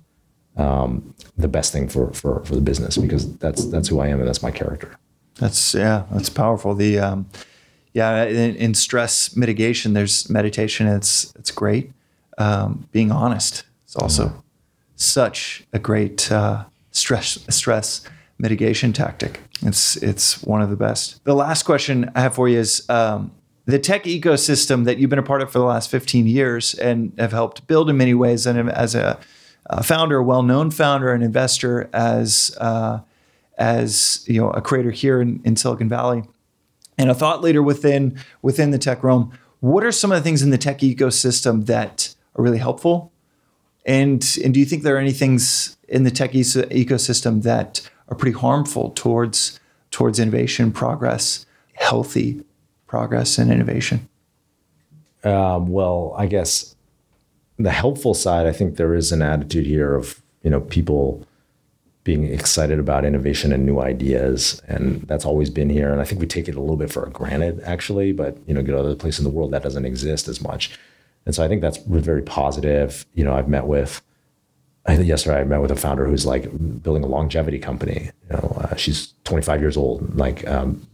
um, 0.57 1.15
the 1.37 1.49
best 1.49 1.73
thing 1.73 1.89
for, 1.89 2.13
for 2.13 2.45
for 2.45 2.55
the 2.55 2.61
business, 2.61 2.97
because 2.97 3.35
that's 3.39 3.65
that's 3.67 3.89
who 3.89 4.01
I 4.01 4.09
am 4.09 4.21
and 4.21 4.29
that's 4.29 4.43
my 4.43 4.51
character. 4.51 4.97
That's 5.37 5.75
yeah, 5.75 6.05
that's 6.13 6.29
powerful. 6.29 6.75
The 6.75 6.99
um, 6.99 7.27
yeah, 7.93 8.25
in, 8.25 8.57
in, 8.57 8.75
stress 8.75 9.35
mitigation, 9.35 9.95
there's 9.95 10.29
meditation. 10.29 10.87
It's 10.87 11.35
it's 11.37 11.51
great. 11.51 11.93
Um, 12.37 12.89
being 12.93 13.11
honest 13.11 13.65
is 13.89 13.97
also 13.97 14.27
mm-hmm. 14.27 14.39
such 14.97 15.65
a 15.73 15.79
great 15.79 16.31
uh, 16.31 16.65
stress 16.91 17.39
stress 17.49 18.03
mitigation 18.39 18.93
tactic. 18.93 19.41
It's 19.63 19.97
it's 19.97 20.43
one 20.43 20.61
of 20.61 20.69
the 20.69 20.77
best. 20.77 21.25
The 21.25 21.35
last 21.35 21.63
question 21.63 22.11
I 22.15 22.21
have 22.21 22.35
for 22.35 22.49
you 22.49 22.59
is 22.59 22.89
um, 22.91 23.33
the 23.67 23.79
tech 23.79 24.05
ecosystem 24.05 24.85
that 24.85 24.99
you've 24.99 25.11
been 25.11 25.19
a 25.19 25.25
part 25.25 25.43
of 25.43 25.51
for 25.51 25.59
the 25.59 25.65
last 25.65 25.91
15 25.91 26.27
years 26.27 26.75
and 26.75 27.13
have 27.19 27.33
helped 27.33 27.67
build 27.67 27.91
in 27.91 27.97
many 27.97 28.15
ways, 28.15 28.47
and 28.47 28.71
as 28.71 28.95
a, 28.95 29.19
a 29.67 29.83
founder, 29.83 30.19
a 30.19 30.23
well-known 30.23 30.71
founder, 30.71 31.13
an 31.13 31.23
investor, 31.23 31.91
as 31.93 32.57
uh, 32.61 33.01
as 33.59 34.25
you 34.29 34.41
know, 34.41 34.51
a 34.51 34.61
creator 34.61 34.91
here 34.91 35.21
in, 35.21 35.41
in 35.45 35.57
Silicon 35.57 35.89
Valley 35.89 36.23
and 36.99 37.11
a 37.11 37.15
thought 37.15 37.43
leader 37.43 37.63
within 37.63 38.19
within 38.43 38.71
the 38.71 38.79
tech 38.79 39.03
realm. 39.03 39.37
What 39.61 39.85
are 39.85 39.93
some 39.93 40.13
of 40.13 40.19
the 40.19 40.23
things 40.23 40.43
in 40.43 40.51
the 40.51 40.59
tech 40.59 40.79
ecosystem 40.79 41.67
that 41.67 42.15
are 42.37 42.45
really 42.45 42.59
helpful? 42.59 43.13
And 43.85 44.39
and 44.45 44.55
do 44.55 44.61
you 44.61 44.67
think 44.67 44.83
there 44.83 44.97
are 44.97 45.01
any 45.01 45.13
things 45.13 45.77
in 45.89 46.05
the 46.05 46.11
tech 46.11 46.33
ecosystem 46.33 47.43
that 47.43 47.89
are 48.09 48.17
pretty 48.17 48.39
harmful 48.39 48.91
towards 48.91 49.59
towards 49.91 50.19
innovation, 50.19 50.73
progress, 50.73 51.47
healthy 51.73 52.43
progress 52.87 53.39
and 53.39 53.51
innovation? 53.51 54.09
Um, 55.25 55.69
well, 55.69 56.15
I 56.17 56.27
guess 56.27 56.77
the 57.59 57.71
helpful 57.71 58.15
side, 58.15 58.47
I 58.47 58.53
think 58.53 58.77
there 58.77 58.95
is 58.95 59.13
an 59.13 59.23
attitude 59.23 59.67
here 59.67 59.95
of 59.95 60.23
you 60.43 60.51
know 60.51 60.61
people 60.61 61.27
being 62.05 62.33
excited 62.33 62.79
about 62.79 63.05
innovation 63.05 63.53
and 63.53 63.67
new 63.67 63.81
ideas, 63.81 64.63
and 64.69 65.03
that's 65.03 65.25
always 65.25 65.51
been 65.51 65.69
here. 65.69 65.91
And 65.91 66.01
I 66.01 66.05
think 66.05 66.21
we 66.21 66.27
take 66.27 66.47
it 66.47 66.55
a 66.55 66.61
little 66.61 66.77
bit 66.77 66.93
for 66.93 67.05
granted, 67.07 67.61
actually. 67.65 68.13
But 68.13 68.37
you 68.47 68.55
know, 68.55 68.63
go 68.63 68.73
to 68.73 68.79
other 68.79 68.95
places 68.95 69.21
in 69.21 69.25
the 69.25 69.37
world 69.37 69.51
that 69.51 69.63
doesn't 69.63 69.85
exist 69.85 70.29
as 70.29 70.41
much, 70.41 70.79
and 71.25 71.35
so 71.35 71.45
I 71.45 71.49
think 71.49 71.63
that's 71.63 71.79
very 71.79 72.23
positive. 72.23 73.05
You 73.15 73.25
know, 73.25 73.35
I've 73.35 73.49
met 73.49 73.67
with. 73.67 74.03
I 74.89 74.95
think 74.95 75.09
yesterday 75.09 75.41
I 75.41 75.45
met 75.45 75.61
with 75.61 75.73
a 75.73 75.77
founder 75.77 76.07
who's 76.07 76.25
like 76.25 76.49
building 76.81 77.03
a 77.03 77.09
longevity 77.09 77.59
company. 77.59 78.13
You 78.31 78.37
know, 78.37 78.57
uh, 78.61 78.77
she's 78.77 79.15
25 79.25 79.61
years 79.61 79.77
old, 79.77 80.15
like 80.17 80.47
um, 80.47 80.87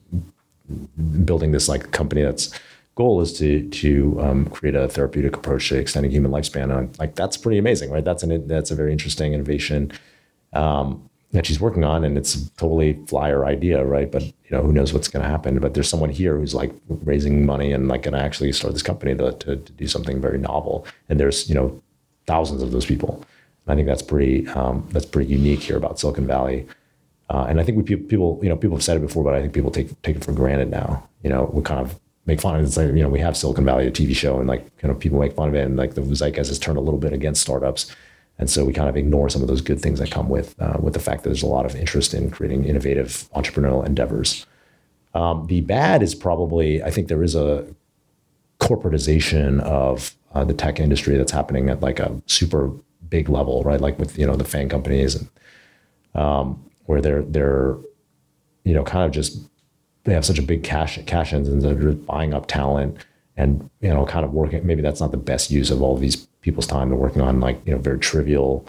building 1.24 1.52
this 1.52 1.68
like 1.68 1.90
company 1.92 2.22
that's 2.22 2.52
goal 2.94 3.20
is 3.20 3.32
to 3.38 3.68
to 3.70 4.20
um, 4.20 4.46
create 4.46 4.74
a 4.74 4.88
therapeutic 4.88 5.36
approach 5.36 5.68
to 5.68 5.76
extending 5.76 6.10
human 6.10 6.30
lifespan. 6.30 6.76
And 6.76 6.98
like 6.98 7.14
that's 7.14 7.36
pretty 7.36 7.58
amazing, 7.58 7.90
right? 7.90 8.04
That's 8.04 8.22
an 8.22 8.46
that's 8.46 8.70
a 8.70 8.74
very 8.74 8.92
interesting 8.92 9.32
innovation 9.32 9.92
um, 10.52 11.08
that 11.32 11.46
she's 11.46 11.60
working 11.60 11.84
on, 11.84 12.04
and 12.04 12.18
it's 12.18 12.50
totally 12.50 12.98
flyer 13.06 13.46
idea, 13.46 13.84
right? 13.84 14.10
But 14.10 14.22
you 14.22 14.50
know, 14.50 14.62
who 14.62 14.72
knows 14.72 14.92
what's 14.92 15.08
going 15.08 15.22
to 15.22 15.28
happen? 15.28 15.58
But 15.58 15.74
there's 15.74 15.88
someone 15.88 16.10
here 16.10 16.36
who's 16.38 16.54
like 16.54 16.72
raising 16.88 17.46
money 17.46 17.72
and 17.72 17.88
like 17.88 18.02
going 18.02 18.14
to 18.14 18.20
actually 18.20 18.52
start 18.52 18.74
this 18.74 18.82
company 18.82 19.14
to, 19.16 19.32
to, 19.32 19.56
to, 19.56 19.72
do 19.72 19.86
something 19.86 20.20
very 20.20 20.38
novel. 20.38 20.86
And 21.08 21.18
there's 21.18 21.48
you 21.48 21.54
know 21.54 21.82
thousands 22.26 22.62
of 22.62 22.70
those 22.72 22.86
people. 22.86 23.24
And 23.64 23.72
I 23.72 23.76
think 23.76 23.88
that's 23.88 24.02
pretty 24.02 24.46
um, 24.48 24.86
that's 24.90 25.06
pretty 25.06 25.32
unique 25.32 25.60
here 25.60 25.78
about 25.78 25.98
Silicon 25.98 26.26
Valley. 26.26 26.66
Uh, 27.32 27.46
and 27.48 27.58
I 27.58 27.64
think 27.64 27.78
we 27.78 27.96
people 27.96 28.38
you 28.42 28.50
know 28.50 28.56
people 28.56 28.76
have 28.76 28.84
said 28.84 28.98
it 28.98 29.00
before, 29.00 29.24
but 29.24 29.34
I 29.34 29.40
think 29.40 29.54
people 29.54 29.70
take 29.70 30.00
take 30.02 30.16
it 30.16 30.24
for 30.24 30.32
granted 30.32 30.70
now. 30.70 31.08
You 31.22 31.30
know, 31.30 31.50
we 31.52 31.62
kind 31.62 31.80
of 31.80 31.98
make 32.26 32.40
fun 32.40 32.56
of 32.56 32.60
it. 32.60 32.66
It's 32.66 32.76
like, 32.76 32.88
you 32.88 33.02
know, 33.02 33.08
we 33.08 33.20
have 33.20 33.36
Silicon 33.36 33.64
Valley, 33.64 33.86
a 33.86 33.90
TV 33.90 34.14
show, 34.14 34.38
and 34.38 34.46
like, 34.46 34.76
kind 34.78 34.92
of 34.92 35.00
people 35.00 35.18
make 35.18 35.32
fun 35.32 35.48
of 35.48 35.54
it. 35.54 35.64
And 35.64 35.76
like 35.76 35.94
the 35.94 36.02
zeitgeist 36.02 36.48
has 36.50 36.58
turned 36.58 36.78
a 36.78 36.80
little 36.80 37.00
bit 37.00 37.12
against 37.12 37.40
startups. 37.40 37.94
And 38.38 38.50
so 38.50 38.64
we 38.64 38.72
kind 38.72 38.88
of 38.88 38.96
ignore 38.96 39.28
some 39.28 39.42
of 39.42 39.48
those 39.48 39.60
good 39.60 39.80
things 39.80 39.98
that 39.98 40.10
come 40.10 40.28
with 40.28 40.60
uh, 40.60 40.76
with 40.80 40.94
the 40.94 41.00
fact 41.00 41.22
that 41.22 41.30
there's 41.30 41.42
a 41.42 41.46
lot 41.46 41.64
of 41.64 41.74
interest 41.74 42.12
in 42.12 42.30
creating 42.30 42.64
innovative 42.64 43.28
entrepreneurial 43.34 43.84
endeavors. 43.86 44.46
Um, 45.14 45.46
the 45.46 45.62
bad 45.62 46.02
is 46.02 46.14
probably 46.14 46.82
I 46.82 46.90
think 46.90 47.08
there 47.08 47.22
is 47.22 47.34
a 47.34 47.66
corporatization 48.60 49.60
of 49.60 50.14
uh, 50.34 50.44
the 50.44 50.54
tech 50.54 50.80
industry 50.80 51.16
that's 51.16 51.32
happening 51.32 51.68
at 51.68 51.80
like 51.80 51.98
a 51.98 52.20
super 52.26 52.72
big 53.08 53.28
level, 53.28 53.62
right? 53.62 53.80
Like 53.80 53.98
with 53.98 54.18
you 54.18 54.26
know 54.26 54.36
the 54.36 54.44
FAANG 54.44 54.70
companies 54.70 55.14
and 55.14 55.28
um, 56.14 56.64
where 56.92 57.00
they're 57.00 57.22
they're 57.22 57.76
you 58.64 58.74
know 58.74 58.84
kind 58.84 59.04
of 59.04 59.12
just 59.12 59.40
they 60.04 60.12
have 60.12 60.24
such 60.24 60.38
a 60.38 60.42
big 60.42 60.62
cash 60.62 60.98
cash 61.06 61.32
engines 61.32 61.64
they're 61.64 61.74
just 61.74 62.06
buying 62.06 62.34
up 62.34 62.46
talent 62.46 62.98
and 63.36 63.68
you 63.80 63.88
know 63.88 64.04
kind 64.06 64.24
of 64.24 64.32
working. 64.32 64.66
Maybe 64.66 64.82
that's 64.82 65.00
not 65.00 65.10
the 65.10 65.16
best 65.16 65.50
use 65.50 65.70
of 65.70 65.82
all 65.82 65.94
of 65.94 66.00
these 66.00 66.16
people's 66.42 66.66
time. 66.66 66.88
They're 66.88 66.98
working 66.98 67.22
on 67.22 67.40
like 67.40 67.60
you 67.66 67.72
know 67.72 67.78
very 67.78 67.98
trivial 67.98 68.66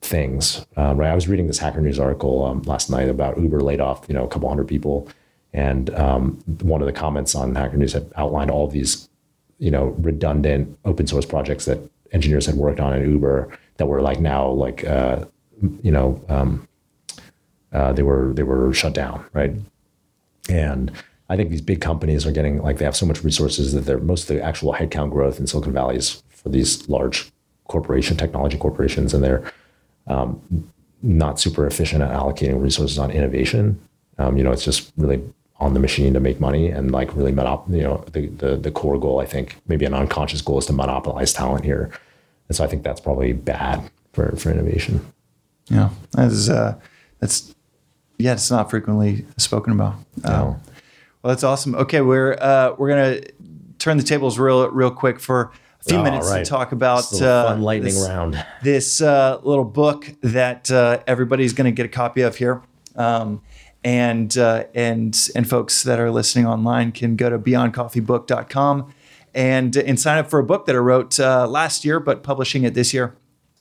things. 0.00 0.64
Um, 0.76 0.98
right 0.98 1.10
i 1.10 1.14
was 1.14 1.26
reading 1.26 1.46
this 1.46 1.58
hacker 1.58 1.80
news 1.80 1.98
article 1.98 2.44
um, 2.44 2.62
last 2.62 2.90
night 2.90 3.08
about 3.08 3.40
uber 3.40 3.60
laid 3.60 3.80
off 3.80 4.04
you 4.08 4.14
know 4.14 4.24
a 4.24 4.28
couple 4.28 4.48
hundred 4.48 4.68
people. 4.68 5.08
And 5.52 5.88
um, 5.94 6.38
one 6.60 6.82
of 6.82 6.86
the 6.86 6.92
comments 6.92 7.34
on 7.34 7.54
hacker 7.54 7.78
news 7.78 7.94
had 7.94 8.12
outlined 8.16 8.50
all 8.50 8.68
these 8.68 9.08
you 9.58 9.70
know 9.70 9.96
redundant 9.98 10.78
open 10.84 11.06
source 11.06 11.26
projects 11.26 11.64
that 11.64 11.78
engineers 12.12 12.46
had 12.46 12.56
worked 12.56 12.80
on 12.80 12.92
at 12.92 13.02
uber 13.02 13.58
that 13.78 13.86
were 13.86 14.00
like 14.00 14.20
now 14.20 14.48
like 14.48 14.84
uh, 14.84 15.24
you 15.82 15.90
know 15.90 16.22
um, 16.28 16.68
uh, 17.76 17.92
they 17.92 18.02
were 18.02 18.32
they 18.34 18.42
were 18.42 18.72
shut 18.72 18.94
down 18.94 19.24
right 19.32 19.52
and 20.48 20.90
I 21.28 21.36
think 21.36 21.50
these 21.50 21.60
big 21.60 21.80
companies 21.80 22.24
are 22.26 22.32
getting 22.32 22.62
like 22.62 22.78
they 22.78 22.84
have 22.84 22.96
so 22.96 23.06
much 23.06 23.24
resources 23.24 23.72
that 23.72 23.80
they're 23.80 23.98
most 23.98 24.28
of 24.30 24.36
the 24.36 24.42
actual 24.42 24.72
headcount 24.72 25.10
growth 25.10 25.40
in 25.40 25.46
Silicon 25.46 25.72
Valley 25.72 25.96
is 25.96 26.22
for 26.28 26.48
these 26.48 26.88
large 26.88 27.32
corporation 27.68 28.16
technology 28.16 28.56
corporations, 28.56 29.12
and 29.12 29.24
they're 29.24 29.52
um, 30.06 30.40
not 31.02 31.40
super 31.40 31.66
efficient 31.66 32.02
at 32.02 32.10
allocating 32.10 32.60
resources 32.60 32.98
on 32.98 33.10
innovation. 33.10 33.80
Um, 34.18 34.36
you 34.36 34.44
know, 34.44 34.52
it's 34.52 34.64
just 34.64 34.92
really 34.96 35.20
on 35.58 35.74
the 35.74 35.80
machine 35.80 36.14
to 36.14 36.20
make 36.20 36.38
money 36.38 36.68
and 36.68 36.92
like 36.92 37.14
really 37.16 37.32
monop- 37.32 37.68
you 37.74 37.82
know 37.82 38.04
the, 38.12 38.28
the 38.28 38.56
the 38.56 38.70
core 38.70 38.98
goal 38.98 39.20
I 39.20 39.26
think 39.26 39.56
maybe 39.66 39.84
an 39.84 39.94
unconscious 39.94 40.42
goal 40.42 40.58
is 40.58 40.66
to 40.66 40.72
monopolize 40.72 41.32
talent 41.32 41.64
here, 41.64 41.90
and 42.48 42.56
so 42.56 42.62
I 42.62 42.68
think 42.68 42.84
that's 42.84 43.00
probably 43.00 43.32
bad 43.32 43.90
for 44.12 44.36
for 44.36 44.50
innovation. 44.50 45.04
Yeah, 45.68 45.90
that's 46.12 46.48
uh, 46.48 46.76
that's 47.18 47.52
yeah, 48.18 48.32
it's 48.32 48.50
not 48.50 48.70
frequently 48.70 49.26
spoken 49.36 49.72
about. 49.72 49.94
No. 50.24 50.30
Um, 50.30 50.60
well, 51.22 51.34
that's 51.34 51.44
awesome. 51.44 51.74
Okay, 51.74 52.00
we're 52.00 52.36
uh, 52.40 52.74
we're 52.78 52.88
gonna 52.88 53.20
turn 53.78 53.96
the 53.96 54.02
tables 54.02 54.38
real 54.38 54.68
real 54.70 54.90
quick 54.90 55.20
for 55.20 55.50
a 55.80 55.88
few 55.88 56.02
minutes 56.02 56.30
right. 56.30 56.44
to 56.44 56.50
talk 56.50 56.72
about 56.72 57.12
uh, 57.20 57.46
fun 57.46 57.62
lightning 57.62 57.94
this, 57.94 58.08
round. 58.08 58.46
This 58.62 59.00
uh, 59.00 59.40
little 59.42 59.64
book 59.64 60.12
that 60.22 60.70
uh, 60.70 61.00
everybody's 61.06 61.52
going 61.52 61.66
to 61.66 61.72
get 61.72 61.86
a 61.86 61.88
copy 61.88 62.22
of 62.22 62.36
here, 62.36 62.62
um, 62.96 63.42
and 63.84 64.36
uh, 64.36 64.64
and 64.74 65.28
and 65.34 65.48
folks 65.48 65.82
that 65.82 65.98
are 65.98 66.10
listening 66.10 66.46
online 66.46 66.92
can 66.92 67.16
go 67.16 67.30
to 67.30 67.38
beyondcoffeebook.com 67.38 68.92
and 69.34 69.76
and 69.76 70.00
sign 70.00 70.18
up 70.18 70.30
for 70.30 70.38
a 70.38 70.44
book 70.44 70.66
that 70.66 70.74
I 70.74 70.78
wrote 70.78 71.20
uh, 71.20 71.46
last 71.46 71.84
year, 71.84 72.00
but 72.00 72.22
publishing 72.22 72.64
it 72.64 72.74
this 72.74 72.94
year, 72.94 73.16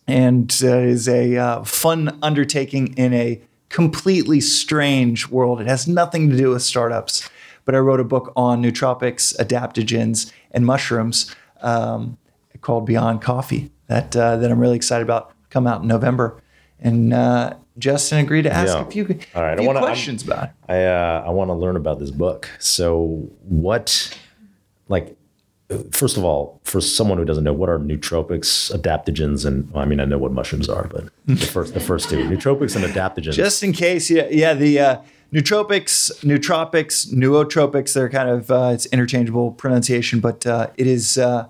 and 0.08 0.51
is 0.62 1.08
a 1.08 1.64
fun 1.66 2.18
undertaking 2.22 2.93
in 2.97 3.14
a 3.14 3.41
completely 3.76 4.39
strange 4.39 5.28
world. 5.28 5.59
It 5.59 5.67
has 5.67 5.88
nothing 5.88 6.30
to 6.30 6.38
do 6.38 6.51
with 6.51 6.61
startups 6.61 7.30
but 7.65 7.73
I 7.76 7.80
wrote 7.80 7.99
a 7.99 8.03
book 8.05 8.32
on 8.36 8.63
nootropics, 8.63 9.36
adaptogens, 9.38 10.32
and 10.51 10.65
mushrooms 10.65 11.36
um, 11.61 12.17
called 12.61 12.86
Beyond 12.86 13.21
Coffee 13.21 13.71
that 13.88 14.15
uh, 14.15 14.38
that 14.38 14.49
I'm 14.51 14.59
really 14.59 14.76
excited 14.76 15.03
about. 15.03 15.34
Come 15.49 15.67
out 15.67 15.82
in 15.82 15.88
November, 15.88 16.41
and 16.80 17.13
uh, 17.13 17.55
Justin 17.78 18.19
agreed 18.19 18.43
to 18.43 18.53
ask 18.53 18.73
yeah. 18.73 18.86
a 18.86 18.91
few, 18.91 19.19
All 19.34 19.41
right. 19.41 19.57
few 19.57 19.67
wanna, 19.67 19.80
questions 19.80 20.23
I'm, 20.23 20.32
about 20.32 20.43
it. 20.45 20.51
I 20.69 20.86
uh, 20.86 21.23
I 21.26 21.30
want 21.32 21.49
to 21.49 21.53
learn 21.53 21.76
about 21.76 21.99
this 21.99 22.11
book. 22.11 22.49
So 22.59 23.30
what, 23.41 24.17
like, 24.88 25.17
first 25.91 26.18
of 26.18 26.24
all, 26.24 26.59
for 26.63 26.80
someone 26.80 27.18
who 27.18 27.26
doesn't 27.26 27.43
know, 27.43 27.53
what 27.53 27.70
are 27.70 27.80
nootropics, 27.80 28.72
adaptogens, 28.76 29.45
and 29.45 29.70
well, 29.72 29.84
I 29.84 29.86
mean, 29.86 29.99
I 29.99 30.05
know 30.05 30.18
what 30.18 30.32
mushrooms 30.32 30.70
are, 30.70 30.88
but 30.88 31.05
the 31.26 31.36
first 31.38 31.74
the 31.74 31.80
first 31.80 32.09
two, 32.09 32.18
nootropics 32.18 32.76
and 32.76 32.86
adaptogens. 32.86 33.34
Just 33.34 33.63
in 33.63 33.74
case, 33.74 34.09
yeah, 34.09 34.28
yeah, 34.30 34.53
the 34.53 34.80
uh, 34.80 35.01
nootropics, 35.34 36.11
nootropics, 36.24 37.11
nootropics. 37.11 37.93
They're 37.93 38.09
kind 38.09 38.30
of 38.30 38.51
uh, 38.51 38.72
it's 38.74 38.86
interchangeable 38.88 39.51
pronunciation, 39.51 40.20
but 40.20 40.45
uh, 40.45 40.70
it 40.78 40.88
is 40.88 41.18
uh, 41.18 41.47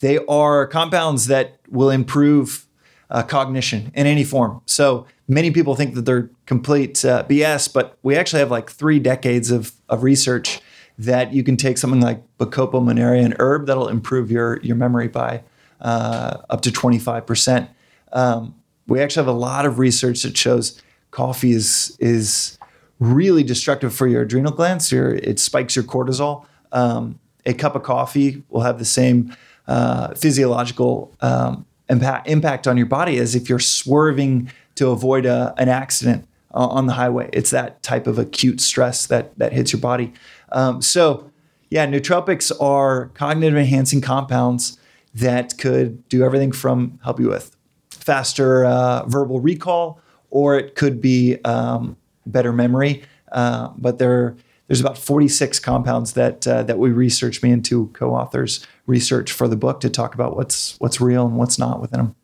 they 0.00 0.18
are 0.26 0.66
compounds 0.66 1.26
that 1.26 1.58
will 1.68 1.90
improve 1.90 2.66
uh, 3.10 3.22
cognition 3.22 3.92
in 3.94 4.06
any 4.06 4.24
form. 4.24 4.62
So 4.66 5.06
many 5.26 5.50
people 5.50 5.74
think 5.74 5.94
that 5.94 6.02
they're 6.02 6.30
complete 6.46 7.04
uh, 7.04 7.24
BS, 7.28 7.72
but 7.72 7.98
we 8.02 8.16
actually 8.16 8.40
have 8.40 8.50
like 8.50 8.70
three 8.70 8.98
decades 8.98 9.50
of 9.50 9.72
of 9.90 10.02
research 10.02 10.62
that 10.98 11.32
you 11.32 11.44
can 11.44 11.56
take 11.56 11.78
something 11.78 12.00
like 12.00 12.20
Bacopa 12.38 12.82
monnieri, 12.82 13.24
an 13.24 13.34
herb 13.38 13.66
that'll 13.66 13.88
improve 13.88 14.30
your 14.30 14.60
your 14.62 14.76
memory 14.76 15.08
by 15.08 15.42
uh, 15.80 16.38
up 16.50 16.60
to 16.62 16.70
25%. 16.70 17.68
Um, 18.12 18.54
we 18.86 19.00
actually 19.00 19.24
have 19.24 19.34
a 19.34 19.38
lot 19.38 19.64
of 19.64 19.78
research 19.78 20.22
that 20.22 20.36
shows 20.36 20.82
coffee 21.10 21.52
is 21.52 21.96
is 22.00 22.58
really 22.98 23.44
destructive 23.44 23.94
for 23.94 24.06
your 24.06 24.22
adrenal 24.22 24.52
glands. 24.52 24.90
Your, 24.90 25.14
it 25.14 25.38
spikes 25.38 25.76
your 25.76 25.84
cortisol. 25.84 26.44
Um, 26.72 27.20
a 27.46 27.54
cup 27.54 27.76
of 27.76 27.82
coffee 27.82 28.42
will 28.48 28.62
have 28.62 28.78
the 28.78 28.84
same 28.84 29.36
uh, 29.68 30.14
physiological 30.14 31.14
um, 31.20 31.64
impact, 31.88 32.28
impact 32.28 32.66
on 32.66 32.76
your 32.76 32.86
body 32.86 33.18
as 33.18 33.34
if 33.34 33.48
you're 33.48 33.58
swerving 33.60 34.50
to 34.74 34.88
avoid 34.88 35.26
a, 35.26 35.54
an 35.58 35.68
accident 35.68 36.26
uh, 36.52 36.66
on 36.66 36.86
the 36.86 36.94
highway. 36.94 37.30
It's 37.32 37.50
that 37.50 37.82
type 37.82 38.06
of 38.06 38.18
acute 38.18 38.60
stress 38.60 39.06
that 39.06 39.38
that 39.38 39.52
hits 39.52 39.72
your 39.72 39.80
body. 39.80 40.12
Um, 40.52 40.82
so, 40.82 41.30
yeah, 41.70 41.86
nootropics 41.86 42.50
are 42.60 43.08
cognitive 43.08 43.58
enhancing 43.58 44.00
compounds 44.00 44.78
that 45.14 45.58
could 45.58 46.08
do 46.08 46.22
everything 46.22 46.52
from 46.52 46.98
help 47.02 47.20
you 47.20 47.28
with 47.28 47.56
faster 47.90 48.64
uh, 48.64 49.04
verbal 49.06 49.40
recall, 49.40 50.00
or 50.30 50.58
it 50.58 50.74
could 50.74 51.00
be 51.00 51.38
um, 51.44 51.96
better 52.26 52.52
memory. 52.52 53.02
Uh, 53.32 53.68
but 53.76 53.98
there, 53.98 54.36
there's 54.66 54.80
about 54.80 54.96
46 54.96 55.58
compounds 55.60 56.12
that 56.12 56.46
uh, 56.46 56.62
that 56.62 56.78
we 56.78 56.90
researched. 56.90 57.42
Me 57.42 57.50
and 57.50 57.64
two 57.64 57.88
co-authors 57.94 58.66
research 58.86 59.32
for 59.32 59.48
the 59.48 59.56
book 59.56 59.80
to 59.80 59.90
talk 59.90 60.14
about 60.14 60.36
what's 60.36 60.78
what's 60.78 61.00
real 61.00 61.26
and 61.26 61.36
what's 61.36 61.58
not 61.58 61.80
within 61.80 61.98
them. 61.98 62.16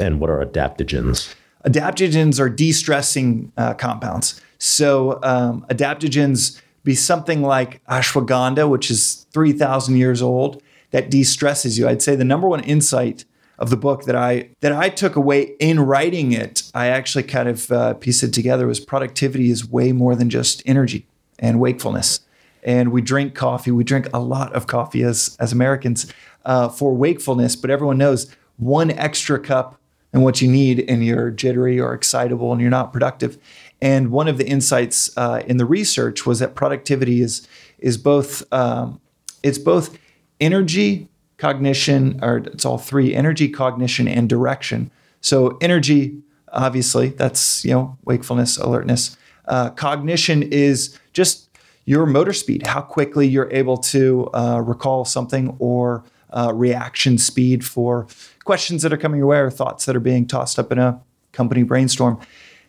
And 0.00 0.20
what 0.20 0.30
are 0.30 0.44
adaptogens? 0.44 1.34
Adaptogens 1.66 2.38
are 2.40 2.48
de-stressing 2.48 3.52
uh, 3.56 3.74
compounds. 3.74 4.40
So 4.58 5.18
um, 5.22 5.66
adaptogens 5.70 6.60
be 6.88 6.94
something 6.94 7.42
like 7.42 7.84
ashwagandha, 7.84 8.68
which 8.68 8.90
is 8.90 9.26
3,000 9.32 9.96
years 9.96 10.22
old, 10.22 10.62
that 10.90 11.10
de-stresses 11.10 11.78
you. 11.78 11.86
I'd 11.86 12.00
say 12.00 12.16
the 12.16 12.24
number 12.24 12.48
one 12.48 12.64
insight 12.64 13.26
of 13.58 13.68
the 13.68 13.76
book 13.76 14.04
that 14.04 14.16
I 14.16 14.50
that 14.60 14.72
I 14.72 14.88
took 14.88 15.14
away 15.14 15.54
in 15.58 15.80
writing 15.80 16.32
it, 16.32 16.62
I 16.74 16.86
actually 16.86 17.24
kind 17.24 17.48
of 17.48 17.70
uh, 17.70 17.94
pieced 17.94 18.22
it 18.22 18.32
together 18.32 18.66
was 18.66 18.80
productivity 18.80 19.50
is 19.50 19.68
way 19.68 19.92
more 19.92 20.16
than 20.16 20.30
just 20.30 20.62
energy 20.64 21.06
and 21.38 21.60
wakefulness. 21.60 22.20
And 22.62 22.90
we 22.90 23.02
drink 23.02 23.34
coffee. 23.34 23.70
We 23.70 23.84
drink 23.84 24.08
a 24.14 24.20
lot 24.20 24.54
of 24.54 24.66
coffee 24.66 25.02
as 25.02 25.36
as 25.38 25.52
Americans 25.52 26.10
uh, 26.46 26.68
for 26.68 26.94
wakefulness. 26.94 27.54
But 27.54 27.70
everyone 27.70 27.98
knows 27.98 28.34
one 28.56 28.90
extra 28.92 29.38
cup 29.38 29.78
and 30.12 30.24
what 30.24 30.40
you 30.40 30.48
need, 30.48 30.84
and 30.88 31.04
you're 31.04 31.30
jittery 31.30 31.78
or 31.78 31.92
excitable, 31.92 32.50
and 32.52 32.60
you're 32.62 32.70
not 32.70 32.92
productive. 32.92 33.36
And 33.80 34.10
one 34.10 34.26
of 34.26 34.38
the 34.38 34.46
insights 34.46 35.16
uh, 35.16 35.42
in 35.46 35.56
the 35.56 35.64
research 35.64 36.26
was 36.26 36.40
that 36.40 36.54
productivity 36.54 37.20
is 37.20 37.46
is 37.78 37.96
both 37.96 38.42
um, 38.52 39.00
it's 39.42 39.58
both 39.58 39.96
energy 40.40 41.08
cognition, 41.38 42.18
or 42.22 42.38
it's 42.38 42.64
all 42.64 42.78
three 42.78 43.14
energy, 43.14 43.48
cognition, 43.48 44.06
and 44.08 44.28
direction. 44.28 44.90
So, 45.20 45.56
energy, 45.60 46.18
obviously, 46.52 47.08
that's, 47.08 47.64
you 47.64 47.72
know, 47.72 47.96
wakefulness, 48.04 48.58
alertness. 48.58 49.16
Uh, 49.46 49.70
cognition 49.70 50.42
is 50.42 50.98
just 51.12 51.48
your 51.84 52.04
motor 52.04 52.32
speed, 52.32 52.66
how 52.66 52.82
quickly 52.82 53.26
you're 53.26 53.50
able 53.50 53.78
to 53.78 54.28
uh, 54.34 54.60
recall 54.60 55.04
something 55.04 55.56
or 55.58 56.04
uh, 56.30 56.52
reaction 56.54 57.16
speed 57.16 57.64
for 57.64 58.06
questions 58.44 58.82
that 58.82 58.92
are 58.92 58.98
coming 58.98 59.18
your 59.18 59.28
way 59.28 59.38
or 59.38 59.50
thoughts 59.50 59.86
that 59.86 59.96
are 59.96 60.00
being 60.00 60.26
tossed 60.26 60.58
up 60.58 60.70
in 60.70 60.78
a 60.78 61.00
company 61.32 61.62
brainstorm. 61.62 62.20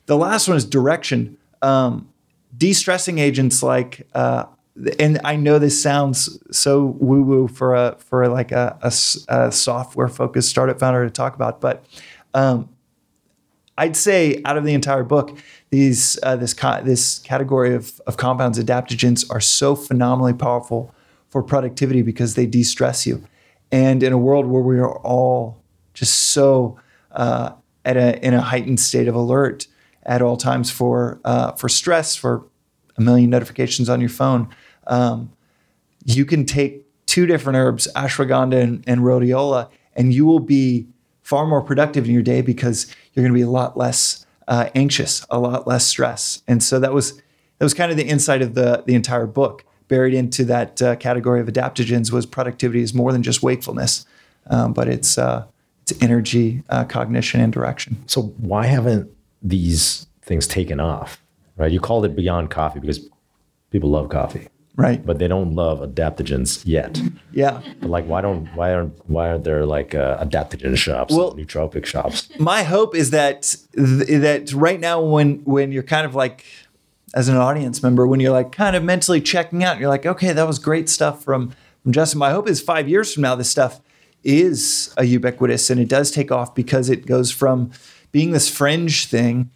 The 0.10 0.18
last 0.18 0.47
one 0.47 0.57
is 0.57 0.66
direction. 0.66 1.38
Um, 1.62 2.10
de 2.57 2.74
stressing 2.74 3.20
agents 3.20 3.62
like 3.62 4.07
uh, 4.16 4.45
and 4.97 5.22
I 5.24 5.36
know 5.36 5.60
this 5.60 5.80
sounds 5.80 6.39
so 6.49 6.97
woo 6.99 7.22
woo 7.22 7.47
for 7.47 7.76
a 7.76 7.95
for 7.99 8.28
like 8.28 8.51
a, 8.51 8.76
a, 8.82 8.91
a 9.28 9.51
software 9.51 10.07
focused 10.07 10.49
startup 10.49 10.80
founder 10.80 11.03
to 11.05 11.12
talk 11.12 11.36
about, 11.36 11.62
but 11.62 11.86
um, 12.34 12.70
I'd 13.78 13.95
say 13.95 14.41
out 14.45 14.57
of 14.57 14.66
the 14.66 14.74
entire 14.74 15.03
book, 15.03 15.38
these 15.70 16.18
uh, 16.24 16.36
this 16.36 16.55
co- 16.55 16.82
this 16.82 17.20
category 17.20 17.76
of, 17.76 18.01
of 18.07 18.18
compounds, 18.18 18.57
adaptogens, 18.57 19.30
are 19.30 19.39
so 19.39 19.76
phenomenally 19.76 20.34
powerful 20.34 20.91
for 21.28 21.43
productivity 21.43 22.01
because 22.01 22.34
they 22.34 22.47
de-stress 22.47 23.05
you, 23.05 23.24
and 23.72 24.01
in 24.01 24.12
a 24.12 24.18
world 24.18 24.47
where 24.47 24.64
we 24.64 24.80
are 24.80 24.97
all 25.01 25.62
just 25.93 26.32
so 26.32 26.80
uh, 27.12 27.51
at 27.86 27.95
a 27.95 28.26
in 28.26 28.34
a 28.34 28.41
heightened 28.41 28.80
state 28.80 29.07
of 29.07 29.14
alert 29.14 29.68
at 30.04 30.22
all 30.22 30.38
times 30.38 30.72
for 30.72 31.20
uh, 31.26 31.52
for 31.54 31.70
stress, 31.70 32.16
for 32.16 32.45
a 32.97 33.02
million 33.02 33.30
notifications 33.30 33.89
on 33.89 34.00
your 34.00 34.10
phone 34.10 34.50
um, 34.89 35.32
you 36.04 36.26
can 36.26 36.45
take 36.45 36.86
two 37.06 37.26
different 37.26 37.58
herbs, 37.58 37.88
ashwagandha 37.95 38.62
and, 38.62 38.84
and 38.88 39.02
rhodiola, 39.02 39.70
and 39.95 40.14
you 40.14 40.26
will 40.26 40.39
be 40.39 40.88
far 41.22 41.45
more 41.45 41.62
productive 41.62 42.06
in 42.06 42.12
your 42.12 42.24
day 42.24 42.41
because 42.41 42.93
you're 43.14 43.24
going 43.24 43.34
to 43.34 43.38
be 43.38 43.43
a 43.43 43.50
lot 43.50 43.78
less 43.78 44.26
uh, 44.47 44.70
anxious, 44.76 45.26
a 45.30 45.39
lot 45.39 45.68
less 45.68 45.86
stress. 45.86 46.41
And 46.47 46.62
so 46.62 46.80
that 46.80 46.93
was 46.93 47.14
that 47.14 47.66
was 47.66 47.74
kind 47.74 47.91
of 47.91 47.97
the 47.97 48.08
insight 48.08 48.41
of 48.41 48.56
the 48.56 48.84
the 48.86 48.95
entire 48.95 49.28
book. 49.28 49.64
Buried 49.88 50.14
into 50.14 50.45
that 50.45 50.82
uh, 50.84 50.95
category 50.97 51.41
of 51.41 51.47
adaptogens 51.47 52.12
was 52.12 52.28
productivity 52.28 52.82
is 52.82 52.93
more 52.93 53.12
than 53.12 53.24
just 53.24 53.41
wakefulness, 53.41 54.06
um, 54.47 54.72
but 54.72 54.88
it's 54.88 55.18
uh, 55.18 55.45
it's 55.82 55.93
energy, 56.02 56.62
uh, 56.70 56.86
cognition, 56.86 57.41
and 57.41 57.52
direction. 57.52 58.04
So 58.06 58.22
why 58.38 58.68
haven't 58.68 59.12
these 59.41 60.07
things 60.21 60.47
taken 60.47 60.79
off? 60.79 61.21
Right? 61.57 61.71
You 61.71 61.79
called 61.79 62.05
it 62.05 62.15
beyond 62.15 62.49
coffee 62.49 62.79
because 62.79 63.09
people 63.71 63.89
love 63.89 64.09
coffee. 64.09 64.47
Right. 64.75 65.05
But 65.05 65.19
they 65.19 65.27
don't 65.27 65.55
love 65.55 65.79
adaptogens 65.79 66.61
yet. 66.65 67.01
Yeah. 67.33 67.61
But 67.81 67.89
like, 67.89 68.05
why 68.05 68.21
don't 68.21 68.45
why 68.55 68.73
aren't 68.73 69.09
why 69.09 69.29
aren't 69.29 69.43
there 69.43 69.65
like 69.65 69.93
uh, 69.93 70.23
adaptogen 70.23 70.77
shops, 70.77 71.13
well, 71.13 71.33
nootropic 71.35 71.85
shops? 71.85 72.29
My 72.39 72.63
hope 72.63 72.95
is 72.95 73.09
that 73.09 73.55
th- 73.75 74.21
that 74.21 74.53
right 74.53 74.79
now, 74.79 75.01
when 75.01 75.39
when 75.43 75.73
you're 75.73 75.83
kind 75.83 76.05
of 76.05 76.15
like 76.15 76.45
as 77.13 77.27
an 77.27 77.35
audience 77.35 77.83
member, 77.83 78.07
when 78.07 78.21
you're 78.21 78.31
like 78.31 78.53
kind 78.53 78.75
of 78.77 78.83
mentally 78.83 79.19
checking 79.19 79.65
out, 79.65 79.79
you're 79.79 79.89
like, 79.89 80.05
okay, 80.05 80.31
that 80.31 80.47
was 80.47 80.59
great 80.59 80.87
stuff 80.87 81.25
from 81.25 81.53
from 81.83 81.91
Justin. 81.91 82.19
My 82.19 82.31
hope 82.31 82.47
is 82.47 82.61
five 82.61 82.87
years 82.87 83.13
from 83.13 83.23
now, 83.23 83.35
this 83.35 83.49
stuff 83.49 83.81
is 84.23 84.93
a 84.97 85.05
ubiquitous 85.05 85.69
and 85.69 85.79
it 85.79 85.87
does 85.87 86.11
take 86.11 86.31
off 86.31 86.53
because 86.53 86.89
it 86.89 87.05
goes 87.05 87.31
from 87.31 87.71
being 88.12 88.32
this 88.32 88.49
fringe 88.49 89.05
thing 89.07 89.49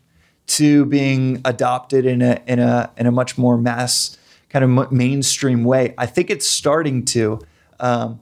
to 0.46 0.86
being 0.86 1.42
adopted 1.46 2.06
in 2.06 2.22
a 2.22 2.42
in 2.46 2.60
a 2.60 2.92
in 2.98 3.08
a 3.08 3.12
much 3.12 3.38
more 3.38 3.58
mass 3.58 4.18
kind 4.50 4.64
of 4.64 4.92
mainstream 4.92 5.64
way. 5.64 5.94
I 5.98 6.06
think 6.06 6.30
it's 6.30 6.48
starting 6.48 7.06
to. 7.06 7.40
Um, 7.80 8.20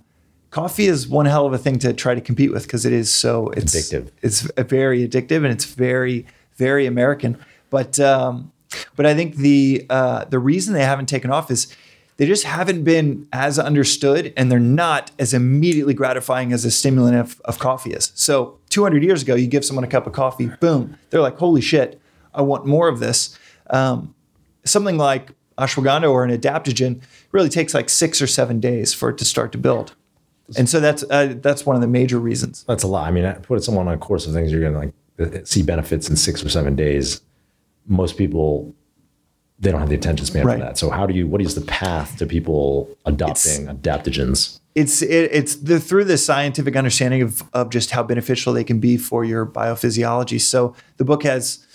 coffee 0.49 0.85
is 0.85 1.07
one 1.07 1.25
hell 1.25 1.45
of 1.45 1.53
a 1.53 1.57
thing 1.57 1.79
to 1.79 1.93
try 1.93 2.15
to 2.15 2.21
compete 2.21 2.51
with 2.51 2.63
because 2.63 2.85
it 2.85 2.93
is 2.93 3.11
so 3.11 3.49
it's 3.49 3.75
addictive. 3.75 4.09
It's 4.21 4.41
very 4.41 5.07
addictive 5.07 5.37
and 5.37 5.47
it's 5.47 5.65
very 5.65 6.25
very 6.55 6.85
American. 6.85 7.37
But 7.69 7.99
um, 7.99 8.51
but 8.95 9.05
I 9.05 9.13
think 9.13 9.35
the 9.37 9.85
uh, 9.89 10.25
the 10.25 10.39
reason 10.39 10.73
they 10.73 10.83
haven't 10.83 11.07
taken 11.07 11.31
off 11.31 11.51
is 11.51 11.75
they 12.17 12.27
just 12.27 12.43
haven't 12.43 12.83
been 12.83 13.27
as 13.33 13.57
understood 13.57 14.33
and 14.37 14.51
they're 14.51 14.59
not 14.59 15.11
as 15.17 15.33
immediately 15.33 15.93
gratifying 15.93 16.53
as 16.53 16.65
a 16.65 16.71
stimulant 16.71 17.17
of, 17.17 17.41
of 17.45 17.57
coffee 17.57 17.93
is. 17.93 18.11
So 18.15 18.59
200 18.71 19.03
years 19.03 19.21
ago, 19.21 19.35
you 19.35 19.47
give 19.47 19.63
someone 19.63 19.83
a 19.83 19.87
cup 19.87 20.07
of 20.07 20.13
coffee, 20.13 20.49
boom, 20.59 20.97
they're 21.09 21.21
like, 21.21 21.37
holy 21.37 21.61
shit, 21.61 22.01
I 22.33 22.41
want 22.41 22.65
more 22.65 22.87
of 22.87 22.99
this. 22.99 23.37
Um, 23.69 24.15
something 24.63 24.97
like 24.97 25.31
ashwagandha 25.57 26.09
or 26.09 26.23
an 26.23 26.35
adaptogen 26.35 27.01
really 27.31 27.49
takes 27.49 27.73
like 27.73 27.89
six 27.89 28.21
or 28.21 28.27
seven 28.27 28.59
days 28.59 28.93
for 28.93 29.09
it 29.09 29.17
to 29.19 29.25
start 29.25 29.51
to 29.51 29.57
build. 29.57 29.95
And 30.57 30.67
so 30.67 30.79
that's 30.79 31.03
uh, 31.09 31.35
that's 31.37 31.65
one 31.65 31.75
of 31.75 31.81
the 31.81 31.87
major 31.87 32.19
reasons. 32.19 32.65
That's 32.65 32.83
a 32.83 32.87
lot. 32.87 33.07
I 33.07 33.11
mean, 33.11 33.31
put 33.43 33.63
someone 33.63 33.87
on 33.87 33.93
a 33.93 33.97
course 33.97 34.25
of 34.25 34.33
things 34.33 34.51
you're 34.51 34.59
going 34.59 34.73
to 34.73 34.79
like 34.79 35.47
see 35.47 35.63
benefits 35.63 36.09
in 36.09 36.15
six 36.15 36.43
or 36.43 36.49
seven 36.49 36.75
days. 36.75 37.21
Most 37.87 38.17
people 38.17 38.73
they 39.59 39.71
don't 39.71 39.79
have 39.79 39.89
the 39.89 39.95
attention 39.95 40.25
span 40.25 40.45
right. 40.45 40.59
for 40.59 40.65
that. 40.65 40.77
So 40.77 40.89
how 40.89 41.05
do 41.05 41.13
you? 41.13 41.27
What 41.27 41.41
is 41.41 41.55
the 41.55 41.61
path 41.61 42.17
to 42.17 42.25
people 42.25 42.89
adopting 43.05 43.69
it's, 43.69 43.81
adaptogens? 43.81 44.59
It's 44.73 45.01
it, 45.01 45.29
it's 45.31 45.55
the, 45.55 45.79
through 45.79 46.05
the 46.05 46.17
scientific 46.17 46.75
understanding 46.75 47.21
of 47.21 47.43
of 47.53 47.69
just 47.69 47.91
how 47.91 48.03
beneficial 48.03 48.53
they 48.53 48.63
can 48.63 48.79
be 48.79 48.97
for 48.97 49.25
your 49.25 49.45
biophysiology. 49.45 50.39
So 50.39 50.75
the 50.97 51.05
book 51.05 51.23
has 51.23 51.65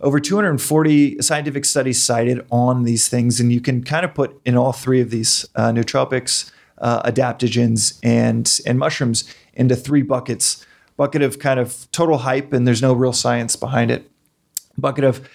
over 0.00 0.20
240 0.20 1.22
scientific 1.22 1.64
studies 1.64 2.02
cited 2.02 2.44
on 2.50 2.82
these 2.84 3.08
things, 3.08 3.40
and 3.40 3.52
you 3.52 3.60
can 3.60 3.82
kind 3.82 4.04
of 4.04 4.14
put 4.14 4.40
in 4.44 4.56
all 4.56 4.72
three 4.72 5.00
of 5.00 5.10
these 5.10 5.46
uh, 5.56 5.70
nootropics, 5.70 6.50
uh, 6.78 7.02
adaptogens, 7.10 7.98
and 8.02 8.60
and 8.66 8.78
mushrooms 8.78 9.24
into 9.54 9.74
three 9.74 10.02
buckets. 10.02 10.64
Bucket 10.96 11.22
of 11.22 11.40
kind 11.40 11.58
of 11.58 11.90
total 11.90 12.18
hype, 12.18 12.52
and 12.52 12.66
there's 12.66 12.82
no 12.82 12.92
real 12.92 13.12
science 13.12 13.56
behind 13.56 13.90
it. 13.90 14.08
Bucket 14.78 15.04
of 15.04 15.28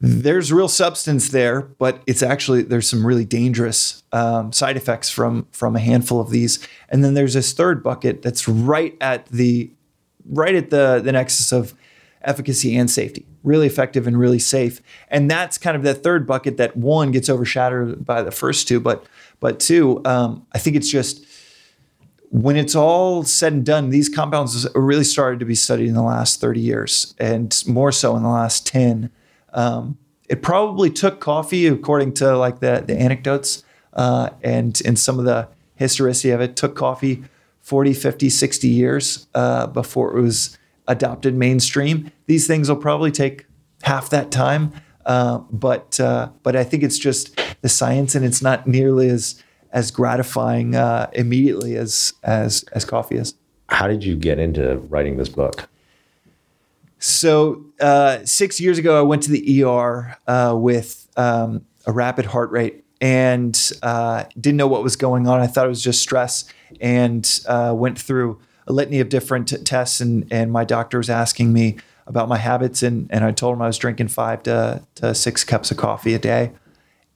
there's 0.00 0.52
real 0.52 0.68
substance 0.68 1.30
there, 1.30 1.62
but 1.62 2.02
it's 2.06 2.22
actually 2.22 2.62
there's 2.62 2.88
some 2.88 3.06
really 3.06 3.24
dangerous 3.24 4.02
um, 4.12 4.52
side 4.52 4.76
effects 4.76 5.10
from 5.10 5.46
from 5.52 5.74
a 5.74 5.80
handful 5.80 6.20
of 6.20 6.30
these. 6.30 6.66
And 6.88 7.02
then 7.04 7.14
there's 7.14 7.34
this 7.34 7.52
third 7.52 7.82
bucket 7.82 8.22
that's 8.22 8.46
right 8.46 8.96
at 9.00 9.26
the 9.26 9.70
right 10.28 10.54
at 10.54 10.70
the 10.70 11.00
the 11.02 11.12
nexus 11.12 11.52
of 11.52 11.74
efficacy 12.22 12.76
and 12.76 12.90
safety, 12.90 13.24
really 13.42 13.66
effective 13.66 14.06
and 14.06 14.18
really 14.18 14.38
safe. 14.38 14.82
And 15.08 15.30
that's 15.30 15.56
kind 15.56 15.76
of 15.76 15.82
that 15.84 16.02
third 16.02 16.26
bucket 16.26 16.56
that 16.58 16.76
one 16.76 17.10
gets 17.10 17.30
overshadowed 17.30 18.04
by 18.04 18.22
the 18.22 18.32
first 18.32 18.68
two, 18.68 18.80
but 18.80 19.06
but 19.40 19.60
two, 19.60 20.02
um, 20.04 20.46
I 20.52 20.58
think 20.58 20.76
it's 20.76 20.90
just 20.90 21.24
when 22.30 22.56
it's 22.56 22.74
all 22.74 23.22
said 23.22 23.52
and 23.52 23.64
done, 23.64 23.90
these 23.90 24.08
compounds 24.08 24.66
really 24.74 25.04
started 25.04 25.40
to 25.40 25.46
be 25.46 25.54
studied 25.54 25.88
in 25.88 25.94
the 25.94 26.02
last 26.02 26.40
30 26.40 26.60
years 26.60 27.14
and 27.18 27.62
more 27.66 27.92
so 27.92 28.16
in 28.16 28.22
the 28.22 28.28
last 28.28 28.66
10. 28.66 29.10
Um, 29.56 29.98
it 30.28 30.42
probably 30.42 30.90
took 30.90 31.20
coffee, 31.20 31.66
according 31.66 32.14
to 32.14 32.36
like 32.36 32.60
the, 32.60 32.84
the 32.86 32.96
anecdotes 32.96 33.64
uh, 33.94 34.30
and 34.42 34.80
in 34.82 34.94
some 34.94 35.18
of 35.18 35.24
the 35.24 35.48
historicity 35.74 36.30
of 36.30 36.40
it, 36.40 36.54
took 36.54 36.76
coffee 36.76 37.24
40, 37.62 37.94
50, 37.94 38.28
60 38.28 38.68
years 38.68 39.26
uh, 39.34 39.66
before 39.66 40.16
it 40.16 40.20
was 40.20 40.56
adopted 40.86 41.34
mainstream. 41.34 42.12
These 42.26 42.46
things 42.46 42.68
will 42.68 42.76
probably 42.76 43.10
take 43.10 43.46
half 43.82 44.10
that 44.10 44.30
time. 44.30 44.72
Uh, 45.04 45.38
but 45.50 46.00
uh, 46.00 46.30
but 46.42 46.56
I 46.56 46.64
think 46.64 46.82
it's 46.82 46.98
just 46.98 47.40
the 47.60 47.68
science, 47.68 48.16
and 48.16 48.24
it's 48.24 48.42
not 48.42 48.66
nearly 48.66 49.08
as 49.08 49.40
as 49.70 49.92
gratifying 49.92 50.74
uh, 50.74 51.08
immediately 51.12 51.76
as 51.76 52.12
as 52.24 52.64
as 52.72 52.84
coffee 52.84 53.16
is. 53.16 53.34
How 53.68 53.86
did 53.86 54.02
you 54.02 54.16
get 54.16 54.40
into 54.40 54.78
writing 54.88 55.16
this 55.16 55.28
book? 55.28 55.68
So 56.98 57.66
uh, 57.80 58.24
six 58.24 58.60
years 58.60 58.78
ago, 58.78 58.98
I 58.98 59.02
went 59.02 59.22
to 59.24 59.30
the 59.30 59.64
ER 59.64 60.16
uh, 60.26 60.54
with 60.56 61.08
um, 61.16 61.66
a 61.86 61.92
rapid 61.92 62.26
heart 62.26 62.50
rate 62.50 62.84
and 63.00 63.72
uh, 63.82 64.24
didn't 64.40 64.56
know 64.56 64.66
what 64.66 64.82
was 64.82 64.96
going 64.96 65.28
on. 65.28 65.40
I 65.40 65.46
thought 65.46 65.66
it 65.66 65.70
was 65.70 65.82
just 65.82 66.00
stress, 66.00 66.46
and 66.80 67.40
uh, 67.46 67.74
went 67.76 67.98
through 67.98 68.40
a 68.66 68.72
litany 68.72 69.00
of 69.00 69.08
different 69.08 69.48
t- 69.48 69.58
tests. 69.58 70.00
And 70.00 70.26
and 70.30 70.50
my 70.50 70.64
doctor 70.64 70.98
was 70.98 71.10
asking 71.10 71.52
me 71.52 71.76
about 72.06 72.28
my 72.28 72.38
habits, 72.38 72.82
and 72.82 73.08
and 73.10 73.24
I 73.24 73.32
told 73.32 73.54
him 73.54 73.62
I 73.62 73.66
was 73.66 73.78
drinking 73.78 74.08
five 74.08 74.42
to, 74.44 74.82
to 74.96 75.14
six 75.14 75.44
cups 75.44 75.70
of 75.70 75.76
coffee 75.76 76.14
a 76.14 76.18
day. 76.18 76.52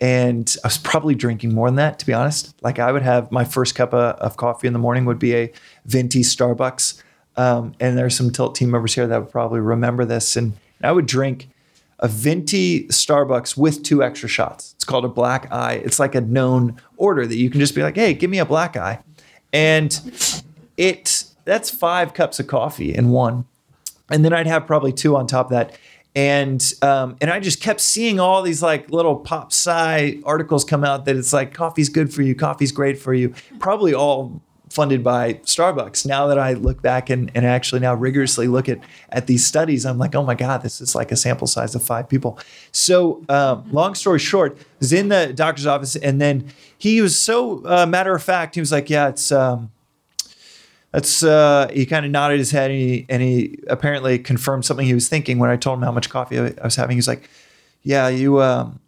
And 0.03 0.57
I 0.65 0.69
was 0.69 0.79
probably 0.79 1.15
drinking 1.15 1.55
more 1.55 1.69
than 1.69 1.77
that, 1.77 1.99
to 1.99 2.07
be 2.07 2.15
honest. 2.15 2.55
Like 2.63 2.79
I 2.79 2.91
would 2.91 3.03
have 3.03 3.31
my 3.31 3.45
first 3.45 3.75
cup 3.75 3.93
of, 3.93 4.17
of 4.17 4.37
coffee 4.39 4.67
in 4.67 4.73
the 4.73 4.79
morning 4.79 5.05
would 5.05 5.19
be 5.19 5.35
a 5.35 5.53
venti 5.85 6.23
Starbucks. 6.23 7.03
Um, 7.37 7.75
and 7.81 7.97
there's 7.97 8.17
some 8.17 8.31
Tilt 8.31 8.55
team 8.55 8.71
members 8.71 8.95
here 8.95 9.07
that 9.07 9.19
would 9.19 9.31
probably 9.31 9.61
remember 9.61 10.05
this. 10.05 10.37
And, 10.37 10.55
I 10.83 10.93
would 10.93 11.05
drink 11.05 11.51
a 11.99 12.09
venti 12.09 12.89
Starbucks 12.89 13.55
with 13.55 13.83
two 13.83 14.03
extra 14.03 14.31
shots. 14.31 14.73
It's 14.77 14.85
called 14.85 15.05
a 15.05 15.09
black 15.09 15.53
eye. 15.53 15.75
It's 15.85 15.99
like 15.99 16.15
a 16.15 16.23
known 16.23 16.81
order 16.97 17.27
that 17.27 17.37
you 17.37 17.51
can 17.51 17.61
just 17.61 17.75
be 17.75 17.83
like, 17.83 17.97
hey, 17.97 18.15
give 18.15 18.31
me 18.31 18.39
a 18.39 18.47
black 18.47 18.79
eye. 18.79 19.01
And 19.53 20.01
it 20.79 21.25
that's 21.45 21.69
five 21.69 22.15
cups 22.15 22.41
of 22.41 22.47
coffee 22.47 22.95
in 22.95 23.11
one. 23.11 23.45
And 24.11 24.25
then 24.25 24.33
I'd 24.33 24.47
have 24.47 24.67
probably 24.67 24.95
two 24.95 25.17
on 25.17 25.27
top 25.27 25.47
of 25.47 25.51
that 25.51 25.77
and 26.15 26.73
um, 26.83 27.17
and 27.21 27.31
I 27.31 27.39
just 27.39 27.61
kept 27.61 27.81
seeing 27.81 28.19
all 28.19 28.43
these 28.43 28.63
like 28.63 28.91
little 28.91 29.17
pop 29.17 29.53
sci 29.53 30.21
articles 30.25 30.65
come 30.65 30.83
out 30.83 31.05
that 31.05 31.17
it's 31.17 31.33
like 31.33 31.55
coffee's 31.55 31.89
good 31.89 32.13
for 32.13 32.23
you, 32.23 32.35
coffee's 32.35 32.73
great 32.73 32.99
for 32.99 33.15
you. 33.15 33.33
Probably 33.61 33.95
all 33.95 34.43
funded 34.71 35.03
by 35.05 35.35
Starbucks. 35.35 36.07
Now 36.07 36.29
that 36.29 36.39
I 36.39 36.55
look 36.55 36.81
back 36.81 37.11
and, 37.11 37.31
and 37.35 37.45
actually 37.45 37.81
now 37.81 37.95
rigorously 37.95 38.47
look 38.47 38.69
at 38.69 38.79
at 39.11 39.27
these 39.27 39.45
studies, 39.45 39.85
I'm 39.85 39.99
like, 39.99 40.15
oh 40.15 40.25
my 40.25 40.35
god, 40.35 40.63
this 40.63 40.81
is 40.81 40.95
like 40.95 41.13
a 41.13 41.17
sample 41.17 41.47
size 41.47 41.75
of 41.75 41.83
five 41.83 42.09
people. 42.09 42.39
So 42.73 43.23
um, 43.29 43.69
long 43.73 43.95
story 43.95 44.21
short, 44.21 44.57
I 44.59 44.65
was 44.79 44.93
in 44.93 45.09
the 45.09 45.33
doctor's 45.35 45.67
office, 45.67 45.97
and 45.97 46.21
then 46.21 46.53
he 46.79 47.03
was 47.03 47.21
so 47.21 47.67
uh, 47.67 47.85
matter 47.87 48.15
of 48.15 48.23
fact. 48.23 48.55
He 48.55 48.61
was 48.61 48.73
like, 48.73 48.89
yeah, 48.89 49.09
it's. 49.09 49.31
Um, 49.31 49.71
that's 50.93 51.23
uh, 51.23 51.69
he 51.73 51.87
kind 51.87 52.05
of 52.05 52.11
nodded 52.11 52.39
his 52.39 52.51
head 52.51 52.73
and 52.73 52.81
he, 52.81 53.07
and 53.09 53.23
he 53.23 53.61
apparently 53.69 54.19
confirmed 54.19 54.65
something 54.65 54.85
he 54.85 54.95
was 54.95 55.09
thinking 55.09 55.39
when 55.39 55.49
I 55.49 55.57
told 55.57 55.79
him 55.79 55.85
how 55.85 55.93
much 55.93 56.11
coffee 56.11 56.37
I 56.37 56.53
was 56.65 56.75
having. 56.75 56.97
He's 56.97 57.07
like, 57.07 57.31
"Yeah, 57.85 58.09
you 58.09 58.43
um, 58.43 58.81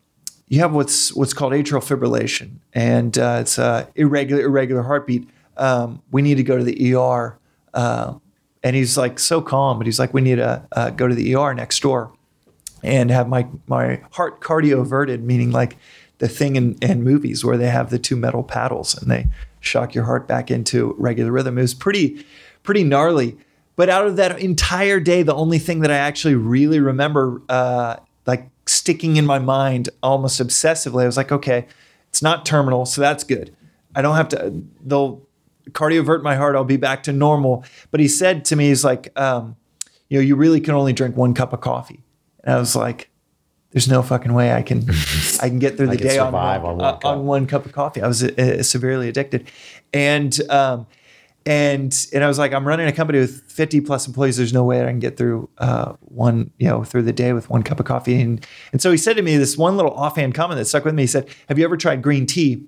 you 0.48 0.58
have 0.58 0.74
what's 0.74 1.14
what's 1.14 1.32
called 1.32 1.52
atrial 1.52 1.80
fibrillation, 1.80 2.56
and 2.74 3.16
uh, 3.16 3.38
it's 3.40 3.56
a 3.56 3.88
irregular 3.94 4.42
irregular 4.42 4.82
heartbeat. 4.82 5.28
Um, 5.56 6.02
we 6.10 6.22
need 6.22 6.36
to 6.36 6.42
go 6.42 6.56
to 6.56 6.64
the 6.64 6.94
ER." 6.94 7.38
And 8.64 8.76
he's 8.76 8.96
like 8.96 9.18
so 9.18 9.40
calm, 9.40 9.78
but 9.78 9.86
he's 9.86 9.98
like, 9.98 10.14
"We 10.14 10.20
need 10.20 10.36
to 10.36 10.66
uh, 10.72 10.90
go 10.90 11.08
to 11.08 11.14
the 11.14 11.34
ER 11.34 11.52
next 11.54 11.80
door 11.80 12.12
and 12.82 13.10
have 13.10 13.28
my 13.28 13.46
my 13.66 14.00
heart 14.12 14.40
cardioverted, 14.40 15.22
meaning 15.22 15.50
like 15.50 15.76
the 16.18 16.28
thing 16.28 16.56
in, 16.56 16.76
in 16.80 17.02
movies 17.02 17.44
where 17.44 17.56
they 17.56 17.68
have 17.68 17.90
the 17.90 17.98
two 17.98 18.16
metal 18.16 18.42
paddles 18.42 19.00
and 19.00 19.10
they." 19.10 19.28
shock 19.62 19.94
your 19.94 20.04
heart 20.04 20.28
back 20.28 20.50
into 20.50 20.94
regular 20.98 21.32
rhythm. 21.32 21.56
It 21.56 21.62
was 21.62 21.74
pretty, 21.74 22.26
pretty 22.62 22.84
gnarly. 22.84 23.38
But 23.76 23.88
out 23.88 24.06
of 24.06 24.16
that 24.16 24.38
entire 24.40 25.00
day, 25.00 25.22
the 25.22 25.34
only 25.34 25.58
thing 25.58 25.80
that 25.80 25.90
I 25.90 25.96
actually 25.96 26.34
really 26.34 26.80
remember, 26.80 27.40
uh, 27.48 27.96
like 28.26 28.50
sticking 28.66 29.16
in 29.16 29.24
my 29.24 29.38
mind 29.38 29.88
almost 30.02 30.40
obsessively, 30.40 31.04
I 31.04 31.06
was 31.06 31.16
like, 31.16 31.32
okay, 31.32 31.66
it's 32.10 32.22
not 32.22 32.44
terminal, 32.44 32.84
so 32.84 33.00
that's 33.00 33.24
good. 33.24 33.56
I 33.94 34.02
don't 34.02 34.16
have 34.16 34.28
to. 34.30 34.62
They'll 34.84 35.22
cardiovert 35.70 36.22
my 36.22 36.36
heart. 36.36 36.56
I'll 36.56 36.64
be 36.64 36.76
back 36.76 37.02
to 37.04 37.12
normal. 37.12 37.64
But 37.90 38.00
he 38.00 38.08
said 38.08 38.44
to 38.46 38.56
me, 38.56 38.68
he's 38.68 38.84
like, 38.84 39.18
um, 39.18 39.56
you 40.08 40.18
know, 40.18 40.22
you 40.22 40.36
really 40.36 40.60
can 40.60 40.74
only 40.74 40.92
drink 40.92 41.16
one 41.16 41.34
cup 41.34 41.52
of 41.52 41.60
coffee. 41.60 42.02
And 42.44 42.54
I 42.54 42.58
was 42.58 42.76
like, 42.76 43.08
there's 43.70 43.88
no 43.88 44.02
fucking 44.02 44.32
way 44.34 44.52
I 44.52 44.62
can 44.62 44.84
I 45.40 45.48
can 45.48 45.58
get 45.58 45.76
through 45.76 45.86
the 45.88 45.96
day 45.96 46.18
on 46.18 46.32
one, 46.32 46.44
on, 46.44 46.62
one 46.62 46.80
uh, 46.80 46.98
on 47.04 47.26
one, 47.26 47.46
cup 47.46 47.64
of 47.66 47.72
coffee. 47.72 48.02
I 48.02 48.06
was 48.06 48.22
uh, 48.22 48.62
severely 48.62 49.08
addicted, 49.08 49.50
and 49.92 50.38
um, 50.50 50.86
and 51.46 52.06
and 52.12 52.22
I 52.22 52.28
was 52.28 52.38
like, 52.38 52.52
I'm 52.52 52.66
running 52.66 52.86
a 52.86 52.92
company 52.92 53.18
with 53.18 53.42
50 53.50 53.80
plus 53.80 54.06
employees. 54.06 54.36
There's 54.36 54.52
no 54.52 54.64
way 54.64 54.82
I 54.82 54.86
can 54.86 54.98
get 54.98 55.16
through 55.16 55.48
uh, 55.58 55.94
one 56.00 56.50
you 56.58 56.68
know 56.68 56.84
through 56.84 57.02
the 57.02 57.12
day 57.12 57.32
with 57.32 57.50
one 57.50 57.62
cup 57.62 57.80
of 57.80 57.86
coffee. 57.86 58.20
And 58.20 58.46
and 58.72 58.82
so 58.82 58.90
he 58.90 58.96
said 58.96 59.16
to 59.16 59.22
me 59.22 59.36
this 59.36 59.56
one 59.56 59.76
little 59.76 59.92
offhand 59.92 60.34
comment 60.34 60.58
that 60.58 60.66
stuck 60.66 60.84
with 60.84 60.94
me. 60.94 61.04
He 61.04 61.08
said, 61.08 61.28
Have 61.48 61.58
you 61.58 61.64
ever 61.64 61.76
tried 61.76 62.02
green 62.02 62.26
tea? 62.26 62.66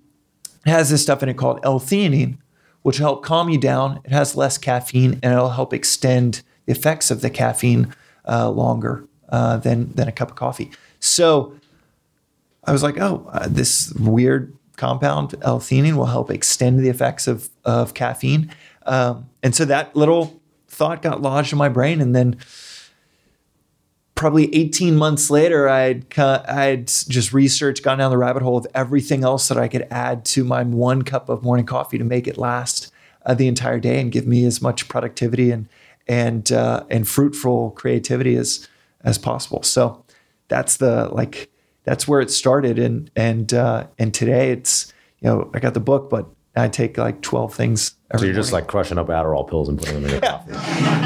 It 0.66 0.70
has 0.70 0.88
this 0.88 1.02
stuff 1.02 1.22
in 1.22 1.28
it 1.28 1.36
called 1.36 1.60
L-theanine, 1.62 2.38
which 2.84 2.98
will 2.98 3.06
help 3.06 3.24
calm 3.24 3.48
you 3.48 3.58
down. 3.58 3.98
It 4.04 4.12
has 4.12 4.36
less 4.36 4.58
caffeine 4.58 5.18
and 5.22 5.32
it'll 5.32 5.50
help 5.50 5.72
extend 5.72 6.42
the 6.66 6.72
effects 6.72 7.10
of 7.10 7.22
the 7.22 7.30
caffeine 7.30 7.94
uh, 8.28 8.50
longer 8.50 9.06
uh, 9.30 9.56
than 9.56 9.92
than 9.94 10.06
a 10.06 10.12
cup 10.12 10.30
of 10.30 10.36
coffee. 10.36 10.70
So 11.00 11.54
I 12.62 12.72
was 12.72 12.82
like, 12.82 13.00
oh, 13.00 13.26
uh, 13.32 13.48
this 13.48 13.92
weird 13.94 14.56
compound 14.76 15.34
L-theanine 15.40 15.94
will 15.94 16.06
help 16.06 16.30
extend 16.30 16.78
the 16.78 16.90
effects 16.90 17.26
of 17.26 17.48
of 17.64 17.94
caffeine. 17.94 18.50
Um, 18.86 19.30
and 19.42 19.54
so 19.54 19.64
that 19.64 19.96
little 19.96 20.40
thought 20.68 21.00
got 21.00 21.22
lodged 21.22 21.52
in 21.52 21.58
my 21.58 21.70
brain, 21.70 22.02
and 22.02 22.14
then 22.14 22.36
probably 24.14 24.54
18 24.54 24.96
months 24.96 25.30
later, 25.30 25.68
I'd 25.68 26.18
I'd 26.18 26.86
just 26.86 27.32
researched, 27.32 27.82
gone 27.82 27.98
down 27.98 28.10
the 28.10 28.18
rabbit 28.18 28.42
hole 28.42 28.56
of 28.56 28.66
everything 28.74 29.24
else 29.24 29.48
that 29.48 29.58
I 29.58 29.68
could 29.68 29.86
add 29.90 30.24
to 30.26 30.44
my 30.44 30.62
one 30.62 31.02
cup 31.02 31.28
of 31.28 31.42
morning 31.42 31.66
coffee 31.66 31.98
to 31.98 32.04
make 32.04 32.26
it 32.26 32.38
last 32.38 32.92
uh, 33.26 33.34
the 33.34 33.48
entire 33.48 33.80
day 33.80 34.00
and 34.00 34.12
give 34.12 34.26
me 34.26 34.44
as 34.44 34.62
much 34.62 34.88
productivity 34.88 35.50
and 35.50 35.68
and 36.06 36.52
uh, 36.52 36.84
and 36.90 37.08
fruitful 37.08 37.72
creativity 37.72 38.36
as 38.36 38.68
as 39.02 39.18
possible. 39.18 39.62
So 39.62 40.04
that's 40.48 40.76
the 40.76 41.08
like 41.08 41.50
that's 41.84 42.06
where 42.06 42.20
it 42.20 42.30
started 42.30 42.78
and 42.78 43.10
and 43.16 43.52
uh, 43.52 43.86
and 43.98 44.12
today 44.12 44.50
it's 44.50 44.92
you 45.20 45.28
know 45.28 45.50
I 45.54 45.58
got 45.58 45.74
the 45.74 45.80
book 45.80 46.10
but 46.10 46.26
I 46.56 46.68
take 46.68 46.96
like 46.98 47.20
12 47.20 47.52
things 47.54 47.82
so 47.82 47.94
you're 48.12 48.18
morning. 48.20 48.34
just 48.34 48.52
like 48.52 48.66
crushing 48.68 48.96
up 48.98 49.08
Adderall 49.08 49.48
pills 49.48 49.68
and 49.68 49.76
putting 49.78 49.94
them 49.94 50.04
in 50.04 50.10
your 50.12 50.20
coffee. 50.20 50.52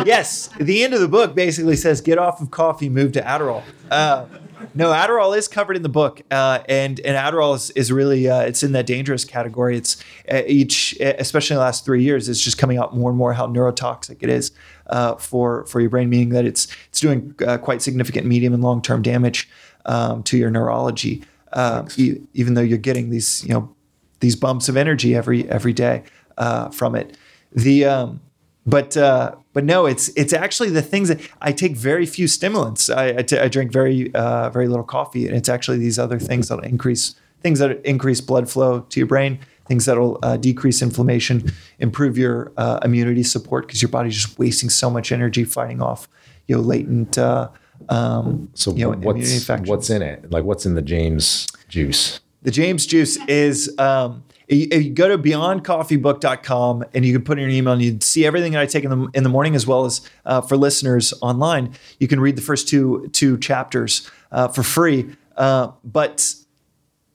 yes. 0.06 0.50
The 0.60 0.84
end 0.84 0.92
of 0.94 1.00
the 1.00 1.08
book 1.08 1.34
basically 1.34 1.76
says 1.76 2.00
get 2.02 2.18
off 2.18 2.40
of 2.42 2.50
coffee, 2.50 2.88
move 2.90 3.12
to 3.12 3.22
Adderall. 3.22 3.62
Uh, 3.90 4.26
no, 4.74 4.88
Adderall 4.92 5.36
is 5.36 5.48
covered 5.48 5.76
in 5.76 5.82
the 5.82 5.88
book, 5.88 6.20
uh, 6.30 6.58
and 6.68 7.00
and 7.00 7.16
Adderall 7.16 7.54
is, 7.54 7.70
is 7.70 7.90
really 7.92 8.28
uh, 8.28 8.40
it's 8.40 8.62
in 8.62 8.72
that 8.72 8.86
dangerous 8.86 9.24
category. 9.24 9.76
It's 9.76 9.96
uh, 10.30 10.42
each, 10.46 10.96
especially 11.00 11.54
in 11.54 11.58
the 11.58 11.64
last 11.64 11.84
three 11.84 12.02
years, 12.02 12.28
it's 12.28 12.40
just 12.42 12.58
coming 12.58 12.76
out 12.76 12.94
more 12.94 13.08
and 13.08 13.16
more 13.16 13.32
how 13.32 13.46
neurotoxic 13.46 14.16
it 14.20 14.28
is 14.28 14.50
uh, 14.88 15.14
for 15.14 15.64
for 15.66 15.80
your 15.80 15.88
brain, 15.90 16.10
meaning 16.10 16.30
that 16.30 16.44
it's 16.44 16.66
it's 16.88 17.00
doing 17.00 17.34
uh, 17.46 17.56
quite 17.58 17.80
significant 17.82 18.26
medium 18.26 18.52
and 18.52 18.62
long 18.62 18.82
term 18.82 19.00
damage 19.00 19.48
um, 19.86 20.22
to 20.24 20.36
your 20.36 20.50
neurology. 20.50 21.22
Um, 21.52 21.88
e- 21.96 22.18
even 22.34 22.54
though 22.54 22.60
you're 22.60 22.76
getting 22.78 23.10
these 23.10 23.44
you 23.44 23.54
know 23.54 23.74
these 24.20 24.36
bumps 24.36 24.68
of 24.68 24.76
energy 24.76 25.14
every 25.14 25.48
every 25.48 25.72
day 25.72 26.02
uh, 26.36 26.70
from 26.70 26.94
it, 26.94 27.16
the 27.52 27.84
um, 27.84 28.20
but 28.68 28.96
uh, 28.96 29.34
but 29.54 29.64
no, 29.64 29.86
it's 29.86 30.08
it's 30.10 30.32
actually 30.34 30.70
the 30.70 30.82
things 30.82 31.08
that 31.08 31.20
I 31.40 31.52
take 31.52 31.74
very 31.74 32.04
few 32.04 32.28
stimulants. 32.28 32.90
I, 32.90 33.08
I, 33.08 33.22
t- 33.22 33.38
I 33.38 33.48
drink 33.48 33.72
very 33.72 34.14
uh, 34.14 34.50
very 34.50 34.68
little 34.68 34.84
coffee, 34.84 35.26
and 35.26 35.34
it's 35.34 35.48
actually 35.48 35.78
these 35.78 35.98
other 35.98 36.18
things 36.18 36.48
that 36.48 36.62
increase 36.64 37.14
things 37.40 37.60
that 37.60 37.84
increase 37.84 38.20
blood 38.20 38.50
flow 38.50 38.80
to 38.80 39.00
your 39.00 39.06
brain, 39.06 39.38
things 39.66 39.86
that'll 39.86 40.18
uh, 40.22 40.36
decrease 40.36 40.82
inflammation, 40.82 41.50
improve 41.78 42.18
your 42.18 42.52
uh, 42.58 42.80
immunity 42.84 43.22
support 43.22 43.66
because 43.66 43.80
your 43.80 43.90
body's 43.90 44.14
just 44.14 44.38
wasting 44.38 44.68
so 44.68 44.90
much 44.90 45.12
energy 45.12 45.44
fighting 45.44 45.80
off, 45.80 46.08
you 46.46 46.54
know, 46.54 46.60
latent. 46.60 47.16
Uh, 47.16 47.48
um, 47.88 48.50
so 48.54 48.74
you 48.74 48.84
know, 48.84 48.96
what's 48.98 49.48
what's 49.48 49.88
in 49.88 50.02
it? 50.02 50.30
Like 50.30 50.44
what's 50.44 50.66
in 50.66 50.74
the 50.74 50.82
James 50.82 51.46
juice? 51.68 52.20
The 52.42 52.50
James 52.50 52.86
juice 52.86 53.16
is 53.26 53.76
um, 53.78 54.22
you, 54.48 54.90
go 54.90 55.08
to 55.08 55.18
beyondcoffeebook.com 55.18 56.84
and 56.94 57.04
you 57.04 57.12
can 57.12 57.22
put 57.22 57.38
in 57.38 57.42
your 57.42 57.50
email 57.50 57.74
and 57.74 57.82
you'd 57.82 58.02
see 58.02 58.24
everything 58.24 58.52
that 58.52 58.62
I 58.62 58.66
take 58.66 58.84
in 58.84 58.90
the, 58.90 59.08
in 59.14 59.22
the 59.22 59.28
morning 59.28 59.54
as 59.54 59.66
well 59.66 59.84
as 59.84 60.00
uh, 60.24 60.40
for 60.40 60.56
listeners 60.56 61.12
online. 61.20 61.74
You 61.98 62.08
can 62.08 62.20
read 62.20 62.36
the 62.36 62.42
first 62.42 62.68
two 62.68 63.08
two 63.12 63.38
chapters 63.38 64.08
uh, 64.32 64.48
for 64.48 64.62
free. 64.62 65.14
Uh, 65.36 65.72
but 65.84 66.34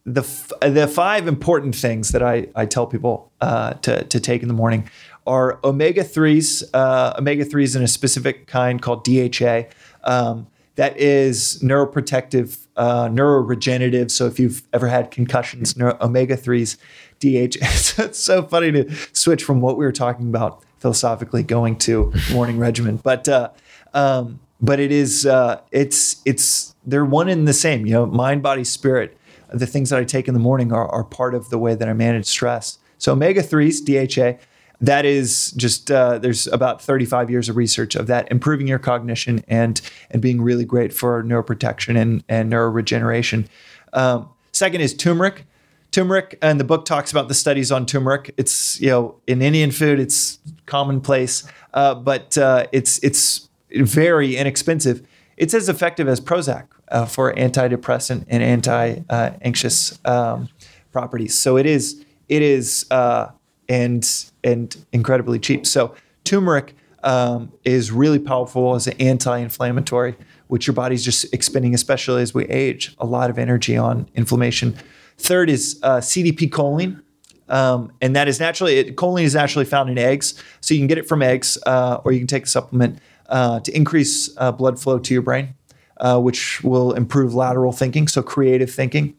the 0.06 0.22
f- 0.22 0.52
the 0.62 0.88
five 0.88 1.28
important 1.28 1.76
things 1.76 2.10
that 2.10 2.22
I, 2.22 2.48
I 2.56 2.66
tell 2.66 2.86
people 2.86 3.32
uh, 3.42 3.74
to, 3.74 4.04
to 4.04 4.20
take 4.20 4.42
in 4.42 4.48
the 4.48 4.54
morning 4.54 4.90
are 5.26 5.60
omega 5.64 6.04
3s, 6.04 6.64
uh, 6.74 7.14
omega 7.18 7.46
3s 7.46 7.76
in 7.78 7.82
a 7.82 7.88
specific 7.88 8.46
kind 8.46 8.82
called 8.82 9.06
DHA. 9.06 9.64
Um, 10.04 10.48
that 10.76 10.98
is 10.98 11.60
neuroprotective, 11.62 12.66
uh, 12.76 13.08
neuroregenerative. 13.08 14.10
So 14.10 14.26
if 14.26 14.40
you've 14.40 14.64
ever 14.74 14.88
had 14.88 15.12
concussions, 15.12 15.78
neuro- 15.78 15.98
omega 16.02 16.36
3s, 16.36 16.78
DHA. 17.20 18.04
it's 18.04 18.20
so 18.20 18.44
funny 18.44 18.72
to 18.72 18.94
switch 19.14 19.44
from 19.44 19.62
what 19.62 19.78
we 19.78 19.86
were 19.86 19.92
talking 19.92 20.28
about 20.28 20.64
philosophically 20.80 21.44
going 21.44 21.78
to 21.78 22.12
morning 22.32 22.58
regimen. 22.58 22.98
But 22.98 23.30
uh, 23.30 23.52
um, 23.94 24.40
but 24.62 24.80
it 24.80 24.92
is 24.92 25.26
uh, 25.26 25.62
it's 25.72 26.22
it's 26.26 26.76
they're 26.86 27.06
one 27.06 27.30
and 27.30 27.48
the 27.48 27.54
same. 27.54 27.86
You 27.86 27.94
know, 27.94 28.06
mind, 28.06 28.44
body, 28.44 28.64
spirit. 28.64 29.18
The 29.50 29.68
things 29.68 29.92
that 29.92 30.00
I 30.00 30.04
take 30.04 30.28
in 30.28 30.34
the 30.34 30.40
morning 30.40 30.74
are, 30.74 30.88
are 30.90 31.04
part 31.04 31.36
of 31.36 31.50
the 31.50 31.60
way 31.60 31.76
that 31.76 31.88
I 31.88 31.94
manage 31.94 32.26
stress. 32.26 32.80
So 32.98 33.14
omega 33.14 33.44
threes, 33.44 33.80
DHA. 33.82 34.40
That 34.84 35.06
is 35.06 35.52
just 35.52 35.90
uh, 35.90 36.20
there's 36.20 36.46
about 36.48 36.82
35 36.82 37.30
years 37.30 37.48
of 37.48 37.56
research 37.56 37.96
of 37.96 38.08
that 38.08 38.30
improving 38.30 38.68
your 38.68 38.80
cognition 38.80 39.44
and 39.48 39.80
and 40.12 40.22
being 40.22 40.42
really 40.42 40.66
great 40.66 40.94
for 40.94 41.24
neuroprotection 41.24 41.96
and 41.96 42.24
and 42.28 42.52
neuroregeneration. 42.52 43.48
Um, 43.94 44.30
second 44.52 44.82
is 44.82 44.94
turmeric. 44.94 45.46
Turmeric 45.92 46.38
and 46.42 46.60
the 46.60 46.64
book 46.64 46.84
talks 46.86 47.12
about 47.12 47.30
the 47.30 47.34
studies 47.34 47.72
on 47.72 47.86
turmeric. 47.86 48.34
It's 48.36 48.82
you 48.82 48.90
know 48.90 49.22
in 49.26 49.42
indian 49.42 49.72
food 49.72 50.02
it's 50.02 50.40
commonplace 50.66 51.48
uh, 51.74 51.96
but 51.96 52.38
uh, 52.38 52.68
it's 52.74 53.00
it's 53.04 53.50
very 53.72 54.36
inexpensive. 54.36 55.06
It's 55.38 55.54
as 55.54 55.70
effective 55.70 56.08
as 56.08 56.22
prozac 56.22 56.68
uh, 56.90 57.06
for 57.06 57.34
antidepressant 57.34 58.26
and 58.28 58.44
anti-anxious 58.44 59.98
um, 60.06 60.50
properties. 60.92 61.38
So 61.38 61.58
it 61.58 61.66
is 61.66 62.04
it 62.28 62.42
is 62.42 62.86
uh, 62.92 63.28
and 63.70 64.04
and 64.44 64.86
incredibly 64.92 65.40
cheap 65.40 65.66
so 65.66 65.96
turmeric 66.24 66.76
um, 67.04 67.52
is 67.66 67.92
really 67.92 68.20
powerful 68.20 68.76
as 68.76 68.88
an 68.88 68.94
anti-inflammatory 69.00 70.16
which 70.48 70.68
your 70.68 70.74
body's 70.74 71.04
just 71.04 71.34
expending 71.34 71.74
especially 71.74 72.22
as 72.22 72.34
we 72.34 72.46
age 72.46 72.96
a 73.00 73.06
lot 73.06 73.30
of 73.30 73.38
energy 73.38 73.76
on 73.76 74.08
inflammation 74.16 74.76
Third 75.18 75.50
is 75.50 75.80
uh, 75.84 75.98
CDP 75.98 76.50
choline. 76.50 77.02
Um, 77.50 77.92
and 78.02 78.16
that 78.16 78.28
is 78.28 78.40
naturally, 78.40 78.80
it, 78.80 78.96
choline 78.96 79.24
is 79.24 79.36
naturally 79.36 79.66
found 79.66 79.90
in 79.90 79.98
eggs. 79.98 80.42
So 80.62 80.74
you 80.74 80.80
can 80.80 80.88
get 80.88 80.98
it 80.98 81.08
from 81.08 81.22
eggs 81.22 81.58
uh, 81.66 82.02
or 82.04 82.12
you 82.12 82.20
can 82.20 82.28
take 82.28 82.44
a 82.44 82.50
supplement 82.50 83.00
uh, 83.28 83.60
to 83.62 83.76
increase 83.76 84.36
uh, 84.38 84.52
blood 84.52 84.80
flow 84.80 85.00
to 85.00 85.14
your 85.14 85.24
brain, 85.24 85.56
uh, 85.98 86.20
which 86.20 86.64
will 86.64 86.94
improve 86.94 87.34
lateral 87.34 87.72
thinking, 87.72 88.08
so 88.08 88.24
creative 88.24 88.72
thinking. 88.72 89.16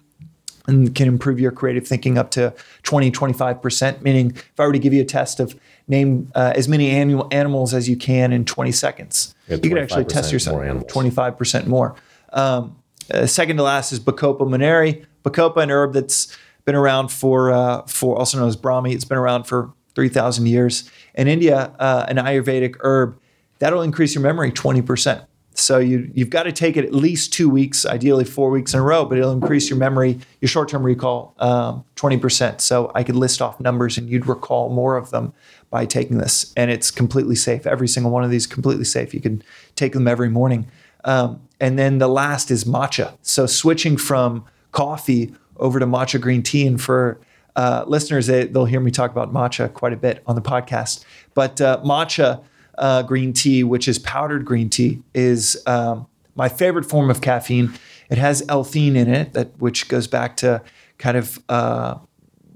And 0.66 0.94
can 0.94 1.08
improve 1.08 1.38
your 1.38 1.52
creative 1.52 1.86
thinking 1.86 2.16
up 2.16 2.30
to 2.32 2.54
20, 2.84 3.10
25%. 3.10 4.00
Meaning, 4.00 4.30
if 4.34 4.58
I 4.58 4.66
were 4.66 4.72
to 4.72 4.78
give 4.78 4.94
you 4.94 5.02
a 5.02 5.04
test 5.04 5.38
of 5.38 5.54
name 5.88 6.32
uh, 6.34 6.54
as 6.56 6.68
many 6.68 6.90
animal, 6.90 7.28
animals 7.30 7.74
as 7.74 7.86
you 7.88 7.96
can 7.96 8.32
in 8.32 8.46
20 8.46 8.72
seconds, 8.72 9.34
you 9.48 9.58
could 9.58 9.78
actually 9.78 10.04
test 10.06 10.32
yourself 10.32 10.56
25% 10.56 11.66
more. 11.66 11.94
Um, 12.32 12.76
uh, 13.12 13.26
second 13.26 13.58
to 13.58 13.62
last 13.62 13.92
is 13.92 14.00
Bacopa 14.00 14.48
monnieri. 14.48 15.04
Bacopa, 15.22 15.62
an 15.62 15.70
herb 15.70 15.92
that's 15.92 16.34
been 16.64 16.74
around 16.74 17.08
for, 17.08 17.52
uh, 17.52 17.82
for 17.82 18.18
also 18.18 18.38
known 18.38 18.48
as 18.48 18.56
Brahmi. 18.56 18.94
It's 18.94 19.04
been 19.04 19.18
around 19.18 19.44
for 19.44 19.72
3,000 19.94 20.46
years. 20.46 20.90
In 21.14 21.28
India, 21.28 21.72
uh, 21.78 22.06
an 22.08 22.16
Ayurvedic 22.16 22.76
herb, 22.80 23.18
that'll 23.58 23.82
increase 23.82 24.14
your 24.14 24.22
memory 24.22 24.50
20%. 24.50 25.26
So 25.54 25.78
you, 25.78 26.10
you've 26.12 26.30
got 26.30 26.44
to 26.44 26.52
take 26.52 26.76
it 26.76 26.84
at 26.84 26.92
least 26.92 27.32
two 27.32 27.48
weeks, 27.48 27.86
ideally 27.86 28.24
four 28.24 28.50
weeks 28.50 28.74
in 28.74 28.80
a 28.80 28.82
row, 28.82 29.04
but 29.04 29.18
it'll 29.18 29.32
increase 29.32 29.70
your 29.70 29.78
memory, 29.78 30.18
your 30.40 30.48
short 30.48 30.68
term 30.68 30.82
recall, 30.82 31.34
um, 31.38 31.84
20%. 31.96 32.60
So 32.60 32.90
I 32.94 33.04
could 33.04 33.14
list 33.14 33.40
off 33.40 33.60
numbers 33.60 33.96
and 33.96 34.10
you'd 34.10 34.26
recall 34.26 34.68
more 34.68 34.96
of 34.96 35.10
them 35.10 35.32
by 35.70 35.86
taking 35.86 36.18
this. 36.18 36.52
And 36.56 36.70
it's 36.70 36.90
completely 36.90 37.36
safe. 37.36 37.66
Every 37.66 37.88
single 37.88 38.10
one 38.10 38.24
of 38.24 38.30
these 38.30 38.46
completely 38.46 38.84
safe. 38.84 39.14
You 39.14 39.20
can 39.20 39.42
take 39.76 39.92
them 39.92 40.08
every 40.08 40.28
morning. 40.28 40.66
Um, 41.04 41.40
and 41.60 41.78
then 41.78 41.98
the 41.98 42.08
last 42.08 42.50
is 42.50 42.64
matcha. 42.64 43.16
So 43.22 43.46
switching 43.46 43.96
from 43.96 44.44
coffee 44.72 45.34
over 45.56 45.78
to 45.78 45.86
matcha 45.86 46.20
green 46.20 46.42
tea. 46.42 46.66
And 46.66 46.80
for 46.80 47.20
uh, 47.54 47.84
listeners, 47.86 48.26
they, 48.26 48.46
will 48.46 48.64
hear 48.64 48.80
me 48.80 48.90
talk 48.90 49.12
about 49.12 49.32
matcha 49.32 49.72
quite 49.72 49.92
a 49.92 49.96
bit 49.96 50.22
on 50.26 50.34
the 50.34 50.42
podcast. 50.42 51.04
But 51.34 51.60
uh, 51.60 51.80
matcha 51.84 52.42
uh, 52.78 53.02
green 53.02 53.32
tea, 53.32 53.64
which 53.64 53.88
is 53.88 53.98
powdered 53.98 54.44
green 54.44 54.68
tea, 54.68 55.02
is 55.14 55.62
um, 55.66 56.06
my 56.34 56.48
favorite 56.48 56.84
form 56.84 57.10
of 57.10 57.20
caffeine. 57.20 57.72
It 58.10 58.18
has 58.18 58.44
L-theanine 58.48 58.96
in 58.96 59.08
it, 59.08 59.32
that 59.32 59.58
which 59.58 59.88
goes 59.88 60.06
back 60.06 60.36
to 60.38 60.62
kind 60.98 61.16
of 61.16 61.42
uh, 61.48 61.96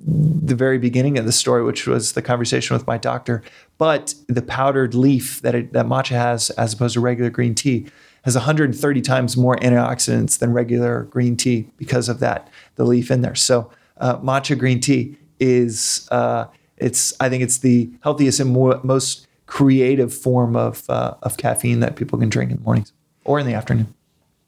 the 0.04 0.54
very 0.54 0.78
beginning 0.78 1.18
of 1.18 1.26
the 1.26 1.32
story, 1.32 1.62
which 1.62 1.86
was 1.86 2.12
the 2.12 2.22
conversation 2.22 2.74
with 2.74 2.86
my 2.86 2.98
doctor. 2.98 3.42
But 3.78 4.14
the 4.26 4.42
powdered 4.42 4.94
leaf 4.94 5.40
that 5.42 5.54
it, 5.54 5.72
that 5.72 5.86
matcha 5.86 6.16
has, 6.16 6.50
as 6.50 6.72
opposed 6.72 6.94
to 6.94 7.00
regular 7.00 7.30
green 7.30 7.54
tea, 7.54 7.86
has 8.22 8.34
130 8.34 9.00
times 9.00 9.36
more 9.36 9.56
antioxidants 9.56 10.38
than 10.38 10.52
regular 10.52 11.04
green 11.04 11.36
tea 11.36 11.70
because 11.76 12.08
of 12.08 12.20
that 12.20 12.48
the 12.74 12.84
leaf 12.84 13.10
in 13.10 13.22
there. 13.22 13.34
So 13.34 13.70
uh, 13.98 14.18
matcha 14.18 14.58
green 14.58 14.80
tea 14.80 15.16
is 15.40 16.08
uh, 16.10 16.46
it's 16.76 17.14
I 17.20 17.28
think 17.28 17.42
it's 17.42 17.58
the 17.58 17.90
healthiest 18.02 18.40
and 18.40 18.50
more, 18.50 18.80
most 18.82 19.27
creative 19.48 20.14
form 20.14 20.54
of 20.54 20.88
uh, 20.88 21.14
of 21.22 21.36
caffeine 21.36 21.80
that 21.80 21.96
people 21.96 22.18
can 22.18 22.28
drink 22.28 22.52
in 22.52 22.58
the 22.58 22.62
mornings 22.62 22.92
or 23.24 23.40
in 23.40 23.46
the 23.46 23.54
afternoon. 23.54 23.92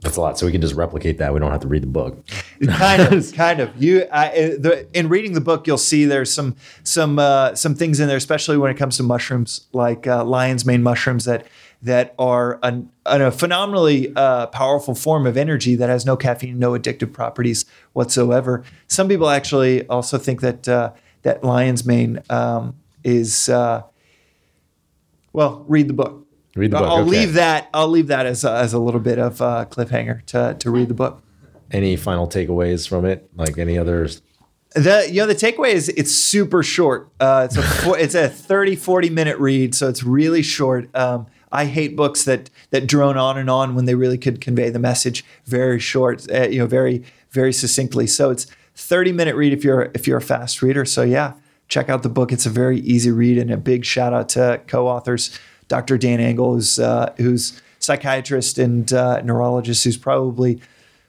That's 0.02 0.16
a 0.16 0.20
lot. 0.20 0.39
So 0.39 0.47
we 0.47 0.52
can 0.52 0.62
just 0.62 0.74
replicate 0.74 1.18
that. 1.18 1.35
We 1.35 1.40
don't 1.40 1.51
have 1.51 1.60
to 1.60 1.68
read 1.68 1.82
the 1.82 1.86
book. 1.86 2.24
kind 2.66 3.02
of, 3.02 3.32
kind 3.35 3.60
of. 3.60 3.70
You 3.82 4.06
I, 4.10 4.28
the, 4.59 4.86
in 4.94 5.09
reading 5.09 5.35
the 5.35 5.43
book, 5.43 5.66
you'll 5.66 5.77
see 5.77 6.06
there's 6.06 6.32
some 6.32 6.56
some 6.85 7.18
uh, 7.18 7.55
some 7.55 7.74
things 7.74 8.01
in 8.01 8.09
there, 8.09 8.16
especially 8.16 8.56
when 8.56 8.70
it 8.70 8.78
comes 8.78 8.97
to 8.98 9.02
mushrooms, 9.02 9.66
like 9.72 10.06
uh, 10.06 10.24
lion's 10.24 10.64
mane 10.64 10.82
mushrooms 10.82 11.24
that 11.24 11.47
that 11.82 12.14
are 12.18 12.59
an, 12.62 12.90
a 13.06 13.31
phenomenally 13.31 14.12
uh, 14.14 14.47
powerful 14.48 14.94
form 14.94 15.27
of 15.27 15.36
energy 15.36 15.77
that 15.77 15.89
has 15.89 16.05
no 16.05 16.16
caffeine, 16.16 16.59
no 16.59 16.72
addictive 16.72 17.12
properties 17.12 17.64
whatsoever. 17.94 18.62
Some 18.86 19.09
people 19.09 19.28
actually 19.31 19.86
also 19.89 20.18
think 20.18 20.40
that 20.43 20.68
uh, 20.68 20.93
that 21.22 21.43
lion's 21.43 21.86
mane 21.86 22.22
um, 22.28 22.74
is 23.02 23.48
uh, 23.48 23.82
well. 25.32 25.65
Read 25.69 25.89
the 25.89 25.94
book. 25.94 26.27
Read 26.57 26.73
the 26.73 26.78
book. 26.78 26.89
I'll 26.89 27.01
okay. 27.01 27.11
leave 27.11 27.32
that. 27.35 27.69
I'll 27.73 27.89
leave 27.89 28.09
that 28.09 28.27
as 28.27 28.44
a, 28.44 28.52
as 28.52 28.73
a 28.73 28.78
little 28.78 29.01
bit 29.01 29.19
of 29.19 29.40
a 29.40 29.66
cliffhanger 29.70 30.24
to 30.27 30.57
to 30.59 30.70
read 30.70 30.89
the 30.89 30.94
book. 30.94 31.23
Any 31.70 31.97
final 31.97 32.27
takeaways 32.27 32.89
from 32.89 33.05
it? 33.05 33.31
Like 33.36 33.57
any 33.59 33.78
others? 33.78 34.23
The 34.74 35.09
you 35.09 35.20
know 35.20 35.27
the 35.27 35.35
takeaway 35.35 35.70
is 35.73 35.89
it's 35.90 36.12
super 36.12 36.62
short. 36.62 37.11
Uh, 37.20 37.48
it's 37.51 37.57
a 37.57 37.93
it's 37.94 38.15
a 38.15 38.28
30 38.28 38.77
40 38.77 39.11
minute 39.11 39.39
read, 39.39 39.74
so 39.74 39.89
it's 39.89 40.02
really 40.02 40.43
short. 40.43 40.94
Um, 40.97 41.27
I 41.52 41.65
hate 41.65 41.97
books 41.97 42.24
that 42.24 42.51
that 42.70 42.86
drone 42.86 43.16
on 43.16 43.36
and 43.36 43.51
on 43.51 43.74
when 43.74 43.85
they 43.85 43.94
really 43.94 44.19
could 44.19 44.40
convey 44.40 44.70
the 44.70 44.78
message 44.78 45.24
very 45.44 45.81
short, 45.81 46.31
uh, 46.32 46.48
you 46.48 46.59
know, 46.61 46.66
very 46.66 47.05
very 47.31 47.52
succinctly. 47.52 48.07
So 48.07 48.31
it's 48.31 48.47
30 48.74 49.12
minute 49.12 49.36
read 49.36 49.52
if 49.52 49.65
you're 49.65 49.90
if 49.94 50.07
you're 50.07 50.19
a 50.19 50.23
fast 50.23 50.62
reader. 50.62 50.85
So 50.85 51.02
yeah, 51.02 51.35
check 51.70 51.88
out 51.88 52.02
the 52.02 52.10
book. 52.10 52.32
It's 52.32 52.44
a 52.44 52.51
very 52.51 52.80
easy 52.80 53.10
read, 53.10 53.38
and 53.38 53.51
a 53.51 53.56
big 53.56 53.86
shout 53.86 54.12
out 54.12 54.28
to 54.30 54.60
co-authors 54.66 55.38
Dr. 55.68 55.97
Dan 55.97 56.20
Engle, 56.20 56.55
who's 56.55 56.78
uh, 56.78 57.14
who's 57.16 57.59
psychiatrist 57.78 58.59
and 58.59 58.92
uh, 58.92 59.22
neurologist, 59.22 59.84
who's 59.84 59.97
probably 59.97 60.60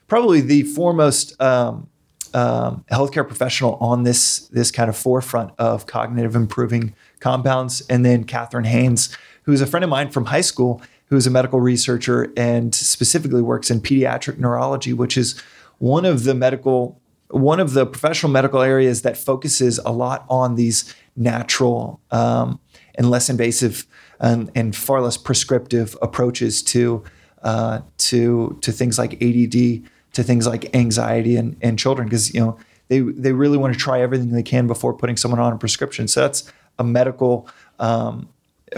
probably 0.08 0.40
the 0.40 0.62
foremost 0.62 1.38
um, 1.42 1.88
um, 2.32 2.86
healthcare 2.90 3.26
professional 3.26 3.74
on 3.74 4.04
this 4.04 4.48
this 4.48 4.70
kind 4.70 4.88
of 4.88 4.96
forefront 4.96 5.52
of 5.58 5.86
cognitive 5.86 6.34
improving 6.34 6.94
compounds, 7.20 7.82
and 7.90 8.06
then 8.06 8.24
Catherine 8.24 8.64
Haynes 8.64 9.14
who's 9.44 9.60
a 9.60 9.66
friend 9.66 9.84
of 9.84 9.90
mine 9.90 10.10
from 10.10 10.26
high 10.26 10.40
school, 10.40 10.82
who's 11.06 11.26
a 11.26 11.30
medical 11.30 11.60
researcher 11.60 12.32
and 12.36 12.74
specifically 12.74 13.42
works 13.42 13.70
in 13.70 13.80
pediatric 13.80 14.38
neurology, 14.38 14.92
which 14.92 15.16
is 15.16 15.40
one 15.78 16.04
of 16.04 16.24
the 16.24 16.34
medical 16.34 17.00
one 17.32 17.60
of 17.60 17.72
the 17.72 17.86
professional 17.86 18.30
medical 18.30 18.60
areas 18.60 19.02
that 19.02 19.16
focuses 19.16 19.78
a 19.78 19.90
lot 19.90 20.24
on 20.28 20.54
these 20.54 20.94
natural 21.16 22.00
um, 22.10 22.60
and 22.94 23.10
less 23.10 23.30
invasive 23.30 23.86
and, 24.20 24.50
and, 24.54 24.76
far 24.76 25.00
less 25.00 25.16
prescriptive 25.16 25.96
approaches 26.00 26.62
to 26.62 27.02
uh, 27.42 27.80
to 27.98 28.56
to 28.60 28.70
things 28.70 28.98
like 28.98 29.14
ADD, 29.14 29.82
to 30.12 30.22
things 30.22 30.46
like 30.46 30.74
anxiety 30.76 31.36
and, 31.36 31.56
and 31.60 31.78
children, 31.78 32.06
because 32.06 32.32
you 32.32 32.40
know 32.40 32.56
they 32.88 33.00
they 33.00 33.32
really 33.32 33.58
want 33.58 33.72
to 33.72 33.80
try 33.80 34.00
everything 34.00 34.30
they 34.30 34.42
can 34.42 34.66
before 34.66 34.94
putting 34.94 35.16
someone 35.16 35.40
on 35.40 35.52
a 35.52 35.58
prescription. 35.58 36.06
So 36.06 36.20
that's 36.20 36.52
a 36.78 36.84
medical 36.84 37.48
um, 37.80 38.28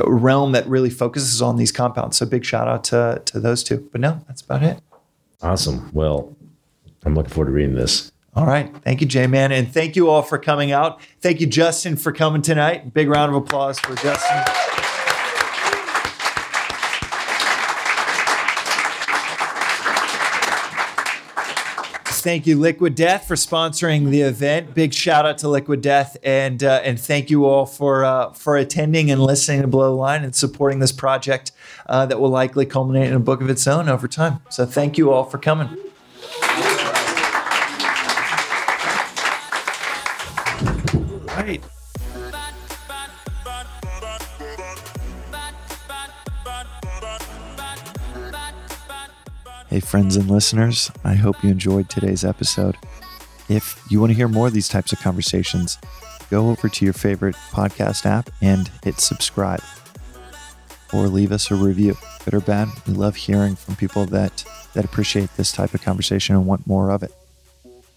realm 0.06 0.52
that 0.52 0.66
really 0.66 0.90
focuses 0.90 1.42
on 1.42 1.56
these 1.56 1.72
compounds. 1.72 2.16
So 2.16 2.24
big 2.24 2.44
shout 2.44 2.68
out 2.68 2.84
to 2.84 3.20
to 3.26 3.40
those 3.40 3.62
two. 3.62 3.86
But 3.92 4.00
no, 4.00 4.24
that's 4.26 4.40
about 4.40 4.62
it. 4.62 4.80
Awesome. 5.42 5.90
Well, 5.92 6.34
I'm 7.04 7.14
looking 7.14 7.32
forward 7.32 7.50
to 7.50 7.52
reading 7.52 7.74
this. 7.74 8.10
All 8.36 8.46
right. 8.46 8.74
Thank 8.82 9.00
you, 9.00 9.06
J 9.06 9.26
Man. 9.26 9.52
And 9.52 9.72
thank 9.72 9.94
you 9.94 10.10
all 10.10 10.22
for 10.22 10.38
coming 10.38 10.72
out. 10.72 11.00
Thank 11.20 11.40
you, 11.40 11.46
Justin, 11.46 11.96
for 11.96 12.12
coming 12.12 12.42
tonight. 12.42 12.92
Big 12.92 13.08
round 13.08 13.34
of 13.34 13.42
applause 13.42 13.78
for 13.78 13.94
Justin. 13.96 14.42
thank 22.24 22.46
you, 22.46 22.58
Liquid 22.58 22.94
Death, 22.94 23.28
for 23.28 23.34
sponsoring 23.34 24.08
the 24.08 24.22
event. 24.22 24.74
Big 24.74 24.94
shout 24.94 25.26
out 25.26 25.36
to 25.38 25.48
Liquid 25.48 25.82
Death, 25.82 26.16
and 26.22 26.64
uh, 26.64 26.80
and 26.82 26.98
thank 26.98 27.28
you 27.28 27.44
all 27.44 27.66
for 27.66 28.02
uh, 28.02 28.32
for 28.32 28.56
attending 28.56 29.10
and 29.10 29.22
listening 29.22 29.60
to 29.60 29.68
Below 29.68 29.90
the 29.90 29.96
Line 29.96 30.24
and 30.24 30.34
supporting 30.34 30.78
this 30.78 30.90
project 30.90 31.52
uh, 31.86 32.06
that 32.06 32.18
will 32.18 32.30
likely 32.30 32.64
culminate 32.64 33.08
in 33.08 33.14
a 33.14 33.20
book 33.20 33.42
of 33.42 33.50
its 33.50 33.68
own 33.68 33.90
over 33.90 34.08
time. 34.08 34.40
So 34.48 34.64
thank 34.64 34.96
you 34.96 35.12
all 35.12 35.24
for 35.24 35.38
coming. 35.38 35.68
Right. 41.44 41.62
Hey, 49.68 49.80
friends 49.80 50.16
and 50.16 50.30
listeners, 50.30 50.90
I 51.04 51.12
hope 51.12 51.44
you 51.44 51.50
enjoyed 51.50 51.90
today's 51.90 52.24
episode. 52.24 52.78
If 53.50 53.78
you 53.90 54.00
want 54.00 54.08
to 54.12 54.16
hear 54.16 54.26
more 54.26 54.46
of 54.46 54.54
these 54.54 54.70
types 54.70 54.94
of 54.94 55.00
conversations, 55.00 55.76
go 56.30 56.48
over 56.48 56.70
to 56.70 56.84
your 56.86 56.94
favorite 56.94 57.36
podcast 57.50 58.06
app 58.06 58.30
and 58.40 58.70
hit 58.82 58.98
subscribe 58.98 59.60
or 60.94 61.08
leave 61.08 61.30
us 61.30 61.50
a 61.50 61.56
review. 61.56 61.94
Good 62.24 62.32
or 62.32 62.40
bad, 62.40 62.68
we 62.86 62.94
love 62.94 63.16
hearing 63.16 63.54
from 63.54 63.76
people 63.76 64.06
that, 64.06 64.46
that 64.72 64.86
appreciate 64.86 65.36
this 65.36 65.52
type 65.52 65.74
of 65.74 65.82
conversation 65.82 66.36
and 66.36 66.46
want 66.46 66.66
more 66.66 66.90
of 66.90 67.02
it. 67.02 67.12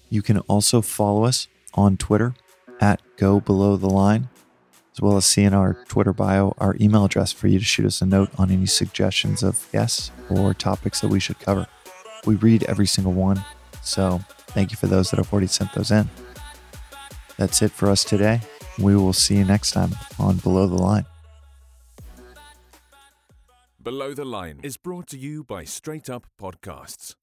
You 0.10 0.22
can 0.22 0.40
also 0.40 0.82
follow 0.82 1.24
us 1.24 1.48
on 1.76 1.96
Twitter 1.96 2.34
at 2.80 3.02
Go 3.18 3.40
Below 3.40 3.78
the 3.78 3.90
Line, 3.90 4.30
as 4.94 5.02
well 5.02 5.18
as 5.18 5.26
see 5.26 5.44
in 5.44 5.54
our 5.54 5.74
Twitter 5.88 6.14
bio 6.14 6.54
our 6.58 6.76
email 6.80 7.06
address 7.06 7.32
for 7.32 7.48
you 7.48 7.60
to 7.60 7.66
shoot 7.66 7.86
us 7.86 8.02
a 8.02 8.06
note 8.06 8.30
on 8.38 8.52
any 8.52 8.66
suggestions 8.66 9.44
of 9.44 9.68
guests 9.72 10.12
or 10.30 10.54
topics 10.54 11.02
that 11.02 11.10
we 11.10 11.20
should 11.20 11.40
cover. 11.40 11.68
We 12.26 12.36
read 12.36 12.64
every 12.64 12.88
single 12.88 13.14
one, 13.14 13.44
so 13.82 14.20
thank 14.48 14.72
you 14.72 14.78
for 14.78 14.88
those 14.88 15.12
that 15.12 15.18
have 15.18 15.32
already 15.32 15.48
sent 15.48 15.74
those 15.74 15.92
in. 15.92 16.10
That's 17.38 17.62
it 17.62 17.72
for 17.72 17.90
us 17.90 18.04
today. 18.04 18.42
We 18.80 18.96
will 18.96 19.14
see 19.14 19.38
you 19.38 19.46
next 19.46 19.72
time 19.72 19.92
on 20.20 20.38
Below 20.38 20.68
the 20.68 20.76
Line. 20.76 21.06
Below 23.82 24.14
the 24.14 24.26
Line 24.26 24.60
is 24.64 24.76
brought 24.76 25.08
to 25.08 25.18
you 25.18 25.44
by 25.44 25.64
Straight 25.64 26.10
Up 26.10 26.28
Podcasts. 26.40 27.16